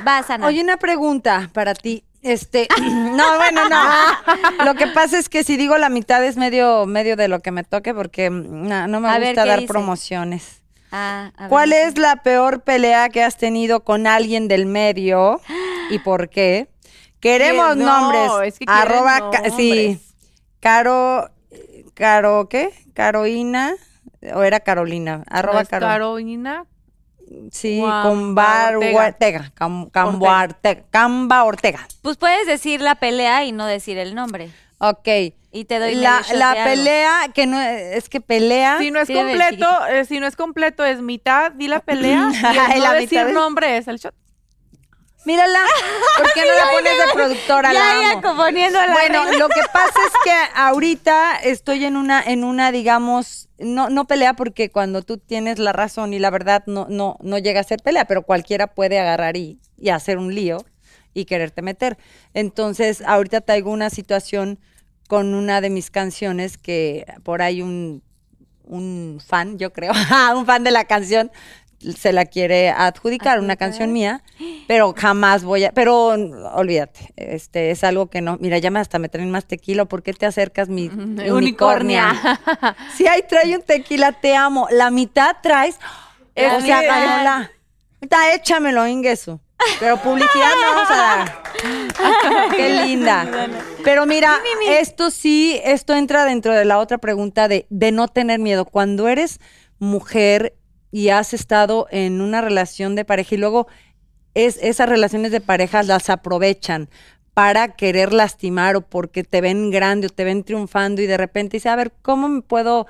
Vas, 0.03 0.29
Ana. 0.29 0.45
Oye, 0.45 0.61
una 0.61 0.77
pregunta 0.77 1.49
para 1.53 1.73
ti. 1.73 2.03
Este, 2.21 2.67
no, 2.81 3.37
bueno, 3.37 3.67
no. 3.69 3.81
Lo 4.65 4.75
que 4.75 4.87
pasa 4.87 5.17
es 5.17 5.29
que 5.29 5.43
si 5.43 5.55
digo 5.57 5.77
la 5.77 5.89
mitad 5.89 6.23
es 6.23 6.35
medio, 6.37 6.85
medio 6.85 7.15
de 7.15 7.27
lo 7.27 7.39
que 7.41 7.51
me 7.51 7.63
toque 7.63 7.93
porque 7.93 8.29
mm, 8.29 8.67
no, 8.67 8.87
no 8.87 8.99
me 8.99 9.09
A 9.09 9.17
gusta 9.19 9.43
¿qué 9.43 9.49
dar 9.49 9.59
dice? 9.59 9.67
promociones. 9.67 10.61
Ah, 10.91 11.31
a 11.35 11.41
ver, 11.43 11.49
¿Cuál 11.49 11.73
es 11.73 11.97
la 11.97 12.17
peor 12.23 12.61
pelea 12.61 13.09
que 13.09 13.23
has 13.23 13.37
tenido 13.37 13.83
con 13.83 14.07
alguien 14.07 14.47
del 14.47 14.65
medio 14.65 15.41
y 15.89 15.99
por 15.99 16.29
qué? 16.29 16.69
Queremos 17.19 17.75
No, 17.75 17.85
nombres. 17.85 18.31
es 18.53 18.59
que 18.59 18.65
quieren 18.65 18.83
Arroba, 18.83 19.31
sí. 19.55 19.99
Caro, 20.59 21.29
Caro, 21.93 22.47
¿qué? 22.49 22.69
Caroina, 22.93 23.73
o 24.33 24.43
era 24.43 24.59
Carolina, 24.59 25.23
arroba 25.29 25.61
¿Es 25.61 25.69
Caro. 25.69 25.87
Carolina. 25.87 26.65
Sí, 27.51 27.81
con 28.03 28.35
Bar 28.35 28.77
Ortega. 28.77 29.51
Cam- 29.55 29.91
Camba 29.91 30.43
Ortega. 30.45 31.43
Ortega. 31.43 31.87
Pues 32.01 32.15
puedes 32.17 32.47
decir 32.47 32.79
la 32.81 32.95
pelea 32.95 33.43
y 33.43 33.51
no 33.51 33.65
decir 33.65 33.97
el 33.97 34.15
nombre. 34.15 34.49
Ok. 34.77 35.07
Y 35.51 35.65
te 35.65 35.79
doy 35.79 35.95
La, 35.95 36.21
la 36.33 36.51
algo. 36.51 36.63
pelea, 36.65 37.31
que 37.33 37.45
no 37.47 37.59
es 37.61 38.09
que 38.09 38.19
pelea. 38.21 38.77
Si 38.79 38.91
no 38.91 38.99
es 38.99 39.07
Sí, 39.07 39.13
completo, 39.13 39.85
eh, 39.87 40.05
si 40.05 40.19
no 40.19 40.27
es 40.27 40.35
completo, 40.35 40.83
es 40.85 41.01
mitad, 41.01 41.51
di 41.53 41.67
la 41.67 41.79
pelea. 41.79 42.29
y 42.33 42.35
el 42.45 42.59
Ay, 42.59 42.79
no 42.79 42.83
la 42.83 42.93
decir 42.93 43.19
mitad 43.25 43.33
nombre 43.33 43.77
es 43.77 43.87
el 43.87 43.97
shot. 43.97 44.13
Mírala. 45.25 45.59
¿Por 46.17 46.31
qué 46.33 46.41
no 46.41 46.53
la 46.53 46.71
pones 46.71 46.93
de 46.97 47.13
productora? 47.13 47.73
Ya, 47.73 47.79
La 47.79 48.01
ya, 48.01 48.11
amo. 48.11 48.21
componiendo 48.21 48.79
la 48.79 48.93
Bueno, 48.93 49.23
reina. 49.25 49.37
lo 49.39 49.49
que 49.49 49.61
pasa 49.73 49.99
es 50.05 50.13
que 50.23 50.31
ahorita 50.55 51.35
estoy 51.43 51.83
en 51.83 51.97
una, 51.97 52.23
en 52.23 52.45
una, 52.45 52.71
digamos, 52.71 53.49
no, 53.57 53.89
no 53.89 54.05
pelea 54.05 54.35
porque 54.35 54.69
cuando 54.69 55.01
tú 55.01 55.17
tienes 55.17 55.59
la 55.59 55.73
razón 55.73 56.13
y 56.13 56.19
la 56.19 56.29
verdad 56.29 56.63
no, 56.65 56.87
no, 56.89 57.17
no 57.21 57.37
llega 57.39 57.59
a 57.59 57.63
ser 57.65 57.81
pelea, 57.81 58.05
pero 58.05 58.21
cualquiera 58.21 58.67
puede 58.67 58.99
agarrar 58.99 59.35
y, 59.35 59.59
y 59.77 59.89
hacer 59.89 60.17
un 60.17 60.33
lío 60.33 60.63
y 61.13 61.25
quererte 61.25 61.61
meter. 61.61 61.97
Entonces, 62.33 63.01
ahorita 63.05 63.41
traigo 63.41 63.71
una 63.71 63.89
situación 63.89 64.59
con 65.07 65.33
una 65.33 65.61
de 65.61 65.69
mis 65.69 65.89
canciones 65.89 66.57
que 66.57 67.05
por 67.23 67.41
ahí 67.41 67.61
un, 67.61 68.03
un 68.63 69.19
fan, 69.25 69.57
yo 69.57 69.73
creo, 69.73 69.93
un 70.35 70.45
fan 70.45 70.63
de 70.63 70.71
la 70.71 70.85
canción 70.85 71.31
se 71.79 72.11
la 72.11 72.25
quiere 72.25 72.69
adjudicar, 72.69 73.39
una 73.39 73.55
canción 73.55 73.93
mía, 73.93 74.23
pero 74.67 74.95
jamás 74.97 75.43
voy 75.43 75.65
a, 75.65 75.71
pero 75.71 76.07
olvídate, 76.07 77.13
este 77.15 77.69
es 77.71 77.83
algo 77.83 78.09
que 78.09 78.19
no, 78.19 78.37
mira, 78.39 78.57
ya 78.57 78.71
me 78.71 78.79
hasta 78.79 78.97
me 78.97 79.09
traen 79.09 79.29
más 79.29 79.45
tequila, 79.45 79.85
¿por 79.85 80.01
qué 80.01 80.13
te 80.13 80.25
acercas 80.25 80.69
mi 80.69 80.87
unicornia? 80.87 81.33
Unicornia. 81.33 82.37
Si 82.95 83.07
ahí 83.07 83.21
trae 83.27 83.55
un 83.55 83.61
tequila, 83.61 84.11
te 84.11 84.35
amo, 84.35 84.67
la 84.71 84.89
mitad 84.89 85.35
traes, 85.41 85.77
Es 86.33 86.51
o 86.51 86.61
sea, 86.61 87.51
está 88.01 88.33
échamelo, 88.33 88.87
Ingesu. 88.87 89.39
Pero 89.79 89.97
publicidad 89.97 90.51
no 90.61 90.75
vamos 90.75 90.91
a 90.91 90.95
dar. 90.95 91.43
Qué 92.55 92.85
linda. 92.85 93.27
Pero 93.83 94.05
mira, 94.05 94.37
esto 94.69 95.11
sí, 95.11 95.59
esto 95.63 95.93
entra 95.95 96.25
dentro 96.25 96.53
de 96.53 96.65
la 96.65 96.79
otra 96.79 96.97
pregunta 96.97 97.47
de, 97.47 97.65
de 97.69 97.91
no 97.91 98.07
tener 98.07 98.39
miedo. 98.39 98.65
Cuando 98.65 99.07
eres 99.07 99.39
mujer 99.79 100.55
y 100.91 101.09
has 101.09 101.33
estado 101.33 101.87
en 101.91 102.21
una 102.21 102.41
relación 102.41 102.95
de 102.95 103.05
pareja 103.05 103.35
y 103.35 103.37
luego 103.37 103.67
es, 104.33 104.57
esas 104.61 104.87
relaciones 104.89 105.31
de 105.31 105.41
pareja 105.41 105.83
las 105.83 106.09
aprovechan 106.09 106.89
para 107.33 107.75
querer 107.75 108.13
lastimar 108.13 108.75
o 108.75 108.81
porque 108.81 109.23
te 109.23 109.41
ven 109.41 109.69
grande 109.69 110.07
o 110.07 110.09
te 110.09 110.23
ven 110.23 110.43
triunfando 110.43 111.01
y 111.01 111.05
de 111.07 111.17
repente 111.17 111.57
dice, 111.57 111.69
a 111.69 111.75
ver, 111.75 111.91
¿cómo 112.01 112.27
me 112.27 112.41
puedo 112.41 112.87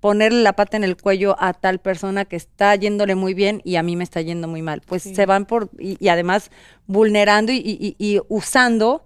ponerle 0.00 0.42
la 0.42 0.54
pata 0.54 0.76
en 0.76 0.84
el 0.84 0.96
cuello 0.96 1.36
a 1.38 1.52
tal 1.54 1.78
persona 1.80 2.24
que 2.24 2.36
está 2.36 2.74
yéndole 2.76 3.14
muy 3.14 3.34
bien 3.34 3.60
y 3.64 3.76
a 3.76 3.82
mí 3.82 3.96
me 3.96 4.04
está 4.04 4.20
yendo 4.20 4.46
muy 4.48 4.62
mal? 4.62 4.82
Pues 4.86 5.02
se 5.02 5.26
van 5.26 5.46
por, 5.46 5.70
y, 5.78 5.96
y 6.04 6.08
además 6.08 6.50
vulnerando 6.86 7.52
y, 7.52 7.56
y- 7.58 7.96
y 7.98 8.20
usando 8.28 9.04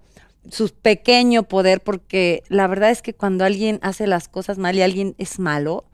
su 0.49 0.69
pequeño 0.73 1.43
poder, 1.43 1.81
porque 1.81 2.43
la 2.49 2.67
verdad 2.67 2.89
es 2.91 3.01
que 3.01 3.13
cuando 3.13 3.45
alguien 3.45 3.79
hace 3.83 4.07
las 4.07 4.27
cosas 4.27 4.57
mal 4.57 4.75
y 4.75 4.81
alguien 4.81 5.15
es 5.17 5.39
malo, 5.39 5.85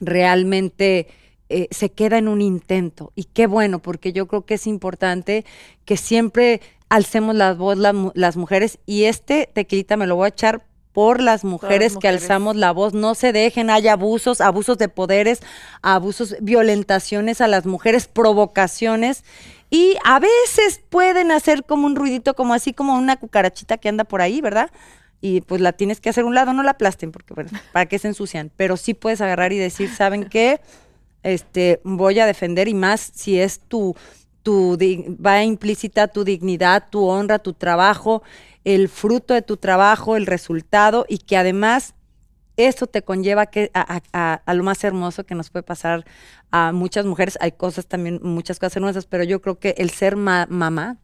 realmente 0.00 1.08
eh, 1.48 1.68
se 1.70 1.90
queda 1.90 2.18
en 2.18 2.28
un 2.28 2.40
intento. 2.42 3.12
Y 3.14 3.24
qué 3.24 3.46
bueno, 3.46 3.80
porque 3.80 4.12
yo 4.12 4.26
creo 4.26 4.44
que 4.44 4.54
es 4.54 4.66
importante 4.66 5.44
que 5.84 5.96
siempre 5.96 6.60
alcemos 6.88 7.34
la 7.34 7.54
voz 7.54 7.78
la 7.78 8.12
las 8.14 8.36
mujeres. 8.36 8.78
Y 8.86 9.04
este 9.04 9.48
tequilita 9.52 9.96
me 9.96 10.06
lo 10.06 10.16
voy 10.16 10.26
a 10.26 10.28
echar 10.28 10.64
por 10.92 11.20
las 11.20 11.44
mujeres, 11.44 11.92
que 11.92 12.08
mujeres. 12.08 12.22
alzamos 12.22 12.56
la 12.56 12.72
voz. 12.72 12.94
No 12.94 13.14
se 13.14 13.32
dejen, 13.32 13.70
hay 13.70 13.88
abusos, 13.88 14.40
abusos 14.40 14.78
de 14.78 14.88
poderes, 14.88 15.40
abusos, 15.82 16.36
violentaciones 16.40 17.40
a 17.40 17.48
las 17.48 17.66
mujeres, 17.66 18.08
provocaciones. 18.08 19.24
Y 19.70 19.96
a 20.04 20.18
veces 20.18 20.80
pueden 20.88 21.30
hacer 21.30 21.64
como 21.64 21.86
un 21.86 21.94
ruidito, 21.94 22.34
como 22.34 22.54
así 22.54 22.72
como 22.72 22.94
una 22.94 23.16
cucarachita 23.16 23.78
que 23.78 23.88
anda 23.88 24.04
por 24.04 24.20
ahí, 24.20 24.40
¿verdad? 24.40 24.70
y 25.20 25.42
pues 25.42 25.60
la 25.60 25.72
tienes 25.72 26.00
que 26.00 26.08
hacer 26.08 26.24
a 26.24 26.26
un 26.26 26.34
lado, 26.34 26.52
no 26.52 26.62
la 26.62 26.72
aplasten, 26.72 27.12
porque 27.12 27.34
bueno, 27.34 27.50
para 27.72 27.86
qué 27.86 27.98
se 27.98 28.08
ensucian, 28.08 28.50
pero 28.56 28.76
sí 28.76 28.94
puedes 28.94 29.20
agarrar 29.20 29.52
y 29.52 29.58
decir, 29.58 29.90
¿saben 29.90 30.24
qué? 30.24 30.60
Este, 31.22 31.80
voy 31.84 32.18
a 32.18 32.26
defender 32.26 32.68
y 32.68 32.74
más 32.74 33.12
si 33.14 33.38
es 33.38 33.60
tu, 33.60 33.94
tu, 34.42 34.78
va 35.24 35.42
implícita 35.42 36.08
tu 36.08 36.24
dignidad, 36.24 36.88
tu 36.90 37.06
honra, 37.06 37.38
tu 37.38 37.52
trabajo, 37.52 38.22
el 38.64 38.88
fruto 38.88 39.34
de 39.34 39.42
tu 39.42 39.56
trabajo, 39.56 40.16
el 40.16 40.26
resultado 40.26 41.06
y 41.08 41.18
que 41.18 41.36
además 41.36 41.94
eso 42.56 42.86
te 42.86 43.02
conlleva 43.02 43.46
que 43.46 43.70
a, 43.74 43.96
a- 43.96 44.02
a- 44.12 44.42
a 44.44 44.54
lo 44.54 44.62
más 44.64 44.84
hermoso 44.84 45.24
que 45.24 45.34
nos 45.34 45.50
puede 45.50 45.62
pasar 45.62 46.04
a 46.50 46.72
muchas 46.72 47.06
mujeres. 47.06 47.38
Hay 47.40 47.52
cosas 47.52 47.86
también, 47.86 48.20
muchas 48.22 48.58
cosas 48.58 48.76
hermosas, 48.76 49.06
pero 49.06 49.24
yo 49.24 49.40
creo 49.40 49.58
que 49.58 49.74
el 49.78 49.90
ser 49.90 50.16
ma- 50.16 50.46
mamá 50.50 50.98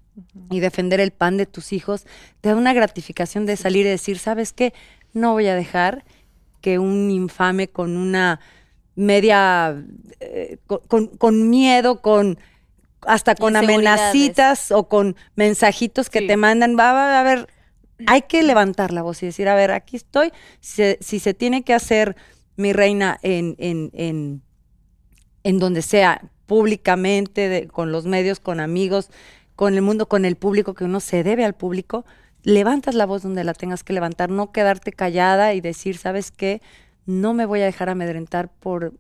y 0.50 0.60
defender 0.60 1.00
el 1.00 1.12
pan 1.12 1.36
de 1.36 1.46
tus 1.46 1.72
hijos 1.72 2.06
te 2.40 2.50
da 2.50 2.56
una 2.56 2.72
gratificación 2.74 3.46
de 3.46 3.56
salir 3.56 3.86
y 3.86 3.90
decir, 3.90 4.18
¿sabes 4.18 4.52
qué? 4.52 4.74
No 5.14 5.32
voy 5.32 5.46
a 5.46 5.54
dejar 5.54 6.04
que 6.60 6.78
un 6.78 7.10
infame 7.10 7.68
con 7.68 7.96
una 7.96 8.40
media, 8.96 9.82
eh, 10.20 10.58
con, 10.66 10.80
con- 10.88 11.06
con 11.08 11.50
miedo, 11.50 12.00
con 12.02 12.38
hasta 13.02 13.35
con 13.35 13.56
amenacitas 13.56 14.70
o 14.73 14.89
con 14.89 15.16
mensajitos 15.35 16.10
que 16.10 16.20
Sí. 16.20 16.27
te 16.27 16.36
mandan, 16.36 16.77
va, 16.78 16.93
va, 16.93 17.20
a 17.20 17.23
ver, 17.23 17.48
hay 18.06 18.23
que 18.23 18.43
levantar 18.43 18.93
la 18.93 19.02
voz 19.02 19.23
y 19.23 19.27
decir, 19.27 19.48
a 19.48 19.55
ver, 19.55 19.70
aquí 19.70 19.97
estoy, 19.97 20.32
si, 20.60 20.74
se- 20.77 20.98
si 21.01 21.18
se 21.20 21.35
tiene 21.35 21.62
que 21.62 21.74
hacer 21.74 22.16
mi 22.56 22.73
reina 22.73 23.18
en, 23.23 23.55
en, 23.59 23.90
en, 23.94 24.43
en 25.44 25.59
donde 25.59 25.82
sea, 25.82 26.23
públicamente, 26.47 27.48
de- 27.48 27.68
con 27.68 27.93
los 27.93 28.06
medios, 28.06 28.40
con 28.40 28.60
amigos, 28.60 29.10
con 29.55 29.74
el 29.74 29.82
mundo, 29.82 30.06
con 30.09 30.24
el 30.24 30.36
público, 30.36 30.74
que 30.74 30.85
uno 30.85 31.01
se 31.01 31.23
debe 31.23 31.44
al 31.44 31.55
público, 31.55 32.05
levantas 32.43 32.94
la 32.94 33.06
voz 33.06 33.23
donde 33.23 33.44
la 33.44 33.55
tengas 33.55 33.82
que 33.85 33.93
levantar, 33.93 34.31
no 34.31 34.52
quedarte 34.52 34.93
callada 34.93 35.55
y 35.55 35.60
decir, 35.60 35.97
¿sabes 35.97 36.31
qué? 36.31 36.60
No 37.06 37.35
me 37.35 37.47
voy 37.47 37.60
a 37.62 37.64
dejar 37.64 37.89
amedrentar 37.89 38.48
por, 38.48 38.93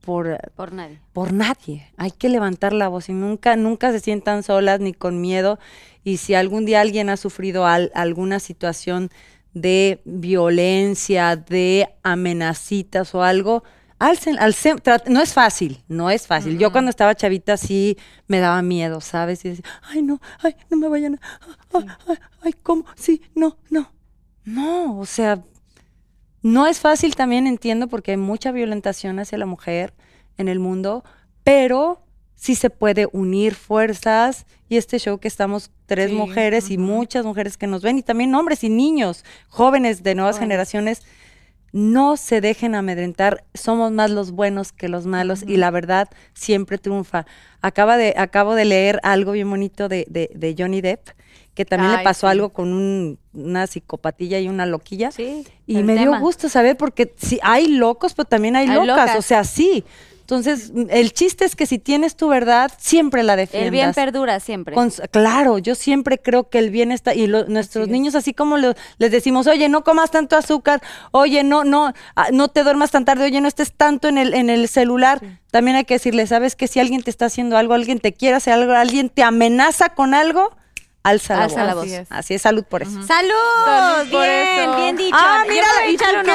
por, 0.00 0.38
Por 0.56 0.72
nadie. 0.72 0.98
por 1.12 1.32
nadie. 1.32 1.88
Hay 1.96 2.10
que 2.10 2.28
levantar 2.28 2.72
la 2.72 2.88
voz 2.88 3.08
y 3.08 3.12
nunca, 3.12 3.56
nunca 3.56 3.92
se 3.92 4.00
sientan 4.00 4.42
solas 4.42 4.80
ni 4.80 4.92
con 4.92 5.20
miedo. 5.20 5.58
Y 6.04 6.16
si 6.16 6.34
algún 6.34 6.64
día 6.64 6.80
alguien 6.80 7.10
ha 7.10 7.16
sufrido 7.16 7.66
al- 7.66 7.92
alguna 7.94 8.40
situación 8.40 9.10
de 9.52 10.00
violencia, 10.04 11.36
de 11.36 11.88
amenacitas 12.02 13.14
o 13.14 13.22
algo, 13.22 13.62
alcen, 13.98 14.36
alcen- 14.36 14.80
no 15.08 15.20
es 15.20 15.32
fácil, 15.34 15.82
no 15.88 16.08
es 16.10 16.26
fácil. 16.26 16.56
Yo 16.58 16.72
cuando 16.72 16.88
estaba 16.90 17.14
chavita 17.14 17.56
sí 17.56 17.98
me 18.28 18.38
daba 18.40 18.62
miedo, 18.62 19.00
¿sabes? 19.00 19.44
Y 19.44 19.50
decía, 19.50 19.64
ay 19.82 20.02
no, 20.02 20.20
ay, 20.42 20.56
no 20.70 20.76
me 20.78 20.88
vayan 20.88 21.16
a, 21.16 21.20
ay, 21.78 21.86
ay, 22.08 22.16
ay, 22.42 22.52
¿cómo? 22.62 22.84
Sí, 22.96 23.22
no, 23.34 23.58
no. 23.68 23.92
No, 24.44 24.98
o 24.98 25.04
sea, 25.06 25.42
no 26.42 26.66
es 26.66 26.80
fácil 26.80 27.14
también, 27.16 27.46
entiendo, 27.46 27.88
porque 27.88 28.12
hay 28.12 28.16
mucha 28.16 28.52
violentación 28.52 29.18
hacia 29.18 29.38
la 29.38 29.46
mujer 29.46 29.92
en 30.38 30.48
el 30.48 30.58
mundo, 30.58 31.04
pero 31.44 32.02
sí 32.34 32.54
se 32.54 32.70
puede 32.70 33.08
unir 33.12 33.54
fuerzas 33.54 34.46
y 34.68 34.76
este 34.78 34.98
show 34.98 35.18
que 35.18 35.28
estamos 35.28 35.70
tres 35.86 36.10
Sí, 36.10 36.16
mujeres 36.16 36.70
y 36.70 36.78
muchas 36.78 37.24
mujeres 37.26 37.56
que 37.58 37.66
nos 37.66 37.82
ven 37.82 37.98
y 37.98 38.02
también 38.02 38.34
hombres 38.34 38.64
y 38.64 38.70
niños, 38.70 39.24
jóvenes 39.48 40.02
de 40.02 40.14
nuevas 40.14 40.38
generaciones, 40.38 41.02
no 41.72 42.16
se 42.16 42.40
dejen 42.40 42.74
amedrentar, 42.74 43.44
somos 43.54 43.92
más 43.92 44.10
los 44.10 44.32
buenos 44.32 44.72
que 44.72 44.88
los 44.88 45.06
malos 45.06 45.44
y 45.46 45.56
la 45.56 45.70
verdad 45.70 46.08
siempre 46.34 46.78
triunfa. 46.78 47.26
Acaba 47.60 47.96
de, 47.96 48.14
acabo 48.16 48.54
de 48.54 48.64
leer 48.64 48.98
algo 49.04 49.32
bien 49.32 49.48
bonito 49.50 49.88
de, 49.88 50.04
de- 50.08 50.30
de 50.34 50.54
Johnny 50.58 50.80
Depp, 50.80 51.10
que 51.60 51.66
también 51.66 51.92
le 51.94 52.02
pasó 52.02 52.26
sí. 52.26 52.30
algo 52.30 52.48
con 52.48 52.72
un- 52.72 53.18
una 53.34 53.66
psicopatilla 53.66 54.38
y 54.40 54.48
una 54.48 54.64
loquilla. 54.64 55.10
Sí. 55.12 55.46
Y 55.66 55.82
me 55.82 55.94
dio 55.94 56.18
gusto 56.18 56.48
saber 56.48 56.78
porque 56.78 57.12
sí, 57.18 57.38
hay 57.42 57.68
locos, 57.68 58.14
pero 58.14 58.26
también 58.26 58.56
hay, 58.56 58.66
Hay 58.66 58.74
locas, 58.76 58.86
locas. 59.08 59.16
o 59.16 59.20
sea, 59.22 59.44
sí. 59.44 59.84
Entonces, 60.20 60.72
el 60.90 61.12
chiste 61.12 61.44
es 61.44 61.54
que 61.56 61.66
si 61.66 61.78
tienes 61.80 62.14
tu 62.16 62.28
verdad, 62.28 62.70
siempre 62.78 63.22
la 63.24 63.34
defiendas. 63.36 63.66
El 63.66 63.70
bien 63.72 63.92
perdura 63.92 64.38
siempre. 64.40 64.74
Con- 64.76 64.90
claro, 65.10 65.58
yo 65.58 65.74
siempre 65.74 66.18
creo 66.18 66.48
que 66.48 66.58
el 66.60 66.70
bien 66.70 66.92
está 66.92 67.14
y 67.14 67.26
lo- 67.26 67.44
nuestros 67.46 67.86
es. 67.88 67.92
niños 67.92 68.14
así 68.14 68.32
como 68.32 68.56
lo- 68.56 68.74
les 68.98 69.10
decimos, 69.10 69.46
oye, 69.48 69.68
no 69.68 69.82
comas 69.84 70.10
tanto 70.12 70.36
azúcar, 70.36 70.80
oye, 71.10 71.42
no, 71.42 71.64
no, 71.64 71.92
ah, 72.16 72.28
no 72.32 72.46
te 72.48 72.62
duermas 72.62 72.90
tan 72.92 73.04
tarde, 73.04 73.24
oye, 73.24 73.40
no 73.42 73.48
estés 73.48 73.72
tanto 73.72 74.06
en 74.08 74.16
el 74.18 74.32
en 74.32 74.48
el 74.50 74.68
celular. 74.68 75.20
También 75.50 75.76
hay 75.76 75.84
que 75.84 75.94
decirle, 75.94 76.26
sabes 76.28 76.54
que 76.56 76.68
si 76.68 76.78
alguien 76.80 77.02
te 77.02 77.10
está 77.10 77.26
haciendo 77.26 77.56
algo, 77.58 77.74
alguien 77.74 77.98
te 77.98 78.12
quiere 78.14 78.36
hacer 78.36 78.52
algo, 78.54 78.72
alguien 78.72 79.08
te 79.10 79.24
amenaza 79.24 79.90
con 79.90 80.14
algo, 80.14 80.56
alza 81.02 81.36
la 81.36 81.44
Alza 81.44 81.64
la 81.64 81.74
voz. 81.74 81.84
voz. 81.84 81.92
Así 81.92 81.94
es. 82.02 82.08
Así 82.12 82.34
es, 82.34 82.42
salud 82.42 82.64
por 82.64 82.82
eso. 82.82 83.02
¡Salud! 83.02 83.30
Salud 83.64 84.10
por 84.10 84.22
bien, 84.22 84.58
eso. 84.60 84.76
bien 84.76 84.96
dicho. 84.96 85.16
Ah, 85.18 85.34
Ana. 85.42 85.46
Yo 85.46 85.50
mira, 85.52 85.66
me 85.66 85.72
voy 85.74 85.82
a 85.86 85.90
¿y 85.90 85.94
echar 85.94 86.14
uno. 86.24 86.32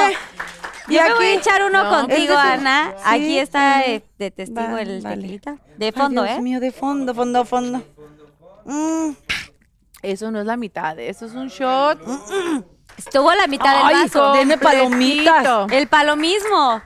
Yo 0.88 0.94
¿Y 0.94 0.98
me 1.00 1.14
voy 1.14 1.26
a 1.26 1.34
echar 1.34 1.62
uno 1.64 1.82
No. 1.84 1.90
contigo, 1.90 2.34
Es 2.34 2.42
de- 2.42 2.48
Ana. 2.52 2.94
sí, 2.96 3.02
Aquí 3.04 3.38
está 3.38 3.82
sí. 3.84 3.90
de, 3.90 4.04
de 4.18 4.30
testigo 4.30 4.60
Va, 4.72 4.80
el 4.82 5.02
vale. 5.02 5.16
tequilita. 5.16 5.56
De 5.76 5.86
Ay, 5.86 5.92
fondo, 5.92 6.22
Dios 6.24 6.38
¿eh? 6.38 6.42
mío, 6.42 6.60
de 6.60 6.70
fondo, 6.72 7.14
fondo, 7.14 7.44
fondo. 7.44 7.82
Mm. 8.64 9.10
Eso 10.02 10.30
no 10.30 10.40
es 10.40 10.46
la 10.46 10.56
mitad, 10.56 10.98
eso 10.98 11.26
es 11.26 11.32
un 11.32 11.48
shot. 11.48 11.98
Estuvo 12.96 13.28
a 13.30 13.36
la 13.36 13.46
mitad 13.46 13.74
Ay, 13.84 13.94
del 13.94 14.04
vaso. 14.04 14.32
deme 14.32 14.58
palomitas. 14.58 15.70
El 15.72 15.88
palomismo. 15.88 16.80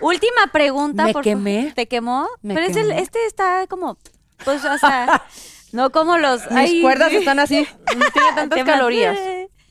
Última 0.00 0.46
pregunta. 0.52 1.04
Me 1.04 1.12
por 1.12 1.22
quemé. 1.22 1.72
¿Te 1.74 1.86
quemó? 1.88 2.28
Me 2.42 2.54
Pero 2.54 2.66
es 2.66 2.76
el- 2.76 2.88
quemé. 2.88 3.00
este 3.02 3.24
está 3.26 3.66
como, 3.68 3.96
pues, 4.44 4.64
o 4.64 4.78
sea, 4.78 5.22
no 5.72 5.90
como 5.90 6.18
los... 6.18 6.42
Mis 6.50 6.56
ay, 6.56 6.82
cuerdas 6.82 7.10
sí. 7.10 7.16
están 7.16 7.38
así. 7.38 7.66
No 7.96 8.10
tiene 8.12 8.32
tantas 8.34 8.64
calorías. 8.64 9.18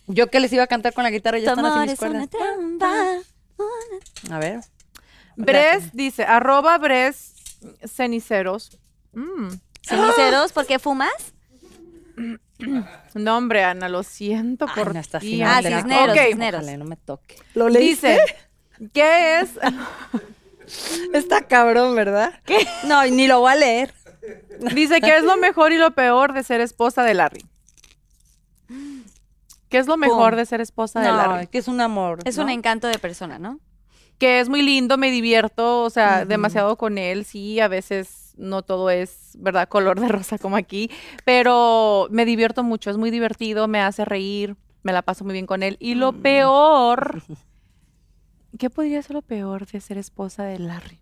Yo 0.07 0.28
que 0.28 0.40
les 0.40 0.53
iba 0.53 0.64
a 0.64 0.68
cantar 0.68 0.94
con 0.94 1.03
la 1.03 1.11
guitarra, 1.11 1.38
ya 1.38 1.49
están 1.49 1.65
así 1.65 1.90
mis 1.90 1.99
cuerdas. 1.99 2.30
A 4.32 4.40
ver. 4.40 4.61
Bres 5.36 5.91
dice, 5.94 6.24
arroba 6.24 6.78
Bres 6.78 7.34
ceniceros. 7.86 8.80
Mm. 9.14 9.49
¿Ceniceros? 9.82 10.52
¿Por 10.52 10.65
qué 10.65 10.80
fumas? 10.80 11.11
No, 13.14 13.38
hombre, 13.38 13.64
Ana, 13.64 13.88
lo 13.90 14.03
siento 14.03 14.65
Ay, 14.68 14.74
por 14.76 14.95
no, 14.95 15.02
ti, 15.19 15.41
Ah, 15.44 15.61
cisneros, 15.61 16.18
Ok. 16.18 16.24
cisneros. 16.28 16.61
Ojalá 16.64 16.78
no 16.78 16.86
me 16.86 16.95
toque. 16.95 17.36
Dice, 17.80 18.19
¿qué 18.94 19.41
es? 19.41 19.52
Está 21.14 21.48
cabrón, 21.48 21.95
¿verdad? 21.95 22.40
¿Qué? 22.45 22.68
No, 22.86 23.03
ni 23.06 23.28
lo 23.28 23.41
voy 23.41 23.52
a 23.52 23.56
leer. 23.56 23.94
Dice, 24.74 25.02
¿qué 25.02 25.18
es 25.18 25.24
lo 25.24 25.38
mejor 25.38 25.72
y 25.72 25.78
lo 25.78 25.91
peor 25.91 26.34
de 26.34 26.44
ser 26.44 26.62
esposa 26.62 27.04
de 27.04 27.14
Larry? 27.14 27.45
¿Qué 29.70 29.78
es 29.78 29.88
lo 29.88 29.98
mejor 29.98 30.32
Pum. 30.32 30.38
de 30.38 30.45
ser 30.45 30.62
esposa 30.62 31.02
de 31.02 31.08
No, 31.10 31.18
Larry? 31.18 31.48
que 31.48 31.58
es 31.58 31.68
un 31.68 31.82
amor. 31.82 32.20
Es 32.26 32.38
¿no? 32.38 32.44
un 32.44 32.49
encanto 32.49 32.88
de 32.88 32.98
persona, 32.99 33.38
¿no? 33.40 33.60
Que 34.18 34.40
es 34.40 34.49
muy 34.49 34.62
lindo, 34.64 34.98
me 34.98 35.12
divierto, 35.12 35.84
o 35.84 35.90
sea, 35.90 36.26
demasiado 36.26 36.76
con 36.78 36.98
él, 36.98 37.24
sí, 37.26 37.60
a 37.60 37.68
veces 37.68 38.34
no 38.38 38.62
todo 38.64 38.90
es, 38.90 39.32
¿verdad?, 39.38 39.68
color 39.70 39.99
de 39.99 40.08
rosa 40.08 40.38
como 40.38 40.56
aquí, 40.56 40.90
pero 41.26 42.08
me 42.10 42.26
divierto 42.26 42.64
mucho, 42.64 42.90
es 42.90 42.98
muy 42.98 43.12
divertido, 43.12 43.68
me 43.68 43.80
hace 43.82 44.06
reír, 44.06 44.56
me 44.84 44.91
la 44.94 45.02
paso 45.04 45.24
muy 45.24 45.34
bien 45.34 45.45
con 45.45 45.62
él. 45.64 45.78
Y 45.80 45.95
lo 45.95 46.14
Mm. 46.14 46.22
peor, 46.22 47.22
¿qué 48.58 48.70
podría 48.70 49.02
ser 49.04 49.14
lo 49.16 49.22
peor 49.22 49.68
de 49.68 49.82
ser 49.82 49.98
esposa 49.98 50.44
de 50.45 50.60
Larry? 50.60 50.99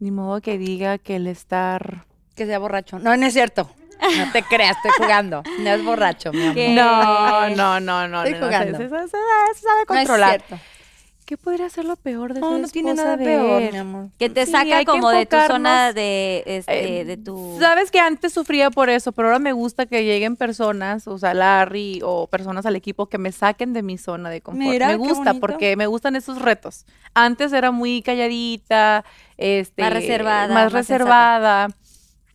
Ni 0.00 0.10
modo 0.10 0.40
que 0.40 0.58
diga 0.58 0.98
que 0.98 1.16
el 1.16 1.26
estar... 1.26 2.04
Que 2.36 2.46
sea 2.46 2.58
borracho. 2.58 2.98
No, 2.98 3.16
no 3.16 3.26
es 3.26 3.32
cierto. 3.32 3.68
No 4.16 4.30
te 4.32 4.44
creas, 4.44 4.76
estoy 4.76 4.92
jugando. 4.96 5.42
No 5.58 5.70
es 5.70 5.84
borracho, 5.84 6.32
mi 6.32 6.42
amor. 6.46 6.54
No, 6.56 7.44
Eh, 7.46 7.54
no, 7.56 7.80
no, 7.80 8.06
no. 8.06 8.22
estoy 8.22 8.34
no, 8.34 8.40
no, 8.40 8.46
jugando. 8.46 8.78
Se, 8.78 8.88
se- 8.88 8.90
se- 8.90 9.08
se 9.54 9.60
sabe 9.60 9.76
No 9.76 9.80
es 9.80 9.86
controlar. 9.86 10.30
cierto. 10.46 10.64
¿Qué 11.28 11.36
podría 11.36 11.68
ser 11.68 11.84
lo 11.84 11.96
peor 11.96 12.32
de 12.32 12.40
No, 12.40 12.52
ser 12.52 12.60
no 12.62 12.68
tiene 12.68 12.94
nada 12.94 13.18
de 13.18 13.24
peor, 13.26 13.60
él? 13.60 13.72
mi 13.72 13.76
amor. 13.78 14.08
Que 14.18 14.30
te 14.30 14.46
Sí, 14.46 14.52
saca 14.52 14.82
como 14.86 15.10
de 15.10 15.26
tu 15.26 15.36
zona 15.46 15.92
de, 15.92 16.42
este, 16.46 17.00
Eh, 17.00 17.04
de 17.04 17.18
tu... 17.18 17.58
Sabes 17.60 17.90
que 17.90 18.00
antes 18.00 18.32
sufría 18.32 18.70
por 18.70 18.88
eso, 18.88 19.12
pero 19.12 19.28
ahora 19.28 19.38
me 19.38 19.52
gusta 19.52 19.84
que 19.84 20.04
lleguen 20.06 20.36
personas, 20.36 21.06
o 21.06 21.18
sea, 21.18 21.34
Larry 21.34 22.00
o 22.02 22.28
personas 22.28 22.64
al 22.64 22.76
equipo 22.76 23.10
que 23.10 23.18
me 23.18 23.30
saquen 23.30 23.74
de 23.74 23.82
mi 23.82 23.98
zona 23.98 24.30
de 24.30 24.40
confort. 24.40 24.66
Mira, 24.70 24.88
me 24.88 24.96
gusta 24.96 25.34
porque 25.34 25.76
me 25.76 25.86
gustan 25.86 26.16
esos 26.16 26.40
retos. 26.40 26.86
Antes 27.12 27.52
era 27.52 27.72
muy 27.72 28.00
calladita, 28.00 29.04
este, 29.36 29.82
Más 29.82 29.92
reservada, 29.92 30.54
más 30.54 30.64
más 30.64 30.72
reservada. 30.72 31.68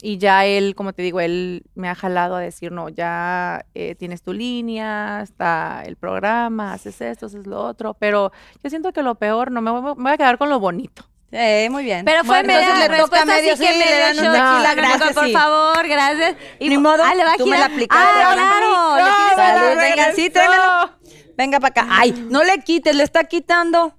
Y 0.06 0.18
ya 0.18 0.46
él, 0.46 0.76
como 0.76 0.92
te 0.92 1.02
digo, 1.02 1.22
él 1.22 1.64
me 1.76 1.88
ha 1.88 1.96
jalado 1.96 2.36
a 2.36 2.42
decir, 2.42 2.74
no, 2.74 2.90
ya 2.90 3.66
eh, 3.74 3.96
tienes 3.96 4.22
tu 4.22 4.34
línea, 4.34 5.22
está 5.24 5.82
el 5.86 5.96
programa, 5.96 6.74
haces 6.74 7.00
esto, 7.00 7.28
haces 7.28 7.48
lo 7.48 7.64
otro. 7.64 7.94
Pero 7.94 8.34
yo 8.62 8.70
siento 8.70 8.92
que 8.92 9.02
lo 9.02 9.16
peor, 9.16 9.50
no, 9.50 9.62
me 9.62 9.72
voy, 9.72 9.82
me 9.96 10.04
voy 10.04 10.12
a 10.12 10.18
quedar 10.18 10.38
con 10.38 10.50
lo 10.50 10.60
bonito. 10.60 11.06
Eh, 11.32 11.70
muy 11.72 11.86
bien. 11.86 12.04
Pero 12.04 12.26
fue 12.26 12.44
Bueno, 12.44 12.54
media 12.54 12.88
le 12.90 12.98
toca 12.98 13.24
medio, 13.24 13.54
así 13.54 13.64
que 13.64 13.72
sí, 13.72 13.80
le 13.80 13.86
medio 13.86 14.00
dan 14.00 14.16
tequila, 14.18 14.76
No, 14.76 14.76
gracias, 14.76 15.14
Por 15.14 15.26
sí. 15.26 15.32
favor, 15.32 15.88
gracias. 15.88 16.36
Ni 16.60 16.78
modo, 16.78 17.02
ah, 17.02 17.16
¿le 17.16 17.24
va 17.24 17.32
a 17.32 17.38
tú 17.38 17.48
me 17.48 17.58
la 17.58 17.66
aplicaste 17.68 18.06
Ah, 18.06 18.34
claro. 18.34 19.00
No, 19.00 19.70
que 19.70 19.76
me 19.76 19.82
venga, 19.82 20.12
sí, 20.12 20.30
tráemelo. 20.30 20.92
Venga 21.38 21.62
para 21.62 21.70
acá. 21.70 21.88
Ay, 21.90 22.12
no 22.30 22.44
le 22.44 22.60
quites, 22.60 22.94
le 22.94 23.04
está 23.04 23.24
quitando. 23.24 23.96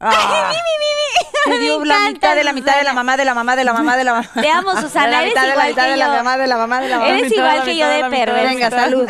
Ah, 0.00 0.52
le 1.48 1.58
dio 1.58 1.84
la 1.84 2.10
mitad 2.10 2.36
de 2.36 2.44
la 2.44 2.52
mitad 2.52 2.76
de 2.78 2.84
la 2.84 2.92
mamá, 2.92 3.16
de 3.16 3.24
la 3.24 3.34
mamá, 3.34 3.56
de 3.56 3.64
la 3.64 3.72
mamá, 3.72 3.96
de 3.96 4.04
la 4.04 4.12
mamá. 4.14 4.30
Te 4.40 4.48
amo, 4.50 4.70
Susana, 4.80 5.06
De 5.06 5.10
la 5.12 5.20
eres 5.22 5.34
mitad, 5.34 5.42
de 5.42 5.48
la 5.48 5.54
igual 5.54 5.68
mitad 5.70 5.84
que 5.84 5.90
de 5.90 5.96
la 5.96 6.06
yo. 6.06 6.12
mamá, 6.12 6.38
de 6.38 6.46
la 6.46 6.56
mamá, 6.56 6.80
de 6.80 6.88
la 6.88 6.98
mamá. 6.98 7.08
Eres 7.10 7.32
igual 7.32 7.58
la 7.58 7.64
que 7.64 7.76
yo 7.76 7.88
de 7.88 7.98
la 8.00 8.08
Venga, 8.08 8.70
salud. 8.70 9.08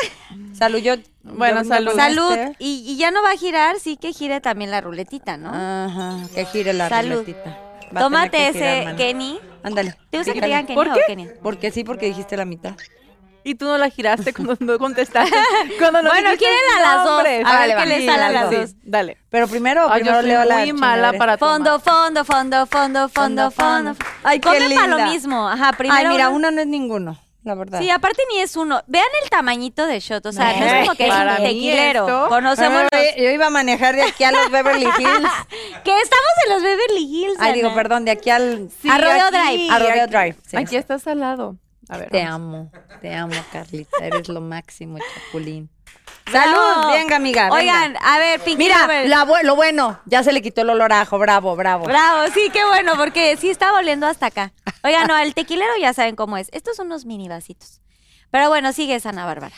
Salud, 0.57 0.79
yo. 0.79 0.95
Bueno, 1.23 1.65
salud. 1.65 1.93
Salud. 1.95 2.33
este. 2.33 2.57
Y, 2.59 2.85
y 2.87 2.97
ya 2.97 3.11
no 3.11 3.23
va 3.23 3.31
a 3.33 3.37
girar, 3.37 3.79
sí 3.81 3.97
que 3.97 4.13
gire 4.13 4.41
también 4.41 4.71
la 4.71 4.81
ruletita, 4.81 5.37
¿no? 5.37 5.51
Ajá, 5.53 6.17
que 6.35 6.45
gire 6.47 6.73
la 6.73 6.89
Salud. 6.89 7.21
ruletita. 7.21 7.59
Tómate 7.99 8.31
tener 8.31 8.53
que 8.53 8.59
girar, 8.59 8.83
ese. 8.89 8.97
Kenny. 8.97 9.41
Ándale. 9.63 9.95
¿Te 10.11 10.19
gusta 10.19 10.33
que 10.33 10.41
te 10.41 10.47
digan 10.47 10.67
Kenny 10.67 10.75
¿Por 10.77 10.89
o 10.89 10.95
qué? 10.95 11.01
Kenny? 11.07 11.29
Porque 11.43 11.71
sí, 11.71 11.85
porque 11.85 12.07
dijiste 12.07 12.37
la 12.37 12.45
mitad. 12.45 12.75
Y 13.49 13.55
tú 13.55 13.65
no 13.65 13.79
la 13.79 13.89
giraste 13.89 14.35
cuando 14.35 14.57
no 14.61 14.79
contestaste. 14.79 15.35
Cuando 15.79 16.03
no 16.03 16.11
Bueno, 16.11 16.31
quieren 16.37 16.59
a 16.77 16.81
las 16.81 16.97
dos. 17.05 17.13
nombres. 17.13 17.45
A 17.47 17.51
ver 17.51 17.59
Vale, 17.61 17.69
qué 17.69 17.77
va. 17.77 17.85
les 17.87 18.05
sale 18.07 18.23
a 18.25 18.31
las 18.31 18.51
dos. 18.51 18.71
Dale. 18.83 19.17
Pero 19.31 19.49
primero, 19.49 19.87
Ay, 19.91 20.03
yo 20.05 20.13
soy 20.13 20.27
leo 20.27 20.45
la 20.45 20.59
muy 20.59 20.73
mala 20.75 21.13
para 21.15 21.39
Fondo, 21.39 21.81
fondo, 21.81 22.25
fondo, 22.27 22.67
fondo, 22.67 22.67
fondo, 22.67 23.09
Fondo, 23.09 23.51
fondo. 23.51 23.97
Ay, 24.23 24.39
qué 24.41 24.61
linda. 24.61 24.83
para 24.83 24.87
lo 24.99 25.11
mismo. 25.11 25.49
Ajá, 25.49 25.73
primero. 25.73 25.99
Ay, 25.99 26.09
mira, 26.09 26.29
uno- 26.29 26.51
no 26.51 26.61
es 26.61 26.67
ninguno, 26.67 27.17
la 27.43 27.55
verdad. 27.55 27.81
Sí, 27.81 27.89
aparte 27.91 28.23
ni 28.31 28.41
es 28.41 28.55
uno. 28.57 28.83
Vean 28.87 29.07
el 29.23 29.31
tamañito 29.31 29.87
de 29.87 29.99
shot. 30.01 30.27
O 30.27 30.33
sea, 30.33 30.53
no 30.59 30.65
es 30.67 30.73
Eh, 30.73 30.81
como 30.83 30.95
que 30.95 31.07
es 31.07 31.15
un 31.15 31.37
tequilero. 31.37 32.01
esto- 32.07 32.29
Conocemos 32.29 32.83
Bueno, 32.83 32.89
los... 32.93 33.17
yo, 33.17 33.31
iba 33.31 33.47
a 33.47 33.51
manejar 33.51 33.97
de 33.97 34.03
aquí 34.03 34.25
a 34.25 34.31
los 34.33 34.51
Beverly 34.51 34.85
Hills. 34.99 35.31
Que 35.85 35.99
estamos 36.01 36.35
en 36.47 36.53
los 36.53 36.63
Beverly 36.63 37.05
Hills. 37.05 37.37
Ay, 37.41 37.55
digo, 37.55 37.75
perdón, 37.75 38.05
de 38.05 38.11
aquí 38.11 38.29
al. 38.29 38.69
Sí, 38.83 38.91
A 38.91 38.99
Rodeo 38.99 39.27
aquí, 39.29 39.37
Drive. 39.39 39.71
A 39.75 39.79
Rodeo 39.79 40.05
aquí- 40.05 40.13
Drive, 40.13 40.37
sí. 40.47 40.57
Aquí 40.59 40.77
estás 40.77 41.07
al 41.07 41.21
lado. 41.21 41.57
A 41.89 41.97
ver. 41.99 42.11
Te 42.11 42.25
vamos. 42.25 42.69
amo, 42.73 42.99
te 43.01 43.15
amo, 43.15 43.35
Carlita. 43.53 43.97
Eres 44.05 44.29
lo 44.29 44.41
máximo, 44.41 44.99
Chapulín. 44.99 45.71
Salud, 46.31 46.93
venga, 46.93 47.17
amiga. 47.17 47.45
venga. 47.45 47.55
Oigan, 47.57 47.97
a 48.03 48.19
ver, 48.19 48.41
Pinky 48.41 48.59
Mira, 48.65 48.83
Lovers. 48.83 49.09
la 49.09 49.25
bu- 49.25 49.43
lo 49.43 49.57
bueno, 49.57 49.99
ya 50.05 50.23
se 50.23 50.33
le 50.33 50.43
quitó 50.43 50.61
el 50.61 50.71
olor 50.71 50.93
ajo. 50.93 51.19
Bravo, 51.19 51.57
bravo. 51.57 51.85
Bravo, 51.87 52.31
sí, 52.35 52.51
qué 52.53 52.65
bueno, 52.67 52.93
porque 52.99 53.37
sí 53.39 53.49
está 53.49 53.73
oliendo 53.75 54.07
hasta 54.07 54.27
acá. 54.27 54.53
Oigan, 54.85 55.07
no, 55.07 55.17
el 55.17 55.33
tequilero 55.33 55.73
ya 55.81 55.95
saben 55.95 56.17
cómo 56.17 56.37
es. 56.37 56.49
Estos 56.53 56.77
son 56.77 56.87
unos 56.89 57.07
mini 57.07 57.29
vasitos. 57.29 57.81
Pero 58.31 58.49
bueno, 58.51 58.75
sigue 58.75 59.01
Ana 59.05 59.25
Bárbara. 59.25 59.55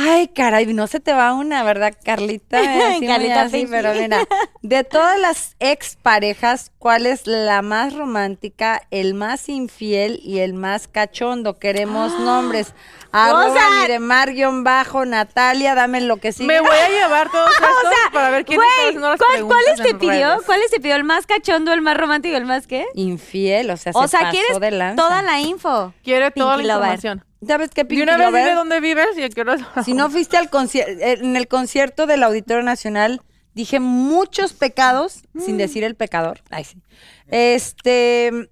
Ay, 0.00 0.28
caray, 0.28 0.66
no 0.72 0.86
se 0.86 1.00
te 1.00 1.12
va 1.12 1.32
una, 1.34 1.64
¿verdad, 1.64 1.92
Carlita? 2.04 2.58
Así 2.60 3.04
Carlita 3.06 3.42
así, 3.42 3.66
pero 3.68 3.92
mira, 3.94 4.20
de 4.62 4.84
todas 4.84 5.18
las 5.18 5.56
ex 5.58 5.96
parejas, 5.96 6.70
¿cuál 6.78 7.04
es 7.06 7.26
la 7.26 7.62
más 7.62 7.94
romántica, 7.94 8.82
el 8.92 9.14
más 9.14 9.48
infiel 9.48 10.20
y 10.22 10.38
el 10.38 10.54
más 10.54 10.86
cachondo? 10.86 11.58
Queremos 11.58 12.16
nombres. 12.20 12.74
Arroba 13.10 13.52
sea- 13.52 13.70
Miremar 13.82 14.34
guion 14.34 14.62
bajo 14.64 15.04
Natalia, 15.04 15.74
dame 15.74 16.00
lo 16.02 16.18
que 16.18 16.30
sigue. 16.32 16.46
Me 16.46 16.60
voy 16.60 16.76
a 16.76 16.88
llevar 16.90 17.28
todos 17.32 17.50
estos 17.50 17.92
para 18.12 18.30
ver 18.30 18.44
quién 18.44 18.60
haciendo 18.60 19.08
las 19.08 19.18
¿cuál- 19.18 19.32
preguntas 19.32 19.62
¿cuáles 19.64 19.82
te 19.82 19.94
pidió? 19.98 20.28
redes. 20.30 20.42
¿Cuáles 20.46 20.70
te 20.70 20.78
pidió? 20.80 20.94
¿El 20.96 21.04
más 21.04 21.26
cachondo, 21.26 21.72
el 21.72 21.80
más 21.80 21.96
romántico, 21.96 22.36
el 22.36 22.44
más 22.44 22.66
qué? 22.66 22.86
Infiel, 22.94 23.70
o 23.70 23.76
sea, 23.76 23.92
O 23.96 24.02
se 24.02 24.08
sea, 24.08 24.20
pasó 24.20 24.30
¿quieres 24.32 24.60
de 24.60 24.70
lanza. 24.70 25.02
toda 25.02 25.22
la 25.22 25.40
info? 25.40 25.92
Quiere 26.04 26.30
toda 26.30 26.54
Pinky 26.56 26.68
la 26.68 26.74
Lover. 26.76 27.22
¿Sabes 27.46 27.70
qué, 27.70 27.86
Y 27.88 28.02
una 28.02 28.16
vez 28.16 28.26
Lover? 28.26 28.42
dime 28.44 28.54
dónde 28.56 28.80
vives 28.80 29.16
y 29.16 29.22
a 29.22 29.28
qué 29.28 29.40
hora- 29.42 29.56
Si 29.84 29.92
no 29.94 30.10
fuiste 30.10 30.36
al 30.36 30.50
concierto, 30.50 30.92
en 31.00 31.36
el 31.36 31.46
concierto 31.48 32.06
del 32.06 32.22
Auditorio 32.24 32.62
Nacional, 32.64 33.22
dije 33.54 33.78
muchos 33.80 34.52
pecados, 34.52 35.22
sin 35.38 35.54
Mm. 35.54 35.58
decir 35.58 35.84
el 35.84 35.94
pecador. 35.94 36.40
Ay, 36.50 36.64
sí. 36.64 36.82
Este, 37.28 38.50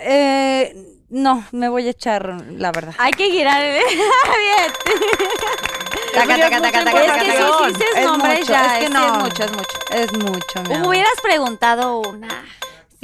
Eh, 0.00 0.74
no, 1.10 1.44
me 1.52 1.68
voy 1.68 1.86
a 1.86 1.90
echar, 1.90 2.42
la 2.50 2.72
verdad. 2.72 2.94
Hay 2.98 3.12
que 3.12 3.30
girar. 3.30 3.62
Bien. 3.72 4.72
Taca, 6.12 6.36
taca, 6.36 6.60
taca, 6.60 6.84
taca, 6.84 7.00
Es 7.00 7.06
taca, 7.06 7.20
que 7.20 7.26
taca. 7.32 8.00
es 8.00 8.10
mucho, 8.10 8.52
ya. 8.52 8.78
es 8.78 8.84
que 8.84 8.90
no. 8.90 9.06
es 9.06 9.22
mucho, 9.22 9.44
es 9.44 9.52
mucho. 9.52 9.78
Es 9.90 10.12
mucho, 10.12 10.62
mi 10.68 10.74
amor. 10.74 10.88
Hubieras 10.88 11.14
preguntado 11.22 12.00
una. 12.00 12.44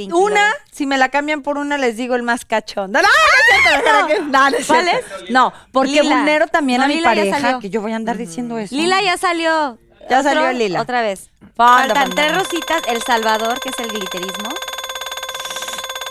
Pinky 0.08 0.14
Una, 0.16 0.52
si 0.72 0.86
me 0.86 0.98
la 0.98 1.08
cambian 1.08 1.42
por 1.42 1.58
una, 1.58 1.78
les 1.78 1.96
digo 1.96 2.14
el 2.14 2.22
más 2.22 2.44
cachón. 2.44 2.92
No, 2.92 3.00
no, 3.02 3.08
no 3.08 3.14
es 3.14 3.62
cierto, 3.68 3.92
mejor 3.92 4.06
que- 4.08 4.20
no, 4.20 4.50
no 4.50 4.56
es 4.56 4.66
¿Cuál 4.66 4.84
cierto. 4.88 5.06
No, 5.30 5.52
porque 5.72 6.02
Lila. 6.02 6.16
vulnero 6.16 6.46
también 6.48 6.78
No, 6.78 6.84
a 6.84 6.88
mi 6.88 6.94
Lila 6.96 7.08
pareja, 7.08 7.58
que 7.60 7.70
yo 7.70 7.80
voy 7.80 7.92
a 7.92 7.96
andar 7.96 8.16
diciendo 8.16 8.58
eso. 8.58 8.74
Lila 8.74 9.00
ya 9.02 9.16
salió. 9.16 9.78
Ya 10.08 10.20
Otro- 10.20 10.22
salió 10.32 10.52
Lila. 10.52 10.80
Otra 10.80 11.02
vez. 11.02 11.30
Falta, 11.54 11.94
Faltan 11.94 11.96
falta. 12.08 12.14
tres 12.22 12.34
rositas. 12.36 12.82
El 12.88 13.02
Salvador, 13.02 13.60
que 13.60 13.68
es 13.68 13.78
el 13.78 13.88
glitterismo. 13.88 14.48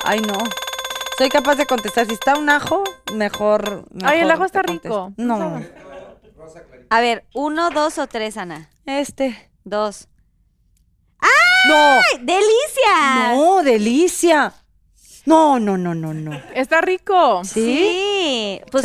Ay, 0.03 0.21
no. 0.21 0.37
Soy 1.17 1.29
capaz 1.29 1.55
de 1.55 1.65
contestar. 1.65 2.05
Si 2.07 2.13
está 2.13 2.37
un 2.37 2.49
ajo, 2.49 2.83
mejor. 3.13 3.85
Ay, 4.03 4.19
el 4.19 4.27
mejor 4.27 4.31
ajo 4.35 4.45
está 4.45 4.61
rico. 4.61 5.11
No. 5.17 5.61
A 6.89 7.01
ver, 7.01 7.25
uno, 7.33 7.69
dos 7.71 7.97
o 7.97 8.07
tres, 8.07 8.37
Ana. 8.37 8.69
Este. 8.85 9.49
Dos. 9.65 10.07
No. 11.67 11.75
¡Ay, 11.75 12.19
¡Delicia! 12.21 13.33
No, 13.33 13.63
delicia. 13.63 14.53
No, 15.25 15.59
no, 15.59 15.77
no, 15.77 15.93
no, 15.93 16.13
no. 16.13 16.41
Está 16.55 16.81
rico. 16.81 17.43
¿Sí? 17.43 17.51
Sí. 17.53 18.61
Pues 18.71 18.83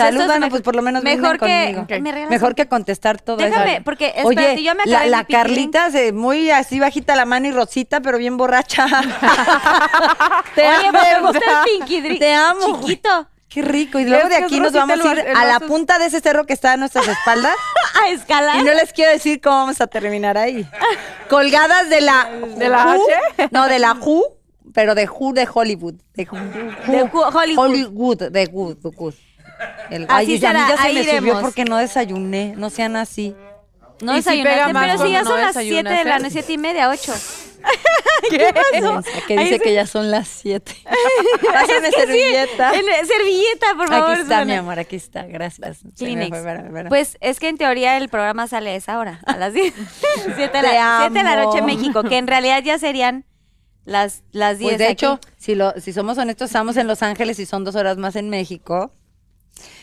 pues 0.51 0.63
por 0.63 0.77
lo 0.77 0.83
menos 0.83 1.03
mejor 1.03 1.39
que, 1.39 1.39
conmigo. 1.39 1.83
Ok. 1.83 2.01
¿me 2.01 2.27
Mejor 2.27 2.55
que 2.55 2.67
contestar 2.67 3.21
todo 3.21 3.39
eso. 3.39 3.49
Déjame, 3.49 3.81
porque 3.83 4.13
espérate, 4.15 4.53
Oye, 4.53 4.63
yo 4.63 4.75
me 4.75 4.85
la, 4.85 4.99
acabé 4.99 5.11
la. 5.11 5.25
Carlita 5.25 5.91
se 5.91 6.13
muy 6.13 6.51
así 6.51 6.81
bajita 6.81 7.17
la 7.17 7.25
mano 7.25 7.49
y 7.49 7.53
rosita, 7.53 8.01
pero 8.01 8.19
bien 8.19 8.37
borracha. 8.37 8.87
Te 10.55 10.69
Oye, 10.69 10.93
¿por 10.93 11.01
qué 11.01 11.11
amo. 11.13 11.29
gusta 11.29 11.63
el 11.63 11.79
Pinky 11.79 12.01
Drink? 12.03 12.19
Te 12.19 12.35
amo. 12.35 12.81
Chiquito. 12.81 13.29
Qué 13.55 13.63
rico. 13.63 14.01
Y 14.01 14.05
luego 14.05 14.25
Es 14.25 14.31
de 14.31 14.37
aquí 14.45 14.59
nos 14.59 14.73
vamos 14.73 14.99
a 14.99 15.13
ir 15.13 15.19
el 15.21 15.37
a 15.37 15.45
la 15.45 15.61
punta 15.61 15.97
de 16.01 16.07
ese 16.07 16.19
cerro 16.21 16.45
que 16.45 16.53
está 16.53 16.73
a 16.73 16.77
nuestras 16.77 17.07
espaldas. 17.07 17.55
A 18.03 18.09
escalar. 18.09 18.61
Y 18.61 18.65
no 18.65 18.75
les 18.75 18.93
quiero 18.93 19.13
decir 19.13 19.41
cómo 19.41 19.55
vamos 19.55 19.81
a 19.81 19.87
terminar 19.87 20.37
ahí. 20.37 20.69
Colgadas 21.31 21.89
de 21.89 22.01
la... 22.01 22.29
¿De 22.57 22.69
la 22.69 22.93
H? 22.93 23.49
No, 23.53 23.69
de 23.69 23.79
la 23.79 23.93
Who, 23.93 24.25
pero 24.73 24.97
de 24.97 25.09
Who 25.09 25.33
de 25.33 25.47
Hollywood. 25.55 25.95
De, 26.15 26.27
Who, 26.29 26.37
De 26.91 27.09
Hollywood. 27.13 27.59
Hollywood, 27.65 28.23
de 28.33 28.47
Good, 28.47 28.77
de 28.79 28.91
Good. 28.91 29.15
El, 29.91 30.07
Así 30.09 30.33
ay, 30.33 30.39
será, 30.41 30.69
ya 30.69 30.77
se 30.77 30.93
me 30.93 31.05
subió 31.05 31.13
iremos. 31.13 31.43
porque 31.43 31.65
no 31.65 31.77
desayuné. 31.77 32.55
No 32.57 32.69
sean 32.71 32.97
así. 32.97 33.37
No 34.01 34.13
sí 34.13 34.17
desayunaste, 34.17 34.73
más 34.73 34.83
pero 34.83 34.97
cuando 34.97 35.07
ya 35.13 35.23
no 35.23 35.31
son 35.31 35.41
las 35.41 35.55
desayunas, 35.55 35.93
7 35.93 35.99
de 36.05 36.11
la 36.11 36.19
noche, 36.19 36.31
7 36.33 36.53
y 36.53 36.59
media, 36.59 36.89
8. 36.91 37.15
¿Qué? 38.31 38.55
Que 39.27 39.39
dice 39.39 39.61
que 39.61 39.75
ya 39.75 39.87
son 39.87 40.11
las 40.11 40.29
7. 40.29 40.73
Pásame 41.53 41.91
servilleta. 41.91 42.73
servilleta, 42.73 43.67
por 43.77 43.89
favor. 43.89 44.13
Aquí 44.13 44.23
está, 44.23 44.45
mi 44.45 44.53
amor, 44.53 44.79
aquí 44.79 44.97
está. 44.97 45.25
Gracias. 45.25 45.79
Kleenex. 45.97 46.31
fue. 46.39 46.85
Pues 46.89 47.19
es 47.21 47.39
que 47.41 47.49
en 47.49 47.59
teoría 47.59 47.97
el 47.97 48.09
programa 48.09 48.47
sale 48.47 48.71
a 48.71 48.75
esa 48.75 48.99
hora, 48.99 49.21
a 49.27 49.37
las 49.37 49.53
10. 49.53 49.75
7 50.37 50.37
de, 50.57 50.63
la, 50.63 50.99
siete 51.03 51.19
de 51.19 51.25
la 51.25 51.43
noche 51.43 51.59
en. 51.59 51.67
México, 51.67 52.03
que 52.03 52.19
en 52.19 52.27
realidad 52.27 52.63
ya 52.63 52.79
serían 52.79 53.25
las, 53.85 54.23
las 54.33 54.59
10 54.59 54.71
Pues 54.71 54.79
de 54.79 54.85
aquí. 54.85 54.93
hecho, 54.93 55.21
si, 55.37 55.55
lo, 55.55 55.73
si 55.81 55.93
somos 55.93 56.17
honestos, 56.19 56.47
estamos 56.51 56.77
en 56.77 56.87
Los 56.87 57.03
Ángeles 57.03 57.39
y 57.39 57.47
son 57.47 57.65
dos 57.65 57.75
horas 57.75 57.97
más 57.99 58.17
en 58.17 58.31
México. 58.31 58.93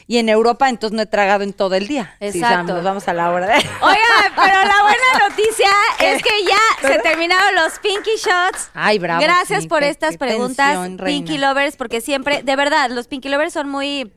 Y 0.07 0.17
en 0.17 0.27
Europa, 0.27 0.67
entonces 0.67 0.95
no 0.95 1.01
he 1.03 1.05
tragado 1.05 1.43
en 1.43 1.53
todo 1.53 1.75
el 1.75 1.87
día. 1.87 2.15
Sí, 2.19 2.25
Exacto. 2.39 2.73
nos 2.73 2.83
vamos 2.83 3.07
a 3.07 3.13
la 3.13 3.31
hora 3.31 3.47
de... 3.47 3.53
Oigan, 3.81 4.33
pero 4.35 4.55
la 4.63 4.81
buena 4.81 5.29
noticia 5.29 5.69
es 5.99 6.21
que 6.21 6.43
ya 6.45 6.87
se 6.87 6.99
terminaron 6.99 7.55
los 7.55 7.79
Pinky 7.79 8.11
Shots. 8.17 8.71
Ay, 8.73 8.99
bravo. 8.99 9.21
Gracias 9.21 9.63
sí, 9.63 9.69
por 9.69 9.79
qué- 9.79 9.89
estas 9.89 10.11
qué 10.11 10.17
preguntas, 10.17 10.73
tensión. 10.73 10.97
Pinky 10.97 11.37
Lovers, 11.37 11.77
porque 11.77 12.01
siempre, 12.01 12.43
de 12.43 12.55
verdad, 12.57 12.89
los 12.89 13.07
Pinky 13.07 13.29
Lovers 13.29 13.53
son 13.53 13.69
muy... 13.69 14.11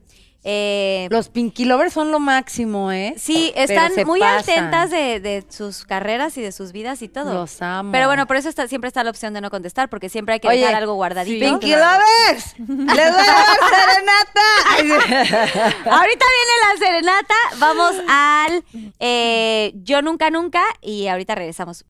eh, 0.47 1.07
Los 1.09 1.29
Pinky 1.29 1.65
Lovers 1.65 1.91
son 1.93 2.11
lo 2.11 2.19
máximo, 2.19 2.91
¿eh? 2.91 3.15
sí, 3.17 3.51
están 3.55 3.91
muy 4.05 4.19
pasan. 4.19 4.39
atentas 4.39 4.91
de, 4.91 5.19
de 5.19 5.43
sus 5.49 5.85
carreras 5.85 6.37
y 6.37 6.41
de 6.41 6.51
sus 6.51 6.71
vidas 6.71 7.01
y 7.01 7.09
todo. 7.09 7.33
Los 7.33 7.59
amo. 7.63 7.91
Pero 7.91 8.05
bueno, 8.07 8.27
por 8.27 8.37
eso 8.37 8.47
está, 8.47 8.67
siempre 8.67 8.87
está 8.87 9.03
la 9.03 9.09
opción 9.09 9.33
de 9.33 9.41
no 9.41 9.49
contestar, 9.49 9.89
porque 9.89 10.07
siempre 10.07 10.35
hay 10.35 10.39
que 10.39 10.47
Oye, 10.47 10.59
dejar 10.59 10.75
algo 10.75 10.93
guardadito. 10.93 11.43
sí. 11.43 11.51
¡Pinky 11.51 11.71
Lovers! 11.71 12.55
¡Les 12.59 12.67
voy 12.67 13.25
a 13.25 13.33
dar 13.33 13.57
serenata! 13.71 15.61
Ahorita 15.97 16.25
viene 16.35 16.53
la 16.61 16.77
serenata, 16.85 17.33
vamos 17.57 17.95
al 18.07 18.63
eh, 18.99 19.71
Yo 19.83 20.01
Nunca 20.03 20.29
Nunca 20.29 20.63
y 20.81 21.07
ahorita 21.07 21.33
regresamos. 21.35 21.85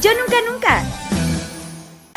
Yo 0.00 0.10
Nunca 0.14 0.36
Nunca. 0.50 1.03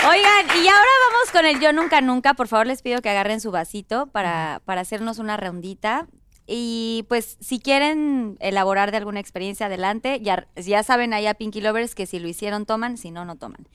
Oigan, 0.09 0.45
y 0.63 0.67
ahora 0.69 0.91
vamos 1.11 1.31
con 1.33 1.45
el 1.45 1.59
Yo 1.59 1.73
Nunca 1.73 1.99
Nunca. 1.99 2.33
Por 2.33 2.47
favor, 2.47 2.65
les 2.65 2.81
pido 2.81 3.01
que 3.01 3.09
agarren 3.09 3.41
su 3.41 3.51
vasito 3.51 4.07
para, 4.07 4.61
para 4.63 4.79
hacernos 4.79 5.19
una 5.19 5.35
rondita. 5.35 6.07
Y 6.45 7.05
pues, 7.09 7.37
si 7.41 7.59
quieren 7.59 8.37
elaborar 8.39 8.91
de 8.91 8.97
alguna 8.97 9.19
experiencia, 9.19 9.65
adelante. 9.65 10.21
Ya, 10.21 10.47
ya 10.55 10.81
saben 10.83 11.13
allá, 11.13 11.33
Pinky 11.33 11.59
Lovers, 11.59 11.93
que 11.93 12.05
si 12.05 12.19
lo 12.19 12.29
hicieron, 12.29 12.65
toman, 12.65 12.95
si 12.95 13.11
no, 13.11 13.25
no 13.25 13.35
toman. 13.35 13.67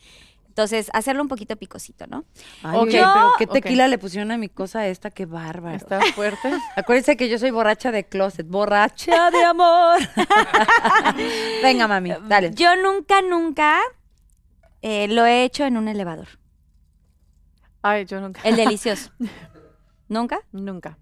Entonces, 0.48 0.88
hacerlo 0.94 1.20
un 1.20 1.28
poquito 1.28 1.56
picosito, 1.56 2.06
¿no? 2.06 2.24
Ay, 2.62 2.78
Ok, 2.78 2.88
oye, 2.88 3.02
pero 3.02 3.32
qué 3.38 3.46
tequila 3.46 3.88
le 3.88 3.98
pusieron 3.98 4.30
a 4.32 4.38
mi 4.38 4.48
cosa 4.48 4.86
esta, 4.86 5.10
qué 5.10 5.26
bárbaro. 5.26 5.76
Está 5.76 6.00
fuerte. 6.14 6.50
Acuérdense 6.76 7.18
que 7.18 7.28
yo 7.28 7.38
soy 7.38 7.50
borracha 7.50 7.92
de 7.92 8.04
closet, 8.04 8.46
borracha 8.46 9.30
de 9.30 9.44
amor. 9.44 10.00
Venga, 11.62 11.88
mami, 11.88 12.14
dale. 12.26 12.52
Yo 12.54 12.74
nunca, 12.76 13.20
nunca 13.20 13.80
eh, 14.82 15.08
lo 15.08 15.24
he 15.26 15.44
hecho 15.44 15.64
en 15.64 15.76
un 15.76 15.88
elevador. 15.88 16.28
Ay, 17.82 18.04
yo 18.04 18.20
nunca. 18.20 18.40
El 18.44 18.56
delicioso. 18.62 19.10
¿Nunca? 20.08 20.40
Nunca. 20.52 20.98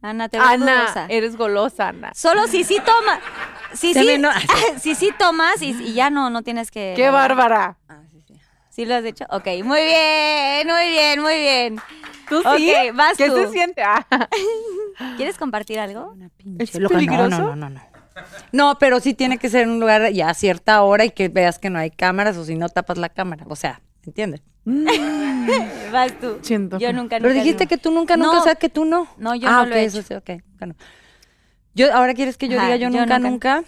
Ana, 0.00 0.28
te 0.28 0.38
ves 0.38 0.46
Ana, 0.48 0.82
dudosa. 0.82 1.06
eres 1.08 1.36
golosa, 1.36 1.88
Ana. 1.88 2.12
Solo 2.14 2.46
si 2.46 2.62
sí 2.64 2.78
toma. 2.84 3.20
Si 3.74 3.92
sí, 3.94 4.16
no- 4.18 4.30
si 4.80 4.94
sí 4.94 5.12
tomas 5.18 5.60
y, 5.60 5.70
y 5.70 5.92
ya 5.94 6.08
no, 6.10 6.30
no 6.30 6.42
tienes 6.42 6.70
que. 6.70 6.94
¡Qué 6.96 7.10
bárbara! 7.10 7.76
¿Sí 8.70 8.84
lo 8.86 8.94
has 8.94 9.04
hecho? 9.04 9.24
Ok, 9.30 9.46
muy 9.64 9.80
bien, 9.82 10.68
muy 10.68 10.88
bien, 10.90 11.20
muy 11.20 11.34
bien. 11.34 11.76
¿Tú 12.28 12.42
sí? 12.56 12.70
Ok, 12.72 12.94
vas 12.94 13.16
¿Qué 13.16 13.26
tú. 13.28 13.36
se 13.36 13.48
siente? 13.48 13.82
Ah. 13.82 14.06
¿Quieres 15.16 15.36
compartir 15.36 15.80
algo? 15.80 16.12
Una 16.12 16.28
pinche 16.28 16.62
¿Es 16.62 16.74
loca. 16.76 16.94
No, 16.94 17.00
peligroso? 17.00 17.28
No, 17.30 17.56
no, 17.56 17.56
no, 17.56 17.70
no. 17.70 17.80
No, 17.80 17.97
pero 18.78 19.00
sí 19.00 19.14
tiene 19.14 19.38
que 19.38 19.48
ser 19.50 19.62
en 19.62 19.70
un 19.70 19.80
lugar 19.80 20.10
ya 20.12 20.30
a 20.30 20.34
cierta 20.34 20.82
hora 20.82 21.04
y 21.04 21.10
que 21.10 21.28
veas 21.28 21.58
que 21.58 21.70
no 21.70 21.78
hay 21.78 21.90
cámaras 21.90 22.36
o 22.36 22.44
si 22.44 22.54
no 22.54 22.68
tapas 22.68 22.98
la 22.98 23.08
cámara. 23.08 23.44
O 23.48 23.56
sea, 23.56 23.80
¿entiendes? 24.04 24.42
Vas 25.92 26.12
tú. 26.20 26.38
Siento. 26.42 26.78
Yo 26.78 26.92
nunca, 26.92 27.16
Pero 27.16 27.28
nunca, 27.30 27.40
dijiste 27.42 27.64
nunca. 27.64 27.76
que 27.76 27.78
tú 27.78 27.90
nunca, 27.90 28.16
nunca, 28.16 28.32
No. 28.34 28.40
o 28.40 28.44
sea, 28.44 28.54
que 28.56 28.68
tú 28.68 28.84
no. 28.84 29.08
No, 29.16 29.34
yo 29.34 29.48
ah, 29.48 29.52
no 29.52 29.62
ok, 29.62 29.68
lo 29.68 29.74
he 29.76 29.84
eso 29.84 29.98
hecho. 30.00 30.08
sí, 30.08 30.14
ok. 30.14 30.42
bueno. 30.58 30.74
Yo, 31.74 31.94
ahora 31.94 32.14
quieres 32.14 32.36
que 32.36 32.48
yo 32.48 32.58
Ajá, 32.58 32.66
diga 32.66 32.76
yo, 32.76 32.90
nunca. 32.90 33.18
nunca. 33.18 33.64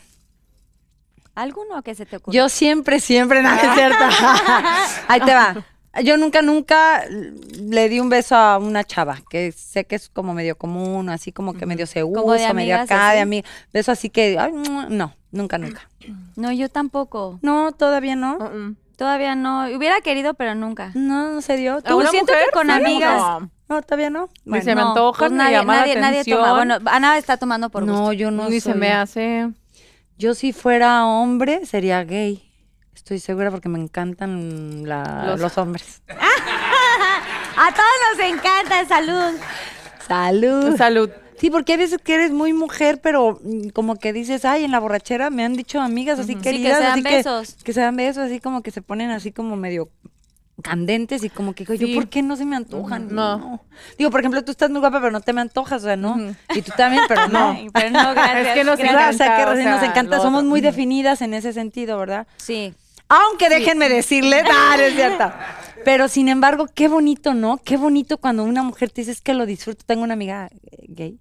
¿Alguno 1.35 1.81
que 1.83 1.95
se 1.95 2.07
te 2.07 2.17
ocurra? 2.17 2.35
Yo 2.35 2.49
siempre, 2.49 3.01
siempre, 3.01 3.43
nada 3.43 3.57
es 3.63 3.75
cierto. 3.75 4.05
Ahí 5.09 5.21
te 5.21 5.33
va. 5.33 5.65
Yo 6.05 6.17
nunca, 6.17 6.41
nunca 6.41 7.03
le 7.09 7.89
di 7.89 7.99
un 7.99 8.09
beso 8.09 8.37
a 8.37 8.59
una 8.59 8.85
chava, 8.85 9.19
que 9.29 9.51
sé 9.51 9.85
que 9.87 9.97
es 9.97 10.09
como 10.09 10.35
medio 10.35 10.57
común, 10.57 11.09
así 11.09 11.33
como 11.33 11.55
que 11.55 11.67
medio 11.67 11.87
se 11.87 11.99
de 12.01 12.05
usa, 12.05 12.53
medio 12.53 12.77
acá, 12.77 13.07
de 13.11 13.11
así. 13.15 13.19
amiga. 13.21 13.49
Beso 13.73 13.91
así 13.91 14.09
que, 14.09 14.39
ay, 14.39 14.53
no, 14.89 15.15
nunca, 15.33 15.59
nunca. 15.59 15.89
No, 16.37 16.53
yo 16.53 16.69
tampoco. 16.69 17.39
No, 17.43 17.73
todavía 17.73 18.15
no. 18.15 18.39
Mm-mm. 18.39 18.77
Todavía 18.97 19.35
no. 19.35 19.67
Hubiera 19.75 20.01
querido, 20.01 20.35
pero 20.35 20.55
nunca. 20.55 20.93
No, 20.95 21.33
no 21.33 21.41
se 21.43 21.57
dio. 21.57 21.77
¿A 21.79 21.83
¿Tú? 21.83 21.97
una 21.99 22.11
siento 22.11 22.33
mujer? 22.33 22.47
que 22.49 22.53
con 22.53 22.67
Sí, 22.67 22.73
amigas- 22.73 23.19
no. 23.41 23.51
No, 23.69 23.83
todavía 23.83 24.11
no. 24.11 24.29
Ni 24.45 24.61
se 24.63 24.75
me 24.75 24.83
antoja, 24.83 25.19
pues 25.21 25.31
me 25.33 25.39
nadie, 25.39 25.57
llama 25.57 25.77
nadie, 25.77 25.95
la 25.95 26.01
nadie 26.01 26.25
toma. 26.25 26.55
Bueno, 26.55 26.79
Ana 26.87 27.17
está 27.19 27.37
tomando 27.37 27.71
por 27.71 27.85
gusto. 27.85 27.99
No, 27.99 28.13
yo 28.13 28.31
no 28.31 28.49
Ni 28.51 28.61
se 28.61 28.75
me 28.75 28.93
hace. 28.93 29.49
Yo 30.19 30.35
si 30.35 30.53
fuera 30.53 31.07
hombre 31.07 31.65
sería 31.67 32.03
gay. 32.05 32.50
Estoy 33.01 33.19
segura 33.19 33.51
porque 33.51 33.71
me 33.71 33.79
encantan 33.81 34.87
la- 34.87 35.25
Los- 35.27 35.41
los... 35.41 35.57
hombres. 35.59 36.03
A 37.57 37.73
todos 37.75 37.89
nos 38.13 38.27
encanta, 38.29 38.85
salud. 38.87 39.39
Salud. 40.07 40.77
Salud. 40.77 41.11
Sí, 41.39 41.51
porque 41.51 41.73
hay 41.73 41.79
veces 41.79 41.99
que 42.05 42.15
eres 42.15 42.31
muy 42.31 42.53
mujer, 42.53 43.01
pero 43.03 43.41
mm, 43.43 43.69
como 43.71 43.97
que 43.97 44.13
dices, 44.13 44.45
ay, 44.45 44.65
en 44.65 44.71
la 44.71 44.79
borrachera 44.81 45.31
me 45.31 45.45
han 45.47 45.55
dicho 45.55 45.81
amigas 45.81 46.19
así 46.19 46.33
Sí, 46.33 46.35
que 46.37 46.43
queridas, 46.43 46.77
se 46.77 46.83
dan 46.85 46.93
así 46.93 47.03
besos. 47.03 47.55
Que, 47.55 47.65
que 47.65 47.73
se 47.73 47.81
dan 47.81 47.97
besos, 47.97 48.25
así 48.25 48.39
como 48.39 48.63
que 48.63 48.71
se 48.71 48.83
ponen 48.83 49.11
así 49.11 49.33
como 49.33 49.57
medio 49.57 49.89
candentes 50.63 51.25
y 51.25 51.31
como 51.31 51.55
que 51.55 51.65
digo, 51.65 51.75
Sí. 51.79 51.95
yo, 51.95 51.99
¿por 51.99 52.09
qué 52.11 52.21
no 52.23 52.37
se 52.37 52.45
me 52.45 52.55
antojan? 52.57 53.15
No. 53.15 53.65
Digo, 53.97 54.11
por 54.11 54.21
ejemplo, 54.21 54.45
tú 54.45 54.51
estás 54.51 54.69
muy 54.69 54.81
guapa, 54.81 55.01
pero 55.01 55.11
no 55.11 55.23
te 55.23 55.33
me 55.33 55.41
antojas, 55.41 55.83
o 55.83 55.87
sea, 55.87 55.97
no. 55.97 56.17
Y 56.55 56.61
tú 56.61 56.73
también, 56.77 57.05
pero 57.09 57.29
no. 57.29 57.57
Pero 57.73 57.91
no, 57.91 58.13
gracias. 58.15 58.47
Es 58.49 58.55
que 58.55 58.65
nos 58.65 58.79
¿verdad? 58.79 59.09
O 59.09 59.13
sea, 59.15 59.27
que 59.27 59.33
encanta, 59.33 59.47
o 59.51 59.55
recién 59.55 59.71
nos 59.71 59.83
encanta, 59.83 60.21
somos 60.21 60.45
muy 60.45 60.61
definidas 60.61 61.23
en 61.23 61.33
ese 61.35 61.55
sentido, 61.55 61.99
¿verdad? 61.99 62.27
Sí. 62.37 62.75
Aunque 63.11 63.49
déjenme 63.49 63.89
decirles, 63.89 64.45
ah, 64.51 64.75
no 64.79 64.83
es 64.83 64.95
cierto. 64.95 65.33
Pero 65.85 66.09
sin 66.09 66.29
embargo, 66.29 66.67
qué 66.75 66.89
bonito, 66.89 67.35
¿no? 67.35 67.59
Qué 67.59 67.77
bonito 67.77 68.19
cuando 68.19 68.45
una 68.45 68.63
mujer 68.63 68.91
te 68.91 69.03
dice 69.03 69.13
es 69.13 69.21
que 69.21 69.35
lo 69.35 69.47
disfruto. 69.47 69.85
Tengo 69.87 70.03
una 70.03 70.15
amiga 70.15 70.49
eh, 70.71 70.87
gay 70.89 71.19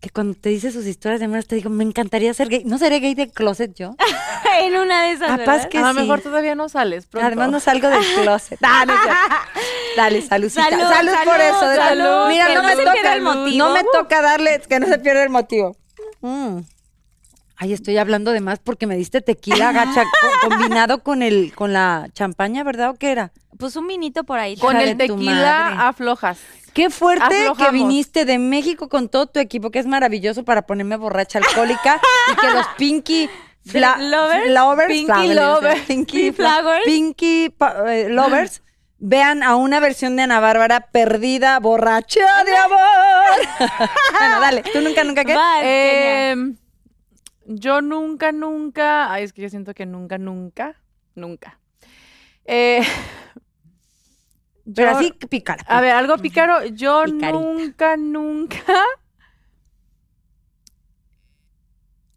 que 0.00 0.08
cuando 0.08 0.34
te 0.34 0.48
dice 0.48 0.72
sus 0.72 0.86
historias 0.86 1.20
de 1.20 1.26
amor, 1.26 1.44
te 1.44 1.56
digo, 1.56 1.68
me 1.68 1.84
encantaría 1.84 2.32
ser 2.32 2.48
gay. 2.48 2.62
¿No 2.64 2.78
seré 2.78 3.00
gay 3.00 3.14
de 3.14 3.30
closet 3.30 3.74
yo? 3.74 3.94
en 4.62 4.74
una 4.76 5.02
de 5.04 5.12
esas, 5.12 5.28
Capaz 5.28 5.44
¿verdad? 5.46 5.68
que 5.68 5.78
a 5.78 5.82
lo 5.82 5.92
sí. 5.92 6.00
mejor 6.00 6.20
todavía 6.22 6.54
no 6.54 6.68
sales. 6.70 7.06
Pronto. 7.06 7.26
Además 7.26 7.50
no 7.50 7.60
salgo 7.60 7.88
del 7.88 8.02
closet. 8.22 8.58
Cierto. 8.58 8.94
Dale, 9.96 10.22
saludcita. 10.22 10.70
Salud, 10.70 10.88
Salud, 10.88 11.12
por 11.24 11.40
eso. 11.40 11.60
salud, 11.76 12.28
Mira, 12.28 12.46
que 12.46 12.54
no 12.54 12.62
no 12.62 12.68
me 12.68 12.76
se 12.76 12.84
toca 12.84 13.14
el 13.14 13.20
motivo. 13.22 13.58
No 13.58 13.74
me 13.74 13.84
toca 13.92 14.22
darle, 14.22 14.60
que 14.66 14.80
no 14.80 14.86
se 14.86 14.98
pierda 14.98 15.22
el 15.22 15.30
motivo. 15.30 15.76
Mm. 16.22 16.60
Ay, 17.62 17.74
estoy 17.74 17.98
hablando 17.98 18.32
de 18.32 18.40
más 18.40 18.58
porque 18.58 18.86
me 18.86 18.96
diste 18.96 19.20
tequila 19.20 19.70
gacha 19.72 20.02
co- 20.04 20.48
combinado 20.48 21.02
con 21.02 21.20
el 21.22 21.52
con 21.54 21.74
la 21.74 22.06
champaña, 22.14 22.64
¿verdad? 22.64 22.88
¿O 22.90 22.94
qué 22.94 23.10
era? 23.12 23.32
Pues 23.58 23.76
un 23.76 23.86
vinito 23.86 24.24
por 24.24 24.38
ahí. 24.38 24.56
Con 24.56 24.76
el 24.78 24.96
tequila 24.96 25.88
aflojas. 25.88 26.38
Qué 26.72 26.88
fuerte 26.88 27.34
que 27.58 27.70
viniste 27.70 28.24
de 28.24 28.38
México 28.38 28.88
con 28.88 29.08
todo 29.10 29.26
tu 29.26 29.40
equipo, 29.40 29.70
que 29.70 29.78
es 29.78 29.86
maravilloso 29.86 30.44
para 30.44 30.62
ponerme 30.62 30.96
borracha 30.96 31.38
alcohólica 31.40 32.00
y 32.32 32.36
que 32.40 32.50
los 32.50 32.66
Pinky 32.78 33.28
fla- 33.66 33.98
Lovers? 33.98 34.50
lovers, 34.50 34.88
Pinky 34.88 35.06
flowers, 35.12 35.34
lovers. 35.36 35.80
Pinky, 35.82 36.32
Flowers. 36.32 36.84
Pinky 36.86 37.54
eh, 37.88 38.06
lovers, 38.08 38.62
vean 38.98 39.42
a 39.42 39.56
una 39.56 39.80
versión 39.80 40.16
de 40.16 40.22
Ana 40.22 40.40
Bárbara 40.40 40.88
perdida, 40.92 41.58
borracha 41.58 42.44
de 42.44 42.56
amor. 42.56 42.78
bueno, 44.18 44.40
dale, 44.40 44.62
tú 44.72 44.80
nunca, 44.80 45.04
nunca 45.04 45.24
qué. 45.24 45.34
Kenia. 45.34 46.54
Yo 47.52 47.80
nunca, 47.82 48.30
nunca. 48.30 49.12
Ay, 49.12 49.24
es 49.24 49.32
que 49.32 49.42
yo 49.42 49.48
siento 49.48 49.74
que 49.74 49.84
nunca, 49.84 50.18
nunca, 50.18 50.76
nunca. 51.16 51.58
Eh, 52.44 52.80
Pero 54.74 54.92
yo- 54.92 54.96
así 54.98 55.12
pícara. 55.28 55.64
A 55.66 55.80
ver, 55.80 55.90
algo 55.92 56.16
pícaro. 56.18 56.64
Yo 56.66 57.02
Picarita. 57.04 57.32
nunca, 57.32 57.96
nunca 57.96 58.62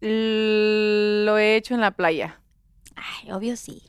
lo 0.00 1.38
he 1.38 1.56
hecho 1.56 1.74
en 1.74 1.80
la 1.80 1.90
playa. 1.90 2.40
Ay, 2.94 3.32
obvio 3.32 3.56
sí. 3.56 3.82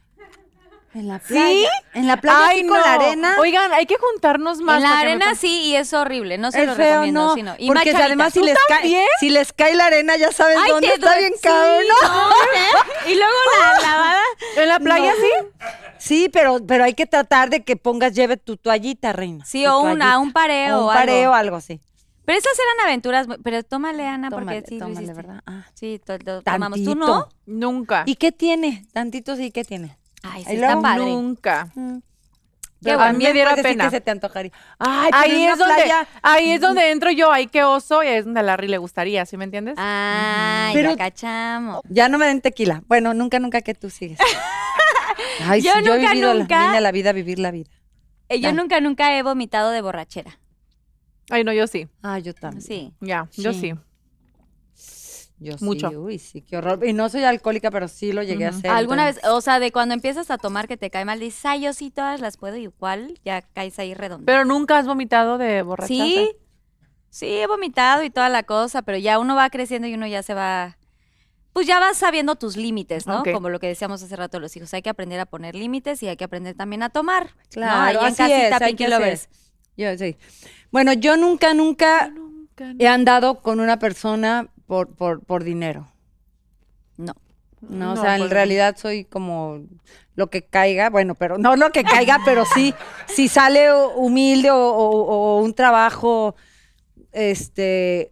En 0.96 1.10
la 1.10 1.20
playa. 1.20 1.70
En 1.94 2.08
la 2.08 2.16
playa 2.22 2.48
Ay, 2.48 2.66
con 2.66 2.80
la 2.80 2.94
arena. 2.94 3.36
Oigan, 3.40 3.74
hay 3.74 3.86
que 3.86 3.98
juntarnos 3.98 4.62
más. 4.62 4.78
en 4.78 4.84
la 4.84 4.90
me 4.96 5.02
arena 5.02 5.36
sí 5.36 5.64
y 5.64 5.76
es 5.76 5.92
horrible, 5.94 6.38
no 6.38 6.52
se 6.54 6.62
es 6.62 6.68
lo 6.68 6.76
feo, 6.76 6.86
recomiendo. 7.02 7.28
no. 7.28 7.34
sí, 7.36 7.44
no. 7.44 7.54
Y 7.58 7.68
porque 7.68 7.92
más 7.92 8.02
además 8.02 8.34
si 8.34 8.42
les, 8.42 8.58
cae, 8.70 9.06
si 9.20 9.30
les 9.30 9.52
cae 9.52 9.76
la 9.76 9.88
arena 9.88 10.16
ya 10.16 10.32
sabes 10.32 10.58
Ay, 10.58 10.72
dónde 10.72 10.88
está 10.88 11.18
bien 11.18 11.34
sí, 11.36 11.40
cabrón. 11.44 11.84
Y 13.08 13.16
luego 13.16 13.34
la 13.60 13.82
lavada. 13.90 14.22
¿En 14.56 14.70
la 14.70 14.80
playa 14.80 15.12
sí? 15.20 15.66
Sí, 15.98 16.30
pero, 16.32 16.66
pero 16.66 16.86
hay 16.86 16.94
que 16.94 17.06
tratar 17.06 17.50
de 17.50 17.64
que 17.64 17.76
pongas, 17.76 18.14
lleve 18.14 18.38
tu 18.38 18.56
toallita, 18.56 19.12
reina. 19.12 19.44
Sí, 19.46 19.66
o 19.66 19.80
una, 19.82 20.18
un 20.18 20.32
pareo. 20.32 20.80
O 20.80 20.88
un 20.88 20.94
pareo, 20.94 21.18
algo. 21.34 21.36
algo 21.36 21.56
así. 21.58 21.82
Pero 22.24 22.40
esas 22.40 22.54
eran 22.58 22.88
aventuras, 22.88 23.28
pero 23.44 23.64
tómale, 23.64 24.08
Ana, 24.08 24.30
Tómale, 24.30 24.62
porque 24.62 24.76
sí 24.76 24.80
tómale. 24.80 25.14
¿verdad? 25.14 25.42
Ah. 25.46 25.66
Sí, 25.74 26.00
to- 26.04 26.18
to- 26.20 26.42
tomamos. 26.42 26.82
¿Tú 26.84 26.96
no? 26.96 27.28
Nunca. 27.46 28.04
¿Y 28.08 28.16
qué 28.16 28.32
tiene? 28.32 28.86
Tantito 28.94 29.36
sí, 29.36 29.52
¿qué 29.52 29.64
tiene? 29.64 29.98
Ay, 30.32 30.44
sí, 30.46 30.56
está 30.56 30.80
padre. 30.82 31.06
Nunca. 31.06 31.70
Pero 31.74 32.98
bueno. 32.98 33.12
también 33.12 33.30
Me 33.30 33.34
diera 33.34 33.56
pena. 33.56 33.86
que 33.86 33.90
se 33.90 34.02
te 34.02 34.12
antojaría. 34.12 34.52
Ay, 34.78 35.10
pero 35.12 35.24
Ahí 35.34 35.44
en 35.44 35.50
es, 35.52 35.58
donde, 35.58 35.76
playa- 35.76 36.08
ahí 36.22 36.52
es 36.52 36.62
donde 36.62 36.92
entro 36.92 37.10
yo, 37.12 37.32
ay, 37.32 37.48
qué 37.48 37.64
oso, 37.64 38.04
y 38.04 38.08
ahí 38.08 38.18
es 38.18 38.26
donde 38.26 38.42
a 38.42 38.44
Larry 38.44 38.68
le 38.68 38.78
gustaría, 38.78 39.26
¿sí 39.26 39.38
me 39.38 39.46
entiendes? 39.46 39.76
Ay, 39.78 40.74
Pero- 40.74 40.92
ya 40.92 40.98
cachamos. 40.98 41.82
Ya 41.90 42.10
no 42.10 42.18
me 42.20 42.28
den 42.28 42.42
tequila. 42.42 42.84
Bueno, 42.88 43.14
nunca, 43.16 43.40
nunca 43.40 43.62
que 43.62 43.74
tú 43.74 43.90
sigues. 43.90 44.20
Ay, 45.48 45.62
Yo 45.62 45.72
sí, 45.74 45.80
yo 45.86 45.94
he 45.96 45.98
nunca, 46.00 46.12
vivido 46.12 46.34
la- 46.34 46.40
nunca- 46.42 46.66
vine 46.66 46.78
a 46.78 46.82
la 46.82 46.92
vida 46.92 47.10
a 47.10 47.14
vivir 47.14 47.40
la 47.40 47.52
vida. 47.52 47.70
Eh, 48.30 48.40
Yo 48.40 48.52
nunca, 48.54 48.80
nunca 48.82 49.18
he 49.18 49.24
vomitado 49.24 49.72
de 49.72 49.82
borrachera. 49.82 50.40
Ay, 51.30 51.44
no, 51.44 51.54
yo 51.54 51.66
sí. 51.68 51.88
Ah, 52.04 52.20
yo 52.20 52.34
también. 52.34 52.62
Sí. 52.62 52.94
Ya, 53.00 53.28
yo 53.36 53.52
Sí. 53.54 53.60
sí. 53.62 53.74
Yo 55.38 55.56
Mucho. 55.60 55.90
sí, 55.90 55.96
uy, 55.98 56.18
sí, 56.20 56.42
qué 56.42 56.58
horror. 56.58 56.80
Y 56.88 56.94
no 56.94 57.10
soy 57.10 57.24
alcohólica, 57.24 57.70
pero 57.70 57.88
sí 57.90 58.14
lo 58.14 58.24
llegué 58.24 58.46
a 58.46 58.50
hacer. 58.50 58.72
¿Alguna 58.72 59.10
entonces- 59.10 59.24
vez, 59.24 59.32
o 59.34 59.42
sea, 59.42 59.60
de 59.60 59.72
cuando 59.72 59.94
empiezas 59.94 60.32
a 60.32 60.38
tomar 60.38 60.68
que 60.68 60.78
te 60.78 60.90
cae 60.90 61.04
mal, 61.04 61.20
dices, 61.20 61.46
ay, 61.46 61.62
yo 61.64 61.74
sí 61.74 61.92
todas 61.92 62.22
las 62.22 62.38
puedo 62.38 62.56
igual, 62.56 63.20
ya 63.26 63.42
caes 63.42 63.78
ahí 63.80 63.94
redondo. 63.94 64.26
Pero 64.26 64.46
nunca 64.46 64.78
has 64.78 64.88
vomitado 64.88 65.38
de 65.38 65.62
borrachaza. 65.62 65.94
Sí, 65.94 66.32
sí, 67.10 67.28
he 67.28 67.48
vomitado 67.48 68.04
y 68.04 68.10
toda 68.10 68.30
la 68.30 68.44
cosa, 68.44 68.82
pero 68.82 68.98
ya 68.98 69.20
uno 69.20 69.36
va 69.36 69.50
creciendo 69.50 69.88
y 69.90 69.94
uno 69.94 70.08
ya 70.08 70.24
se 70.24 70.34
va, 70.34 70.78
pues 71.52 71.68
ya 71.68 71.80
vas 71.80 71.98
sabiendo 71.98 72.36
tus 72.36 72.56
límites, 72.56 73.06
¿no? 73.06 73.24
Como 73.24 73.50
lo 73.50 73.60
que 73.60 73.68
decíamos 73.68 74.02
hace 74.04 74.16
rato 74.16 74.40
los 74.40 74.56
hijos, 74.56 74.74
hay 74.74 74.82
que 74.84 74.90
aprender 74.90 75.20
a 75.20 75.26
poner 75.26 75.54
límites 75.56 76.02
y 76.02 76.08
hay 76.08 76.16
que 76.16 76.24
aprender 76.24 76.56
también 76.56 76.82
a 76.82 76.90
tomar. 76.90 77.32
Claro, 77.50 77.76
¿no? 77.76 77.84
Ahí 77.84 78.08
en 78.08 78.14
así 78.14 78.18
casita, 78.18 78.56
es, 78.56 78.62
hay 78.62 78.76
que. 78.76 79.20
Yo 79.78 79.98
sí. 79.98 80.16
Bueno, 80.72 80.94
yo 80.94 81.18
nunca, 81.18 81.54
nunca 81.54 82.08
Nunca. 82.10 82.74
he 82.80 82.88
andado 82.88 83.42
con 83.42 83.60
una 83.60 83.80
persona 83.80 84.48
por, 84.68 84.90
por, 84.96 85.22
por 85.24 85.44
dinero. 85.44 85.88
No. 86.98 87.14
No, 87.62 87.94
o 87.94 87.96
sea, 87.96 88.04
pues 88.04 88.16
en 88.22 88.28
no. 88.28 88.28
realidad 88.34 88.76
soy 88.78 89.06
como 89.06 89.62
lo 90.16 90.30
que 90.30 90.44
caiga, 90.46 90.90
bueno, 90.90 91.16
pero 91.16 91.38
no 91.38 91.56
lo 91.56 91.72
que 91.72 91.84
caiga, 91.84 92.20
pero 92.24 92.44
sí, 92.54 92.74
si 93.08 93.28
sale 93.28 93.70
humilde 93.96 94.52
o, 94.52 94.56
o- 94.58 95.38
o 95.38 95.42
un 95.42 95.54
trabajo, 95.56 96.36
este, 97.12 98.12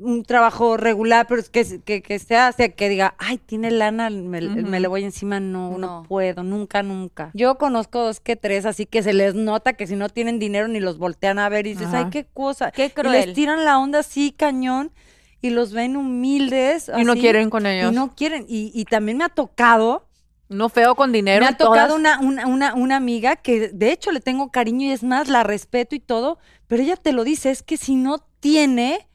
un 0.00 0.22
trabajo 0.22 0.76
regular, 0.76 1.26
pero 1.28 1.42
que, 1.50 1.80
que, 1.84 2.02
que 2.02 2.18
sea, 2.18 2.52
sea, 2.52 2.70
que 2.70 2.88
diga, 2.88 3.14
ay, 3.18 3.38
tiene 3.38 3.70
lana, 3.70 4.08
me, 4.10 4.40
le 4.40 4.88
voy 4.88 5.04
encima, 5.04 5.38
no, 5.40 5.72
no, 5.72 5.78
No. 5.78 6.02
puedo, 6.08 6.42
nunca, 6.42 6.82
nunca. 6.82 7.30
Yo 7.34 7.58
conozco 7.58 8.00
dos 8.04 8.20
que 8.20 8.36
tres, 8.36 8.64
así 8.64 8.86
que 8.86 9.02
se 9.02 9.12
les 9.12 9.34
nota 9.34 9.74
que 9.74 9.86
si 9.86 9.96
no 9.96 10.08
tienen 10.08 10.38
dinero 10.38 10.66
ni 10.68 10.80
los 10.80 10.98
voltean 10.98 11.38
a 11.38 11.48
ver 11.48 11.66
y 11.66 11.70
dices, 11.74 11.88
Ajá. 11.88 11.98
ay, 11.98 12.06
qué 12.10 12.24
cosa. 12.24 12.70
Qué 12.70 12.84
Y 12.84 12.88
les 12.88 12.94
cruel. 12.94 13.32
tiran 13.34 13.64
la 13.64 13.78
onda 13.78 13.98
así, 14.00 14.32
cañón, 14.32 14.92
y 15.40 15.50
los 15.50 15.72
ven 15.72 15.96
humildes. 15.96 16.90
Y 16.96 17.04
no 17.04 17.14
quieren 17.14 17.50
con 17.50 17.66
ellos. 17.66 17.92
y 17.92 17.94
no 17.94 18.14
quieren. 18.14 18.44
Y, 18.48 18.70
y 18.74 18.84
también 18.84 19.18
me 19.18 19.24
ha 19.24 19.28
tocado, 19.28 20.06
No 20.48 20.68
feo 20.68 20.94
con 20.94 21.12
dinero. 21.12 21.44
me 21.44 21.48
ha 21.50 21.56
tocado 21.56 21.94
una, 21.94 22.18
una, 22.20 22.46
una, 22.46 22.74
una 22.74 22.96
amiga 22.96 23.36
que 23.36 23.68
de 23.68 23.92
hecho 23.92 24.10
le 24.12 24.20
tengo 24.20 24.50
cariño 24.50 24.86
y 24.86 24.90
es 24.92 25.02
más, 25.02 25.28
la 25.28 25.42
respeto 25.44 25.94
y 25.94 26.00
todo, 26.00 26.38
pero 26.66 26.82
ella 26.82 26.96
te 26.96 27.12
lo 27.12 27.24
dice, 27.24 27.50
es 27.50 27.62
que 27.62 27.76
si 27.76 27.94
no 27.94 28.18
tiene, 28.40 29.08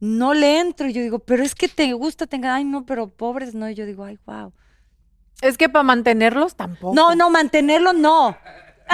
no 0.00 0.34
le 0.34 0.58
entro. 0.60 0.88
Y 0.88 0.92
yo 0.92 1.00
digo, 1.02 1.20
pero 1.20 1.42
es 1.42 1.54
que 1.54 1.68
te 1.68 1.92
gusta, 1.92 2.26
tenga, 2.26 2.54
ay 2.54 2.64
no, 2.64 2.84
pero 2.84 3.08
pobres 3.08 3.54
no. 3.54 3.68
Y 3.70 3.74
yo 3.74 3.86
digo, 3.86 4.04
ay, 4.04 4.18
wow. 4.26 4.52
Es 5.40 5.56
que 5.58 5.68
para 5.68 5.82
mantenerlos 5.82 6.54
tampoco. 6.54 6.94
No, 6.94 7.14
no, 7.14 7.30
mantenerlo 7.30 7.92
no. 7.92 8.36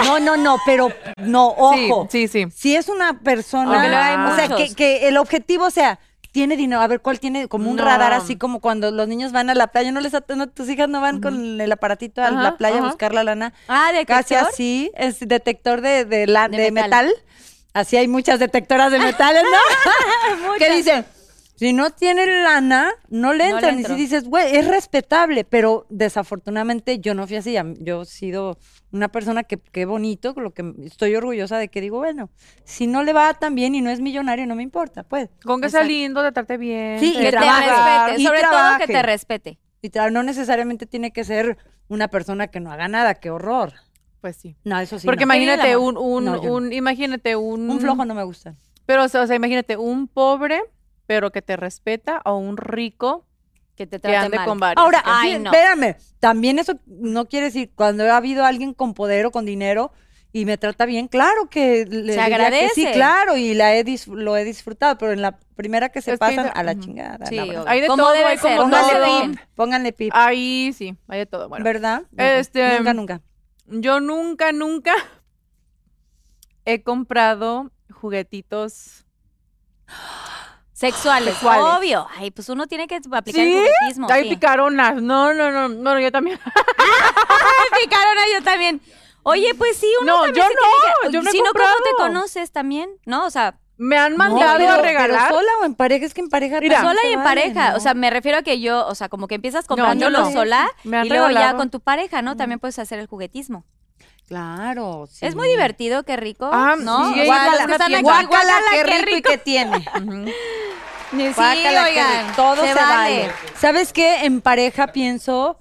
No, 0.05 0.21
no, 0.21 0.37
no, 0.37 0.59
pero 0.65 0.89
no, 1.17 1.55
Sí, 1.75 1.91
ojo. 1.91 2.09
sí, 2.11 2.29
sí. 2.29 2.47
Si 2.55 2.77
es 2.77 2.89
una 2.89 3.21
persona, 3.21 3.81
hay 3.81 4.33
o 4.33 4.37
sea, 4.37 4.57
que, 4.57 4.73
que 4.75 5.09
el 5.09 5.17
objetivo 5.17 5.71
sea, 5.71 5.99
tiene 6.33 6.57
dinero, 6.57 6.81
a 6.81 6.87
ver 6.87 7.01
cuál 7.01 7.21
tiene, 7.21 7.49
como 7.49 7.71
un 7.71 7.77
No. 7.77 7.85
radar 7.85 8.13
así 8.13 8.37
como 8.37 8.61
cuando 8.61 8.91
los 8.91 9.09
niños 9.09 9.33
van 9.33 9.51
a 9.51 9.55
la 9.55 9.69
playa, 9.69 9.93
no 9.93 10.01
les 10.01 10.13
no, 10.37 10.49
tus 10.49 10.69
hijas 10.69 10.89
no 10.89 11.01
van 11.01 11.21
con 11.21 11.61
el 11.61 11.73
aparatito 11.73 12.23
a 12.23 12.31
la 12.31 12.57
playa 12.57 12.79
a 12.79 12.83
buscar 12.83 13.15
la 13.15 13.25
lana, 13.25 13.53
Ah, 13.69 13.93
de 13.93 14.05
casi 14.07 14.35
así, 14.35 14.91
es 14.95 15.19
detector 15.21 15.81
de, 15.81 16.05
de, 16.05 16.27
la, 16.27 16.49
De 16.49 16.59
de 16.59 16.71
metal. 16.71 17.07
metal. 17.07 17.23
así 17.73 17.97
hay 17.97 18.09
muchas 18.09 18.39
detectoras 18.39 18.93
de 18.93 18.99
metales, 18.99 19.43
¿no? 19.43 20.53
que 20.59 20.71
dicen, 20.75 21.05
si 21.59 21.73
no 21.73 21.91
tiene 21.91 22.25
lana, 22.27 22.93
no 23.09 23.33
le 23.33 23.51
No 23.51 23.61
le 23.61 23.69
entran. 23.69 23.81
y 23.81 23.85
si 23.85 23.95
dices, 23.95 24.29
güey, 24.29 24.57
es 24.57 24.67
respetable, 24.69 25.45
pero 25.45 25.87
desafortunadamente 25.89 27.01
yo 27.01 27.15
no 27.15 27.27
fui 27.27 27.37
así. 27.37 27.57
Yo 27.81 28.03
he 28.03 28.07
sido 28.07 28.59
una 28.93 29.09
persona 29.09 29.43
que, 29.43 29.59
qué 29.59 29.85
bonito, 29.85 30.35
con 30.35 30.45
lo 30.45 30.53
que 30.53 30.73
estoy 30.85 31.15
orgullosa 31.17 31.59
de 31.59 31.69
que 31.69 31.81
digo, 31.81 31.99
bueno, 31.99 32.31
si 32.65 32.87
no 32.87 33.03
le 33.03 33.13
va 33.13 33.35
tan 33.35 33.55
bien 33.55 33.75
y 33.75 33.81
no 33.81 33.91
es 33.91 34.01
millonario, 34.01 34.47
no 34.47 34.55
me 34.55 34.63
importa, 34.63 35.03
pues. 35.03 35.31
Con 35.45 35.61
que 35.61 35.69
sea 35.69 35.83
lindo, 35.83 36.23
de 36.23 36.33
trate 36.33 36.57
bien. 36.59 37.01
Sí, 37.01 37.13
te 37.13 37.21
y 37.21 37.25
Que 37.25 37.31
te 37.33 37.41
respete, 37.41 38.21
y 38.21 38.25
sobre 38.25 38.41
todo 38.41 38.51
que 38.51 38.59
trabaje. 38.59 38.87
te 38.87 39.03
respete. 39.03 39.59
Y 39.83 39.91
no 40.13 40.23
necesariamente 40.23 40.87
tiene 40.87 41.13
que 41.13 41.25
ser 41.25 41.59
una 41.89 42.09
persona 42.09 42.49
que 42.49 42.61
no 42.61 42.71
haga 42.71 42.89
nada, 42.89 43.15
qué 43.15 43.31
horror. 43.31 43.73
Pues 44.21 44.37
sí. 44.37 44.57
No, 44.65 44.79
eso 44.81 44.99
sí. 44.99 45.07
Porque 45.07 45.25
no. 45.25 45.35
imagínate 45.35 45.77
un, 45.77 45.97
un, 45.97 46.25
No, 46.25 46.43
yo 46.43 46.49
no. 46.49 46.55
un, 46.57 46.73
imagínate 46.73 47.37
un, 47.37 47.71
un 47.71 47.81
flojo 47.81 48.05
no 48.05 48.15
me 48.15 48.25
gusta. 48.25 48.55
Pero, 48.87 49.05
o 49.05 49.09
sea, 49.09 49.23
o 49.23 49.27
sea, 49.27 49.37
imagínate 49.37 49.77
un 49.77 50.09
pobre, 50.09 50.61
pero 51.09 51.33
que 51.33 51.41
te 51.41 51.57
respeta, 51.57 52.21
o 52.27 52.37
un 52.37 52.59
rico 52.59 53.25
Que 53.77 53.87
te 53.87 53.97
que 53.97 54.01
trate 54.01 54.17
ande 54.19 54.37
mal. 54.37 54.47
con 54.47 54.61
varios. 54.61 54.85
Ahora, 54.85 55.01
Ay, 55.07 55.33
sí, 55.33 55.39
no. 55.39 55.51
espérame, 55.51 55.97
también 56.21 56.59
eso 56.59 56.75
no 56.87 57.27
quiere 57.27 57.47
decir, 57.47 57.73
cuando 57.75 58.05
ha 58.05 58.19
habido 58.19 58.45
alguien 58.45 58.75
con 58.75 58.93
poder 58.93 59.25
o 59.25 59.31
con 59.31 59.47
dinero 59.47 59.91
y 60.33 60.45
me 60.45 60.59
trata 60.59 60.85
bien, 60.85 61.09
claro 61.09 61.49
que 61.49 61.87
le 61.87 62.13
Se 62.13 62.21
diría 62.21 62.27
que 62.27 62.35
agradece. 62.35 62.75
sí, 62.75 62.87
claro, 62.93 63.39
y 63.39 63.55
la 63.55 63.75
he 63.75 63.85
lo 64.09 64.37
he 64.37 64.45
disfrutado, 64.45 64.99
pero 64.99 65.13
en 65.13 65.23
la 65.23 65.39
primera 65.57 65.89
que 65.89 66.03
se 66.03 66.11
Es 66.13 66.17
que 66.17 66.19
pasan, 66.19 66.51
a 66.55 66.63
la 66.63 66.79
chingada. 66.79 67.25
Sí, 67.25 67.37
la. 67.37 67.65
Hay 67.67 67.81
de 67.81 67.87
¿Cómo 67.87 68.03
todo, 68.03 68.13
debe 68.13 68.27
hay 68.27 68.37
como 68.37 68.51
ser? 68.55 68.63
Pónganle 68.63 68.93
todo. 68.93 69.23
pip, 69.23 69.41
pónganle 69.55 69.93
pip, 69.95 70.13
Ahí 70.15 70.75
sí, 70.77 70.95
hay 71.09 71.21
de 71.21 71.27
todo. 71.27 71.49
Bueno, 71.49 71.65
¿verdad? 71.65 72.03
Este- 72.19 72.77
Nunca, 72.77 72.93
nunca. 72.93 73.21
yo 73.67 74.01
nunca, 74.01 74.53
nunca 74.53 74.93
he 76.67 76.83
comprado 76.83 77.73
juguetitos. 77.91 79.07
Sexuales, 80.79 81.35
Sexuales. 81.35 81.65
obvio. 81.79 82.07
Ay, 82.17 82.31
pues 82.31 82.49
uno 82.49 82.67
tiene 82.69 82.87
que 82.87 82.97
aplicar 82.97 83.43
¿Sí? 83.45 83.53
el 83.53 83.59
juguetismo. 83.59 84.07
Hay 84.11 84.23
sí. 84.25 84.29
picaronas. 84.31 85.03
No, 85.03 85.35
no, 85.35 85.51
no, 85.51 85.69
no, 85.69 85.99
yo 86.01 86.13
también. 86.13 86.39
Ay, 86.79 87.83
picarona 87.85 88.21
yo 88.33 88.45
también. 88.45 88.81
Oye, 89.25 89.55
pues 89.57 89.77
sí, 89.77 89.89
uno 90.03 90.13
No, 90.19 90.23
también 90.23 90.37
yo 90.37 90.49
se 90.49 90.55
no, 90.55 90.61
tiene 90.61 90.95
que- 91.03 91.13
yo 91.13 91.23
no 91.23 91.29
he 91.29 91.33
Si 91.33 91.39
no, 91.41 91.51
¿cómo 91.53 91.75
te 91.85 91.91
conoces 91.97 92.53
también? 92.53 92.91
¿No? 93.05 93.27
O 93.27 93.31
sea, 93.31 93.59
Me 93.81 93.97
han 93.97 94.13
No, 94.13 94.19
mandado 94.19 94.59
pero- 94.59 94.71
a 94.73 94.75
pero 94.77 94.83
regalar. 94.89 95.29
sola 95.33 95.51
o 95.61 95.65
en 95.65 95.75
pareja? 95.77 96.05
Es 96.07 96.13
que 96.15 96.21
en 96.21 96.29
pareja 96.29 96.59
Mira, 96.61 96.81
sola 96.81 97.01
y 97.09 97.13
en 97.13 97.23
vale, 97.23 97.41
pareja. 97.43 97.71
¿no? 97.71 97.77
O 97.77 97.81
sea, 97.81 97.95
me 97.95 98.11
refiero 98.11 98.39
a 98.39 98.43
que 98.43 98.61
yo, 98.61 98.85
o 98.87 98.95
sea, 98.97 99.09
como 99.09 99.29
que 99.29 99.37
empiezas 99.37 99.67
comprándolo 99.67 100.19
no. 100.21 100.33
sola 100.33 100.69
Me 100.85 100.97
han 100.97 101.07
y 101.07 101.11
luego 101.11 101.31
ya 101.31 101.55
con 101.55 101.71
tu 101.71 101.79
pareja, 101.81 102.21
¿no? 102.23 102.37
También 102.37 102.59
puedes 102.59 102.79
hacer 102.81 102.99
el 102.99 103.07
juguetismo. 103.07 103.65
Claro, 104.29 105.09
sí. 105.11 105.25
Es 105.25 105.35
muy 105.35 105.49
divertido, 105.49 106.03
qué 106.05 106.17
rico, 106.17 106.51
Ah, 106.53 106.77
¿no? 106.79 107.07
sí, 107.07 107.13
O 107.13 107.15
sea, 107.17 107.25
guácala, 107.25 107.57
los 107.57 107.67
que 107.67 107.73
están 107.73 107.95
aquí, 107.95 108.03
Guácala, 108.03 108.29
guácala, 108.29 108.61
qué 108.73 108.85
rico, 109.03 109.17
y 109.19 109.23
qué 109.23 109.39
tiene. 109.39 109.77
Ujú. 109.97 110.31
Sí, 111.11 111.33
Guácala, 111.35 111.85
qué 111.85 111.91
oigan, 111.91 112.23
rico. 112.27 112.37
todo 112.37 112.57
se 112.63 112.69
se, 112.69 112.75
vale. 112.75 113.21
vale. 113.21 113.33
¿Sabes 113.59 113.93
qué? 113.95 114.27
En 114.27 114.43
pareja 114.43 114.89
pienso 114.89 115.59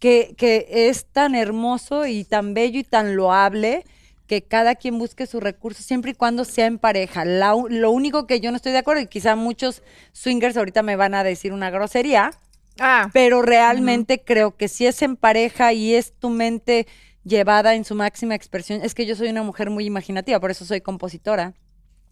que, 0.00 0.34
que 0.36 0.66
es 0.88 1.06
tan 1.06 1.36
hermoso 1.36 2.06
y 2.06 2.24
tan 2.24 2.54
bello 2.54 2.80
y 2.80 2.84
tan 2.84 3.14
loable 3.14 3.84
que 4.26 4.42
cada 4.42 4.74
quien 4.74 4.98
busque 4.98 5.26
su 5.28 5.38
recurso 5.38 5.82
siempre 5.84 6.10
y 6.10 6.14
cuando 6.14 6.44
sea 6.44 6.66
en 6.66 6.78
pareja. 6.78 7.24
La 7.24 7.54
lo 7.68 7.90
único 7.92 8.26
que 8.26 8.40
yo 8.40 8.50
no 8.50 8.56
estoy 8.56 8.72
de 8.72 8.78
acuerdo, 8.78 9.02
y 9.02 9.06
quizá 9.06 9.36
muchos 9.36 9.82
swingers 10.12 10.56
ahorita 10.56 10.82
me 10.82 10.96
van 10.96 11.14
a 11.14 11.22
decir 11.22 11.52
una 11.52 11.70
grosería, 11.70 12.32
Ah, 12.80 13.10
pero 13.12 13.42
realmente 13.42 14.22
creo 14.24 14.56
que 14.56 14.66
si 14.66 14.86
es 14.86 15.02
en 15.02 15.14
pareja 15.16 15.74
y 15.74 15.94
es 15.94 16.12
tu 16.18 16.30
mente 16.30 16.86
llevada 17.24 17.74
en 17.74 17.84
su 17.84 17.94
máxima 17.94 18.34
expresión, 18.34 18.80
es 18.82 18.94
que 18.94 19.06
yo 19.06 19.16
soy 19.16 19.28
una 19.28 19.42
mujer 19.42 19.70
muy 19.70 19.84
imaginativa, 19.84 20.40
por 20.40 20.50
eso 20.50 20.64
soy 20.64 20.80
compositora. 20.80 21.54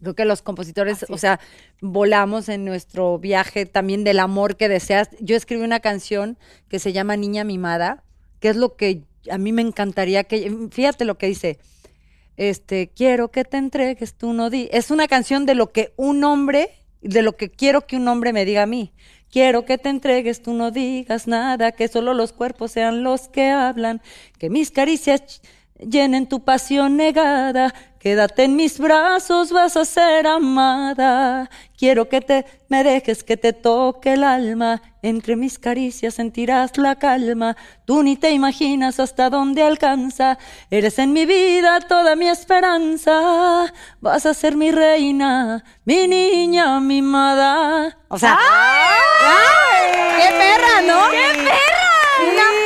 Creo 0.01 0.15
que 0.15 0.25
los 0.25 0.41
compositores, 0.41 1.03
Así 1.03 1.13
o 1.13 1.17
sea, 1.17 1.39
volamos 1.79 2.49
en 2.49 2.65
nuestro 2.65 3.19
viaje 3.19 3.67
también 3.67 4.03
del 4.03 4.19
amor 4.19 4.57
que 4.57 4.67
deseas. 4.67 5.09
Yo 5.19 5.35
escribí 5.35 5.63
una 5.63 5.79
canción 5.79 6.39
que 6.69 6.79
se 6.79 6.91
llama 6.91 7.17
Niña 7.17 7.43
Mimada, 7.43 8.03
que 8.39 8.49
es 8.49 8.55
lo 8.55 8.75
que 8.75 9.03
a 9.29 9.37
mí 9.37 9.51
me 9.51 9.61
encantaría 9.61 10.23
que, 10.23 10.69
fíjate 10.71 11.05
lo 11.05 11.17
que 11.19 11.27
dice, 11.27 11.59
este, 12.37 12.89
quiero 12.95 13.29
que 13.29 13.43
te 13.43 13.57
entregues, 13.57 14.15
tú 14.15 14.33
no 14.33 14.49
di. 14.49 14.69
Es 14.71 14.89
una 14.89 15.07
canción 15.07 15.45
de 15.45 15.53
lo 15.53 15.71
que 15.71 15.93
un 15.97 16.23
hombre, 16.23 16.69
de 17.01 17.21
lo 17.21 17.37
que 17.37 17.51
quiero 17.51 17.85
que 17.85 17.97
un 17.97 18.07
hombre 18.07 18.33
me 18.33 18.45
diga 18.45 18.63
a 18.63 18.67
mí. 18.67 18.93
Quiero 19.31 19.63
que 19.63 19.77
te 19.77 19.87
entregues, 19.87 20.41
tú 20.41 20.53
no 20.53 20.71
digas 20.71 21.25
nada, 21.25 21.71
que 21.71 21.87
solo 21.87 22.13
los 22.13 22.33
cuerpos 22.33 22.73
sean 22.73 23.01
los 23.01 23.29
que 23.29 23.49
hablan, 23.49 24.01
que 24.37 24.49
mis 24.49 24.71
caricias 24.71 25.41
llenen 25.79 26.27
tu 26.27 26.43
pasión 26.43 26.97
negada. 26.97 27.73
Quédate 28.01 28.45
en 28.45 28.55
mis 28.55 28.79
brazos, 28.79 29.51
vas 29.51 29.77
a 29.77 29.85
ser 29.85 30.25
amada. 30.25 31.47
Quiero 31.77 32.09
que 32.09 32.19
te 32.19 32.45
me 32.67 32.83
dejes 32.83 33.23
que 33.23 33.37
te 33.37 33.53
toque 33.53 34.13
el 34.13 34.23
alma. 34.23 34.81
Entre 35.03 35.35
mis 35.35 35.59
caricias 35.59 36.15
sentirás 36.15 36.77
la 36.77 36.95
calma. 36.95 37.55
Tú 37.85 38.01
ni 38.01 38.15
te 38.15 38.31
imaginas 38.31 38.99
hasta 38.99 39.29
dónde 39.29 39.61
alcanza. 39.61 40.39
Eres 40.71 40.97
en 40.97 41.13
mi 41.13 41.27
vida 41.27 41.79
toda 41.81 42.15
mi 42.15 42.27
esperanza. 42.27 43.71
Vas 43.99 44.25
a 44.25 44.33
ser 44.33 44.55
mi 44.55 44.71
reina, 44.71 45.63
mi 45.85 46.07
niña 46.07 46.79
mimada. 46.79 47.99
O 48.07 48.17
sea, 48.17 48.35
¡qué 50.17 50.27
perra, 50.39 50.81
¿no? 50.87 51.11
¡Qué 51.11 51.33
perra! 51.35 51.91
Una, 52.31 52.60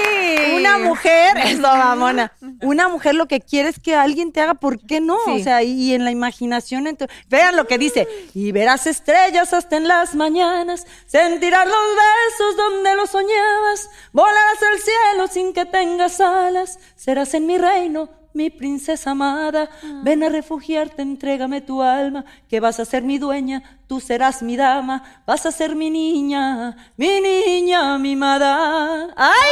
una 0.77 0.87
mujer, 0.89 1.37
eso 1.45 1.61
mamona. 1.61 2.31
Una 2.61 2.87
mujer 2.89 3.15
lo 3.15 3.27
que 3.27 3.39
quiere 3.41 3.69
es 3.69 3.79
que 3.79 3.95
alguien 3.95 4.31
te 4.31 4.41
haga, 4.41 4.53
¿por 4.55 4.79
qué 4.79 4.99
no? 5.01 5.17
O 5.27 5.39
sea, 5.39 5.63
y, 5.63 5.71
y 5.71 5.93
en 5.93 6.03
la 6.05 6.11
imaginación, 6.11 6.85
ento- 6.85 7.09
vean 7.29 7.55
lo 7.55 7.67
que 7.67 7.77
dice, 7.77 8.07
y 8.33 8.51
verás 8.51 8.87
estrellas 8.87 9.53
hasta 9.53 9.77
en 9.77 9.87
las 9.87 10.15
mañanas, 10.15 10.85
sentirás 11.07 11.65
los 11.65 11.75
besos 11.75 12.57
donde 12.57 12.95
los 12.95 13.09
soñabas, 13.09 13.89
volarás 14.13 14.63
al 14.71 14.79
cielo 14.79 15.27
sin 15.31 15.53
que 15.53 15.65
tengas 15.65 16.19
alas, 16.21 16.79
serás 16.95 17.33
en 17.33 17.45
mi 17.47 17.57
reino. 17.57 18.09
Mi 18.35 18.49
princesa 18.49 19.11
amada, 19.11 19.69
ven 20.03 20.21
a 20.21 20.27
refugiarte, 20.27 21.01
entrégame 21.01 21.61
tu 21.61 21.81
alma, 21.81 22.25
que 22.49 22.59
vas 22.59 22.81
a 22.81 22.85
ser 22.85 23.01
mi 23.03 23.17
dueña, 23.17 23.79
tú 23.87 24.01
serás 24.01 24.41
mi 24.43 24.57
dama, 24.57 25.21
vas 25.25 25.45
a 25.45 25.51
ser 25.53 25.73
mi 25.73 25.89
niña, 25.89 26.75
mi 26.97 27.21
niña 27.21 27.97
mimada. 27.97 29.07
¡Ay, 29.15 29.51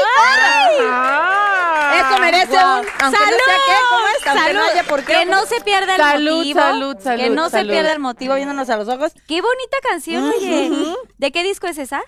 Ah, 0.91 2.09
eso 2.11 2.19
merece 2.21 2.55
un. 2.55 2.61
Aunque 2.61 3.19
no 3.19 3.37
sea 3.45 3.57
qué, 3.65 3.73
¿cómo 3.89 4.07
es? 4.17 4.25
No 4.25 4.33
Salud. 4.43 4.61
haya 4.73 4.83
por 4.83 5.05
qué. 5.05 5.13
Que 5.13 5.25
no 5.27 5.45
se 5.45 5.61
pierda 5.61 5.95
el 5.95 6.01
Salud, 6.01 6.37
motivo. 6.39 6.59
salud, 6.59 6.95
que 6.97 7.03
salud, 7.03 7.35
no 7.35 7.45
se 7.45 7.51
salud. 7.51 7.71
pierda 7.71 7.91
el 7.93 7.99
motivo. 7.99 8.35
viéndonos 8.35 8.69
a 8.69 8.75
los 8.75 8.89
ojos. 8.89 9.13
Qué 9.27 9.41
bonita 9.41 9.77
canción, 9.89 10.25
oye. 10.25 10.71
¿De 11.17 11.31
qué 11.31 11.43
disco 11.43 11.67
es 11.67 11.77
esa? 11.77 12.01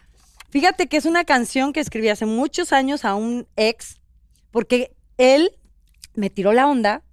Fíjate 0.50 0.88
que 0.88 0.98
es 0.98 1.06
una 1.06 1.24
canción 1.24 1.72
que 1.72 1.80
escribí 1.80 2.10
hace 2.10 2.26
muchos 2.26 2.74
años 2.74 3.06
a 3.06 3.16
un 3.16 3.48
ex, 3.56 4.02
porque 4.52 4.92
él 5.18 5.52
me 6.16 6.30
tiró 6.30 6.54
la 6.54 6.68
onda 6.68 7.04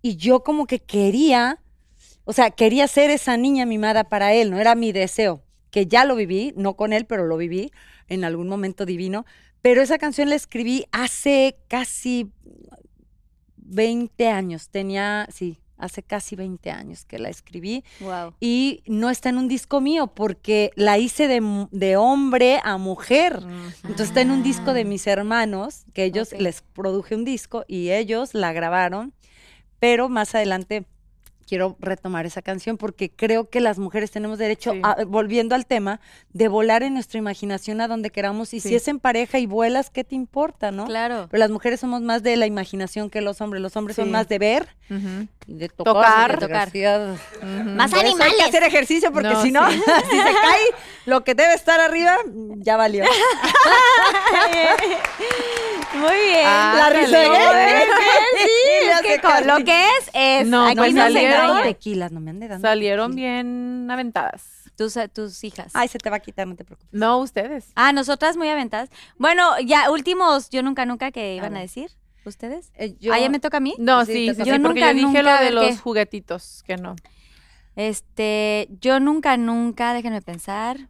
y 0.00 0.16
yo 0.16 0.42
como 0.42 0.66
que 0.66 0.80
quería, 0.80 1.60
o 2.24 2.32
sea, 2.32 2.50
quería 2.50 2.88
ser 2.88 3.10
esa 3.10 3.36
niña 3.36 3.66
mimada 3.66 4.04
para 4.04 4.34
él, 4.34 4.50
no 4.50 4.58
era 4.58 4.74
mi 4.74 4.92
deseo, 4.92 5.42
que 5.70 5.86
ya 5.86 6.04
lo 6.04 6.16
viví, 6.16 6.52
no 6.56 6.74
con 6.74 6.92
él, 6.92 7.06
pero 7.06 7.26
lo 7.26 7.36
viví 7.36 7.72
en 8.08 8.24
algún 8.24 8.48
momento 8.48 8.84
divino. 8.84 9.24
Pero 9.62 9.80
esa 9.80 9.98
canción 9.98 10.28
la 10.28 10.34
escribí 10.34 10.84
hace 10.90 11.56
casi 11.68 12.32
20 13.56 14.28
años, 14.28 14.68
tenía, 14.68 15.28
sí, 15.30 15.61
hace 15.82 16.02
casi 16.02 16.36
20 16.36 16.70
años 16.70 17.04
que 17.04 17.18
la 17.18 17.28
escribí 17.28 17.84
Wow. 18.00 18.34
y 18.40 18.82
no 18.86 19.10
está 19.10 19.28
en 19.28 19.38
un 19.38 19.48
disco 19.48 19.80
mío 19.80 20.06
porque 20.06 20.70
la 20.76 20.98
hice 20.98 21.28
de, 21.28 21.66
de 21.70 21.96
hombre 21.96 22.60
a 22.64 22.76
mujer. 22.78 23.40
Entonces 23.82 24.08
está 24.08 24.20
en 24.22 24.30
un 24.30 24.42
disco 24.42 24.72
de 24.72 24.84
mis 24.84 25.06
hermanos, 25.06 25.84
que 25.92 26.04
ellos 26.04 26.32
les 26.38 26.62
produje 26.62 27.14
un 27.14 27.24
disco 27.24 27.64
y 27.68 27.90
ellos 27.90 28.34
la 28.34 28.52
grabaron, 28.52 29.12
pero 29.78 30.08
más 30.08 30.34
adelante 30.34 30.86
quiero 31.52 31.76
retomar 31.80 32.24
esa 32.24 32.40
canción 32.40 32.78
porque 32.78 33.10
creo 33.10 33.50
que 33.50 33.60
las 33.60 33.78
mujeres 33.78 34.10
tenemos 34.10 34.38
derecho, 34.38 34.72
Sí. 34.72 34.80
a- 34.82 35.04
volviendo 35.06 35.54
al 35.54 35.66
tema, 35.66 36.00
de 36.32 36.48
volar 36.48 36.82
en 36.82 36.94
nuestra 36.94 37.18
imaginación 37.18 37.82
a 37.82 37.88
donde 37.88 38.08
queramos 38.08 38.54
y 38.54 38.60
si 38.60 38.74
es 38.74 38.88
en 38.88 38.98
pareja 38.98 39.38
y 39.38 39.44
vuelas, 39.44 39.90
¿qué 39.90 40.02
te 40.02 40.14
importa, 40.14 40.70
no? 40.70 40.86
Claro. 40.86 41.28
Pero 41.30 41.38
las 41.40 41.50
mujeres 41.50 41.78
somos 41.80 42.00
más 42.00 42.22
de 42.22 42.36
la 42.36 42.46
imaginación 42.46 43.10
que 43.10 43.20
los 43.20 43.42
hombres. 43.42 43.60
Los 43.60 43.76
hombres 43.76 43.96
son 43.96 44.10
más 44.10 44.28
de 44.28 44.38
ver 44.38 44.68
y 45.46 45.52
de 45.52 45.68
tocar. 45.68 46.38
Tocar. 46.38 46.38
de 46.40 46.46
Tocar. 46.46 46.70
Más 47.44 47.90
Por 47.90 47.98
eso 48.02 48.08
Hay 48.08 48.16
que 48.16 48.22
animales. 48.24 48.48
hacer 48.48 48.62
ejercicio 48.62 49.12
porque 49.12 49.28
No, 49.28 49.42
si 49.42 49.52
no, 49.52 49.70
sí. 49.70 49.76
si 50.10 50.16
se 50.16 50.24
cae 50.32 50.64
lo 51.04 51.22
que 51.22 51.34
debe 51.34 51.52
estar 51.52 51.80
arriba, 51.80 52.16
ya 52.56 52.78
valió. 52.78 53.04
Muy 55.94 56.16
bien. 56.16 56.44
Ah, 56.46 56.74
La 56.78 56.88
resegué. 56.90 57.36
Sí, 58.38 58.48
Que 59.02 59.20
con 59.20 59.46
lo 59.46 59.64
que 59.64 59.84
es, 59.86 60.10
es. 60.12 60.46
No, 60.48 60.66
Aquí 60.66 60.76
pues 60.76 60.94
no 60.94 61.02
salieron- 61.02 61.62
tequilas, 61.62 62.12
no 62.12 62.20
me 62.20 62.30
ande 62.30 62.48
dando. 62.48 62.66
Salieron 62.68 63.10
tequila. 63.12 63.28
bien 63.42 63.88
aventadas. 63.90 64.44
Tus, 64.76 64.94
tus 65.12 65.44
hijas. 65.44 65.70
Ay, 65.74 65.88
se 65.88 65.98
te 65.98 66.08
va 66.10 66.16
a 66.16 66.20
quitar, 66.20 66.46
no 66.46 66.56
te 66.56 66.64
preocupes. 66.64 66.92
No, 66.92 67.18
ustedes. 67.18 67.66
Ah, 67.74 67.92
nosotras 67.92 68.36
muy 68.36 68.48
aventadas. 68.48 68.88
Bueno, 69.18 69.58
ya 69.60 69.90
últimos, 69.90 70.48
yo 70.50 70.62
nunca, 70.62 70.86
nunca, 70.86 71.10
que 71.12 71.34
iban 71.36 71.56
a 71.56 71.60
decir? 71.60 71.90
¿Ustedes? 72.24 72.70
Eh, 72.76 72.94
yo- 73.00 73.12
¿Ah, 73.12 73.18
ya 73.18 73.28
me 73.28 73.38
toca 73.40 73.58
a 73.58 73.60
mí? 73.60 73.74
No, 73.78 74.04
Sí, 74.06 74.12
sí, 74.12 74.26
te 74.28 74.44
sí, 74.44 74.50
Yo 74.50 74.62
porque 74.62 74.80
nunca, 74.80 74.86
yo 74.92 74.94
dije 74.94 75.06
nunca, 75.06 75.22
lo 75.22 75.44
de 75.44 75.50
los 75.50 75.66
¿qué? 75.66 75.76
juguetitos, 75.76 76.62
que 76.66 76.76
no. 76.76 76.96
Este, 77.76 78.68
yo 78.80 79.00
nunca, 79.00 79.36
nunca, 79.36 79.92
déjenme 79.94 80.22
pensar. 80.22 80.88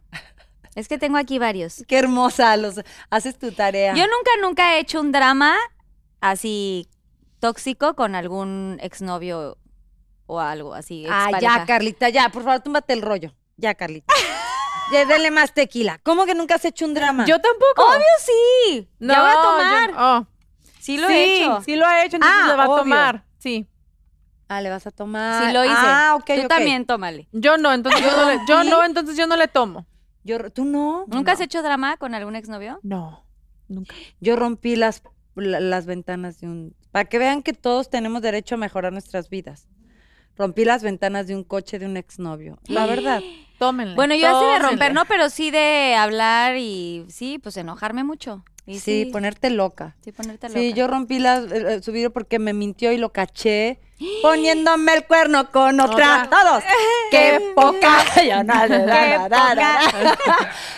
Es 0.75 0.87
que 0.87 0.97
tengo 0.97 1.17
aquí 1.17 1.37
varios. 1.39 1.83
Qué 1.87 1.97
hermosa, 1.97 2.57
los 2.57 2.81
haces 3.09 3.37
tu 3.37 3.51
tarea. 3.51 3.93
Yo 3.95 4.03
nunca, 4.03 4.31
nunca 4.41 4.75
he 4.75 4.79
hecho 4.79 4.99
un 5.01 5.11
drama 5.11 5.55
así 6.19 6.87
tóxico 7.47 7.93
con 7.95 8.15
algún 8.15 8.77
exnovio 8.81 9.57
o 10.27 10.39
algo 10.39 10.73
así. 10.73 11.05
Ah, 11.09 11.29
ya. 11.41 11.65
Carlita, 11.65 12.07
ya, 12.07 12.29
por 12.29 12.43
favor, 12.43 12.61
túmbate 12.61 12.93
el 12.93 13.01
rollo. 13.01 13.33
Ya, 13.57 13.75
Carlita. 13.75 14.13
ya, 14.93 15.05
dale 15.05 15.29
más 15.29 15.53
tequila. 15.53 15.99
¿Cómo 16.03 16.25
que 16.25 16.35
nunca 16.35 16.55
has 16.55 16.63
hecho 16.63 16.85
un 16.85 16.93
drama? 16.93 17.25
Yo 17.25 17.35
tampoco. 17.41 17.83
Obvio 17.85 18.05
sí. 18.19 18.89
no, 18.99 19.13
ya 19.13 19.21
voy 19.21 19.29
a 19.31 19.33
yo- 19.33 19.41
tomar. 19.41 19.91
oh, 19.99 20.27
Sí 20.79 20.97
lo 20.97 21.07
sí, 21.09 21.13
he 21.13 21.41
hecho. 21.43 21.61
Sí 21.65 21.75
lo 21.75 21.85
ha 21.85 22.05
hecho, 22.05 22.15
entonces 22.15 22.39
Ah, 22.43 22.47
le 22.47 22.55
va 22.55 22.63
obvio. 22.65 22.75
a 22.75 22.79
tomar. 22.79 23.25
Sí. 23.39 23.67
Ah, 24.47 24.61
le 24.61 24.69
vas 24.69 24.87
a 24.87 24.91
tomar. 24.91 25.45
Sí 25.45 25.51
lo 25.53 25.65
hice. 25.65 25.73
Ah, 25.75 26.13
ok, 26.17 26.25
Tú 26.25 26.41
ok. 26.43 26.47
también, 26.47 26.85
tómale. 26.85 27.27
Yo 27.33 27.57
no, 27.57 27.73
entonces 27.73 28.01
yo 28.01 28.15
no 28.15 28.29
le, 28.31 28.39
yo 28.47 28.63
no, 28.69 28.83
entonces 28.85 29.17
yo 29.17 29.27
no 29.27 29.35
le 29.35 29.49
tomo. 29.49 29.85
Yo, 30.23 30.49
¿Tú 30.51 30.63
no? 30.63 31.03
¿Nunca 31.07 31.31
No. 31.31 31.35
has 31.35 31.41
hecho 31.41 31.61
drama 31.61 31.97
con 31.97 32.15
algún 32.15 32.37
exnovio? 32.37 32.79
No, 32.83 33.25
nunca. 33.67 33.93
Yo 34.21 34.37
rompí 34.37 34.77
las, 34.77 35.03
la- 35.35 35.59
las 35.59 35.85
ventanas 35.85 36.39
de 36.39 36.47
un... 36.47 36.75
Para 36.93 37.05
que 37.05 37.17
vean 37.17 37.41
que 37.41 37.53
todos 37.53 37.89
tenemos 37.89 38.21
derecho 38.21 38.53
a 38.53 38.59
mejorar 38.59 38.93
nuestras 38.93 39.27
vidas. 39.27 39.67
Rompí 40.37 40.63
las 40.63 40.83
ventanas 40.83 41.25
de 41.25 41.35
un 41.35 41.43
coche 41.43 41.79
de 41.79 41.87
un 41.87 41.97
exnovio. 41.97 42.59
La 42.67 42.85
verdad. 42.85 43.19
Tómenle. 43.57 43.95
Bueno, 43.95 44.13
yo 44.13 44.27
así 44.27 44.45
de 44.45 44.59
romper, 44.59 44.93
no, 44.93 45.03
pero 45.05 45.31
sí 45.31 45.49
de 45.49 45.95
hablar 45.95 46.55
y 46.55 47.03
sí, 47.09 47.39
pues 47.39 47.57
enojarme 47.57 48.03
mucho. 48.03 48.45
Sí, 48.65 49.09
ponerte 49.11 49.49
loca. 49.49 49.95
Sí, 50.03 50.11
ponerte 50.13 50.47
Sí, 50.49 50.69
loca. 50.69 50.75
yo 50.77 50.87
rompí 50.87 51.19
la, 51.19 51.37
el- 51.37 51.83
su 51.83 51.91
vidrio 51.91 52.13
porque 52.13 52.39
me 52.39 52.53
mintió 52.53 52.91
y 52.93 52.97
lo 52.97 53.11
caché 53.11 53.79
poniéndome 54.21 54.93
el 54.93 55.05
cuerno 55.05 55.51
con 55.51 55.79
otra. 55.81 56.29
Todos. 56.29 56.63
¡Qué 57.11 57.51
poca! 57.55 58.03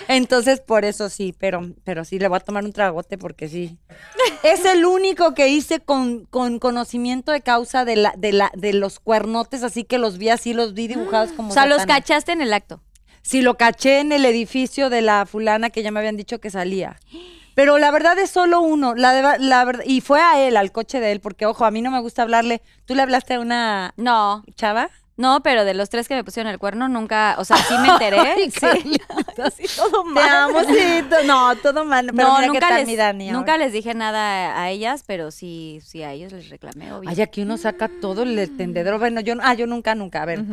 Entonces, 0.08 0.60
por 0.62 0.86
eso 0.86 1.10
sí, 1.10 1.34
pero, 1.38 1.72
pero 1.84 2.06
sí, 2.06 2.20
le 2.20 2.28
voy 2.28 2.38
a 2.38 2.40
tomar 2.40 2.64
un 2.64 2.74
tragote 2.74 3.18
porque 3.18 3.48
sí. 3.50 3.78
Es 4.44 4.66
el 4.66 4.86
único 4.86 5.34
que 5.34 5.48
hice 5.50 5.80
con, 5.80 6.26
con 6.26 6.60
conocimiento 6.60 7.32
de 7.32 7.42
causa 7.42 7.86
de, 7.86 7.96
la, 7.96 8.14
de, 8.18 8.32
la, 8.34 8.52
de 8.56 8.74
los 8.74 9.00
cuernotes, 9.00 9.64
así 9.64 9.84
que 9.84 9.98
los 9.98 10.18
vi 10.18 10.30
así, 10.30 10.54
los 10.54 10.74
vi 10.74 10.88
dibujados 10.88 11.32
como 11.36 11.50
O 11.50 11.54
sea, 11.54 11.66
los 11.66 11.86
cachaste 11.86 12.32
en 12.32 12.42
el 12.42 12.54
acto. 12.54 12.82
Sí, 13.22 13.42
lo 13.42 13.58
caché 13.58 14.00
en 14.02 14.12
el 14.12 14.24
edificio 14.26 14.90
de 14.92 15.02
la 15.02 15.26
fulana 15.26 15.72
que 15.72 15.82
ya 15.82 15.90
me 15.92 16.00
habían 16.00 16.18
dicho 16.18 16.40
que 16.40 16.50
salía. 16.50 17.00
Pero 17.56 17.78
la 17.80 17.90
verdad 17.90 18.20
es 18.20 18.30
solo 18.30 18.60
uno, 18.62 18.94
la, 18.96 19.14
de- 19.14 19.40
la 19.40 19.64
verdad, 19.66 19.84
y 19.88 20.02
fue 20.02 20.22
a 20.22 20.40
él, 20.46 20.58
al 20.58 20.72
coche 20.72 21.00
de 21.00 21.12
él, 21.14 21.22
porque 21.22 21.46
ojo, 21.46 21.66
a 21.66 21.72
mí 21.72 21.82
no 21.82 21.90
me 21.90 22.02
gusta 22.02 22.22
hablarle. 22.22 22.62
¿Tú 22.86 22.94
le 22.96 23.02
hablaste 23.02 23.34
a 23.36 23.40
una 23.40 23.94
No, 23.98 24.44
chava? 24.56 24.90
no, 25.18 25.42
pero 25.42 25.64
de 25.64 25.74
los 25.74 25.90
tres 25.90 26.10
que 26.10 26.16
me 26.16 26.26
pusieron 26.26 26.52
el 26.52 26.60
cuerno, 26.60 26.90
nunca, 26.90 27.36
o 27.40 27.46
sea, 27.46 27.56
sí 27.56 27.74
me 27.80 27.88
enteré. 27.94 28.20
Ay, 28.20 28.52
sí. 28.52 28.60
Carlita. 28.60 29.06
Sí, 29.56 29.66
todo 29.76 30.04
Te 30.04 30.10
mal. 30.10 30.30
amo, 30.30 30.60
sí, 30.66 31.04
to- 31.10 31.24
no, 31.26 31.56
todo 31.58 31.86
mal. 31.86 32.12
Pero 32.14 32.28
no, 32.28 32.36
mira 32.36 32.42
qué 32.48 32.48
nunca 32.54 32.68
tal 32.70 32.78
les, 32.80 32.88
mi 32.88 32.96
Dani 32.98 33.28
ahora. 33.30 33.38
nunca 33.40 33.58
les 33.58 33.72
dije 33.74 33.94
nada 33.94 34.62
a, 34.62 34.70
ellas, 34.70 35.04
pero 35.08 35.32
sí, 35.32 35.80
sí 35.84 36.04
a 36.04 36.12
ellos 36.14 36.32
les 36.34 36.50
reclamé, 36.50 36.92
obvio. 36.94 37.10
Ay, 37.10 37.22
aquí 37.22 37.42
uno 37.44 37.58
saca 37.58 37.90
todo 38.02 38.24
el 38.24 38.50
tendedero. 38.58 39.00
Bueno, 39.00 39.22
yo, 39.22 39.36
ah, 39.42 39.54
yo 39.54 39.66
nunca, 39.68 39.96
nunca. 39.96 40.22
A 40.24 40.26
ver, 40.26 40.44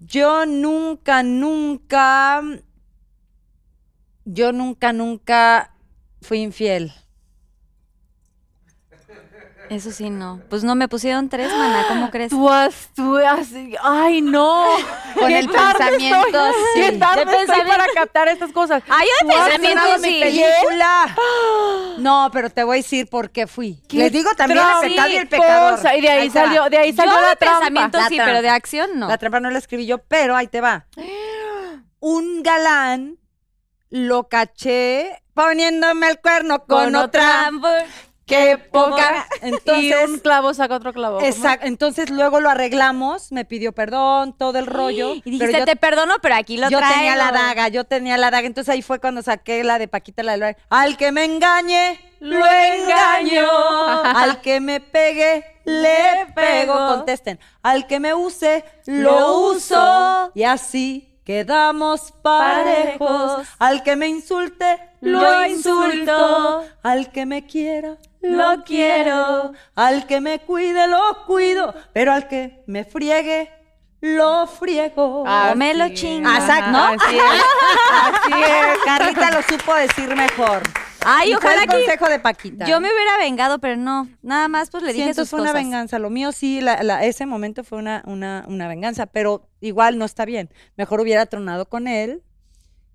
yo 0.00 0.46
nunca, 0.46 1.22
nunca, 1.22 2.42
yo 4.24 4.52
nunca, 4.52 4.92
nunca 4.92 5.71
fui 6.22 6.38
infiel. 6.40 6.92
Eso 9.70 9.90
sí, 9.90 10.10
no. 10.10 10.38
Pues 10.50 10.64
no, 10.64 10.74
me 10.74 10.86
pusieron 10.86 11.30
tres, 11.30 11.50
mana, 11.50 11.86
¿cómo 11.88 12.10
crees? 12.10 12.28
Tú 12.28 12.50
has, 12.50 12.90
tú 12.94 13.16
has, 13.16 13.48
ay 13.82 14.20
no. 14.20 14.66
Con 15.18 15.32
el 15.32 15.48
pensamiento, 15.48 16.38
sí. 16.74 16.80
Qué 16.82 16.92
tarde 16.98 17.24
De 17.24 17.40
estoy 17.40 17.62
para 17.66 17.86
captar 17.94 18.28
estas 18.28 18.52
cosas. 18.52 18.82
Ay, 18.86 19.08
yo 19.08 19.28
de 19.28 19.32
pensamiento 19.34 19.98
sí. 20.02 20.20
película. 20.20 21.16
No, 21.98 22.30
pero 22.32 22.50
te 22.50 22.64
voy 22.64 22.78
a 22.78 22.82
decir 22.82 23.06
por 23.06 23.30
qué 23.30 23.46
fui. 23.46 23.78
¿Qué 23.88 23.98
Les 23.98 24.12
digo 24.12 24.30
también 24.34 24.60
el 24.82 24.90
pecado 24.90 25.08
y 25.10 25.16
el 25.16 25.28
pecador. 25.28 25.76
Cosa, 25.76 25.96
y 25.96 26.00
de 26.00 26.08
ahí 26.08 26.30
salió, 26.30 26.68
de 26.68 26.78
ahí 26.78 26.92
salió 26.92 27.14
Yo 27.14 27.20
la 27.20 27.28
de 27.28 27.36
trampa. 27.36 27.58
pensamiento 27.60 27.98
La 27.98 28.08
sí, 28.08 28.16
trampa. 28.16 28.30
pero 28.30 28.42
de 28.42 28.48
acción 28.48 28.90
no. 28.96 29.08
La 29.08 29.18
trampa 29.18 29.40
no 29.40 29.50
la 29.50 29.58
escribí 29.58 29.86
yo, 29.86 29.98
pero 29.98 30.34
ahí 30.34 30.48
te 30.48 30.60
va. 30.60 30.86
Un 32.00 32.42
galán 32.42 33.18
lo 33.92 34.26
caché 34.26 35.22
poniéndome 35.34 36.08
el 36.08 36.18
cuerno 36.18 36.64
con, 36.64 36.96
otra. 36.96 37.50
Qué 38.24 38.56
poca. 38.56 39.26
y 39.42 39.48
Entonces, 39.48 40.08
un 40.08 40.18
clavo 40.20 40.54
saca 40.54 40.76
otro 40.76 40.94
clavo. 40.94 41.20
exacto. 41.20 41.66
Entonces 41.66 42.08
luego 42.08 42.40
lo 42.40 42.48
arreglamos, 42.48 43.32
me 43.32 43.44
pidió 43.44 43.72
perdón, 43.72 44.34
todo 44.38 44.58
el 44.58 44.66
rollo. 44.66 45.14
Y 45.16 45.20
pero 45.20 45.30
dijiste, 45.32 45.58
yo- 45.58 45.64
te 45.66 45.76
perdono, 45.76 46.14
pero 46.22 46.36
aquí 46.36 46.56
lo 46.56 46.70
yo 46.70 46.78
traigo. 46.78 46.94
tenía 46.96 47.16
la 47.16 47.32
daga, 47.32 47.68
yo 47.68 47.84
tenía 47.84 48.16
la 48.16 48.30
daga. 48.30 48.46
Entonces 48.46 48.72
ahí 48.72 48.80
fue 48.80 48.98
cuando 48.98 49.20
saqué 49.20 49.62
la 49.62 49.78
de 49.78 49.88
Paquita, 49.88 50.22
la 50.22 50.38
de 50.38 50.56
Al 50.70 50.96
que 50.96 51.12
me 51.12 51.26
engañe, 51.26 52.00
lo 52.20 52.46
engaño. 52.46 53.46
Al 54.04 54.40
que 54.40 54.60
me 54.60 54.80
pegue, 54.80 55.44
le 55.66 56.32
pego. 56.34 56.74
Contesten. 56.74 57.38
Al 57.62 57.86
que 57.86 58.00
me 58.00 58.14
use, 58.14 58.64
lo 58.86 59.40
uso. 59.50 60.32
Y 60.34 60.44
así 60.44 61.11
quedamos 61.24 62.12
parejos. 62.22 63.46
Al 63.58 63.82
que 63.82 63.96
me 63.96 64.08
insulte, 64.08 64.78
lo, 65.00 65.44
insulto. 65.46 66.64
Al 66.82 67.10
que 67.10 67.26
me 67.26 67.46
quiera, 67.46 67.96
Lo 68.20 68.62
quiero. 68.64 69.52
Al 69.74 70.06
que 70.06 70.20
me 70.20 70.40
cuide, 70.40 70.86
lo 70.88 71.24
cuido. 71.26 71.74
Pero 71.92 72.12
al 72.12 72.28
que 72.28 72.62
me 72.66 72.84
friegue, 72.84 73.50
lo 74.00 74.46
friego. 74.46 75.22
O 75.22 75.54
me 75.54 75.74
lo 75.74 75.84
es. 75.84 75.94
chingas, 75.94 76.40
Exacto. 76.40 76.70
¿no? 76.70 76.84
Así 76.84 77.16
es. 77.16 77.44
Así 77.92 78.42
es. 78.42 78.78
Carlita 78.84 79.30
lo 79.30 79.42
supo 79.42 79.74
decir 79.74 80.14
mejor. 80.14 80.62
Ay, 81.04 81.34
ojalá 81.34 81.62
el 81.62 81.68
que 81.68 81.76
consejo 81.76 82.08
de 82.08 82.18
Paquita. 82.18 82.66
yo 82.66 82.80
me 82.80 82.88
hubiera 82.92 83.18
vengado, 83.18 83.58
pero 83.58 83.76
no. 83.76 84.08
Nada 84.22 84.48
más, 84.48 84.70
pues 84.70 84.82
le 84.82 84.92
dije 84.92 85.14
sus 85.14 85.28
fue 85.30 85.40
una 85.40 85.50
cosas. 85.50 85.64
venganza. 85.64 85.98
Lo 85.98 86.10
mío 86.10 86.32
sí, 86.32 86.60
la- 86.60 86.82
la- 86.82 87.04
ese 87.04 87.26
momento 87.26 87.64
fue 87.64 87.78
una, 87.78 88.02
una, 88.06 88.44
una 88.48 88.68
venganza, 88.68 89.06
pero 89.06 89.48
igual 89.60 89.98
no 89.98 90.04
está 90.04 90.24
bien. 90.24 90.50
Mejor 90.76 91.00
hubiera 91.00 91.26
tronado 91.26 91.68
con 91.68 91.88
él, 91.88 92.22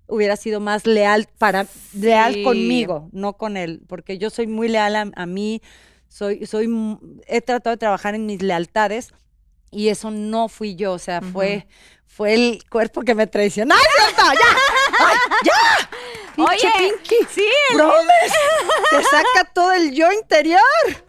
hubiera 0.06 0.36
sido 0.36 0.58
más 0.60 0.86
leal 0.86 1.28
para 1.38 1.66
leal 1.92 2.34
Sí. 2.34 2.42
conmigo, 2.42 3.08
no 3.12 3.34
con 3.34 3.56
él, 3.56 3.82
porque 3.88 4.16
yo 4.18 4.30
soy 4.30 4.46
muy 4.46 4.68
leal 4.68 4.96
a, 4.96 5.10
a 5.14 5.26
mí, 5.26 5.60
soy, 6.08 6.46
soy, 6.46 6.66
he 7.26 7.42
tratado 7.42 7.74
de 7.76 7.78
trabajar 7.78 8.14
en 8.14 8.24
mis 8.24 8.40
lealtades 8.42 9.12
y 9.70 9.88
eso 9.88 10.10
no 10.10 10.48
fui 10.48 10.76
yo, 10.76 10.92
o 10.94 10.98
sea, 10.98 11.20
fue, 11.20 11.66
fue 12.06 12.32
el 12.32 12.64
cuerpo 12.70 13.02
que 13.02 13.14
me 13.14 13.26
traicionó. 13.26 13.74
¡Ay! 13.74 13.82
¡Ya! 14.16 14.24
¡Ay, 14.98 15.16
ya! 15.44 15.90
Oye, 16.38 16.68
Pinky. 16.78 17.16
sí. 17.30 17.44
Te 18.90 19.02
saca 19.04 19.52
todo 19.52 19.72
el 19.72 19.92
yo 19.92 20.10
interior. 20.12 20.60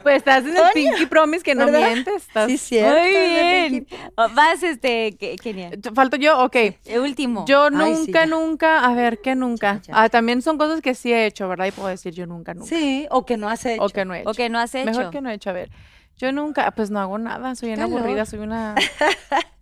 Pues 0.03 0.17
estás 0.17 0.43
en 0.45 0.57
el 0.57 0.63
Pinky 0.73 1.05
Promise 1.05 1.43
que 1.43 1.55
no 1.55 1.65
¿verdad? 1.65 1.87
mientes. 1.91 2.15
Estás... 2.27 2.47
Sí, 2.49 2.57
cierto. 2.57 2.99
Muy 2.99 3.09
bien. 3.11 3.87
Vas, 4.15 4.63
este, 4.63 5.15
¿qué- 5.17 5.35
Kenia. 5.37 5.71
¿Falto 5.93 6.17
yo? 6.17 6.39
Ok. 6.43 6.55
El 6.85 6.99
último. 6.99 7.45
Yo 7.47 7.65
Ay, 7.65 7.71
nunca, 7.71 8.23
sí, 8.23 8.29
nunca, 8.29 8.85
a 8.85 8.93
ver, 8.93 9.19
¿qué 9.21 9.35
nunca? 9.35 9.81
Ya, 9.83 9.93
ya. 9.93 10.03
Ah, 10.03 10.09
también 10.09 10.41
son 10.41 10.57
cosas 10.57 10.81
que 10.81 10.95
sí 10.95 11.13
he 11.13 11.25
hecho, 11.25 11.47
¿verdad? 11.47 11.67
Y 11.67 11.71
puedo 11.71 11.87
decir 11.89 12.13
yo 12.13 12.25
nunca, 12.25 12.53
nunca. 12.53 12.67
Sí, 12.67 13.07
o 13.11 13.25
que 13.25 13.37
no 13.37 13.49
has 13.49 13.65
hecho. 13.65 13.83
O 13.83 13.89
que 13.89 14.05
no 14.05 14.13
he 14.13 14.21
hecho. 14.21 14.29
O 14.29 14.33
que 14.33 14.49
no 14.49 14.59
has 14.59 14.73
hecho. 14.75 14.85
Mejor 14.85 15.09
que 15.11 15.21
no 15.21 15.29
he 15.29 15.33
hecho, 15.35 15.49
a 15.49 15.53
ver. 15.53 15.69
Yo 16.17 16.31
nunca, 16.31 16.69
pues 16.71 16.89
no 16.91 16.99
hago 16.99 17.17
nada, 17.17 17.55
soy 17.55 17.71
una 17.73 17.85
aburrida, 17.85 18.25
soy 18.25 18.39
una... 18.39 18.75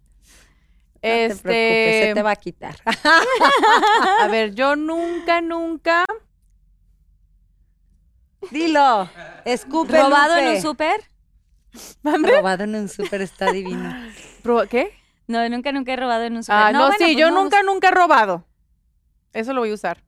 No 1.07 1.13
te 1.13 1.25
este, 1.25 1.41
preocupes, 1.43 2.05
se 2.07 2.13
te 2.13 2.21
va 2.21 2.31
a 2.31 2.35
quitar. 2.35 2.75
a 4.21 4.27
ver, 4.27 4.53
yo 4.55 4.75
nunca, 4.75 5.41
nunca... 5.41 6.05
Dilo. 8.51 9.09
Escupe, 9.45 10.01
¿Robado 10.01 10.35
en 10.38 10.47
un 10.55 10.61
súper? 10.61 11.01
Robado 12.03 12.63
en 12.63 12.75
un 12.75 12.89
súper 12.89 13.21
está 13.21 13.51
divino. 13.51 13.93
¿Qué? 14.69 14.93
No, 15.27 15.47
nunca, 15.49 15.71
nunca 15.71 15.93
he 15.93 15.95
robado 15.97 16.23
en 16.23 16.38
un 16.38 16.43
súper. 16.43 16.55
Ah, 16.55 16.71
no, 16.71 16.79
bueno, 16.79 16.95
sí, 16.97 17.03
pues 17.05 17.17
yo 17.17 17.29
no, 17.29 17.43
nunca, 17.43 17.63
nunca 17.63 17.89
he 17.89 17.91
robado. 17.91 18.45
Eso 19.34 19.53
lo 19.53 19.61
voy 19.61 19.71
a 19.71 19.73
usar. 19.73 20.03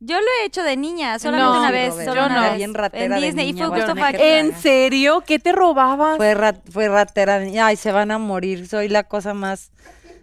Yo 0.00 0.16
lo 0.18 0.26
he 0.40 0.46
hecho 0.46 0.62
de 0.64 0.76
niña, 0.76 1.18
solamente 1.18 1.52
No, 1.52 1.60
una 1.60 1.70
vez. 1.70 1.90
Robert, 1.90 2.08
solo 2.08 2.20
yo 2.22 2.26
una 2.26 2.34
no. 2.34 2.42
vez. 2.42 2.56
Bien 2.56 2.74
ratera 2.74 3.04
en 3.04 3.10
de 3.20 3.26
Disney. 3.26 3.52
niña, 3.52 3.66
y 3.66 3.68
fue 3.68 3.78
justo 3.78 3.94
para 3.94 4.12
que 4.12 4.18
que... 4.18 4.38
¿En 4.40 4.56
serio? 4.56 5.22
¿Qué 5.24 5.38
te 5.38 5.52
robabas? 5.52 6.16
Fue, 6.16 6.34
rat- 6.34 6.62
fue 6.70 6.88
ratera. 6.88 7.38
de 7.38 7.46
niña. 7.46 7.66
Ay, 7.66 7.76
se 7.76 7.92
van 7.92 8.10
a 8.10 8.18
morir. 8.18 8.66
Soy 8.66 8.88
la 8.88 9.04
cosa 9.04 9.34
más. 9.34 9.70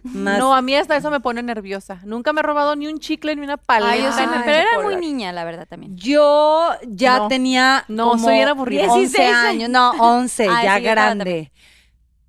Más 0.02 0.38
No, 0.38 0.54
a 0.54 0.62
mí 0.62 0.74
hasta 0.74 0.96
eso 0.96 1.10
me 1.10 1.20
pone 1.20 1.42
nerviosa. 1.42 2.00
Nunca 2.04 2.32
me 2.32 2.40
he 2.40 2.42
robado 2.42 2.76
ni 2.76 2.86
un 2.86 2.98
chicle 2.98 3.36
ni 3.36 3.42
una 3.42 3.56
paleta. 3.56 3.92
Ay, 3.92 4.02
yo 4.02 4.10
pero 4.44 4.50
era 4.58 4.82
muy 4.82 4.96
niña, 4.96 5.32
la 5.32 5.44
verdad, 5.44 5.66
también. 5.68 5.96
Yo 5.96 6.68
ya 6.88 7.18
No. 7.18 7.28
tenía. 7.28 7.84
No, 7.88 8.10
como 8.10 8.24
soy 8.24 8.34
bien 8.34 8.48
aburrida. 8.48 8.82
11 8.84 8.98
16 8.98 9.34
años. 9.34 9.68
No, 9.70 9.90
11, 9.90 10.48
Ay, 10.50 10.64
ya 10.64 10.76
sí, 10.76 10.82
grande. 10.82 11.52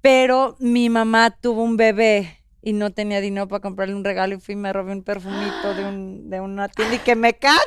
Pero 0.01 0.55
mi 0.59 0.89
mamá 0.89 1.29
tuvo 1.29 1.63
un 1.63 1.77
bebé 1.77 2.40
y 2.61 2.73
no 2.73 2.91
tenía 2.91 3.21
dinero 3.21 3.47
para 3.47 3.59
comprarle 3.59 3.95
un 3.95 4.03
regalo 4.03 4.35
y 4.35 4.39
fui 4.39 4.53
y 4.53 4.57
me 4.57 4.71
robé 4.71 4.91
un 4.91 5.03
perfumito 5.03 5.73
de, 5.73 5.85
un, 5.85 6.29
de 6.29 6.39
una 6.39 6.67
tienda 6.69 6.95
y 6.95 6.99
que 6.99 7.15
me 7.15 7.33
cachan, 7.33 7.57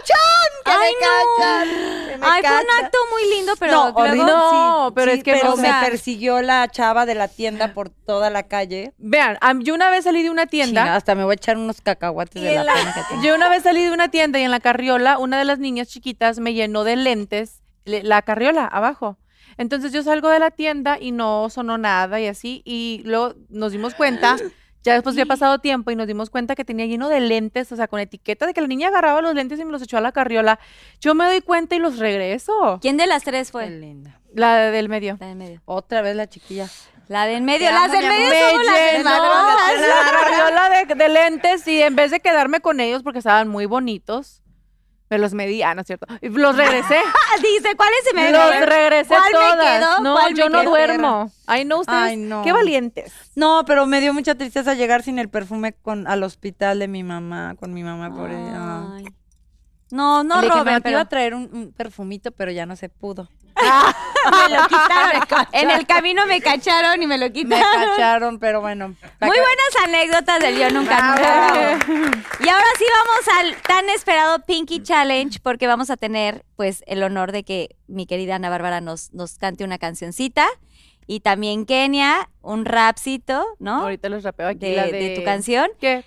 que 0.65 0.71
Ay, 0.71 0.93
me 1.01 1.07
no. 1.07 1.13
cachan, 1.37 1.69
que 2.09 2.19
me 2.19 2.27
Ay, 2.27 2.43
fue 2.43 2.51
un 2.61 2.85
acto 2.85 2.99
muy 3.13 3.31
lindo, 3.37 3.53
pero 3.59 3.73
no, 3.73 3.93
luego... 4.15 4.25
No, 4.25 4.89
sí, 4.89 4.93
pero 4.95 5.13
sí, 5.13 5.19
es 5.19 5.25
que, 5.25 5.33
pero 5.33 5.53
o 5.55 5.57
me 5.57 5.73
persiguió 5.81 6.43
la 6.43 6.69
chava 6.69 7.07
de 7.07 7.15
la 7.17 7.27
tienda 7.29 7.75
por 7.75 7.91
toda 7.91 8.31
la 8.31 8.45
calle. 8.45 8.93
Vean, 8.99 9.37
yo 9.63 9.75
una 9.75 9.91
vez 9.91 10.05
salí 10.05 10.23
de 10.23 10.31
una 10.31 10.47
tienda. 10.47 10.95
Hasta 10.95 11.15
me 11.15 11.25
voy 11.25 11.33
a 11.33 11.35
echar 11.35 11.57
unos 11.59 11.81
cacahuates 11.81 12.41
de 12.41 12.55
la 12.55 12.65
pena 12.65 12.93
que 12.95 13.01
tengo. 13.11 13.23
Yo 13.25 13.35
una 13.35 13.49
vez 13.49 13.65
salí 13.65 13.83
de 13.83 13.91
una 13.93 14.09
tienda 14.11 14.39
y 14.39 14.43
en 14.43 14.51
la 14.53 14.61
carriola, 14.61 15.19
una 15.19 15.39
de 15.39 15.45
las 15.45 15.59
niñas 15.59 15.89
chiquitas 15.89 16.39
me 16.39 16.55
llenó 16.55 16.85
de 16.85 16.97
lentes 16.97 17.63
le- 17.85 18.03
la 18.05 18.23
carriola 18.23 18.65
abajo. 18.65 19.19
Entonces 19.57 19.93
yo 19.93 20.03
salgo 20.03 20.29
de 20.31 20.39
la 20.39 20.51
tienda 20.51 20.99
y 21.01 21.13
no 21.13 21.49
sonó 21.51 21.79
nada 21.79 22.21
y 22.21 22.27
así. 22.27 22.63
Y 22.65 23.03
luego 23.05 23.35
nos 23.51 23.73
dimos 23.73 23.95
cuenta, 23.95 24.37
ya 24.85 24.93
después 24.93 25.15
había 25.15 25.25
pasado 25.25 25.59
tiempo 25.59 25.91
y 25.91 25.97
nos 25.97 26.07
dimos 26.07 26.29
cuenta 26.29 26.55
que 26.55 26.65
tenía 26.65 26.85
lleno 26.85 27.09
de 27.09 27.19
lentes, 27.21 27.73
o 27.73 27.77
sea, 27.77 27.89
con 27.89 28.01
etiqueta 28.01 28.47
de 28.47 28.53
que 28.53 28.61
la 28.61 28.67
niña 28.67 28.89
agarraba 28.89 29.23
los 29.23 29.35
lentes 29.35 29.59
y 29.59 29.65
me 29.65 29.73
los 29.73 29.81
echó 29.81 29.97
a 29.97 30.03
la 30.03 30.13
carriola. 30.13 30.61
Yo 31.01 31.15
me 31.15 31.25
doy 31.25 31.41
cuenta 31.41 31.75
y 31.75 31.79
los 31.79 31.99
regreso. 31.99 32.79
¿Quién 32.83 32.99
de 32.99 33.07
las 33.07 33.25
tres 33.25 33.51
fue? 33.51 33.71
linda. 33.71 34.21
La 34.35 34.57
del 34.71 34.91
medio. 34.91 35.17
La 35.19 35.29
del 35.29 35.37
medio. 35.37 35.63
Otra 35.65 36.03
vez 36.03 36.15
la 36.15 36.29
chiquilla. 36.29 36.69
La 37.09 37.25
del 37.27 37.43
medio. 37.43 37.71
Las 37.71 37.91
del 37.91 38.07
medio 38.07 38.29
somos 38.51 38.67
las 38.67 38.93
desmadrosas. 38.93 39.81
la 39.81 40.11
carriola 40.11 40.71
de, 40.71 40.95
de 40.95 41.09
lentes 41.09 41.67
y 41.67 41.81
en 41.81 41.97
vez 41.97 42.11
de 42.11 42.21
quedarme 42.21 42.61
con 42.61 42.79
ellos 42.79 43.03
porque 43.03 43.21
estaban 43.21 43.49
muy 43.49 43.65
bonitos, 43.65 44.43
me 45.11 45.19
los 45.19 45.35
medí, 45.35 45.63
ah, 45.63 45.75
no 45.75 45.83
es 45.83 45.87
cierto, 45.87 46.07
los 46.23 46.57
regresé. 46.57 46.97
Ah, 47.35 47.37
Dice, 47.41 47.75
¿cuáles 47.77 47.99
se 48.09 48.15
me 48.15 48.31
los 48.31 48.61
regresé 48.67 49.09
¿Cuál 49.09 49.23
me 49.25 49.31
todas. 49.33 49.79
quedó? 49.79 50.01
No, 50.03 50.15
¿Cuál 50.15 50.35
yo 50.35 50.45
me 50.47 50.51
no 50.51 50.61
quedó? 50.61 50.71
duermo. 50.71 51.33
Ay, 51.47 51.65
no, 51.65 51.81
ustedes, 51.81 51.99
Ay, 51.99 52.17
no. 52.17 52.43
qué 52.43 52.53
valientes. 52.53 53.13
No, 53.35 53.65
pero 53.67 53.87
me 53.87 54.01
dio 54.01 54.15
mucha 54.15 54.35
tristeza 54.37 54.75
llegar 54.75 55.03
sin 55.03 55.19
el 55.19 55.29
perfume 55.29 55.73
con, 55.73 56.07
al 56.07 56.23
hospital 56.23 56.79
de 56.79 56.89
mi 56.89 57.03
mamá, 57.03 57.55
con 57.59 57.75
mi 57.75 57.83
mamá 57.83 58.15
por 58.15 58.31
ella. 58.31 58.95
Ay. 58.95 59.05
No, 59.91 60.25
no 60.25 60.37
Le 60.41 60.47
dije, 60.47 60.59
roben, 60.59 60.75
"No, 60.75 60.81
te 60.81 60.91
iba 60.91 61.01
a 61.01 61.09
traer 61.09 61.35
un, 61.35 61.51
un 61.53 61.73
perfumito, 61.73 62.31
pero 62.33 62.51
ya 62.53 62.67
no 62.67 62.75
se 62.77 62.89
pudo. 62.89 63.29
Me 63.57 64.57
lo 64.57 64.63
quitaron. 64.69 65.47
en 65.53 65.71
el 65.71 65.87
camino 65.87 66.27
me 66.27 66.41
cacharon 66.41 67.03
y 67.03 67.07
me 67.07 67.19
lo 67.19 67.27
Me 67.27 67.33
quitaron. 67.33 67.91
cacharon, 67.91 68.39
pero 68.39 68.61
bueno. 68.61 68.89
Muy 69.21 69.37
buenas 69.39 69.85
anécdotas 69.85 70.41
del 70.41 70.59
Yo 70.59 70.71
Nunca 70.71 71.01
Nunca. 71.11 71.79
Y 72.41 72.49
ahora 72.49 72.67
sí 72.79 72.85
vamos 72.91 73.39
al 73.39 73.57
tan 73.63 73.89
esperado 73.91 74.41
Pinky 74.41 74.83
Challenge 74.83 75.39
porque 75.43 75.67
vamos 75.67 75.91
a 75.91 75.97
tener 75.97 76.45
pues 76.57 76.83
el 76.87 77.03
honor 77.03 77.33
de 77.33 77.45
que 77.45 77.77
mi 77.87 78.07
querida 78.07 78.37
Ana 78.37 78.51
Bárbara 78.51 78.81
nos, 78.81 79.13
nos 79.13 79.39
cante 79.39 79.65
una 79.65 79.79
cancioncita 79.79 80.47
y 81.07 81.21
también 81.21 81.67
Kenia 81.67 82.31
un 82.41 82.65
rapcito, 82.65 83.45
¿no? 83.59 83.83
Ahorita 83.83 84.09
los 84.09 84.23
rapeo 84.23 84.49
aquí 84.49 84.59
De, 84.61 84.77
la 84.77 84.85
de 84.85 84.93
de... 84.93 85.17
tu 85.17 85.25
canción. 85.25 85.69
¿Qué? 85.81 86.05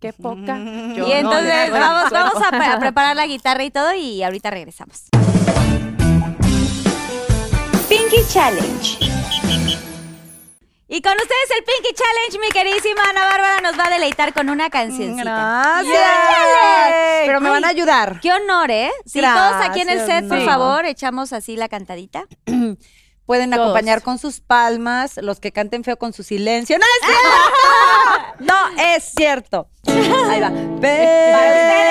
¿Qué 0.00 0.12
poca? 0.12 0.56
Yo 0.94 1.08
y 1.08 1.12
entonces 1.12 1.72
vamos, 1.72 2.10
vamos 2.12 2.34
a, 2.40 2.50
pre- 2.56 2.66
a 2.66 2.78
preparar 2.78 3.16
la 3.16 3.26
guitarra 3.26 3.64
y 3.64 3.70
todo 3.72 3.92
y 3.94 4.22
ahorita 4.22 4.48
regresamos. 4.50 5.06
Pinky 8.08 8.26
Challenge. 8.32 8.98
Y 10.88 11.02
con 11.02 11.12
ustedes 11.12 11.50
el 11.58 11.64
Pinky 11.64 11.94
Challenge, 11.94 12.38
mi 12.40 12.48
queridísima 12.48 13.02
Ana 13.10 13.24
Bárbara 13.24 13.60
nos 13.60 13.78
va 13.78 13.88
a 13.88 13.90
deleitar 13.90 14.32
con 14.32 14.48
una 14.48 14.70
cancioncita. 14.70 15.82
Gracias. 15.82 17.26
Pero 17.26 17.40
me 17.42 17.50
van 17.50 17.66
a 17.66 17.68
Ay, 17.68 17.74
ayudar. 17.76 18.18
Qué 18.20 18.32
honor, 18.32 18.70
¿eh? 18.70 18.90
Sí, 19.04 19.20
todos 19.20 19.56
aquí 19.60 19.82
en 19.82 19.90
el 19.90 20.06
set, 20.06 20.26
por 20.26 20.42
favor, 20.42 20.86
echamos 20.86 21.34
así 21.34 21.56
la 21.56 21.68
cantadita. 21.68 22.24
Pueden 23.28 23.50
Todos. 23.50 23.64
acompañar 23.64 24.00
con 24.00 24.16
sus 24.16 24.40
palmas, 24.40 25.18
los 25.20 25.38
que 25.38 25.52
canten 25.52 25.84
feo 25.84 25.98
con 25.98 26.14
su 26.14 26.22
silencio. 26.22 26.78
¡No 26.78 26.86
es 26.86 27.00
cierto! 27.04 27.28
¡No 28.40 28.54
es 28.96 29.04
cierto! 29.14 29.68
Ahí 30.30 30.40
va. 30.40 30.50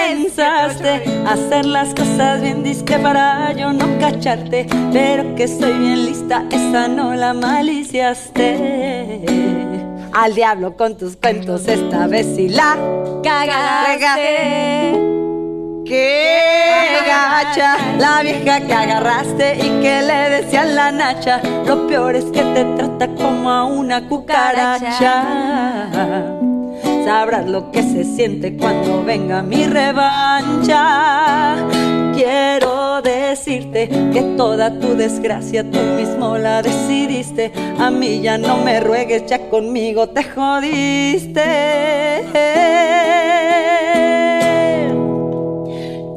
Pensaste 0.09 1.03
hacer 1.27 1.67
las 1.67 1.93
cosas 1.93 2.41
bien 2.41 2.63
disque 2.63 2.97
para 2.97 3.53
yo 3.53 3.71
no 3.71 3.99
cacharte, 3.99 4.65
pero 4.91 5.35
que 5.35 5.47
soy 5.47 5.73
bien 5.73 6.07
lista, 6.07 6.43
esa 6.49 6.87
no 6.87 7.13
la 7.13 7.35
maliciaste. 7.35 9.27
Al 10.13 10.33
diablo 10.33 10.75
con 10.75 10.97
tus 10.97 11.17
cuentos 11.17 11.67
esta 11.67 12.07
vez 12.07 12.25
sí 12.35 12.49
la 12.49 12.75
Cagaste. 13.23 15.16
¡Qué 15.87 16.99
gacha! 17.05 17.77
La 17.97 18.21
vieja 18.21 18.59
que 18.59 18.73
agarraste 18.73 19.55
y 19.55 19.69
que 19.81 20.01
le 20.01 20.29
decía 20.29 20.65
la 20.65 20.91
nacha. 20.91 21.41
Lo 21.65 21.87
peor 21.87 22.15
es 22.17 22.25
que 22.25 22.41
te 22.41 22.65
trata 22.75 23.07
como 23.15 23.49
a 23.49 23.63
una 23.63 24.05
cucaracha. 24.09 25.23
Sabrás 27.05 27.45
lo 27.45 27.71
que 27.71 27.83
se 27.83 28.03
siente 28.03 28.57
cuando 28.57 29.01
venga 29.05 29.41
mi 29.41 29.65
revancha. 29.65 31.55
Quiero 32.13 33.01
decirte 33.01 33.87
que 33.87 34.21
toda 34.35 34.77
tu 34.79 34.93
desgracia 34.95 35.63
tú 35.63 35.79
mismo 35.95 36.37
la 36.37 36.61
decidiste. 36.61 37.53
A 37.79 37.89
mí 37.91 38.19
ya 38.21 38.37
no 38.37 38.57
me 38.57 38.81
ruegues, 38.81 39.25
ya 39.27 39.39
conmigo 39.49 40.09
te 40.09 40.23
jodiste. 40.25 41.45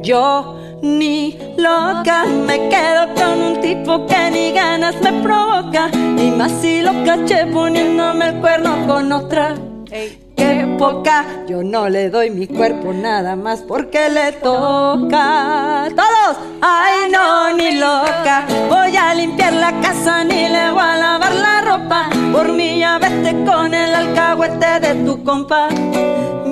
Yo 0.01 0.55
ni 0.81 1.37
loca 1.57 2.25
me 2.25 2.69
quedo 2.69 3.13
con 3.13 3.39
un 3.39 3.61
tipo 3.61 4.07
que 4.07 4.31
ni 4.31 4.51
ganas 4.51 4.95
me 5.01 5.13
provoca. 5.21 5.89
Y 6.17 6.31
más 6.31 6.51
si 6.59 6.81
lo 6.81 6.91
caché 7.05 7.45
poniéndome 7.45 8.29
el 8.29 8.35
cuerno 8.41 8.87
con 8.87 9.11
otra. 9.11 9.53
Qué 10.35 10.75
poca, 10.79 11.23
yo 11.47 11.61
no 11.61 11.87
le 11.87 12.09
doy 12.09 12.31
mi 12.31 12.47
cuerpo 12.47 12.93
nada 12.93 13.35
más 13.35 13.59
porque 13.59 14.09
le 14.09 14.31
toca. 14.31 15.87
Todos, 15.95 16.37
ay 16.61 17.11
no, 17.11 17.53
ni 17.53 17.77
loca. 17.77 18.47
Voy 18.69 18.95
a 18.97 19.13
limpiar 19.13 19.53
la 19.53 19.79
casa 19.81 20.23
ni 20.23 20.49
le 20.49 20.71
voy 20.71 20.81
a 20.81 20.97
lavar 20.97 21.35
la 21.35 21.61
ropa. 21.61 22.09
Por 22.31 22.51
mí 22.53 22.79
ya 22.79 22.97
vete 22.97 23.45
con 23.45 23.71
el 23.71 23.93
alcahuete 23.93 24.79
de 24.79 24.95
tu 25.05 25.23
compa. 25.23 25.67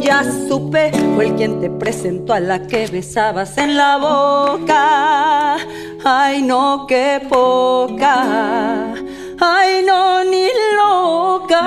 Ya 0.02 0.24
supe, 0.48 0.92
fue 1.16 1.28
el 1.28 1.36
quien 1.36 1.60
te 1.60 1.70
presentó 1.70 2.34
a 2.34 2.40
la 2.40 2.66
que 2.66 2.88
besabas 2.88 3.58
en 3.58 3.76
la 3.76 3.98
boca. 3.98 5.58
Ay, 6.04 6.42
no, 6.42 6.86
qué 6.88 7.22
poca. 7.30 8.94
Ay, 9.40 9.84
no, 9.86 10.24
ni 10.24 10.48
loca. 10.76 11.60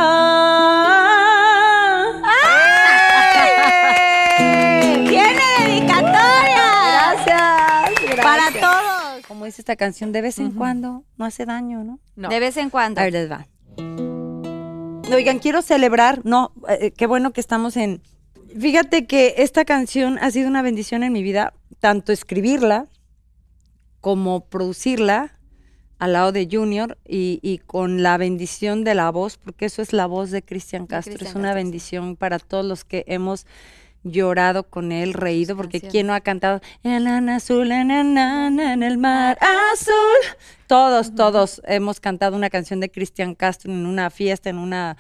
¡Tiene 5.09 5.41
dedicatoria! 5.67 6.63
Gracias, 6.93 8.17
Para 8.23 8.51
gracias. 8.51 8.61
todos. 8.61 9.27
Como 9.29 9.45
dice 9.45 9.61
esta 9.63 9.77
canción, 9.77 10.13
de 10.13 10.21
vez 10.23 10.39
en 10.39 10.53
cuando 10.53 11.05
no 11.17 11.25
hace 11.25 11.45
daño, 11.47 11.85
¿no? 11.85 11.99
No. 12.17 12.29
De 12.29 12.41
vez 12.41 12.57
en 12.57 12.71
cuando. 12.71 13.01
A 13.01 13.05
ver, 13.05 13.13
les 13.13 13.31
va. 13.31 13.47
Oigan, 15.15 15.39
quiero 15.41 15.61
celebrar, 15.61 16.21
no, 16.25 16.53
eh, 16.69 16.91
qué 16.97 17.07
bueno 17.07 17.33
que 17.35 17.41
estamos 17.43 17.77
en... 17.77 18.01
Fíjate 18.59 19.07
que 19.07 19.35
esta 19.39 19.65
canción 19.65 20.19
ha 20.21 20.31
sido 20.31 20.49
una 20.49 20.63
bendición 20.63 21.03
en 21.03 21.13
mi 21.13 21.23
vida, 21.23 21.55
tanto 21.81 22.13
escribirla 22.13 22.89
como 24.01 24.47
producirla 24.47 25.39
al 25.99 26.15
lado 26.15 26.33
de 26.33 26.49
Junior 26.51 26.99
y, 27.07 27.39
y 27.43 27.59
con 27.59 28.03
la 28.03 28.17
bendición 28.17 28.83
de 28.83 28.95
la 28.95 29.11
voz, 29.11 29.39
porque 29.39 29.67
eso 29.67 29.83
es 29.83 29.93
la 29.93 30.07
voz 30.07 30.31
de 30.31 30.43
Cristian 30.43 30.87
Castro, 30.87 31.15
es 31.15 31.35
una 31.35 31.49
Castro, 31.49 31.55
bendición 31.55 32.17
para 32.17 32.39
todos 32.39 32.65
los 32.65 32.85
que 32.85 33.05
hemos 33.07 33.47
llorado 34.05 34.65
con 34.65 34.93
él, 34.93 35.15
reído, 35.15 35.57
porque 35.57 35.81
quién 35.81 36.09
no 36.09 36.15
ha 36.15 36.21
cantado 36.21 36.61
en 36.83 37.05
la 37.05 37.37
azul, 37.37 37.71
en 37.71 37.91
el 37.91 38.99
mar 38.99 39.39
azul. 39.41 40.37
Todos, 40.67 41.15
todos 41.15 41.63
hemos 41.67 42.01
cantado 42.01 42.37
una 42.37 42.51
canción 42.51 42.81
de 42.81 42.91
Cristian 42.91 43.35
Castro 43.35 43.73
en 43.73 43.87
una 43.87 44.11
fiesta, 44.11 44.51
en 44.51 44.59
una, 44.59 44.97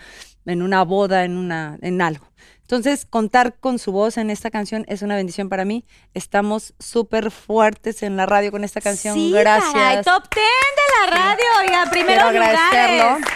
en 0.46 0.62
una 0.62 0.84
boda, 0.84 1.24
en 1.24 1.36
una, 1.36 1.78
en 1.82 2.00
algo. 2.00 2.26
Entonces, 2.62 3.04
contar 3.04 3.56
con 3.58 3.78
su 3.78 3.92
voz 3.92 4.16
en 4.16 4.30
esta 4.30 4.50
canción 4.50 4.84
es 4.88 5.02
una 5.02 5.14
bendición 5.16 5.48
para 5.48 5.64
mí. 5.64 5.84
Estamos 6.14 6.74
súper 6.78 7.30
fuertes 7.30 8.02
en 8.02 8.16
la 8.16 8.24
radio 8.24 8.50
con 8.50 8.64
esta 8.64 8.80
canción. 8.80 9.14
Sí, 9.14 9.30
Gracias. 9.32 9.72
caray, 9.72 10.02
top 10.02 10.22
10 10.34 10.46
de 10.76 11.10
la 11.10 11.16
radio, 11.16 11.44
oiga, 11.60 11.90
primeros 11.90 12.30
Quiero 12.30 12.44
agradecerlo. 12.44 13.04
lugares. 13.18 13.26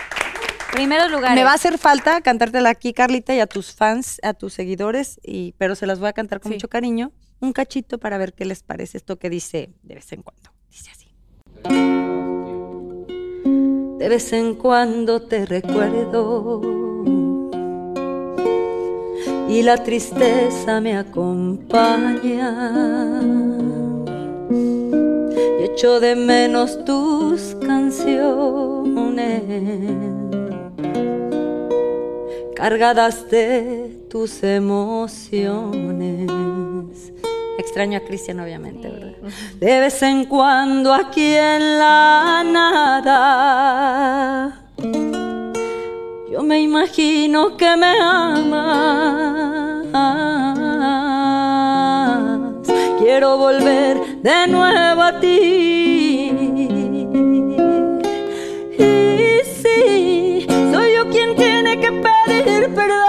Primeros 0.73 1.11
lugares. 1.11 1.37
Me 1.37 1.45
va 1.45 1.53
a 1.53 1.55
hacer 1.55 1.79
falta 1.79 2.21
cantártela 2.21 2.69
aquí, 2.71 2.93
Carlita, 2.93 3.35
y 3.35 3.41
a 3.41 3.47
tus 3.47 3.73
fans, 3.75 4.21
a 4.23 4.35
tus 4.35 4.53
seguidores, 4.55 5.19
y, 5.23 5.53
pero 5.59 5.75
se 5.75 5.87
las 5.87 5.99
voy 6.01 6.09
a 6.09 6.13
cantar 6.13 6.41
con 6.41 6.51
Sí. 6.53 6.57
mucho 6.57 6.69
cariño. 6.69 7.13
Un 7.41 7.53
cachito 7.53 7.99
para 7.99 8.19
ver 8.19 8.33
qué 8.35 8.45
les 8.47 8.63
parece 8.63 8.97
esto 8.99 9.17
que 9.19 9.29
dice 9.31 9.71
de 9.83 9.95
vez 9.97 10.11
en 10.13 10.23
cuando. 10.23 10.51
Dice 10.71 10.91
así. 10.91 11.09
De 13.99 14.09
vez 14.09 14.33
en 14.33 14.55
cuando 14.55 15.23
te 15.23 15.47
recuerdo 15.47 16.86
y 19.49 19.63
la 19.63 19.77
tristeza 19.83 20.81
me 20.81 20.97
acompaña. 20.97 22.53
Y 24.51 25.65
echo 25.65 26.01
de 26.01 26.17
menos 26.17 26.85
tus 26.85 27.57
canciones 27.67 28.57
cargadas 32.57 33.31
de 33.31 34.07
tus 34.11 34.43
emociones. 34.43 36.27
Extraño 37.59 37.99
a 37.99 38.01
Cristian, 38.01 38.41
obviamente, 38.41 38.89
¿verdad? 38.89 39.13
De 39.61 39.81
vez 39.81 40.03
en 40.03 40.25
cuando 40.25 40.93
aquí 40.93 41.35
en 41.35 41.79
la 41.79 42.43
nada, 42.45 43.13
yo 46.37 46.43
me 46.43 46.61
imagino 46.61 47.57
que 47.57 47.77
me 47.79 47.99
amas. 47.99 49.87
Quiero 52.99 53.39
volver 53.39 53.99
de 54.23 54.47
nuevo 54.47 55.03
a 55.03 55.19
ti. 55.19 56.31
Y 58.79 59.41
sí, 59.63 60.47
soy 60.75 60.95
yo 60.95 61.09
quien 61.09 61.35
tiene 61.37 61.81
que 61.81 61.91
pedir 61.91 62.75
perdón. 62.75 63.06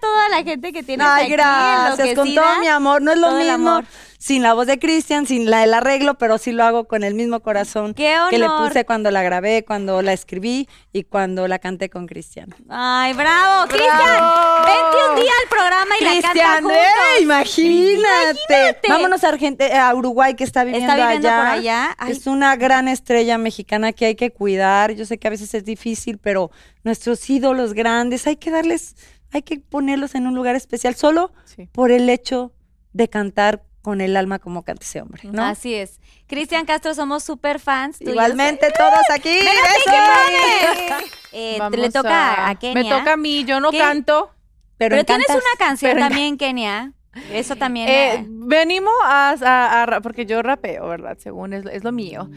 Toda 0.00 0.28
la 0.28 0.42
gente 0.42 0.72
que 0.72 0.82
tienes 0.82 1.06
Ay, 1.06 1.24
aquí, 1.24 1.32
gracias, 1.32 2.14
con 2.14 2.34
todo 2.34 2.60
mi 2.60 2.68
amor. 2.68 3.02
No 3.02 3.12
es 3.12 3.18
lo 3.18 3.38
el 3.38 3.46
mismo 3.48 3.82
sin 4.22 4.44
la 4.44 4.54
voz 4.54 4.68
de 4.68 4.78
Cristian, 4.78 5.26
sin 5.26 5.50
la 5.50 5.62
del 5.62 5.74
arreglo, 5.74 6.14
pero 6.14 6.38
sí 6.38 6.52
lo 6.52 6.62
hago 6.62 6.84
con 6.86 7.02
el 7.02 7.12
mismo 7.14 7.40
corazón 7.40 7.92
¡Qué 7.92 8.16
que 8.30 8.38
le 8.38 8.48
puse 8.48 8.84
cuando 8.84 9.10
la 9.10 9.20
grabé, 9.24 9.64
cuando 9.64 10.00
la 10.00 10.12
escribí 10.12 10.68
y 10.92 11.02
cuando 11.02 11.48
la 11.48 11.58
canté 11.58 11.90
con 11.90 12.06
Cristian. 12.06 12.54
Ay, 12.68 13.14
bravo. 13.14 13.66
Cristian, 13.66 14.24
vente 14.64 15.10
un 15.10 15.16
día 15.16 15.32
al 15.42 15.48
programa 15.48 15.94
y 15.98 16.04
la 16.04 16.10
canta 16.12 16.28
Cristian, 16.30 16.62
juntos. 16.62 16.78
¡eh! 17.18 17.22
imagínate. 17.22 18.38
Imagínate. 18.48 18.88
Vámonos 18.88 19.24
a, 19.24 19.28
Argente- 19.28 19.72
a 19.74 19.92
Uruguay, 19.92 20.36
que 20.36 20.44
está 20.44 20.62
viviendo, 20.62 20.94
viviendo 20.94 21.28
allá. 21.28 21.38
por 21.38 21.46
allá. 21.48 21.96
Ay. 21.98 22.12
Es 22.12 22.28
una 22.28 22.54
gran 22.54 22.86
estrella 22.86 23.38
mexicana 23.38 23.92
que 23.92 24.06
hay 24.06 24.14
que 24.14 24.30
cuidar. 24.30 24.92
Yo 24.92 25.04
sé 25.04 25.18
que 25.18 25.26
a 25.26 25.30
veces 25.30 25.52
es 25.52 25.64
difícil, 25.64 26.18
pero 26.18 26.52
nuestros 26.84 27.28
ídolos 27.28 27.74
grandes 27.74 28.24
hay 28.28 28.36
que 28.36 28.52
darles, 28.52 28.94
hay 29.32 29.42
que 29.42 29.58
ponerlos 29.60 30.14
en 30.14 30.26
un 30.26 30.34
lugar 30.34 30.54
especial 30.56 30.94
solo 30.94 31.32
Sí. 31.44 31.68
por 31.72 31.90
el 31.90 32.08
hecho 32.10 32.52
de 32.92 33.08
cantar 33.08 33.62
con 33.82 34.00
el 34.00 34.16
alma 34.16 34.38
como 34.38 34.62
canta 34.62 34.84
ese 34.84 35.00
hombre, 35.00 35.22
¿no? 35.24 35.44
Así 35.44 35.74
es. 35.74 35.98
Cristian 36.28 36.66
Castro, 36.66 36.94
somos 36.94 37.24
súper 37.24 37.58
fans. 37.58 38.00
Igualmente 38.00 38.68
todos 38.76 38.92
aquí. 39.10 39.30
besos. 39.30 41.02
Eh, 41.34 41.58
le 41.76 41.90
toca 41.90 42.48
a, 42.50 42.54
Kenia. 42.56 42.82
Me 42.82 42.90
toca 42.90 43.14
a 43.14 43.16
mí, 43.16 43.44
yo 43.44 43.58
no 43.58 43.70
¿Qué? 43.70 43.78
canto. 43.78 44.30
Pero, 44.76 44.96
Pero 44.96 45.04
tienes 45.04 45.26
una 45.30 45.40
canción 45.58 45.92
Pero- 45.94 46.06
también, 46.06 46.36
Kenia. 46.36 46.92
Eso 47.32 47.56
también. 47.56 47.88
Eh, 47.88 48.14
eh, 48.16 48.26
venimos 48.28 48.92
a, 49.02 49.30
a- 49.40 49.82
a 49.82 49.86
ra- 49.86 50.00
porque 50.02 50.26
yo 50.26 50.42
rapeo, 50.42 50.86
¿verdad? 50.88 51.16
Según 51.18 51.54
es, 51.54 51.64
es 51.72 51.84
lo 51.84 51.92
mío. 51.92 52.28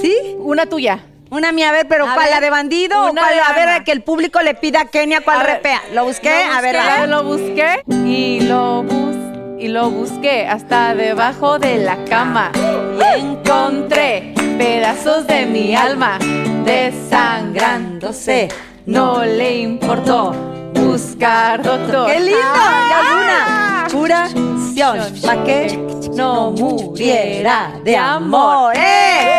¿Sí? 0.00 0.14
Una 0.38 0.66
tuya. 0.66 1.00
Una 1.34 1.50
mía, 1.50 1.70
a 1.70 1.72
ver, 1.72 1.88
pero 1.88 2.04
A 2.08 2.14
¿cuál? 2.14 2.26
ver. 2.26 2.34
¿La 2.36 2.40
de 2.40 2.50
bandido 2.50 3.08
o 3.08 3.10
cuál? 3.12 3.38
A 3.40 3.52
ver, 3.54 3.68
Ana. 3.68 3.82
que 3.84 3.90
el 3.90 4.02
público 4.02 4.40
le 4.40 4.54
pida 4.54 4.82
a 4.82 4.84
Kenia 4.84 5.20
cuál 5.20 5.40
A 5.40 5.42
ver, 5.42 5.56
repea. 5.56 5.82
¿Lo 5.92 6.04
busqué? 6.04 6.44
Lo 6.46 6.52
a 6.54 6.60
ver, 6.60 6.76
busqué, 6.76 6.88
va. 7.00 7.06
Lo 7.08 7.24
busqué 7.24 7.82
y 8.06 8.40
lo 8.42 8.82
bus 8.84 9.16
y 9.58 9.66
lo 9.68 9.90
busqué 9.90 10.46
hasta 10.46 10.94
debajo 10.94 11.58
de 11.58 11.78
la 11.78 11.96
cama 12.04 12.52
y 13.16 13.20
encontré 13.20 14.32
pedazos 14.58 15.26
de 15.26 15.46
mi 15.46 15.74
alma 15.74 16.18
desangrándose. 16.64 18.48
No 18.86 19.24
le 19.24 19.58
importó 19.58 20.32
buscar 20.74 21.62
doctor. 21.62 22.12
¡Qué 22.12 22.20
lindo! 22.20 22.38
Ah. 22.44 23.86
Curación. 23.90 24.98
¿Para 25.22 25.44
que 25.44 25.78
no 26.14 26.50
muriera 26.52 27.72
de 27.82 27.96
amor? 27.96 28.72
¡Eh! 28.76 29.33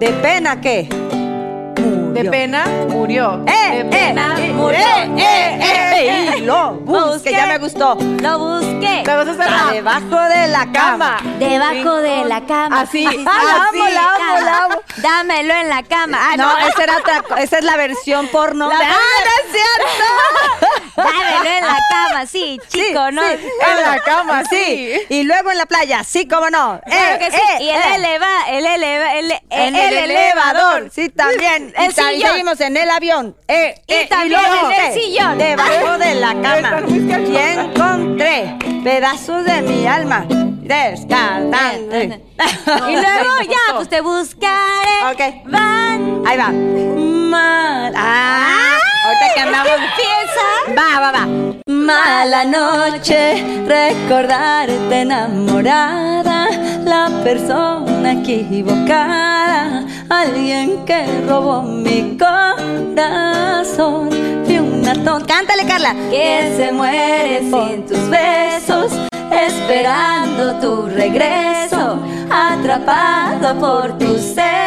¡Eh! 0.00 0.06
¿De 0.06 0.12
pena 0.12 0.60
qué? 0.60 0.88
De 0.88 2.24
Murió. 2.24 2.30
pena 2.30 2.64
murió. 2.88 3.44
¡Eh! 3.46 3.76
de 3.78 3.84
pena 3.84 4.34
eh, 4.38 4.52
murió. 4.52 4.78
¡Eh! 4.78 5.12
¡Eh! 5.18 5.58
¡Eh! 5.94 6.34
Y 6.38 6.40
lo 6.42 6.72
busqué. 6.74 7.32
Ya 7.32 7.46
me 7.46 7.58
gustó. 7.58 7.96
Lo 8.22 8.38
busqué. 8.38 9.02
La 9.04 9.24
debajo 9.72 10.20
de 10.28 10.48
la 10.48 10.70
cama. 10.72 11.18
Debajo 11.38 11.96
de 11.96 12.24
la 12.24 12.40
cama. 12.46 12.80
Así, 12.82 13.06
Sí, 13.06 13.16
sí, 13.18 13.24
Ah, 13.28 13.42
la 13.44 13.64
así. 13.64 13.78
amo, 13.78 13.88
la 13.88 14.14
amo, 14.14 14.40
la 14.44 14.64
amo. 14.64 14.74
Dámelo 14.96 15.54
en 15.54 15.68
la 15.68 15.82
cama. 15.82 16.18
Ah, 16.32 16.36
No, 16.36 16.58
esa, 16.58 16.82
era 16.84 16.96
otra, 16.98 17.24
esa 17.42 17.58
es 17.58 17.64
la 17.64 17.76
versión 17.76 18.28
porno. 18.28 18.68
La- 18.68 18.76
¡Ah, 18.76 19.24
no 19.24 19.30
es 19.44 19.52
cierto! 19.52 20.66
Dámelo 21.04 21.50
en 21.58 21.64
la 21.66 21.78
cama, 21.90 22.26
sí, 22.26 22.60
Sí, 22.68 22.78
chico, 22.88 23.10
¿no? 23.10 23.22
sí. 23.22 23.36
En 23.68 23.82
la 23.82 23.98
cama, 24.00 24.42
sí. 24.50 24.92
Y 25.08 25.22
luego 25.24 25.50
en 25.50 25.58
la 25.58 25.66
playa, 25.66 26.02
sí, 26.04 26.26
cómo 26.28 26.50
no. 26.50 26.80
Claro 26.84 27.14
Eh, 27.14 27.18
que 27.18 27.30
sí. 27.30 27.36
eh, 27.60 27.62
y 27.64 27.68
el 27.70 27.76
eh. 27.76 27.94
eleva, 27.94 28.28
el 28.48 28.66
eleva, 28.66 29.14
el, 29.16 29.32
el 29.50 29.76
el 29.76 29.98
elevador, 30.10 30.90
sí, 30.92 31.08
también. 31.08 31.72
El 31.78 31.90
y 31.90 31.94
ta- 31.94 32.12
y 32.12 32.16
sillón. 32.16 32.30
seguimos 32.32 32.60
en 32.60 32.76
el 32.76 32.90
avión. 32.90 33.36
Eh, 33.48 33.74
Y 33.86 33.92
eh, 33.94 34.06
también 34.08 34.40
luego, 34.40 34.70
en 34.70 34.80
el 34.84 34.92
sillón. 35.00 35.38
Debajo 35.38 35.98
de 35.98 36.14
la 36.16 36.28
cama. 36.42 36.82
Y 36.88 37.36
encontré 37.36 38.56
pedazos 38.84 39.44
de 39.44 39.62
mi 39.62 39.86
alma. 39.86 40.24
Descartando. 40.28 41.96
Y 41.96 42.92
luego 42.92 43.40
ya, 43.48 43.74
pues 43.76 43.88
te 43.88 44.00
buscaré. 44.02 45.12
Ok. 45.12 45.44
Van. 45.46 46.22
Ahí 46.26 46.36
va. 46.36 46.48
Mal. 46.50 47.94
Ah, 47.96 48.78
ahorita 49.08 49.26
que 49.34 49.40
andamos. 49.40 49.72
Empieza. 49.72 50.44
Va, 50.76 51.00
va, 51.00 51.10
va. 51.12 51.24
Mala 51.66 52.44
noche, 52.44 53.42
recordarte 53.66 55.00
enamorada, 55.00 56.48
la 56.84 57.10
persona 57.24 58.12
equivocada, 58.12 59.84
alguien 60.10 60.84
que 60.84 61.06
robó 61.26 61.62
mi 61.62 62.18
corazón. 62.18 64.10
Fui 64.44 64.58
una 64.58 64.92
tonta. 65.04 65.34
Cántale, 65.34 65.64
Carla. 65.66 65.94
Que 66.10 66.52
se 66.56 66.70
muere 66.72 67.38
sin 67.40 67.86
tus 67.86 68.08
besos, 68.10 68.92
esperando 69.30 70.54
tu 70.60 70.86
regreso, 70.88 71.98
atrapado 72.30 73.58
por 73.58 73.96
tu 73.98 74.18
seducción. 74.18 74.58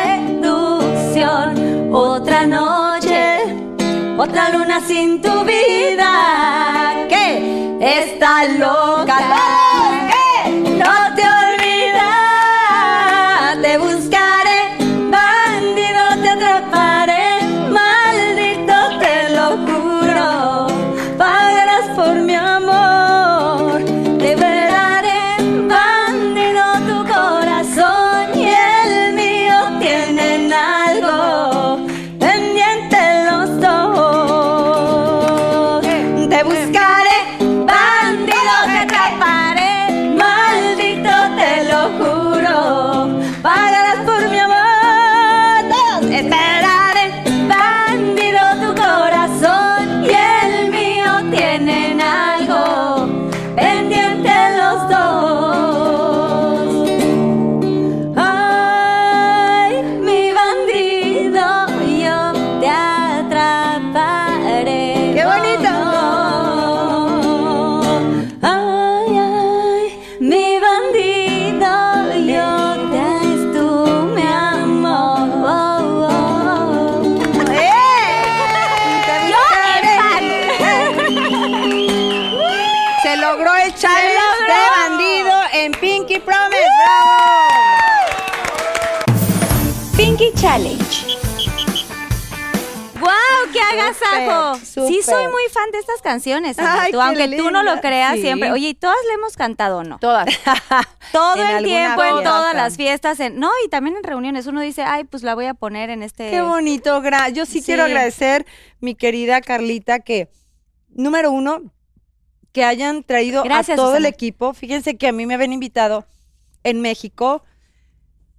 Otra 1.93 2.45
noche, 2.45 3.10
otra 4.22 4.49
luna 4.49 4.80
sin 4.81 5.19
tu 5.19 5.43
vida. 5.43 7.07
¿Qué? 7.10 7.77
Está 7.81 8.45
loca. 8.45 9.60
Sí, 95.03 95.11
soy 95.11 95.26
muy 95.26 95.41
fan 95.52 95.72
de 95.72 95.80
estas 95.80 96.02
canciones. 96.02 96.57
Ana, 96.60 96.84
Ay, 96.84 96.91
tú, 96.91 96.98
qué 96.98 97.03
aunque 97.03 97.38
tú 97.38 97.52
no 97.52 97.64
lo 97.64 97.80
creas 97.82 98.15
Sí. 98.15 98.22
siempre. 98.22 98.52
Oye, 98.52 98.69
¿y 98.69 98.73
todas 98.73 98.95
le 99.07 99.14
hemos 99.14 99.36
cantado 99.36 99.80
o 99.80 99.84
no? 99.84 99.99
Todas. 99.99 100.28
Todo 101.11 101.36
el 101.44 101.64
tiempo, 101.64 102.03
en 102.03 102.23
todas 102.23 102.56
las 102.56 102.78
fiestas. 102.78 103.19
En, 103.19 103.40
no, 103.40 103.49
y 103.65 103.69
también 103.69 103.98
en 103.98 104.03
reuniones. 104.03 104.48
Uno 104.48 104.61
dice, 104.61 104.84
ay, 104.84 105.03
pues 105.03 105.23
la 105.23 105.36
voy 105.36 105.45
a 105.45 105.53
poner 105.53 105.90
en 105.90 106.03
este. 106.03 106.30
Qué 106.30 106.41
bonito. 106.41 107.02
gra- 107.02 107.30
Yo 107.32 107.45
sí, 107.45 107.60
Sí. 107.60 107.65
quiero 107.65 107.84
agradecer, 107.84 108.45
mi 108.80 108.95
querida 108.95 109.41
Carlita, 109.41 109.99
que, 109.99 110.30
número 110.90 111.32
uno, 111.32 111.61
que 112.53 112.64
hayan 112.64 113.03
traído 113.03 113.44
Gracias, 113.44 113.78
a 113.78 113.82
todo 113.82 113.95
el 113.95 114.06
equipo. 114.06 114.53
Fíjense 114.53 114.98
que 114.98 115.07
a 115.07 115.11
mí 115.11 115.26
me 115.26 115.34
habían 115.36 115.53
invitado 115.53 116.06
en 116.64 116.82
México, 116.82 117.44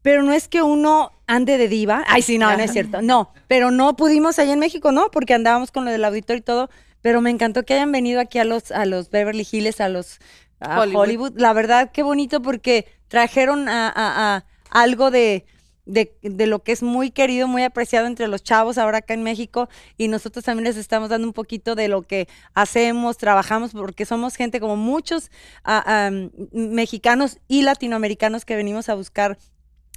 pero 0.03 0.23
no 0.23 0.33
es 0.33 0.49
que 0.49 0.63
uno 0.63 1.13
ande 1.27 1.57
de 1.59 1.69
diva. 1.69 2.05
Ay, 2.09 2.23
sí, 2.23 2.39
no, 2.39 2.55
no 2.57 2.63
es 2.63 2.73
cierto. 2.73 3.01
No, 3.03 3.33
pero 3.49 3.71
no 3.71 3.97
pudimos 3.97 4.39
allá 4.39 4.53
en 4.53 4.59
México, 4.59 4.93
¿no? 4.93 5.11
Porque 5.11 5.35
andábamos 5.35 5.71
con 5.73 5.85
lo 5.85 5.91
del 5.91 6.05
auditorio 6.05 6.39
y 6.41 6.43
todo. 6.43 6.71
Pero 7.01 7.21
me 7.21 7.31
encantó 7.31 7.65
que 7.65 7.75
hayan 7.75 7.91
venido 7.91 8.21
aquí 8.21 8.39
a 8.39 8.45
los, 8.45 8.71
a 8.71 8.85
los 8.87 9.11
Beverly 9.11 9.47
Hills, 9.51 9.81
a 9.81 9.89
los 9.89 10.19
a 10.61 10.81
Hollywood. 10.81 11.01
Hollywood. 11.01 11.33
La 11.37 11.53
verdad, 11.53 11.91
qué 11.93 12.03
bonito 12.03 12.41
porque 12.43 12.87
trajeron 13.09 13.69
a, 13.69 13.89
a- 13.89 14.37
a 14.37 14.45
algo 14.71 15.11
de, 15.11 15.45
de, 15.85 16.17
de 16.23 16.47
lo 16.47 16.63
que 16.63 16.71
es 16.73 16.83
muy 16.85 17.11
querido, 17.11 17.49
muy 17.49 17.65
apreciado 17.65 18.07
entre 18.07 18.29
los 18.29 18.43
chavos 18.45 18.79
ahora 18.79 18.99
acá 18.99 19.15
en 19.15 19.23
México 19.25 19.69
y 19.99 20.07
nosotros 20.09 20.45
también 20.45 20.65
les 20.65 20.77
estamos 20.77 21.09
dando 21.09 21.27
un 21.27 21.33
poquito 21.33 21.75
de 21.75 21.89
lo 21.89 22.03
que 22.03 22.29
hacemos, 22.55 23.19
trabajamos, 23.19 23.73
porque 23.73 24.07
somos 24.07 24.37
gente 24.37 24.61
como 24.61 24.77
muchos 24.77 25.31
ah, 25.65 26.07
am, 26.07 26.31
mexicanos 26.53 27.39
y 27.49 27.63
latinoamericanos 27.63 28.45
que 28.45 28.55
venimos 28.57 28.89
a 28.89 28.95
buscar 28.95 29.39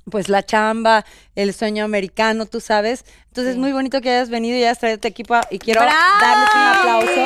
pues 0.09 0.29
la 0.29 0.43
chamba, 0.43 1.05
el 1.35 1.53
sueño 1.53 1.83
americano, 1.83 2.45
tú 2.45 2.59
sabes. 2.59 3.05
Entonces 3.27 3.53
es 3.53 3.57
muy 3.57 3.71
bonito 3.71 4.01
que 4.01 4.09
hayas 4.09 4.29
venido 4.29 4.57
y 4.57 4.63
hayas 4.63 4.79
traído 4.79 4.99
tu 4.99 5.07
equipo 5.07 5.35
y 5.49 5.59
quiero 5.59 5.81
darles 5.81 6.49
un 6.55 6.61
aplauso. 6.61 7.25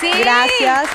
Sí. 0.00 0.10
Gracias. 0.18 0.88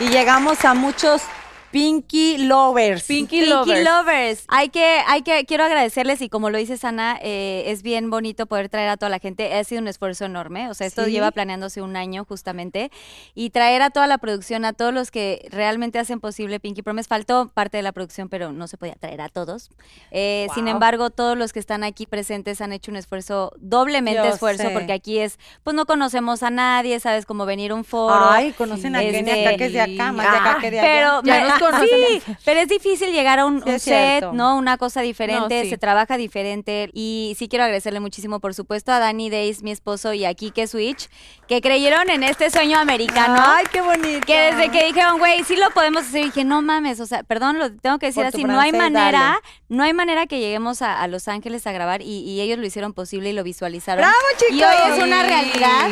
Y 0.00 0.08
llegamos 0.08 0.64
a 0.64 0.74
muchos 0.74 1.22
Pinky 1.70 2.38
Lovers. 2.38 3.04
Pinky, 3.04 3.40
Pinky 3.40 3.50
Lovers. 3.50 3.84
Lovers. 3.84 4.44
Hay 4.48 4.70
que, 4.70 5.00
hay 5.06 5.22
que, 5.22 5.44
quiero 5.44 5.64
agradecerles 5.64 6.22
y 6.22 6.28
como 6.30 6.48
lo 6.50 6.56
dice 6.58 6.76
Sana, 6.78 7.18
eh, 7.22 7.64
es 7.66 7.82
bien 7.82 8.08
bonito 8.10 8.46
poder 8.46 8.68
traer 8.70 8.88
a 8.88 8.96
toda 8.96 9.10
la 9.10 9.18
gente. 9.18 9.52
Ha 9.54 9.62
sido 9.64 9.82
un 9.82 9.88
esfuerzo 9.88 10.24
enorme. 10.24 10.70
O 10.70 10.74
sea, 10.74 10.86
esto 10.86 11.04
Sí. 11.04 11.10
lleva 11.12 11.30
planeándose 11.30 11.82
un 11.82 11.96
año 11.96 12.24
justamente. 12.24 12.90
Y 13.34 13.50
traer 13.50 13.82
a 13.82 13.90
toda 13.90 14.06
la 14.06 14.18
producción, 14.18 14.64
a 14.64 14.72
todos 14.72 14.94
los 14.94 15.10
que 15.10 15.46
realmente 15.50 15.98
hacen 15.98 16.20
posible 16.20 16.58
Pinky 16.58 16.82
Promise. 16.82 17.06
Faltó 17.08 17.48
parte 17.52 17.76
de 17.76 17.82
la 17.82 17.92
producción, 17.92 18.28
pero 18.28 18.50
no 18.52 18.66
se 18.66 18.76
podía 18.78 18.94
traer 18.94 19.20
a 19.20 19.28
todos. 19.28 19.70
Eh, 20.10 20.46
Sin 20.54 20.68
embargo, 20.68 21.10
todos 21.10 21.36
los 21.36 21.52
que 21.52 21.58
están 21.58 21.84
aquí 21.84 22.06
presentes 22.06 22.60
han 22.62 22.72
hecho 22.72 22.90
un 22.90 22.96
esfuerzo, 22.96 23.52
doblemente 23.58 24.22
Yo 24.22 24.24
esfuerzo, 24.32 24.62
sé. 24.64 24.70
porque 24.70 24.92
aquí 24.92 25.18
es, 25.18 25.38
pues 25.64 25.76
no 25.76 25.84
conocemos 25.86 26.42
a 26.42 26.50
nadie, 26.50 26.98
¿sabes? 27.00 27.26
Como 27.26 27.44
venir 27.46 27.72
a 27.72 27.74
un 27.74 27.84
foro. 27.84 28.30
Ay, 28.30 28.52
conocen 28.52 28.96
a 28.96 29.00
Kenia 29.00 29.18
Este, 29.20 29.46
acá 29.48 29.56
que 29.58 29.66
es 29.66 29.72
de 29.74 29.80
acá, 29.80 30.12
más 30.12 30.30
de 30.30 30.36
acá 30.38 30.54
Ah, 30.56 30.58
que 30.60 30.70
de 30.70 30.80
allá. 30.80 30.88
Pero 30.88 31.22
Ya 31.24 31.42
me- 31.42 31.57
conocen. 31.58 31.88
Sí, 32.08 32.22
pero 32.44 32.60
es 32.60 32.68
difícil 32.68 33.12
llegar 33.12 33.38
a 33.38 33.46
un, 33.46 33.58
Sí, 33.62 33.68
un 33.68 33.74
es 33.74 33.82
set. 33.82 34.24
¿no? 34.32 34.56
Una 34.56 34.76
cosa 34.78 35.00
diferente, 35.02 35.58
No, 35.58 35.64
sí. 35.64 35.70
se 35.70 35.78
trabaja 35.78 36.16
diferente. 36.16 36.90
Y 36.92 37.34
sí 37.38 37.48
quiero 37.48 37.64
agradecerle 37.64 38.00
muchísimo, 38.00 38.40
por 38.40 38.54
supuesto, 38.54 38.92
a 38.92 38.98
Danny 38.98 39.30
Days, 39.30 39.62
mi 39.62 39.70
esposo, 39.70 40.12
y 40.12 40.24
a 40.24 40.34
Kike 40.34 40.66
Switch, 40.66 41.08
que 41.46 41.60
creyeron 41.60 42.08
en 42.10 42.22
este 42.22 42.50
sueño 42.50 42.78
americano. 42.78 43.42
Ay, 43.44 43.66
qué 43.72 43.80
bonito. 43.80 44.26
Que 44.26 44.52
desde 44.52 44.70
que 44.70 44.86
dijeron, 44.86 45.18
güey, 45.18 45.44
sí 45.44 45.56
lo 45.56 45.70
podemos 45.70 46.02
hacer, 46.04 46.24
dije, 46.24 46.44
no 46.44 46.62
mames, 46.62 47.00
o 47.00 47.06
sea, 47.06 47.22
perdón, 47.22 47.58
lo 47.58 47.72
tengo 47.72 47.98
que 47.98 48.06
decir 48.06 48.22
Por 48.24 48.34
así, 48.34 48.44
no 48.44 48.58
hay 48.60 48.72
manera, 48.72 49.18
dale. 49.20 49.40
no 49.68 49.82
hay 49.84 49.92
manera 49.92 50.26
que 50.26 50.38
lleguemos 50.40 50.82
a, 50.82 51.00
a 51.00 51.06
Los 51.08 51.28
Ángeles 51.28 51.66
a 51.66 51.72
grabar 51.72 52.02
y, 52.02 52.20
y 52.20 52.40
ellos 52.40 52.58
lo 52.58 52.66
hicieron 52.66 52.92
posible 52.92 53.30
y 53.30 53.32
lo 53.32 53.42
visualizaron. 53.44 54.02
¡Bravo, 54.02 54.16
chicos! 54.38 54.56
Y 54.56 54.62
hoy 54.62 54.92
es 54.98 55.02
una 55.04 55.22
realidad. 55.22 55.90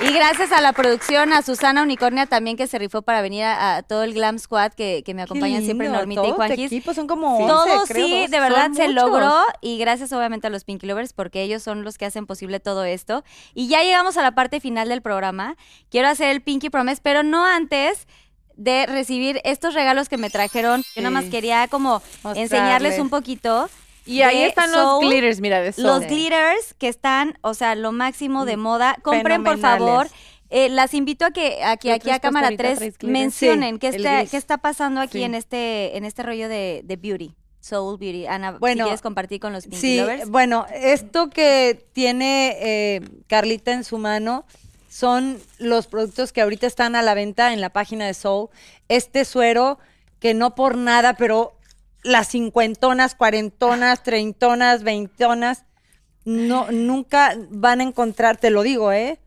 Y 0.00 0.12
gracias 0.12 0.52
a 0.52 0.60
la 0.60 0.72
producción, 0.72 1.32
a 1.32 1.40
Susana 1.42 1.82
Unicornia 1.82 2.26
también 2.26 2.56
que 2.56 2.66
se 2.66 2.78
rifó 2.78 3.02
para 3.02 3.22
venir 3.22 3.44
a, 3.44 3.76
a 3.76 3.82
todo 3.82 4.02
el 4.02 4.12
Glam 4.12 4.38
Squad 4.38 4.72
que, 4.72 5.02
que 5.04 5.14
me 5.14 5.22
acompañan 5.22 5.64
siempre, 5.64 5.86
lindo, 5.86 5.98
Normita 5.98 6.26
y 6.26 6.32
Juanquis. 6.32 6.66
equipo 6.66 6.92
son 6.92 7.06
como 7.06 7.38
11, 7.38 7.46
Todo 7.48 7.84
creo, 7.86 8.06
sí, 8.06 8.26
de 8.26 8.40
verdad 8.40 8.70
se 8.74 8.88
muchos. 8.88 8.94
logró 8.94 9.34
y 9.62 9.78
gracias 9.78 10.12
obviamente 10.12 10.48
a 10.48 10.50
los 10.50 10.64
Pinky 10.64 10.86
Lovers 10.86 11.12
porque 11.12 11.42
ellos 11.42 11.62
son 11.62 11.84
los 11.84 11.96
que 11.96 12.04
hacen 12.06 12.26
posible 12.26 12.60
todo 12.60 12.84
esto. 12.84 13.24
Y 13.54 13.68
ya 13.68 13.82
llegamos 13.82 14.16
a 14.16 14.22
la 14.22 14.32
parte 14.32 14.60
final 14.60 14.88
del 14.88 15.00
programa. 15.00 15.56
Quiero 15.90 16.08
hacer 16.08 16.28
el 16.30 16.42
Pinky 16.42 16.70
Promise, 16.70 17.00
pero 17.02 17.22
no 17.22 17.46
antes 17.46 18.06
de 18.56 18.86
recibir 18.86 19.40
estos 19.44 19.74
regalos 19.74 20.08
que 20.08 20.16
me 20.18 20.28
trajeron. 20.28 20.82
Yo 20.94 21.02
nada 21.02 21.10
más 21.12 21.24
quería 21.26 21.66
como 21.68 22.02
Mostrarles. 22.22 22.42
enseñarles 22.42 22.98
un 22.98 23.08
poquito. 23.10 23.70
Y 24.06 24.22
ahí 24.22 24.42
están 24.42 24.70
los 24.72 25.00
glitters, 25.00 25.40
mira, 25.40 25.60
de 25.60 25.72
Soul. 25.72 25.86
Los 25.86 26.06
glitters 26.06 26.74
que 26.78 26.88
están, 26.88 27.38
o 27.40 27.54
sea, 27.54 27.74
lo 27.74 27.92
máximo 27.92 28.44
de 28.44 28.56
moda. 28.56 28.96
Compren, 29.02 29.44
por 29.44 29.58
favor. 29.58 30.08
Eh, 30.50 30.68
las 30.68 30.94
invito 30.94 31.24
a 31.24 31.30
que 31.30 31.64
aquí, 31.64 31.88
¿Lo 31.88 31.94
aquí 31.94 32.10
a 32.10 32.20
cámara 32.20 32.48
puesto 32.48 32.62
3 32.62 32.68
ahorita? 32.68 32.78
¿Traes 32.80 32.98
glitter? 32.98 33.10
mencionen 33.12 33.74
Sí, 33.76 33.78
qué, 33.80 33.88
está, 33.88 34.26
qué 34.26 34.36
está 34.36 34.58
pasando 34.58 35.00
aquí 35.00 35.18
Sí. 35.18 35.24
en 35.24 35.34
este 35.34 35.96
en 35.96 36.04
este 36.04 36.22
rollo 36.22 36.48
de, 36.48 36.82
de 36.84 36.96
beauty, 36.96 37.34
soul 37.60 37.98
beauty. 37.98 38.26
Ana, 38.26 38.52
si 38.52 38.58
Bueno, 38.58 38.84
quieres 38.84 39.00
compartir 39.00 39.40
con 39.40 39.52
los 39.52 39.64
Pinky 39.64 39.78
Sí, 39.78 40.00
Lovers. 40.00 40.28
bueno, 40.28 40.66
esto 40.72 41.30
que 41.30 41.84
tiene 41.92 42.56
eh, 42.60 43.00
Carlita 43.26 43.72
en 43.72 43.82
su 43.84 43.98
mano 43.98 44.44
son 44.88 45.40
los 45.58 45.86
productos 45.88 46.30
que 46.32 46.42
ahorita 46.42 46.66
están 46.68 46.94
a 46.94 47.02
la 47.02 47.14
venta 47.14 47.52
en 47.52 47.60
la 47.60 47.70
página 47.70 48.06
de 48.06 48.14
Soul. 48.14 48.48
Este 48.88 49.24
suero 49.24 49.78
que 50.20 50.34
no 50.34 50.54
por 50.54 50.76
nada, 50.76 51.14
pero 51.14 51.54
las 52.04 52.28
cincuentonas, 52.28 53.14
cuarentonas, 53.16 54.02
treintonas, 54.04 54.82
veintonas, 54.84 55.64
no, 56.24 56.70
nunca 56.70 57.36
van 57.50 57.80
a 57.80 57.84
encontrar, 57.84 58.36
te 58.36 58.50
lo 58.50 58.62
digo, 58.62 58.92
¿eh? 58.92 59.18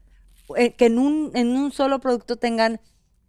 Eh, 0.56 0.74
que 0.74 0.86
en 0.86 0.98
un, 0.98 1.32
en 1.36 1.49
un 1.58 1.72
solo 1.74 1.99
producto 1.99 2.38
tengan 2.38 2.80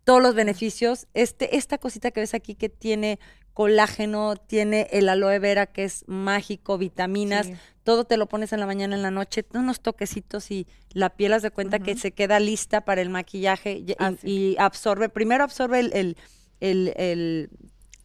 todos 0.05 0.23
los 0.23 0.35
beneficios. 0.35 1.07
Este, 1.15 1.57
esta 1.57 1.77
cosita 1.79 2.11
que 2.13 2.21
ves 2.21 2.33
aquí 2.35 2.55
que 2.55 2.69
tiene 2.69 3.19
colágeno, 3.53 4.37
tiene 4.37 4.87
el 4.93 5.09
aloe 5.09 5.39
vera 5.41 5.67
que 5.67 5.83
es 5.85 6.05
mágico, 6.07 6.79
vitaminas, 6.79 7.47
Sí. 7.47 7.55
todo 7.83 8.05
te 8.05 8.17
lo 8.17 8.27
pones 8.29 8.53
en 8.53 8.61
la 8.61 8.67
mañana, 8.67 8.95
en 8.95 9.03
la 9.03 9.11
noche, 9.11 9.45
unos 9.53 9.81
toquecitos 9.81 10.51
y 10.53 10.67
la 10.93 11.11
piel 11.11 11.33
haz 11.33 11.43
de 11.43 11.51
cuenta 11.51 11.81
que 11.81 11.97
se 11.97 12.13
queda 12.13 12.39
lista 12.39 12.83
para 12.83 13.01
el 13.01 13.11
maquillaje 13.11 13.73
y, 13.79 13.91
y- 13.91 13.97
Ah, 13.99 14.13
sí. 14.21 14.31
y 14.31 14.57
absorbe, 14.59 15.09
primero 15.09 15.43
absorbe 15.43 15.81
el, 15.81 15.93
el- 15.93 16.17
el- 16.61 16.93
el- 16.97 17.51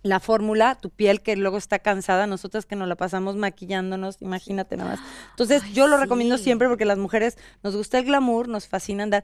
la 0.04 0.20
fórmula, 0.20 0.76
tu 0.76 0.90
piel 0.90 1.22
que 1.22 1.36
luego 1.36 1.58
está 1.58 1.80
cansada, 1.80 2.28
nosotras 2.28 2.66
que 2.66 2.76
nos 2.76 2.88
la 2.88 2.96
pasamos 2.96 3.36
maquillándonos, 3.38 4.22
imagínate 4.22 4.78
nada 4.78 4.92
más. 4.92 5.00
Entonces 5.32 5.64
yo 5.74 5.88
lo 5.88 5.98
recomiendo 5.98 6.38
siempre 6.38 6.68
porque 6.68 6.86
las 6.86 6.98
mujeres 6.98 7.38
nos 7.64 7.76
gusta 7.76 8.00
el 8.00 8.06
glamour, 8.06 8.50
nos 8.50 8.68
fascina 8.68 9.04
andar 9.04 9.24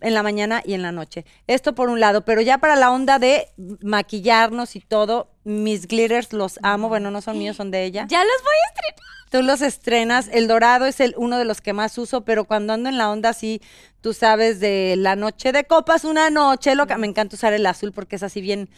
en 0.00 0.14
la 0.14 0.22
mañana 0.22 0.62
y 0.64 0.74
en 0.74 0.82
la 0.82 0.92
noche. 0.92 1.24
Esto 1.46 1.74
por 1.74 1.90
un 1.90 2.00
lado, 2.00 2.24
pero 2.24 2.40
ya 2.40 2.58
para 2.58 2.76
la 2.76 2.90
onda 2.90 3.18
de 3.18 3.48
maquillarnos 3.82 4.76
y 4.76 4.80
todo, 4.80 5.30
mis 5.44 5.86
glitters 5.86 6.32
los 6.32 6.58
amo, 6.62 6.88
bueno, 6.88 7.10
no 7.10 7.20
son 7.20 7.38
míos, 7.38 7.56
son 7.56 7.70
de 7.70 7.84
ella. 7.84 8.06
Ya 8.08 8.24
los 8.24 8.42
voy 8.42 8.54
a 8.54 8.68
estrenar. 8.68 9.10
Tú 9.30 9.42
los 9.42 9.62
estrenas, 9.62 10.28
el 10.32 10.48
dorado 10.48 10.86
es 10.86 10.98
el 10.98 11.14
uno 11.16 11.38
de 11.38 11.44
los 11.44 11.60
que 11.60 11.72
más 11.72 11.96
uso, 11.98 12.22
pero 12.22 12.46
cuando 12.46 12.72
ando 12.72 12.88
en 12.88 12.98
la 12.98 13.10
onda 13.10 13.28
así, 13.28 13.62
tú 14.00 14.12
sabes 14.12 14.58
de 14.58 14.96
la 14.96 15.14
noche 15.14 15.52
de 15.52 15.64
copas, 15.64 16.04
una 16.04 16.30
noche 16.30 16.74
loca, 16.74 16.98
me 16.98 17.06
encanta 17.06 17.36
usar 17.36 17.52
el 17.52 17.64
azul 17.66 17.92
porque 17.92 18.16
es 18.16 18.24
así 18.24 18.40
bien 18.40 18.70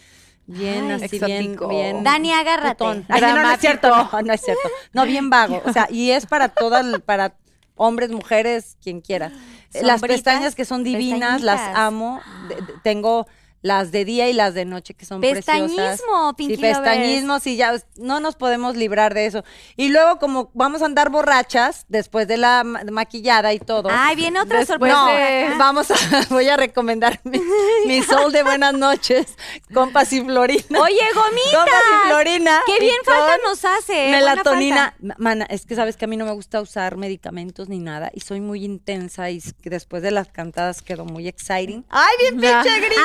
bien 0.47 0.91
Ay, 0.91 1.03
así 1.05 1.19
bien 1.19 1.41
exótico. 1.43 1.69
bien 1.69 2.05
Dani, 2.05 2.33
agárrate. 2.33 2.85
Ay, 3.09 3.21
no, 3.23 3.43
no 3.43 3.51
es 3.51 3.61
cierto, 3.61 3.89
no, 3.89 4.23
no 4.23 4.33
es 4.33 4.41
cierto. 4.41 4.69
No, 4.93 5.05
bien 5.07 5.31
vago, 5.31 5.63
o 5.65 5.73
sea, 5.73 5.89
y 5.91 6.11
es 6.11 6.27
para 6.27 6.49
todas 6.49 7.01
para 7.01 7.35
hombres, 7.77 8.11
mujeres, 8.11 8.77
quien 8.83 9.01
quiera. 9.01 9.33
Las 9.81 10.01
pestañas 10.03 10.55
que 10.55 10.65
son 10.65 10.85
divinas, 10.85 11.41
las 11.43 11.61
amo. 11.75 12.21
De- 12.49 12.57
de- 12.57 12.75
tengo 12.83 13.27
las 13.63 13.93
de 13.93 14.05
día 14.05 14.29
y 14.29 14.33
las 14.33 14.55
de 14.55 14.65
noche 14.65 14.93
que 14.95 15.07
son 15.07 15.21
preciosas. 15.21 15.61
Pestañismo, 15.71 16.35
Pinky 16.37 16.57
Sí, 16.57 16.61
pestañismo, 16.61 17.39
sí, 17.41 17.57
ya 17.57 17.75
no 17.97 18.19
nos 18.21 18.35
podemos 18.35 18.77
librar 18.77 19.15
de 19.15 19.27
eso. 19.27 19.45
Y 19.77 19.89
luego 19.89 20.19
como 20.19 20.51
vamos 20.55 20.83
a 20.83 20.87
andar 20.87 21.11
borrachas 21.11 21.87
después 21.89 22.27
de 22.29 22.37
la 22.39 22.65
ma- 22.65 22.83
maquillada 22.91 23.53
y 23.53 23.59
todo. 23.61 23.89
Ay, 23.93 24.17
viene 24.17 24.41
otra 24.41 24.59
Después 24.59 24.93
sorpresa. 24.93 25.49
no, 25.51 25.59
vamos 25.59 25.91
a, 25.91 25.95
voy 26.31 26.49
a 26.49 26.57
recomendar 26.57 27.21
mi, 27.25 27.41
mi 27.87 28.03
sol 28.03 28.33
de 28.33 28.43
buenas 28.43 28.75
noches, 28.75 29.37
compas 29.73 30.13
y 30.13 30.21
Florina. 30.23 30.81
Oye, 30.81 31.01
gomitas. 31.15 31.53
Compas 31.55 31.83
y 32.05 32.09
Florina. 32.09 32.61
Qué 32.67 32.81
bien 32.81 32.97
falta 33.05 33.37
con 33.39 33.51
nos 33.51 33.65
hace. 33.65 34.09
¿eh? 34.09 34.11
Melatonina. 34.11 34.95
Mana, 35.19 35.47
es 35.49 35.67
que 35.67 35.77
sabes 35.77 35.97
que 35.97 36.05
a 36.07 36.09
mí 36.09 36.17
no 36.17 36.25
me 36.25 36.33
gusta 36.33 36.61
usar 36.61 36.97
medicamentos 36.97 37.69
ni 37.69 37.79
nada 37.79 38.11
y 38.13 38.21
soy 38.21 38.41
muy 38.41 38.65
intensa 38.65 39.31
y 39.31 39.41
después 39.63 40.03
de 40.03 40.11
las 40.11 40.29
cantadas 40.29 40.83
quedo 40.83 41.05
muy 41.05 41.29
exciting. 41.29 41.85
Ay, 41.89 42.15
bien 42.19 42.41
pinche 42.41 42.81
gringa. 42.81 43.03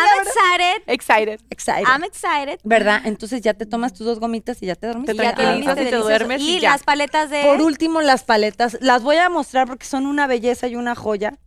Excited. 0.56 0.84
Excited. 0.88 1.42
Excited. 1.50 1.88
I'm 1.88 2.04
excited. 2.04 2.60
¿Verdad? 2.64 3.02
Entonces 3.06 3.42
ya 3.42 3.54
te 3.54 3.66
tomas 3.66 3.94
tus 3.94 4.06
dos 4.06 4.20
gomitas 4.20 4.62
y 4.64 4.68
ya 4.68 4.76
te 4.76 4.88
dormiste. 4.88 5.14
Te 5.14 5.22
Y 5.22 5.26
ya 5.26 5.36
te 5.36 5.44
dormiste 5.44 5.82
y 5.84 5.86
te 5.90 5.96
duermes 5.98 6.42
Y 6.42 6.60
las 6.60 6.84
paletas 6.84 7.30
de... 7.30 7.44
Por 7.44 7.62
último, 7.62 8.02
las 8.02 8.24
paletas. 8.24 8.78
Las 8.82 9.04
voy 9.04 9.18
a 9.18 9.30
mostrar 9.30 9.68
porque 9.68 9.86
son 9.86 10.06
una 10.06 10.28
belleza 10.28 10.68
y 10.68 10.76
una 10.76 10.96
joya. 10.96 11.38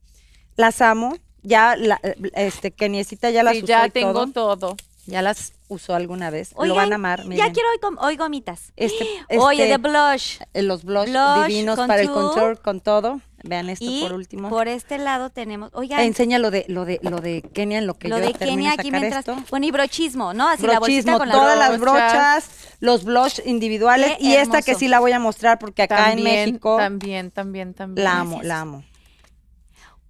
Las 0.57 0.81
amo. 0.81 1.17
Ya, 1.43 1.75
la, 1.77 2.01
este, 2.35 2.71
Keniecita 2.71 3.31
ya 3.31 3.43
las 3.43 3.55
Sí, 3.55 3.59
usó 3.61 3.67
ya 3.69 3.87
y 3.87 3.91
tengo 3.91 4.27
todo. 4.27 4.57
todo. 4.59 4.77
Ya 5.07 5.23
las 5.23 5.53
usó 5.71 5.95
alguna 5.95 6.29
vez. 6.31 6.53
Lo 6.63 6.75
van 6.75 6.93
a 6.93 6.97
amar. 6.97 7.21
Ya 7.23 7.29
miren. 7.29 7.53
quiero 7.53 7.69
hoy, 7.71 7.97
hoy 8.01 8.17
gomitas. 8.17 8.73
Este, 8.77 9.05
Oye, 9.39 9.63
este, 9.65 9.69
de 9.71 9.77
blush. 9.79 10.39
eh, 10.53 10.63
los 10.63 10.85
blush, 10.85 11.09
blush, 11.11 11.47
divinos 11.47 11.79
para 11.79 12.03
el 12.03 12.11
contour. 12.11 12.61
con 12.61 12.81
todo. 12.81 13.21
Vean 13.43 13.71
esto 13.71 13.87
Y 13.89 14.03
por 14.03 14.13
último. 14.13 14.51
por 14.51 14.69
este 14.69 14.99
lado 14.99 15.31
tenemos... 15.31 15.71
Oigan, 15.73 16.01
Enseña 16.01 16.39
lo 16.39 16.51
de, 16.51 16.67
lo 16.69 16.85
de, 16.85 17.01
lo 17.03 17.21
de 17.21 17.41
Kenia 17.41 17.79
en 17.79 17.87
lo 17.87 17.95
que 17.95 18.09
lo 18.09 18.19
yo 18.19 18.27
de 18.27 18.35
Kenia 18.35 18.73
aquí 18.73 18.91
mientras... 18.91 19.21
esto. 19.21 19.43
Bueno, 19.49 19.65
y 19.65 19.71
brochismo, 19.71 20.35
¿no? 20.35 20.47
Así 20.47 20.67
la 20.67 20.79
bolsita 20.79 21.13
Brochismo, 21.13 21.19
con 21.19 21.29
la 21.29 21.35
todas 21.35 21.59
las 21.59 21.81
brochas. 21.81 22.13
brochas, 22.13 22.51
los 22.81 23.05
blush 23.05 23.41
individuales 23.47 24.19
Qué 24.19 24.25
y 24.27 24.35
esta 24.35 24.61
que 24.61 24.75
sí 24.75 24.89
la 24.89 25.01
voy 25.01 25.13
a 25.13 25.19
mostrar 25.19 25.59
porque 25.59 25.85
acá 25.85 25.97
También, 26.09 26.29
en 26.29 26.45
México 26.49 26.77
También, 26.77 27.31
también, 27.31 27.73
también. 27.73 28.05
la 28.05 28.19
amo, 28.21 28.43
la 28.43 28.61
amo. 28.61 28.85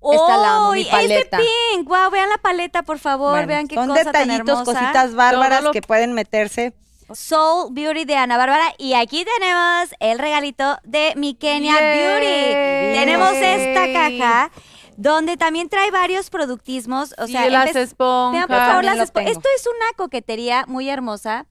Esta 0.02 0.36
la 0.38 0.56
amo, 0.56 0.72
mi 0.72 0.80
¡Uy, 0.80 0.84
paleta. 0.90 1.38
Este 1.38 1.50
pink, 1.74 1.88
wow, 1.88 2.10
vean 2.10 2.28
la 2.30 2.38
paleta, 2.38 2.82
por 2.82 2.98
favor, 2.98 3.32
Bueno, 3.32 3.46
vean 3.48 3.68
qué 3.68 3.74
son 3.74 3.88
cosa 3.88 4.04
tan 4.04 4.28
detallitos, 4.28 4.48
hermosa. 4.60 4.72
cositas 4.80 5.14
bárbaras 5.14 5.62
lo- 5.62 5.72
que 5.72 5.82
pueden 5.82 6.12
meterse. 6.14 6.72
Soul 7.12 7.68
Beauty 7.72 8.04
de 8.04 8.14
Ana 8.16 8.36
Bárbara. 8.36 8.72
Y 8.78 8.94
aquí 8.94 9.24
tenemos 9.24 9.88
el 9.98 10.18
regalito 10.20 10.78
de 10.84 11.12
mi 11.16 11.34
Kenia 11.34 11.74
Yay. 11.80 11.98
Beauty. 11.98 12.98
Tenemos 13.00 13.32
esta 13.32 13.92
caja 13.92 14.50
donde 14.96 15.36
también 15.36 15.68
trae 15.68 15.90
varios 15.90 16.30
productismos. 16.30 17.14
O 17.18 17.26
sea, 17.26 17.50
las 17.50 17.70
empe- 17.70 17.80
esponjas. 17.80 18.46
Vean, 18.46 18.48
por 18.48 18.68
favor, 18.68 18.84
las 18.84 18.96
lo 18.98 19.02
espo- 19.04 19.12
tengo. 19.14 19.30
Esto 19.30 19.48
es 19.56 19.66
una 19.66 19.96
coquetería 19.96 20.64
muy 20.68 20.88
hermosa 20.88 21.46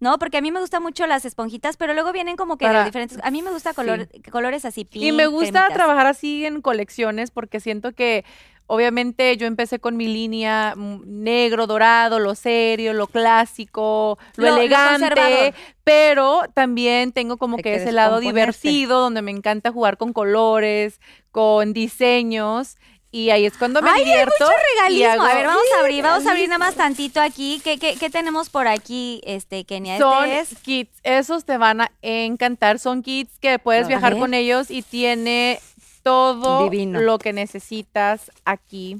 ¿no? 0.00 0.18
Porque 0.18 0.38
a 0.38 0.40
mí 0.40 0.50
me 0.50 0.60
gustan 0.60 0.82
mucho 0.82 1.06
las 1.06 1.24
esponjitas, 1.24 1.76
pero 1.76 1.94
luego 1.94 2.12
vienen 2.12 2.36
como 2.36 2.56
que 2.56 2.64
de 2.64 2.72
Para- 2.72 2.84
diferentes. 2.84 3.18
A 3.22 3.30
mí 3.30 3.42
me 3.42 3.50
gusta 3.50 3.74
color, 3.74 4.08
colores 4.30 4.64
así 4.64 4.84
pink. 4.84 5.04
Y 5.04 5.12
me 5.12 5.26
gusta 5.26 5.50
cremitas. 5.50 5.74
trabajar 5.74 6.06
así 6.06 6.44
en 6.44 6.62
colecciones 6.62 7.30
porque 7.30 7.60
siento 7.60 7.92
que 7.92 8.24
obviamente 8.66 9.36
yo 9.36 9.46
empecé 9.46 9.80
con 9.80 9.96
mi 9.96 10.06
línea 10.06 10.74
mm, 10.76 11.02
negro, 11.04 11.66
dorado, 11.66 12.18
lo 12.18 12.34
serio, 12.34 12.92
lo 12.94 13.08
clásico, 13.08 14.16
lo, 14.36 14.46
elegante, 14.46 15.54
pero 15.84 16.42
también 16.54 17.12
tengo 17.12 17.36
como 17.36 17.56
que 17.58 17.74
ese 17.74 17.92
lado 17.92 18.20
divertido 18.20 19.00
donde 19.00 19.22
me 19.22 19.32
encanta 19.32 19.72
jugar 19.72 19.98
con 19.98 20.12
colores, 20.12 21.00
con 21.32 21.72
diseños 21.72 22.76
y 23.12 23.30
ahí 23.30 23.44
es 23.46 23.56
cuando 23.56 23.82
me 23.82 23.90
¡Ay, 23.90 24.00
hay 24.00 24.04
divierto. 24.04 24.32
mucho 24.38 24.52
y 24.52 24.78
regalismo! 24.78 25.10
hago- 25.12 25.22
A 25.30 25.34
ver, 25.34 25.46
vamos 25.46 25.62
a 25.76 25.80
abrir, 25.80 26.02
vamos 26.02 26.26
a 26.26 26.30
abrir 26.30 26.48
nada 26.48 26.58
más 26.58 26.74
tantito 26.76 27.20
aquí. 27.20 27.60
¿Qué, 27.64 27.78
qué, 27.78 27.96
qué 27.96 28.10
tenemos 28.10 28.50
por 28.50 28.68
aquí, 28.68 29.20
este, 29.24 29.64
Kenia? 29.64 29.94
Este 29.94 30.04
Son 30.04 30.28
es- 30.28 30.54
kits, 30.62 30.98
esos 31.02 31.44
te 31.44 31.56
van 31.58 31.80
a 31.80 31.90
encantar. 32.02 32.78
Son 32.78 33.02
kits 33.02 33.38
que 33.40 33.58
puedes 33.58 33.88
viajar 33.88 34.16
con 34.18 34.32
ellos 34.34 34.70
y 34.70 34.82
tiene 34.82 35.58
todo 36.02 36.64
Divino. 36.70 37.00
lo 37.00 37.18
que 37.18 37.32
necesitas 37.32 38.30
aquí. 38.44 38.96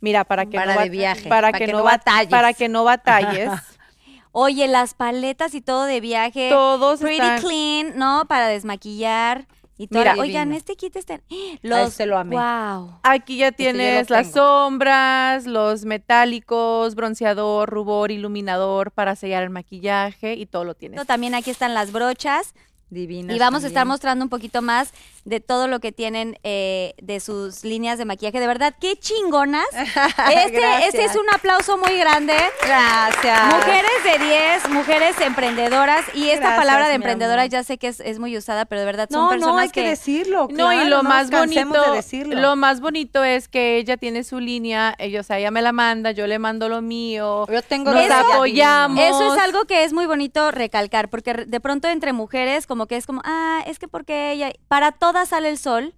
Mira, 0.00 0.24
para 0.24 0.46
que 0.46 0.56
Para 0.56 0.74
no 0.74 0.80
de 0.82 0.88
viaje, 0.90 1.28
para, 1.28 1.52
que, 1.52 1.68
no 1.68 1.78
bat- 1.84 1.98
batalles. 2.04 2.28
para 2.30 2.52
que 2.52 2.68
no 2.68 2.84
batalles. 2.84 3.50
Oye, 4.32 4.66
las 4.66 4.94
paletas 4.94 5.54
y 5.54 5.60
todo 5.60 5.84
de 5.84 6.00
viaje. 6.00 6.48
Todos 6.50 7.00
Pretty 7.00 7.16
están 7.20 7.40
clean, 7.40 7.92
¿no? 7.98 8.24
Para 8.28 8.48
desmaquillar 8.48 9.46
y 9.82 9.88
todo. 9.88 9.98
Mira. 10.00 10.14
Oigan, 10.18 10.48
Divino. 10.48 10.56
este 10.58 10.76
kit 10.76 10.94
está... 10.96 11.20
Los... 11.62 11.88
este 11.88 12.06
lo 12.06 12.16
amé. 12.16 12.36
Wow. 12.36 12.98
Aquí 13.02 13.38
ya 13.38 13.48
Este 13.48 13.64
tienes 13.64 14.10
las 14.10 14.32
tengo. 14.32 14.46
sombras, 14.46 15.46
los 15.46 15.84
metálicos, 15.84 16.94
bronceador, 16.94 17.68
rubor, 17.68 18.10
iluminador 18.10 18.92
para 18.92 19.16
sellar 19.16 19.42
el 19.42 19.50
maquillaje 19.50 20.34
y 20.34 20.46
todo 20.46 20.64
lo 20.64 20.74
tienes. 20.74 21.04
También 21.06 21.34
aquí 21.34 21.50
están 21.50 21.74
las 21.74 21.92
brochas. 21.92 22.54
Divinas 22.92 23.34
Y 23.34 23.38
vamos 23.38 23.64
a 23.64 23.66
estar 23.66 23.86
mostrando 23.86 24.24
un 24.24 24.28
poquito 24.28 24.60
más 24.62 24.92
de 25.24 25.40
todo 25.40 25.68
lo 25.68 25.80
que 25.80 25.92
tienen 25.92 26.36
eh, 26.42 26.94
de 27.00 27.20
sus 27.20 27.64
líneas 27.64 27.96
de 27.96 28.04
maquillaje. 28.04 28.40
De 28.40 28.46
verdad, 28.46 28.74
qué 28.80 28.96
chingonas. 28.96 29.66
Este, 30.32 30.86
este 30.86 31.04
es 31.04 31.16
un 31.16 31.26
aplauso 31.32 31.76
muy 31.78 31.96
grande. 31.96 32.34
Gracias. 32.64 33.54
Mujeres 33.54 33.90
de 34.04 34.24
10, 34.24 34.68
mujeres 34.70 35.20
emprendedoras. 35.20 36.04
Y 36.14 36.28
esta 36.28 36.40
Gracias, 36.48 36.58
palabra 36.58 36.88
de 36.88 36.94
amor. 36.94 37.48
ya 37.48 37.62
sé 37.64 37.78
que 37.78 37.88
es, 37.88 38.00
es 38.00 38.18
muy 38.18 38.36
usada, 38.36 38.64
pero 38.64 38.80
de 38.80 38.86
verdad 38.86 39.08
son 39.10 39.24
No, 39.24 39.30
personas 39.30 39.54
no, 39.54 39.58
hay 39.60 39.68
que, 39.70 39.82
que... 39.82 39.88
decirlo. 39.90 40.48
No, 40.50 40.72
y 40.72 40.84
lo 40.88 41.02
no 41.02 41.08
más 41.08 41.30
bonito, 41.30 41.90
de 41.90 41.96
decirlo. 41.96 42.40
lo 42.40 42.56
más 42.56 42.80
bonito 42.80 43.24
es 43.24 43.48
que 43.48 43.76
ella 43.78 43.96
tiene 43.96 44.24
su 44.24 44.40
línea, 44.40 44.94
ella, 44.98 45.20
o 45.20 45.22
sea, 45.22 45.38
ella 45.38 45.50
me 45.50 45.62
la 45.62 45.72
manda, 45.72 46.10
yo 46.12 46.26
le 46.26 46.38
mando 46.38 46.68
lo 46.68 46.82
mío. 46.82 47.46
Yo 47.50 47.62
tengo 47.62 47.92
Nos 47.92 48.10
apoyamos. 48.10 49.02
Eso 49.02 49.34
es 49.34 49.40
algo 49.42 49.64
que 49.66 49.84
es 49.84 49.92
muy 49.92 50.06
bonito 50.06 50.50
recalcar, 50.50 51.08
porque 51.08 51.34
de 51.34 51.60
pronto 51.60 51.88
entre 51.88 52.12
mujeres 52.12 52.66
como 52.66 52.81
que 52.86 52.96
es 52.96 53.06
como, 53.06 53.22
ah, 53.24 53.62
es 53.66 53.78
que 53.78 53.88
porque 53.88 54.32
ella, 54.32 54.52
para 54.68 54.92
todas 54.92 55.30
sale 55.30 55.48
el 55.48 55.58
sol. 55.58 55.94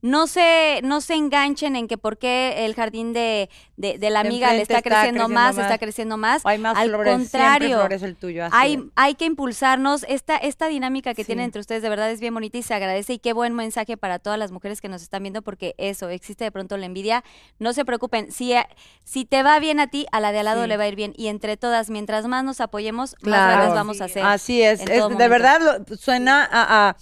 No 0.00 0.28
se, 0.28 0.80
no 0.84 1.00
se 1.00 1.14
enganchen 1.14 1.74
en 1.74 1.88
que 1.88 1.98
por 1.98 2.18
qué 2.18 2.64
el 2.66 2.74
jardín 2.76 3.12
de, 3.12 3.50
de, 3.76 3.98
de 3.98 4.10
la 4.10 4.20
amiga 4.20 4.52
le 4.52 4.62
está, 4.62 4.78
está 4.78 4.82
creciendo, 4.88 5.24
creciendo 5.24 5.28
más, 5.34 5.56
más. 5.56 5.64
está 5.64 5.78
creciendo 5.78 6.16
más. 6.16 6.46
Hay 6.46 6.58
más 6.58 6.76
Al 6.76 6.88
flores, 6.90 7.12
contrario, 7.14 7.84
el 7.90 8.14
tuyo. 8.16 8.44
así 8.44 8.54
hay, 8.56 8.84
hay 8.94 9.14
que 9.16 9.24
impulsarnos. 9.24 10.04
Esta, 10.08 10.36
esta 10.36 10.68
dinámica 10.68 11.14
que 11.14 11.22
Sí. 11.24 11.26
tienen 11.26 11.46
entre 11.46 11.60
ustedes 11.60 11.82
de 11.82 11.88
verdad 11.88 12.10
es 12.12 12.20
bien 12.20 12.32
bonita 12.32 12.58
y 12.58 12.62
se 12.62 12.74
agradece. 12.74 13.14
Y 13.14 13.18
qué 13.18 13.32
buen 13.32 13.54
mensaje 13.54 13.96
para 13.96 14.20
todas 14.20 14.38
las 14.38 14.52
mujeres 14.52 14.80
que 14.80 14.88
nos 14.88 15.02
están 15.02 15.22
viendo, 15.24 15.42
porque 15.42 15.74
eso, 15.78 16.08
existe 16.10 16.44
de 16.44 16.52
pronto 16.52 16.76
la 16.76 16.86
envidia. 16.86 17.24
No 17.58 17.72
se 17.72 17.84
preocupen, 17.84 18.30
si, 18.30 18.52
eh, 18.52 18.66
si 19.02 19.24
te 19.24 19.42
va 19.42 19.58
bien 19.58 19.80
a 19.80 19.88
ti, 19.88 20.06
a 20.12 20.20
la 20.20 20.30
de 20.30 20.38
al 20.38 20.44
lado 20.44 20.62
Sí. 20.62 20.68
le 20.68 20.76
va 20.76 20.84
a 20.84 20.88
ir 20.88 20.94
bien. 20.96 21.12
Y 21.16 21.26
entre 21.26 21.56
todas, 21.56 21.90
mientras 21.90 22.24
más 22.28 22.44
nos 22.44 22.60
apoyemos, 22.60 23.16
más 23.22 23.50
grandes 23.52 23.74
vamos 23.74 24.00
a 24.00 24.06
ser. 24.08 24.22
Así 24.24 24.62
es, 24.62 24.84
de 24.84 25.28
verdad 25.28 25.60
lo- 25.60 25.96
suena 25.96 26.44
a, 26.50 26.88
a 26.90 26.96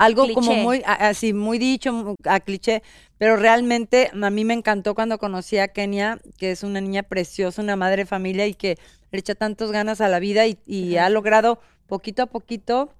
algo 0.00 0.24
como 0.34 0.52
muy 0.64 0.82
así 0.86 1.32
muy 1.32 1.58
dicho, 1.58 2.14
a 2.24 2.40
cliché, 2.40 2.82
pero 3.18 3.36
realmente 3.36 4.10
a 4.20 4.30
mí 4.30 4.44
me 4.44 4.54
encantó 4.54 4.94
cuando 4.94 5.18
conocí 5.18 5.58
a 5.58 5.68
Kenia, 5.68 6.18
que 6.38 6.50
es 6.52 6.62
una 6.62 6.80
niña 6.80 7.02
preciosa, 7.02 7.62
una 7.62 7.76
madre 7.76 8.02
de 8.02 8.06
familia 8.06 8.46
y 8.46 8.54
que 8.54 8.78
le 9.12 9.18
echa 9.18 9.34
tantos 9.34 9.72
ganas 9.72 10.00
a 10.00 10.08
la 10.08 10.18
vida 10.18 10.46
y, 10.46 10.58
y 10.66 10.96
ha 10.96 11.08
logrado 11.10 11.60
poquito 11.86 12.22
a 12.22 12.26
poquito 12.26 12.92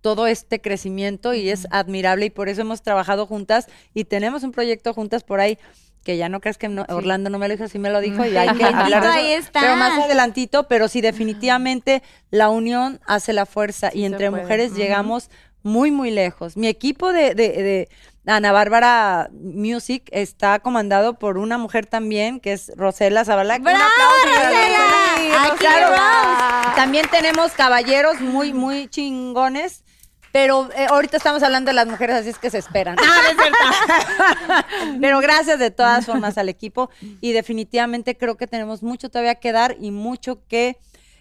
todo 0.00 0.26
este 0.26 0.60
crecimiento 0.60 1.34
y 1.34 1.48
es 1.48 1.66
admirable 1.70 2.26
y 2.26 2.30
por 2.30 2.48
eso 2.48 2.60
hemos 2.60 2.82
trabajado 2.82 3.26
juntas 3.26 3.66
y 3.94 4.04
tenemos 4.04 4.44
un 4.44 4.52
proyecto 4.52 4.94
juntas 4.94 5.24
por 5.24 5.40
ahí 5.40 5.58
que 6.04 6.16
ya 6.16 6.28
no 6.28 6.40
crees 6.40 6.58
que 6.58 6.68
no- 6.68 6.84
Orlando 6.88 7.30
no 7.30 7.38
me 7.38 7.46
lo 7.48 7.54
dijo, 7.56 7.68
sí 7.68 7.78
me 7.78 7.90
lo 7.90 8.00
dijo 8.00 8.24
y 8.24 8.36
hay 8.36 8.56
que 8.56 8.64
hablar 8.64 9.02
de 9.02 9.08
eso, 9.08 9.18
ahí 9.18 9.32
está. 9.32 9.60
pero 9.60 9.76
más 9.76 9.98
adelantito, 10.04 10.68
pero 10.68 10.88
sí 10.88 11.00
definitivamente 11.00 12.02
la 12.30 12.48
unión 12.50 13.00
hace 13.06 13.32
la 13.32 13.46
fuerza 13.46 13.90
y 13.92 14.04
entre 14.04 14.30
mujeres 14.30 14.74
llegamos 14.74 15.30
muy 15.62 15.90
muy 15.90 16.10
lejos. 16.10 16.56
Mi 16.56 16.68
equipo 16.68 17.12
de, 17.12 17.34
de, 17.34 17.48
de 17.48 17.88
Ana 18.26 18.52
Bárbara 18.52 19.30
Music 19.32 20.08
está 20.12 20.60
comandado 20.60 21.18
por 21.18 21.38
una 21.38 21.58
mujer 21.58 21.86
también 21.86 22.40
que 22.40 22.52
es 22.52 22.72
Rosela 22.76 23.24
Zavala. 23.24 23.58
¡Bravo, 23.58 23.78
Rosela! 24.24 25.46
Aquí. 25.46 25.64
Rose. 25.64 26.76
También 26.76 27.06
tenemos 27.10 27.52
caballeros 27.52 28.20
muy 28.20 28.52
muy 28.52 28.88
chingones. 28.88 29.84
Pero 30.32 30.70
eh, 30.74 30.86
ahorita 30.88 31.18
estamos 31.18 31.42
hablando 31.42 31.68
de 31.68 31.74
las 31.74 31.86
mujeres, 31.86 32.16
así 32.16 32.30
es 32.30 32.38
que 32.38 32.48
se 32.48 32.56
esperan. 32.56 32.96
Ah, 32.98 33.20
es. 33.30 34.96
Pero 35.00 35.20
gracias 35.20 35.58
de 35.58 35.70
todas 35.70 36.06
formas 36.06 36.38
al 36.38 36.48
equipo 36.48 36.88
y 37.20 37.32
definitivamente 37.32 38.16
creo 38.16 38.38
que 38.38 38.46
tenemos 38.46 38.82
mucho 38.82 39.10
todavía 39.10 39.34
que 39.34 39.52
dar 39.52 39.76
y 39.78 39.90
mucho 39.90 40.42
que, 40.48 40.78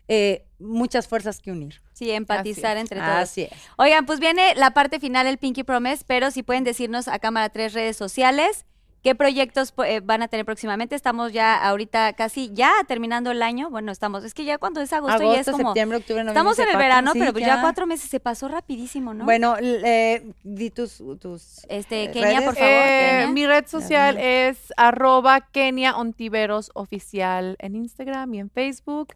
eh, 0.07 0.45
muchas 0.61 1.07
fuerzas 1.07 1.39
que 1.39 1.51
unir. 1.51 1.81
Sí, 1.93 2.11
empatizar 2.11 2.77
entre 2.77 2.99
todos. 2.99 3.11
Así 3.11 3.43
es. 3.43 3.51
Oigan, 3.77 4.05
pues 4.05 4.19
viene 4.19 4.55
la 4.55 4.71
parte 4.71 4.99
final, 4.99 5.27
el 5.27 5.37
Pinky 5.37 5.63
Promise, 5.63 6.03
pero 6.07 6.31
si 6.31 6.43
pueden 6.43 6.63
decirnos 6.63 7.07
a 7.07 7.19
cámara 7.19 7.49
tres 7.49 7.73
redes 7.73 7.97
sociales, 7.97 8.65
qué 9.03 9.15
proyectos 9.15 9.73
eh, 9.85 9.99
van 10.03 10.21
a 10.21 10.27
tener 10.27 10.45
próximamente. 10.45 10.95
Estamos 10.95 11.33
ya 11.33 11.55
ahorita 11.55 12.13
casi 12.13 12.51
ya 12.53 12.71
terminando 12.87 13.31
el 13.31 13.41
año. 13.41 13.69
Bueno, 13.69 13.91
estamos, 13.91 14.23
es 14.23 14.33
que 14.33 14.45
ya 14.45 14.57
cuando 14.59 14.79
es 14.81 14.93
agosto, 14.93 15.17
ya 15.33 15.39
es 15.39 15.47
Agosto, 15.47 15.51
como... 15.53 15.69
septiembre, 15.69 15.97
octubre, 15.97 16.23
noviembre. 16.23 16.39
Estamos 16.39 16.59
en 16.59 16.69
el 16.69 16.77
verano, 16.77 17.11
sí, 17.13 17.19
pero 17.19 17.33
pues 17.33 17.45
ya. 17.45 17.61
cuatro 17.61 17.87
meses 17.87 18.09
se 18.09 18.19
pasó 18.19 18.47
rapidísimo, 18.47 19.13
¿no? 19.13 19.25
Bueno, 19.25 19.55
eh, 19.59 20.23
di 20.43 20.69
tus, 20.69 21.01
tus 21.19 21.65
Este, 21.67 22.05
eh, 22.05 22.11
Kenia, 22.11 22.27
redes. 22.29 22.43
por 22.43 22.55
favor. 22.55 22.71
Eh, 22.71 23.09
Kenia. 23.11 23.27
mi 23.29 23.47
red 23.47 23.65
social 23.67 24.17
es 24.17 24.57
arroba 24.77 25.41
Kenia 25.51 25.97
Ontiveros 25.97 26.69
oficial 26.75 27.55
en 27.59 27.75
Instagram 27.75 28.33
y 28.35 28.39
en 28.39 28.49
Facebook. 28.51 29.13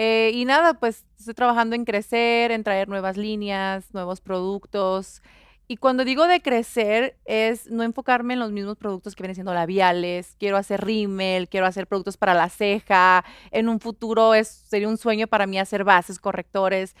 Eh, 0.00 0.30
y 0.32 0.44
nada, 0.44 0.74
pues 0.74 1.04
estoy 1.18 1.34
trabajando 1.34 1.74
en 1.74 1.84
crecer, 1.84 2.52
en 2.52 2.62
traer 2.62 2.88
nuevas 2.88 3.16
líneas, 3.16 3.92
nuevos 3.92 4.20
productos. 4.20 5.22
Y 5.66 5.78
cuando 5.78 6.04
digo 6.04 6.28
de 6.28 6.40
crecer 6.40 7.16
es 7.24 7.68
no 7.68 7.82
enfocarme 7.82 8.34
en 8.34 8.40
los 8.40 8.52
mismos 8.52 8.76
productos 8.76 9.16
que 9.16 9.24
vienen 9.24 9.34
siendo 9.34 9.52
labiales. 9.54 10.36
Quiero 10.38 10.56
hacer 10.56 10.84
rímel, 10.84 11.48
quiero 11.48 11.66
hacer 11.66 11.88
productos 11.88 12.16
para 12.16 12.32
la 12.32 12.48
ceja. 12.48 13.24
En 13.50 13.68
un 13.68 13.80
futuro 13.80 14.34
es, 14.34 14.46
sería 14.46 14.86
un 14.88 14.98
sueño 14.98 15.26
para 15.26 15.48
mí 15.48 15.58
hacer 15.58 15.82
bases, 15.82 16.20
correctores. 16.20 16.94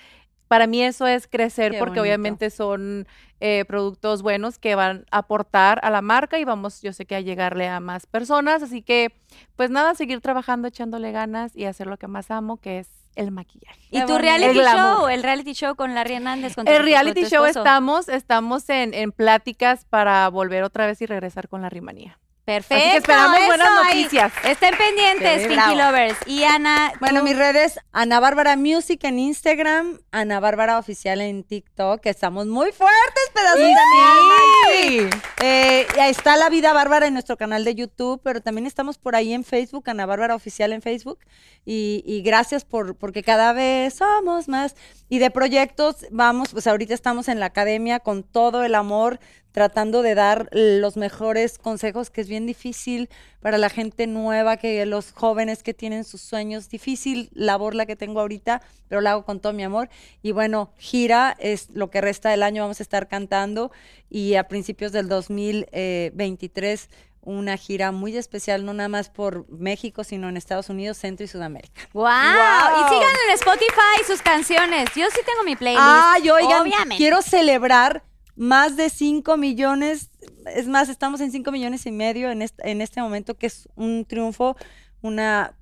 Para 0.48 0.66
mí 0.66 0.82
eso 0.82 1.06
es 1.06 1.28
crecer 1.28 1.72
Qué 1.72 1.78
porque 1.78 2.00
bonito. 2.00 2.02
obviamente 2.02 2.50
son 2.50 3.06
eh, 3.40 3.64
productos 3.68 4.22
buenos 4.22 4.58
que 4.58 4.74
van 4.74 5.04
a 5.10 5.18
aportar 5.18 5.78
a 5.82 5.90
la 5.90 6.02
marca 6.02 6.38
y 6.38 6.44
vamos, 6.44 6.82
yo 6.82 6.92
sé 6.92 7.04
que 7.06 7.14
a 7.16 7.20
llegarle 7.20 7.68
a 7.68 7.80
más 7.80 8.06
personas. 8.06 8.62
Así 8.62 8.82
que, 8.82 9.12
pues 9.56 9.70
nada, 9.70 9.94
seguir 9.94 10.20
trabajando, 10.20 10.66
echándole 10.68 11.12
ganas 11.12 11.54
y 11.54 11.66
hacer 11.66 11.86
lo 11.86 11.96
que 11.98 12.08
más 12.08 12.30
amo, 12.30 12.56
que 12.56 12.78
es 12.80 12.88
el 13.14 13.30
maquillaje. 13.30 13.78
¿Y 13.90 14.04
tu 14.06 14.16
reality 14.16 14.50
El 14.50 14.54
glamour. 14.58 14.96
show? 15.00 15.08
El 15.08 15.22
reality 15.22 15.52
show 15.52 15.74
con 15.76 15.94
Larry 15.94 16.14
Hernández. 16.14 16.54
Con 16.54 16.64
tu- 16.64 16.70
El 16.70 16.78
con 16.78 16.86
reality 16.86 17.22
tu 17.22 17.28
show 17.28 17.44
esposo. 17.44 17.60
estamos, 17.60 18.08
estamos 18.08 18.68
en, 18.70 18.94
en 18.94 19.12
pláticas 19.12 19.84
para 19.84 20.28
volver 20.28 20.62
otra 20.64 20.86
vez 20.86 21.02
y 21.02 21.06
regresar 21.06 21.48
con 21.48 21.60
la 21.62 21.68
rimanía. 21.68 22.18
Perfecto. 22.48 22.74
Así 22.76 22.90
que 22.92 22.96
esperamos 22.96 23.46
buenas 23.46 23.68
ahí. 23.84 23.98
noticias. 24.04 24.32
Estén 24.44 24.74
pendientes, 24.78 25.42
Sí, 25.42 25.48
Pinky 25.48 25.54
bravo. 25.54 25.76
Lovers. 25.76 26.16
Y 26.24 26.44
Ana, 26.44 26.92
Bueno, 26.98 27.20
tú- 27.20 27.26
mis 27.26 27.36
redes, 27.36 27.78
Ana 27.92 28.20
Bárbara 28.20 28.56
Music 28.56 29.04
en 29.04 29.18
Instagram, 29.18 30.00
Ana 30.12 30.40
Bárbara 30.40 30.78
Oficial 30.78 31.20
en 31.20 31.44
TikTok, 31.44 32.00
que 32.00 32.08
estamos 32.08 32.46
muy 32.46 32.72
fuertes, 32.72 33.22
pedazos 33.34 33.58
de 33.58 33.66
mi 33.66 33.72
alma. 33.74 34.34
Sí. 34.72 35.10
Eh, 35.42 35.86
y 35.94 36.00
ahí 36.00 36.10
está 36.10 36.36
La 36.36 36.48
Vida 36.48 36.72
Bárbara 36.72 37.06
en 37.06 37.12
nuestro 37.12 37.36
canal 37.36 37.64
de 37.64 37.74
YouTube, 37.74 38.20
pero 38.24 38.40
también 38.40 38.66
estamos 38.66 38.96
por 38.96 39.14
ahí 39.14 39.34
en 39.34 39.44
Facebook, 39.44 39.84
Ana 39.90 40.06
Bárbara 40.06 40.34
Oficial 40.34 40.72
en 40.72 40.80
Facebook. 40.80 41.18
Y, 41.66 42.02
y 42.06 42.22
gracias 42.22 42.64
por, 42.64 42.96
porque 42.96 43.22
cada 43.22 43.52
vez 43.52 43.92
somos 43.94 44.48
más. 44.48 44.74
Y 45.08 45.18
de 45.20 45.30
proyectos, 45.30 46.06
vamos, 46.10 46.50
pues 46.50 46.66
ahorita 46.66 46.92
estamos 46.92 47.28
en 47.28 47.40
la 47.40 47.46
academia 47.46 47.98
con 47.98 48.22
todo 48.22 48.62
el 48.64 48.74
amor, 48.74 49.18
tratando 49.52 50.02
de 50.02 50.14
dar 50.14 50.48
los 50.52 50.96
mejores 50.98 51.58
consejos, 51.58 52.10
que 52.10 52.20
es 52.20 52.28
bien 52.28 52.46
difícil 52.46 53.08
para 53.40 53.56
la 53.56 53.70
gente 53.70 54.06
nueva, 54.06 54.58
que 54.58 54.84
los 54.84 55.12
jóvenes 55.12 55.62
que 55.62 55.72
tienen 55.72 56.04
sus 56.04 56.20
sueños, 56.20 56.68
difícil 56.68 57.30
labor 57.32 57.74
la 57.74 57.86
que 57.86 57.96
tengo 57.96 58.20
ahorita, 58.20 58.60
pero 58.86 59.00
la 59.00 59.12
hago 59.12 59.24
con 59.24 59.40
todo 59.40 59.54
mi 59.54 59.62
amor. 59.62 59.88
Y 60.22 60.32
bueno, 60.32 60.72
gira 60.76 61.34
es 61.40 61.70
lo 61.70 61.90
que 61.90 62.02
resta 62.02 62.28
del 62.30 62.42
año, 62.42 62.62
vamos 62.62 62.80
a 62.80 62.82
estar 62.82 63.08
cantando 63.08 63.72
y 64.10 64.34
a 64.34 64.46
principios 64.46 64.92
del 64.92 65.08
2023 65.08 66.90
una 67.28 67.56
gira 67.56 67.92
muy 67.92 68.16
especial, 68.16 68.64
no 68.64 68.72
nada 68.72 68.88
más 68.88 69.10
por 69.10 69.48
México, 69.50 70.02
sino 70.02 70.28
en 70.28 70.36
Estados 70.36 70.70
Unidos, 70.70 70.96
Centro 70.96 71.24
y 71.24 71.28
Sudamérica. 71.28 71.82
¡Wow! 71.92 72.06
Y 72.06 72.88
sigan 72.88 73.16
en 73.26 73.34
Spotify 73.34 74.04
sus 74.06 74.22
canciones. 74.22 74.88
Yo 74.96 75.06
sí 75.12 75.20
tengo 75.26 75.44
mi 75.44 75.54
playlist. 75.54 75.82
Ay, 75.84 76.30
oigan, 76.30 76.62
obviamente. 76.62 76.96
quiero 76.96 77.20
celebrar 77.20 78.02
más 78.34 78.76
de 78.76 78.88
5 78.88 79.36
millones, 79.36 80.10
es 80.46 80.66
más, 80.66 80.88
estamos 80.88 81.20
en 81.20 81.30
5 81.30 81.50
millones 81.52 81.84
y 81.86 81.92
medio 81.92 82.30
en 82.30 82.40
este, 82.40 82.70
en 82.70 82.80
este 82.80 83.02
momento, 83.02 83.36
que 83.36 83.48
es 83.48 83.68
un 83.74 84.04
triunfo, 84.06 84.56
una 85.02 85.54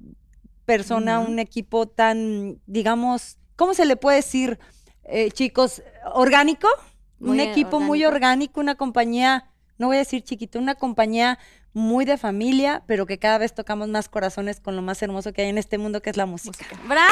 persona, 0.66 1.18
un 1.20 1.38
equipo 1.38 1.86
tan, 1.86 2.60
digamos, 2.66 3.38
¿cómo 3.56 3.74
se 3.74 3.86
le 3.86 3.97
puede 3.97 4.18
decir, 4.18 4.59
eh, 5.05 5.30
chicos? 5.30 5.82
¿Orgánico? 6.12 6.68
un 7.20 7.40
equipo 7.40 7.80
muy 7.80 8.05
orgánico, 8.05 8.60
una 8.60 8.74
compañía, 8.74 9.47
no 9.78 9.86
voy 9.89 9.97
a 9.97 10.01
decir 10.01 10.23
chiquito, 10.23 10.59
una 10.59 10.74
compañía 10.74 11.39
muy 11.73 12.07
de 12.07 12.16
familia, 12.16 12.82
pero 12.86 13.05
que 13.05 13.19
cada 13.19 13.36
vez 13.36 13.55
tocamos 13.55 13.89
más 13.89 14.09
corazones 14.09 14.61
con 14.61 14.77
lo 14.77 14.82
más 14.82 15.03
hermoso 15.03 15.35
que 15.35 15.43
hay 15.43 15.48
en 15.51 15.59
este 15.59 15.77
mundo, 15.77 16.01
que 16.01 16.09
es 16.09 16.16
la 16.16 16.24
música. 16.24 16.65
¡Bravo! 16.86 17.11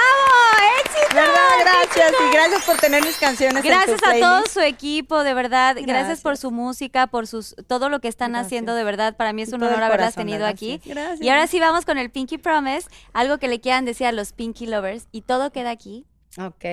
¡Éxito! 0.81 1.15
¿Verdad? 1.15 1.35
Gracias. 1.61 2.13
Y 2.29 2.33
gracias 2.33 2.65
por 2.65 2.77
tener 2.79 3.05
mis 3.05 3.17
canciones. 3.19 3.57
en 3.57 3.63
tu 3.63 3.69
Gracias 3.69 4.01
a 4.03 4.19
todo 4.19 4.47
su 4.47 4.61
equipo, 4.61 5.23
de 5.23 5.35
verdad. 5.35 5.75
Gracias, 5.75 5.87
Gracias. 5.87 6.21
por 6.23 6.39
su 6.39 6.51
música, 6.51 7.07
por 7.09 7.27
sus 7.27 7.55
todo 7.67 7.91
lo 7.91 8.01
que 8.01 8.09
están 8.09 8.33
Gracias. 8.33 8.47
haciendo, 8.47 8.75
de 8.75 8.85
verdad. 8.85 9.17
Para 9.17 9.35
mí 9.35 9.43
es 9.43 9.53
un 9.53 9.61
Todo 9.61 9.69
honor 9.69 9.83
haberlas 9.83 10.15
tenido 10.15 10.47
aquí. 10.47 10.79
gracias. 10.85 10.95
Gracias. 10.97 11.21
Y 11.21 11.29
ahora 11.29 11.47
sí 11.47 11.61
vamos 11.61 11.85
con 11.85 11.99
el 11.99 12.11
Pinky 12.11 12.39
Promise, 12.39 12.89
algo 13.13 13.37
que 13.37 13.49
le 13.49 13.61
quieran 13.61 13.85
decir 13.85 14.07
a 14.07 14.13
los 14.13 14.33
Pinky 14.33 14.67
Lovers. 14.67 15.09
Y 15.13 15.21
todo 15.23 15.53
queda 15.53 15.71
aquí. 15.71 16.07
Ok. 16.39 16.65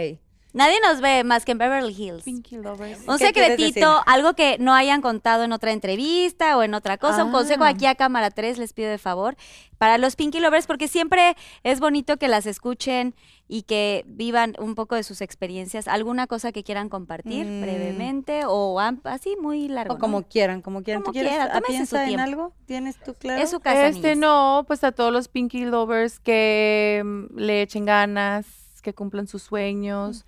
Nadie 0.53 0.79
nos 0.81 0.99
ve 0.99 1.23
más 1.23 1.45
que 1.45 1.53
en 1.53 1.57
Beverly 1.57 1.93
Hills. 1.93 2.23
Pinky 2.23 2.57
Lovers. 2.57 2.99
Un 3.07 3.17
¿Qué 3.17 3.31
quieres 3.31 3.51
secretito, 3.51 4.01
algo 4.05 4.33
que 4.33 4.57
no 4.59 4.73
hayan 4.73 5.01
contado 5.01 5.43
en 5.43 5.53
otra 5.53 5.71
entrevista 5.71 6.57
o 6.57 6.63
en 6.63 6.73
otra 6.73 6.97
cosa. 6.97 7.23
Un 7.23 7.29
Ah. 7.29 7.37
consejo 7.37 7.63
aquí 7.63 7.85
a 7.85 7.95
Cámara 7.95 8.31
3, 8.31 8.57
les 8.57 8.73
pido 8.73 8.89
de 8.89 8.97
favor. 8.97 9.35
Para 9.77 9.97
los 9.97 10.15
Pinky 10.15 10.39
Lovers, 10.39 10.67
porque 10.67 10.87
siempre 10.87 11.35
es 11.63 11.79
bonito 11.79 12.17
que 12.17 12.27
las 12.27 12.45
escuchen 12.45 13.15
y 13.47 13.63
que 13.63 14.03
vivan 14.07 14.53
un 14.59 14.75
poco 14.75 14.95
de 14.95 15.03
sus 15.03 15.21
experiencias. 15.21 15.87
¿Alguna 15.87 16.27
cosa 16.27 16.51
que 16.51 16.63
quieran 16.63 16.89
compartir 16.89 17.45
Mm. 17.45 17.61
brevemente 17.61 18.41
o 18.45 18.79
así 19.05 19.35
muy 19.41 19.67
largo? 19.69 19.95
O 19.95 19.97
como 19.99 20.19
¿no? 20.21 20.27
quieran, 20.27 20.61
como 20.61 20.83
quieran. 20.83 21.01
Como 21.01 21.11
¿Tú 21.11 21.13
quieres, 21.13 21.31
quieran, 21.33 21.63
piensa 21.65 22.01
en 22.03 22.07
tiempo. 22.09 22.23
algo? 22.23 22.53
¿Tienes 22.65 22.97
tú 23.03 23.13
claro? 23.15 23.41
Es 23.41 23.49
su 23.49 23.59
casa, 23.59 23.87
Este 23.87 24.15
niñas. 24.15 24.17
no, 24.19 24.63
pues 24.67 24.83
a 24.83 24.91
todos 24.91 25.11
los 25.11 25.27
Pinky 25.29 25.65
Lovers 25.65 26.19
que 26.19 27.01
mm, 27.03 27.37
le 27.39 27.61
echen 27.63 27.85
ganas, 27.85 28.45
que 28.81 28.93
cumplan 28.93 29.27
sus 29.27 29.43
sueños, 29.43 30.25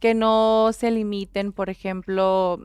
que 0.00 0.14
no 0.14 0.70
se 0.72 0.90
limiten, 0.90 1.52
por 1.52 1.70
ejemplo, 1.70 2.64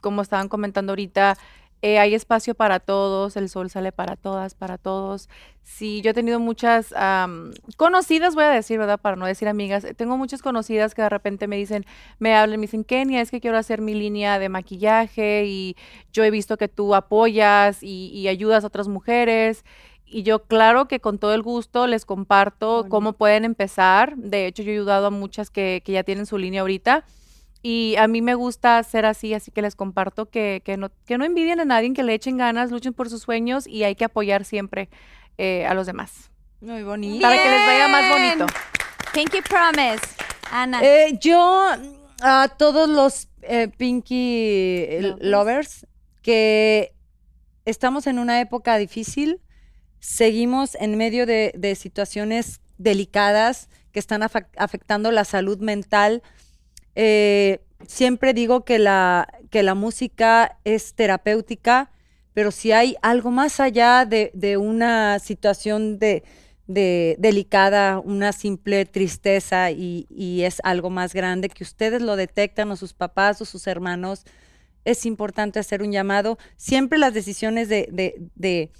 como 0.00 0.22
estaban 0.22 0.48
comentando 0.48 0.92
ahorita, 0.92 1.36
eh, 1.80 1.98
hay 2.00 2.14
espacio 2.14 2.54
para 2.54 2.80
todos, 2.80 3.36
el 3.36 3.48
sol 3.48 3.70
sale 3.70 3.92
para 3.92 4.16
todas, 4.16 4.54
para 4.54 4.78
todos. 4.78 5.28
Sí, 5.62 6.00
yo 6.02 6.10
he 6.10 6.14
tenido 6.14 6.40
muchas 6.40 6.92
conocidas, 7.76 8.34
voy 8.34 8.44
a 8.44 8.50
decir, 8.50 8.78
¿verdad? 8.78 8.98
Para 9.00 9.16
no 9.16 9.26
decir 9.26 9.46
amigas, 9.46 9.84
eh, 9.84 9.94
tengo 9.94 10.16
muchas 10.16 10.42
conocidas 10.42 10.94
que 10.94 11.02
de 11.02 11.08
repente 11.08 11.46
me 11.46 11.56
dicen, 11.56 11.84
me 12.18 12.34
hablan, 12.34 12.58
me 12.58 12.66
dicen, 12.66 12.82
Kenia, 12.82 13.20
es 13.20 13.30
que 13.30 13.40
quiero 13.40 13.58
hacer 13.58 13.80
mi 13.80 13.94
línea 13.94 14.38
de 14.40 14.48
maquillaje 14.48 15.44
y 15.46 15.76
yo 16.12 16.24
he 16.24 16.30
visto 16.30 16.56
que 16.56 16.68
tú 16.68 16.94
apoyas 16.94 17.82
y, 17.82 18.08
y 18.12 18.28
ayudas 18.28 18.64
a 18.64 18.68
otras 18.68 18.88
mujeres. 18.88 19.64
Y 20.10 20.22
yo, 20.22 20.44
claro 20.44 20.88
que 20.88 21.00
con 21.00 21.18
todo 21.18 21.34
el 21.34 21.42
gusto 21.42 21.86
les 21.86 22.04
comparto 22.04 22.86
cómo 22.88 23.12
pueden 23.12 23.44
empezar. 23.44 24.16
De 24.16 24.46
hecho, 24.46 24.62
yo 24.62 24.70
he 24.70 24.74
ayudado 24.74 25.06
a 25.06 25.10
muchas 25.10 25.50
que, 25.50 25.82
que 25.84 25.92
ya 25.92 26.02
tienen 26.02 26.26
su 26.26 26.38
línea 26.38 26.62
ahorita. 26.62 27.04
Y 27.62 27.96
a 27.98 28.06
mí 28.06 28.22
me 28.22 28.34
gusta 28.34 28.82
ser 28.84 29.04
así, 29.04 29.34
así 29.34 29.50
que 29.50 29.62
les 29.62 29.74
comparto 29.74 30.26
que, 30.26 30.62
que 30.64 30.76
no, 30.76 30.90
que 31.04 31.18
no 31.18 31.24
envidien 31.24 31.60
a 31.60 31.64
nadie, 31.64 31.92
que 31.92 32.04
le 32.04 32.14
echen 32.14 32.36
ganas, 32.36 32.70
luchen 32.70 32.94
por 32.94 33.10
sus 33.10 33.22
sueños 33.22 33.66
y 33.66 33.84
hay 33.84 33.96
que 33.96 34.04
apoyar 34.04 34.44
siempre 34.44 34.88
eh, 35.38 35.66
a 35.66 35.74
los 35.74 35.86
demás. 35.86 36.30
Muy 36.60 36.82
bonito. 36.82 37.22
Para 37.22 37.36
que 37.36 37.50
les 37.50 37.66
vaya 37.66 37.88
más 37.88 38.08
bonito. 38.10 38.46
Pinky 39.12 39.42
Promise. 39.42 40.00
Ana. 40.50 40.80
Eh, 40.82 41.18
yo, 41.20 41.68
a 42.22 42.48
todos 42.56 42.88
los 42.88 43.28
eh, 43.42 43.68
Pinky 43.76 44.86
Lovers. 45.00 45.20
lovers 45.20 45.86
que 46.22 46.92
estamos 47.64 48.06
en 48.06 48.18
una 48.18 48.40
época 48.40 48.76
difícil, 48.78 49.40
seguimos 50.00 50.74
en 50.76 50.96
medio 50.96 51.26
de, 51.26 51.52
de 51.56 51.74
situaciones 51.74 52.60
delicadas 52.78 53.68
que 53.92 53.98
están 53.98 54.22
afectando 54.22 55.10
la 55.12 55.24
salud 55.24 55.58
mental. 55.58 56.22
Eh, 56.94 57.60
siempre 57.86 58.34
digo 58.34 58.64
que 58.64 58.78
la, 58.78 59.28
que 59.50 59.62
la 59.62 59.74
música 59.74 60.58
es 60.64 60.94
terapéutica, 60.94 61.90
pero 62.34 62.50
si 62.50 62.72
hay 62.72 62.96
algo 63.02 63.30
más 63.30 63.60
allá 63.60 64.04
de, 64.04 64.30
de 64.34 64.56
una 64.56 65.18
situación 65.18 65.98
de, 65.98 66.22
de- 66.66 67.16
delicada, 67.18 67.98
una 67.98 68.32
simple 68.32 68.84
tristeza 68.84 69.70
y, 69.72 70.06
y 70.10 70.42
es 70.42 70.60
algo 70.62 70.90
más 70.90 71.14
grande, 71.14 71.48
que 71.48 71.64
ustedes 71.64 72.00
lo 72.02 72.14
detectan 72.14 72.70
o 72.70 72.76
sus 72.76 72.94
papás 72.94 73.40
o 73.42 73.44
sus 73.44 73.66
hermanos, 73.66 74.24
es 74.84 75.04
importante 75.06 75.58
hacer 75.58 75.82
un 75.82 75.90
llamado. 75.92 76.38
Siempre 76.56 76.98
las 76.98 77.12
decisiones 77.14 77.68
de, 77.68 77.88
de- 77.90 78.70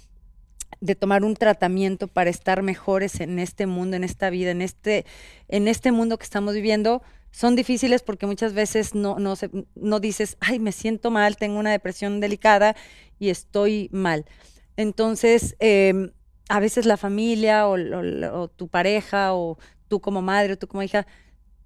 de- 0.81 0.95
tomar 0.95 1.23
un 1.23 1.35
tratamiento 1.35 2.07
para 2.07 2.29
estar 2.29 2.61
mejores 2.63 3.19
en 3.19 3.39
este 3.39 3.65
mundo, 3.65 3.95
en 3.95 4.03
esta 4.03 4.29
vida, 4.29 4.51
en 4.51 4.61
este, 4.61 5.05
en 5.47 5.67
este 5.67 5.91
mundo 5.91 6.17
que 6.17 6.23
estamos 6.23 6.53
viviendo, 6.53 7.01
son 7.31 7.55
difíciles 7.55 8.01
porque 8.01 8.25
muchas 8.25 8.53
veces 8.53 8.95
no, 8.95 9.19
no, 9.19 9.35
se- 9.35 9.51
no 9.75 9.99
dices, 9.99 10.37
ay, 10.39 10.59
me 10.59 10.71
siento 10.71 11.11
mal, 11.11 11.37
tengo 11.37 11.59
una 11.59 11.71
depresión 11.71 12.19
delicada 12.19 12.75
y 13.19 13.29
estoy 13.29 13.89
mal. 13.91 14.25
Entonces, 14.77 15.55
em, 15.59 16.11
a 16.49 16.59
veces 16.59 16.85
la 16.85 16.97
familia 16.97 17.67
o, 17.67 17.75
o 18.33 18.47
tu 18.47 18.67
pareja 18.67 19.33
o 19.35 19.57
tú 19.87 19.99
como 20.01 20.21
madre 20.21 20.53
o 20.53 20.57
tú 20.57 20.67
como 20.67 20.81
hija, 20.83 21.05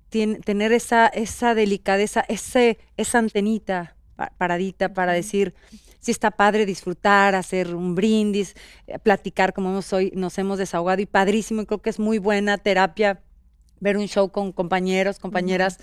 tener 0.09 0.71
esa, 0.73 1.07
esa 1.07 1.55
delicadeza, 1.55 2.23
ese, 2.27 2.77
esa 2.97 3.17
antenita 3.19 3.95
pa- 4.15 4.31
paradita 4.37 4.93
para 4.93 5.13
decir, 5.13 5.55
si 6.03 6.11
está 6.11 6.31
padre 6.31 6.65
disfrutar, 6.65 7.33
hacer 7.33 7.73
un 7.73 7.95
brindis, 7.95 8.55
eh, 8.87 8.99
platicar 8.99 9.53
como 9.53 9.69
hemos 9.69 9.93
hoy, 9.93 10.11
nos 10.15 10.37
hemos 10.37 10.57
desahogado 10.57 11.01
y 11.01 11.05
padrísimo, 11.05 11.61
y 11.61 11.65
creo 11.65 11.81
que 11.81 11.89
es 11.89 11.97
muy 11.97 12.17
buena 12.17 12.57
terapia 12.57 13.21
ver 13.79 13.95
un 13.95 14.07
show 14.07 14.29
con 14.29 14.51
compañeros, 14.51 15.17
compañeras 15.17 15.77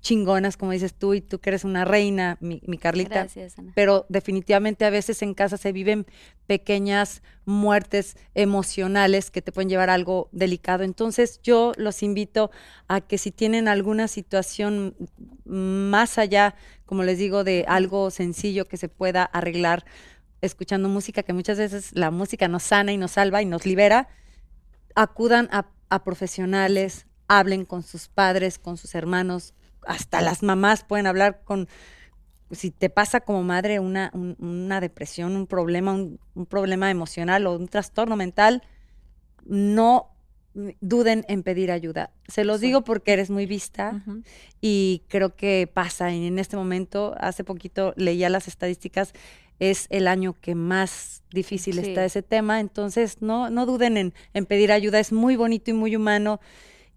chingonas, 0.00 0.56
como 0.56 0.72
dices 0.72 0.94
tú, 0.94 1.14
y 1.14 1.20
tú 1.20 1.38
que 1.40 1.50
eres 1.50 1.64
una 1.64 1.84
reina, 1.84 2.38
mi, 2.40 2.62
mi 2.66 2.78
Carlita 2.78 3.20
Gracias, 3.20 3.58
Ana. 3.58 3.72
pero 3.74 4.06
definitivamente 4.08 4.84
a 4.84 4.90
veces 4.90 5.22
en 5.22 5.34
casa 5.34 5.56
se 5.56 5.72
viven 5.72 6.06
pequeñas 6.46 7.22
muertes 7.44 8.16
emocionales 8.34 9.30
que 9.30 9.42
te 9.42 9.52
pueden 9.52 9.68
llevar 9.68 9.90
a 9.90 9.94
algo 9.94 10.28
delicado. 10.32 10.84
Entonces 10.84 11.40
yo 11.42 11.72
los 11.76 12.02
invito 12.02 12.50
a 12.86 13.00
que 13.00 13.18
si 13.18 13.30
tienen 13.32 13.68
alguna 13.68 14.08
situación 14.08 14.94
más 15.44 16.18
allá, 16.18 16.54
como 16.86 17.02
les 17.02 17.18
digo, 17.18 17.44
de 17.44 17.64
algo 17.68 18.10
sencillo 18.10 18.66
que 18.66 18.76
se 18.76 18.88
pueda 18.88 19.24
arreglar 19.24 19.84
escuchando 20.40 20.88
música, 20.88 21.22
que 21.22 21.32
muchas 21.32 21.58
veces 21.58 21.90
la 21.92 22.10
música 22.10 22.48
nos 22.48 22.62
sana 22.62 22.92
y 22.92 22.96
nos 22.96 23.12
salva 23.12 23.42
y 23.42 23.46
nos 23.46 23.66
libera, 23.66 24.08
acudan 24.94 25.48
a, 25.50 25.66
a 25.90 26.04
profesionales, 26.04 27.06
hablen 27.26 27.64
con 27.64 27.82
sus 27.82 28.08
padres, 28.08 28.58
con 28.58 28.76
sus 28.76 28.94
hermanos, 28.94 29.54
hasta 29.86 30.20
las 30.20 30.42
mamás 30.42 30.84
pueden 30.84 31.06
hablar 31.06 31.42
con, 31.44 31.68
si 32.50 32.70
te 32.70 32.90
pasa 32.90 33.20
como 33.20 33.42
madre 33.42 33.78
una, 33.80 34.10
un- 34.14 34.36
una 34.38 34.80
depresión, 34.80 35.36
un 35.36 35.46
problema, 35.46 35.92
un, 35.92 36.18
un 36.34 36.46
problema 36.46 36.90
emocional 36.90 37.46
o 37.46 37.56
un 37.56 37.68
trastorno 37.68 38.16
mental, 38.16 38.62
no 39.44 40.10
duden 40.80 41.24
en 41.28 41.42
pedir 41.42 41.70
ayuda. 41.70 42.10
Se 42.26 42.44
los 42.44 42.60
digo 42.60 42.82
porque 42.82 43.12
eres 43.12 43.30
muy 43.30 43.46
vista 43.46 44.02
y 44.60 45.02
creo 45.08 45.36
que 45.36 45.70
pasa 45.72 46.12
y 46.12 46.26
en 46.26 46.38
este 46.38 46.56
momento, 46.56 47.14
hace 47.20 47.44
poquito 47.44 47.94
leía 47.96 48.28
las 48.28 48.48
estadísticas, 48.48 49.12
es 49.60 49.86
el 49.90 50.08
año 50.08 50.34
que 50.40 50.54
más 50.54 51.22
difícil 51.30 51.74
Sí. 51.74 51.80
está 51.88 52.04
ese 52.04 52.22
tema, 52.22 52.60
entonces 52.60 53.20
no, 53.22 53.50
no 53.50 53.66
duden 53.66 53.96
en, 53.96 54.14
en 54.34 54.46
pedir 54.46 54.72
ayuda, 54.72 54.98
es 54.98 55.12
muy 55.12 55.36
bonito 55.36 55.70
y 55.70 55.74
muy 55.74 55.94
humano 55.96 56.40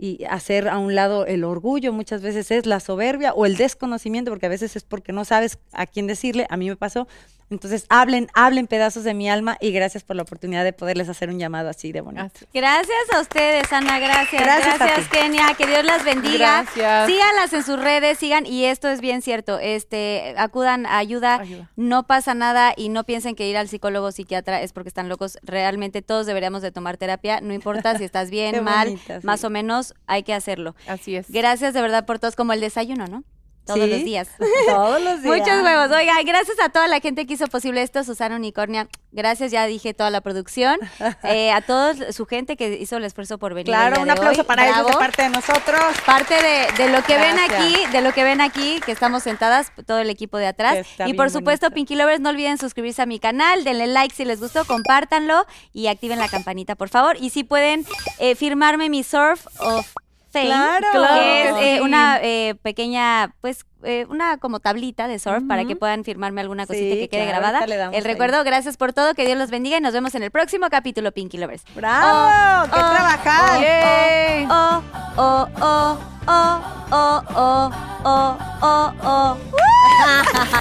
y 0.01 0.25
hacer 0.27 0.67
a 0.67 0.79
un 0.79 0.95
lado 0.95 1.27
el 1.27 1.43
orgullo 1.43 1.93
muchas 1.93 2.23
veces 2.23 2.49
es 2.49 2.65
la 2.65 2.79
soberbia 2.79 3.33
o 3.33 3.45
el 3.45 3.55
desconocimiento, 3.55 4.31
porque 4.31 4.47
a 4.47 4.49
veces 4.49 4.75
es 4.75 4.83
porque 4.83 5.13
no 5.13 5.25
sabes 5.25 5.59
a 5.71 5.85
quién 5.85 6.07
decirle, 6.07 6.47
a 6.49 6.57
mí 6.57 6.67
me 6.67 6.75
pasó. 6.75 7.07
Entonces 7.51 7.85
hablen, 7.89 8.27
hablen 8.33 8.65
pedazos 8.65 9.03
de 9.03 9.13
mi 9.13 9.29
alma 9.29 9.57
y 9.59 9.71
gracias 9.71 10.03
por 10.03 10.15
la 10.15 10.23
oportunidad 10.23 10.63
de 10.63 10.73
poderles 10.73 11.09
hacer 11.09 11.29
un 11.29 11.37
llamado 11.37 11.69
así 11.69 11.91
de 11.91 12.01
bonito. 12.01 12.31
Gracias 12.53 12.97
a 13.13 13.19
ustedes, 13.19 13.71
Ana, 13.71 13.99
gracias. 13.99 14.41
Gracias 14.41 14.81
a 14.81 14.85
Gracias, 14.85 15.09
ti. 15.09 15.17
Kenia. 15.17 15.53
Que 15.57 15.67
Dios 15.67 15.83
las 15.83 16.03
bendiga. 16.03 16.63
Gracias. 16.63 17.07
Síganlas 17.07 17.53
en 17.53 17.63
sus 17.63 17.79
redes, 17.79 18.17
sigan, 18.17 18.45
y 18.45 18.65
esto 18.65 18.87
es 18.87 19.01
bien 19.01 19.21
cierto, 19.21 19.59
este, 19.59 20.33
acudan 20.37 20.85
a 20.85 20.97
ayuda, 20.97 21.35
Ayuda. 21.41 21.69
no 21.75 22.07
pasa 22.07 22.33
nada 22.33 22.73
y 22.75 22.89
no 22.89 23.03
piensen 23.03 23.35
que 23.35 23.47
ir 23.47 23.57
al 23.57 23.67
psicólogo 23.67 24.07
o 24.07 24.11
psiquiatra 24.11 24.61
es 24.61 24.71
porque 24.73 24.87
están 24.87 25.09
locos. 25.09 25.37
Realmente 25.43 26.01
todos 26.01 26.25
deberíamos 26.25 26.61
de 26.61 26.71
tomar 26.71 26.95
terapia, 26.97 27.41
no 27.41 27.53
importa 27.53 27.97
si 27.97 28.05
estás 28.05 28.29
bien, 28.31 28.63
mal, 28.63 28.87
bonita, 28.87 29.19
sí. 29.21 29.27
más 29.27 29.43
o 29.43 29.49
menos, 29.49 29.93
hay 30.07 30.23
que 30.23 30.33
hacerlo. 30.33 30.75
Así 30.87 31.15
es. 31.17 31.29
Gracias 31.29 31.73
de 31.73 31.81
verdad 31.81 32.05
por 32.05 32.17
todos, 32.19 32.35
como 32.37 32.53
el 32.53 32.61
desayuno, 32.61 33.07
¿no? 33.07 33.23
Todos 33.65 33.79
¿Sí? 33.85 33.87
los 33.89 34.03
días. 34.03 34.27
Todos 34.67 35.01
los 35.01 35.21
días. 35.21 35.37
Muchos 35.39 35.63
huevos. 35.63 35.91
Oiga, 35.95 36.13
gracias 36.25 36.59
a 36.59 36.69
toda 36.69 36.87
la 36.87 36.99
gente 36.99 37.25
que 37.27 37.33
hizo 37.35 37.47
posible 37.47 37.81
esto. 37.83 38.03
Susana 38.03 38.35
Unicornia, 38.35 38.87
gracias, 39.11 39.51
ya 39.51 39.65
dije 39.67 39.93
toda 39.93 40.09
la 40.09 40.21
producción. 40.21 40.79
Eh, 41.23 41.51
a 41.51 41.61
todos 41.61 41.97
su 42.15 42.25
gente 42.25 42.57
que 42.57 42.77
hizo 42.79 42.97
el 42.97 43.03
esfuerzo 43.05 43.37
por 43.37 43.53
venir. 43.53 43.69
el 43.69 43.73
Claro, 43.75 43.93
día 43.95 44.01
un 44.01 44.07
de 44.07 44.11
aplauso 44.13 44.41
hoy. 44.41 44.47
para 44.47 44.63
ellos 44.65 44.77
de 44.77 44.83
Bravo. 44.83 44.99
parte 44.99 45.21
de 45.23 45.29
nosotros. 45.29 45.81
Parte 46.05 46.33
de, 46.35 46.83
de 46.83 46.89
lo 46.91 47.03
que 47.03 47.17
ven 47.17 47.37
aquí, 47.39 47.75
de 47.91 48.01
lo 48.01 48.11
que 48.13 48.23
ven 48.23 48.41
aquí, 48.41 48.79
que 48.85 48.91
estamos 48.91 49.23
sentadas, 49.23 49.71
todo 49.85 49.99
el 49.99 50.09
equipo 50.09 50.37
de 50.37 50.47
atrás. 50.47 50.85
Y 51.05 51.13
por 51.13 51.29
supuesto, 51.29 51.67
bonito. 51.67 51.75
Pinky 51.75 51.95
Lovers, 51.95 52.19
no 52.19 52.29
olviden 52.29 52.57
suscribirse 52.57 53.01
a 53.01 53.05
mi 53.05 53.19
canal, 53.19 53.63
denle 53.63 53.87
like 53.87 54.13
si 54.15 54.25
les 54.25 54.39
gustó, 54.39 54.65
compártanlo 54.65 55.45
y 55.73 55.87
activen 55.87 56.19
la 56.19 56.27
campanita, 56.27 56.75
por 56.75 56.89
favor. 56.89 57.17
Y 57.19 57.29
si 57.29 57.43
pueden 57.43 57.85
eh, 58.19 58.35
firmarme 58.35 58.89
mi 58.89 59.03
Surf 59.03 59.45
of 59.59 59.87
Fame, 60.31 60.47
Claro. 60.47 60.87
que 61.19 61.49
es 61.49 61.55
eh, 61.61 61.81
una 61.81 62.19
eh, 62.21 62.55
pequeña, 62.61 63.33
pues, 63.41 63.65
eh, 63.83 64.05
una 64.09 64.37
como 64.37 64.59
tablita 64.59 65.07
de 65.07 65.19
surf 65.19 65.43
para 65.47 65.65
que 65.65 65.75
puedan 65.75 66.03
firmarme 66.03 66.41
alguna 66.41 66.63
Sí, 66.65 66.67
cosita 66.69 66.95
que 66.95 67.09
quede 67.09 67.21
claro, 67.25 67.31
grabada. 67.39 67.57
ahorita 67.59 67.67
le 67.67 67.77
damos 67.77 67.97
El 67.97 68.05
ahí. 68.05 68.11
recuerdo, 68.11 68.43
gracias 68.43 68.77
por 68.77 68.93
todo, 68.93 69.13
que 69.13 69.25
Dios 69.25 69.37
los 69.37 69.49
bendiga 69.51 69.77
y 69.77 69.81
nos 69.81 69.93
vemos 69.93 70.15
en 70.15 70.23
el 70.23 70.31
próximo 70.31 70.69
capítulo, 70.69 71.11
Pinky 71.11 71.37
Lovers. 71.37 71.63
¡Bravo! 71.75 72.65
¡Qué 72.73 72.79
oh, 72.79 72.91
trabajar! 72.91 73.61
Yay. 73.61 74.47
Oh, 74.49 74.81
oh, 75.17 75.47
oh, 75.61 75.99
oh, 76.27 76.61
oh, 76.91 77.21
oh, 77.33 77.71
oh, 78.05 78.37
oh, 78.61 78.93
oh. 79.03 79.37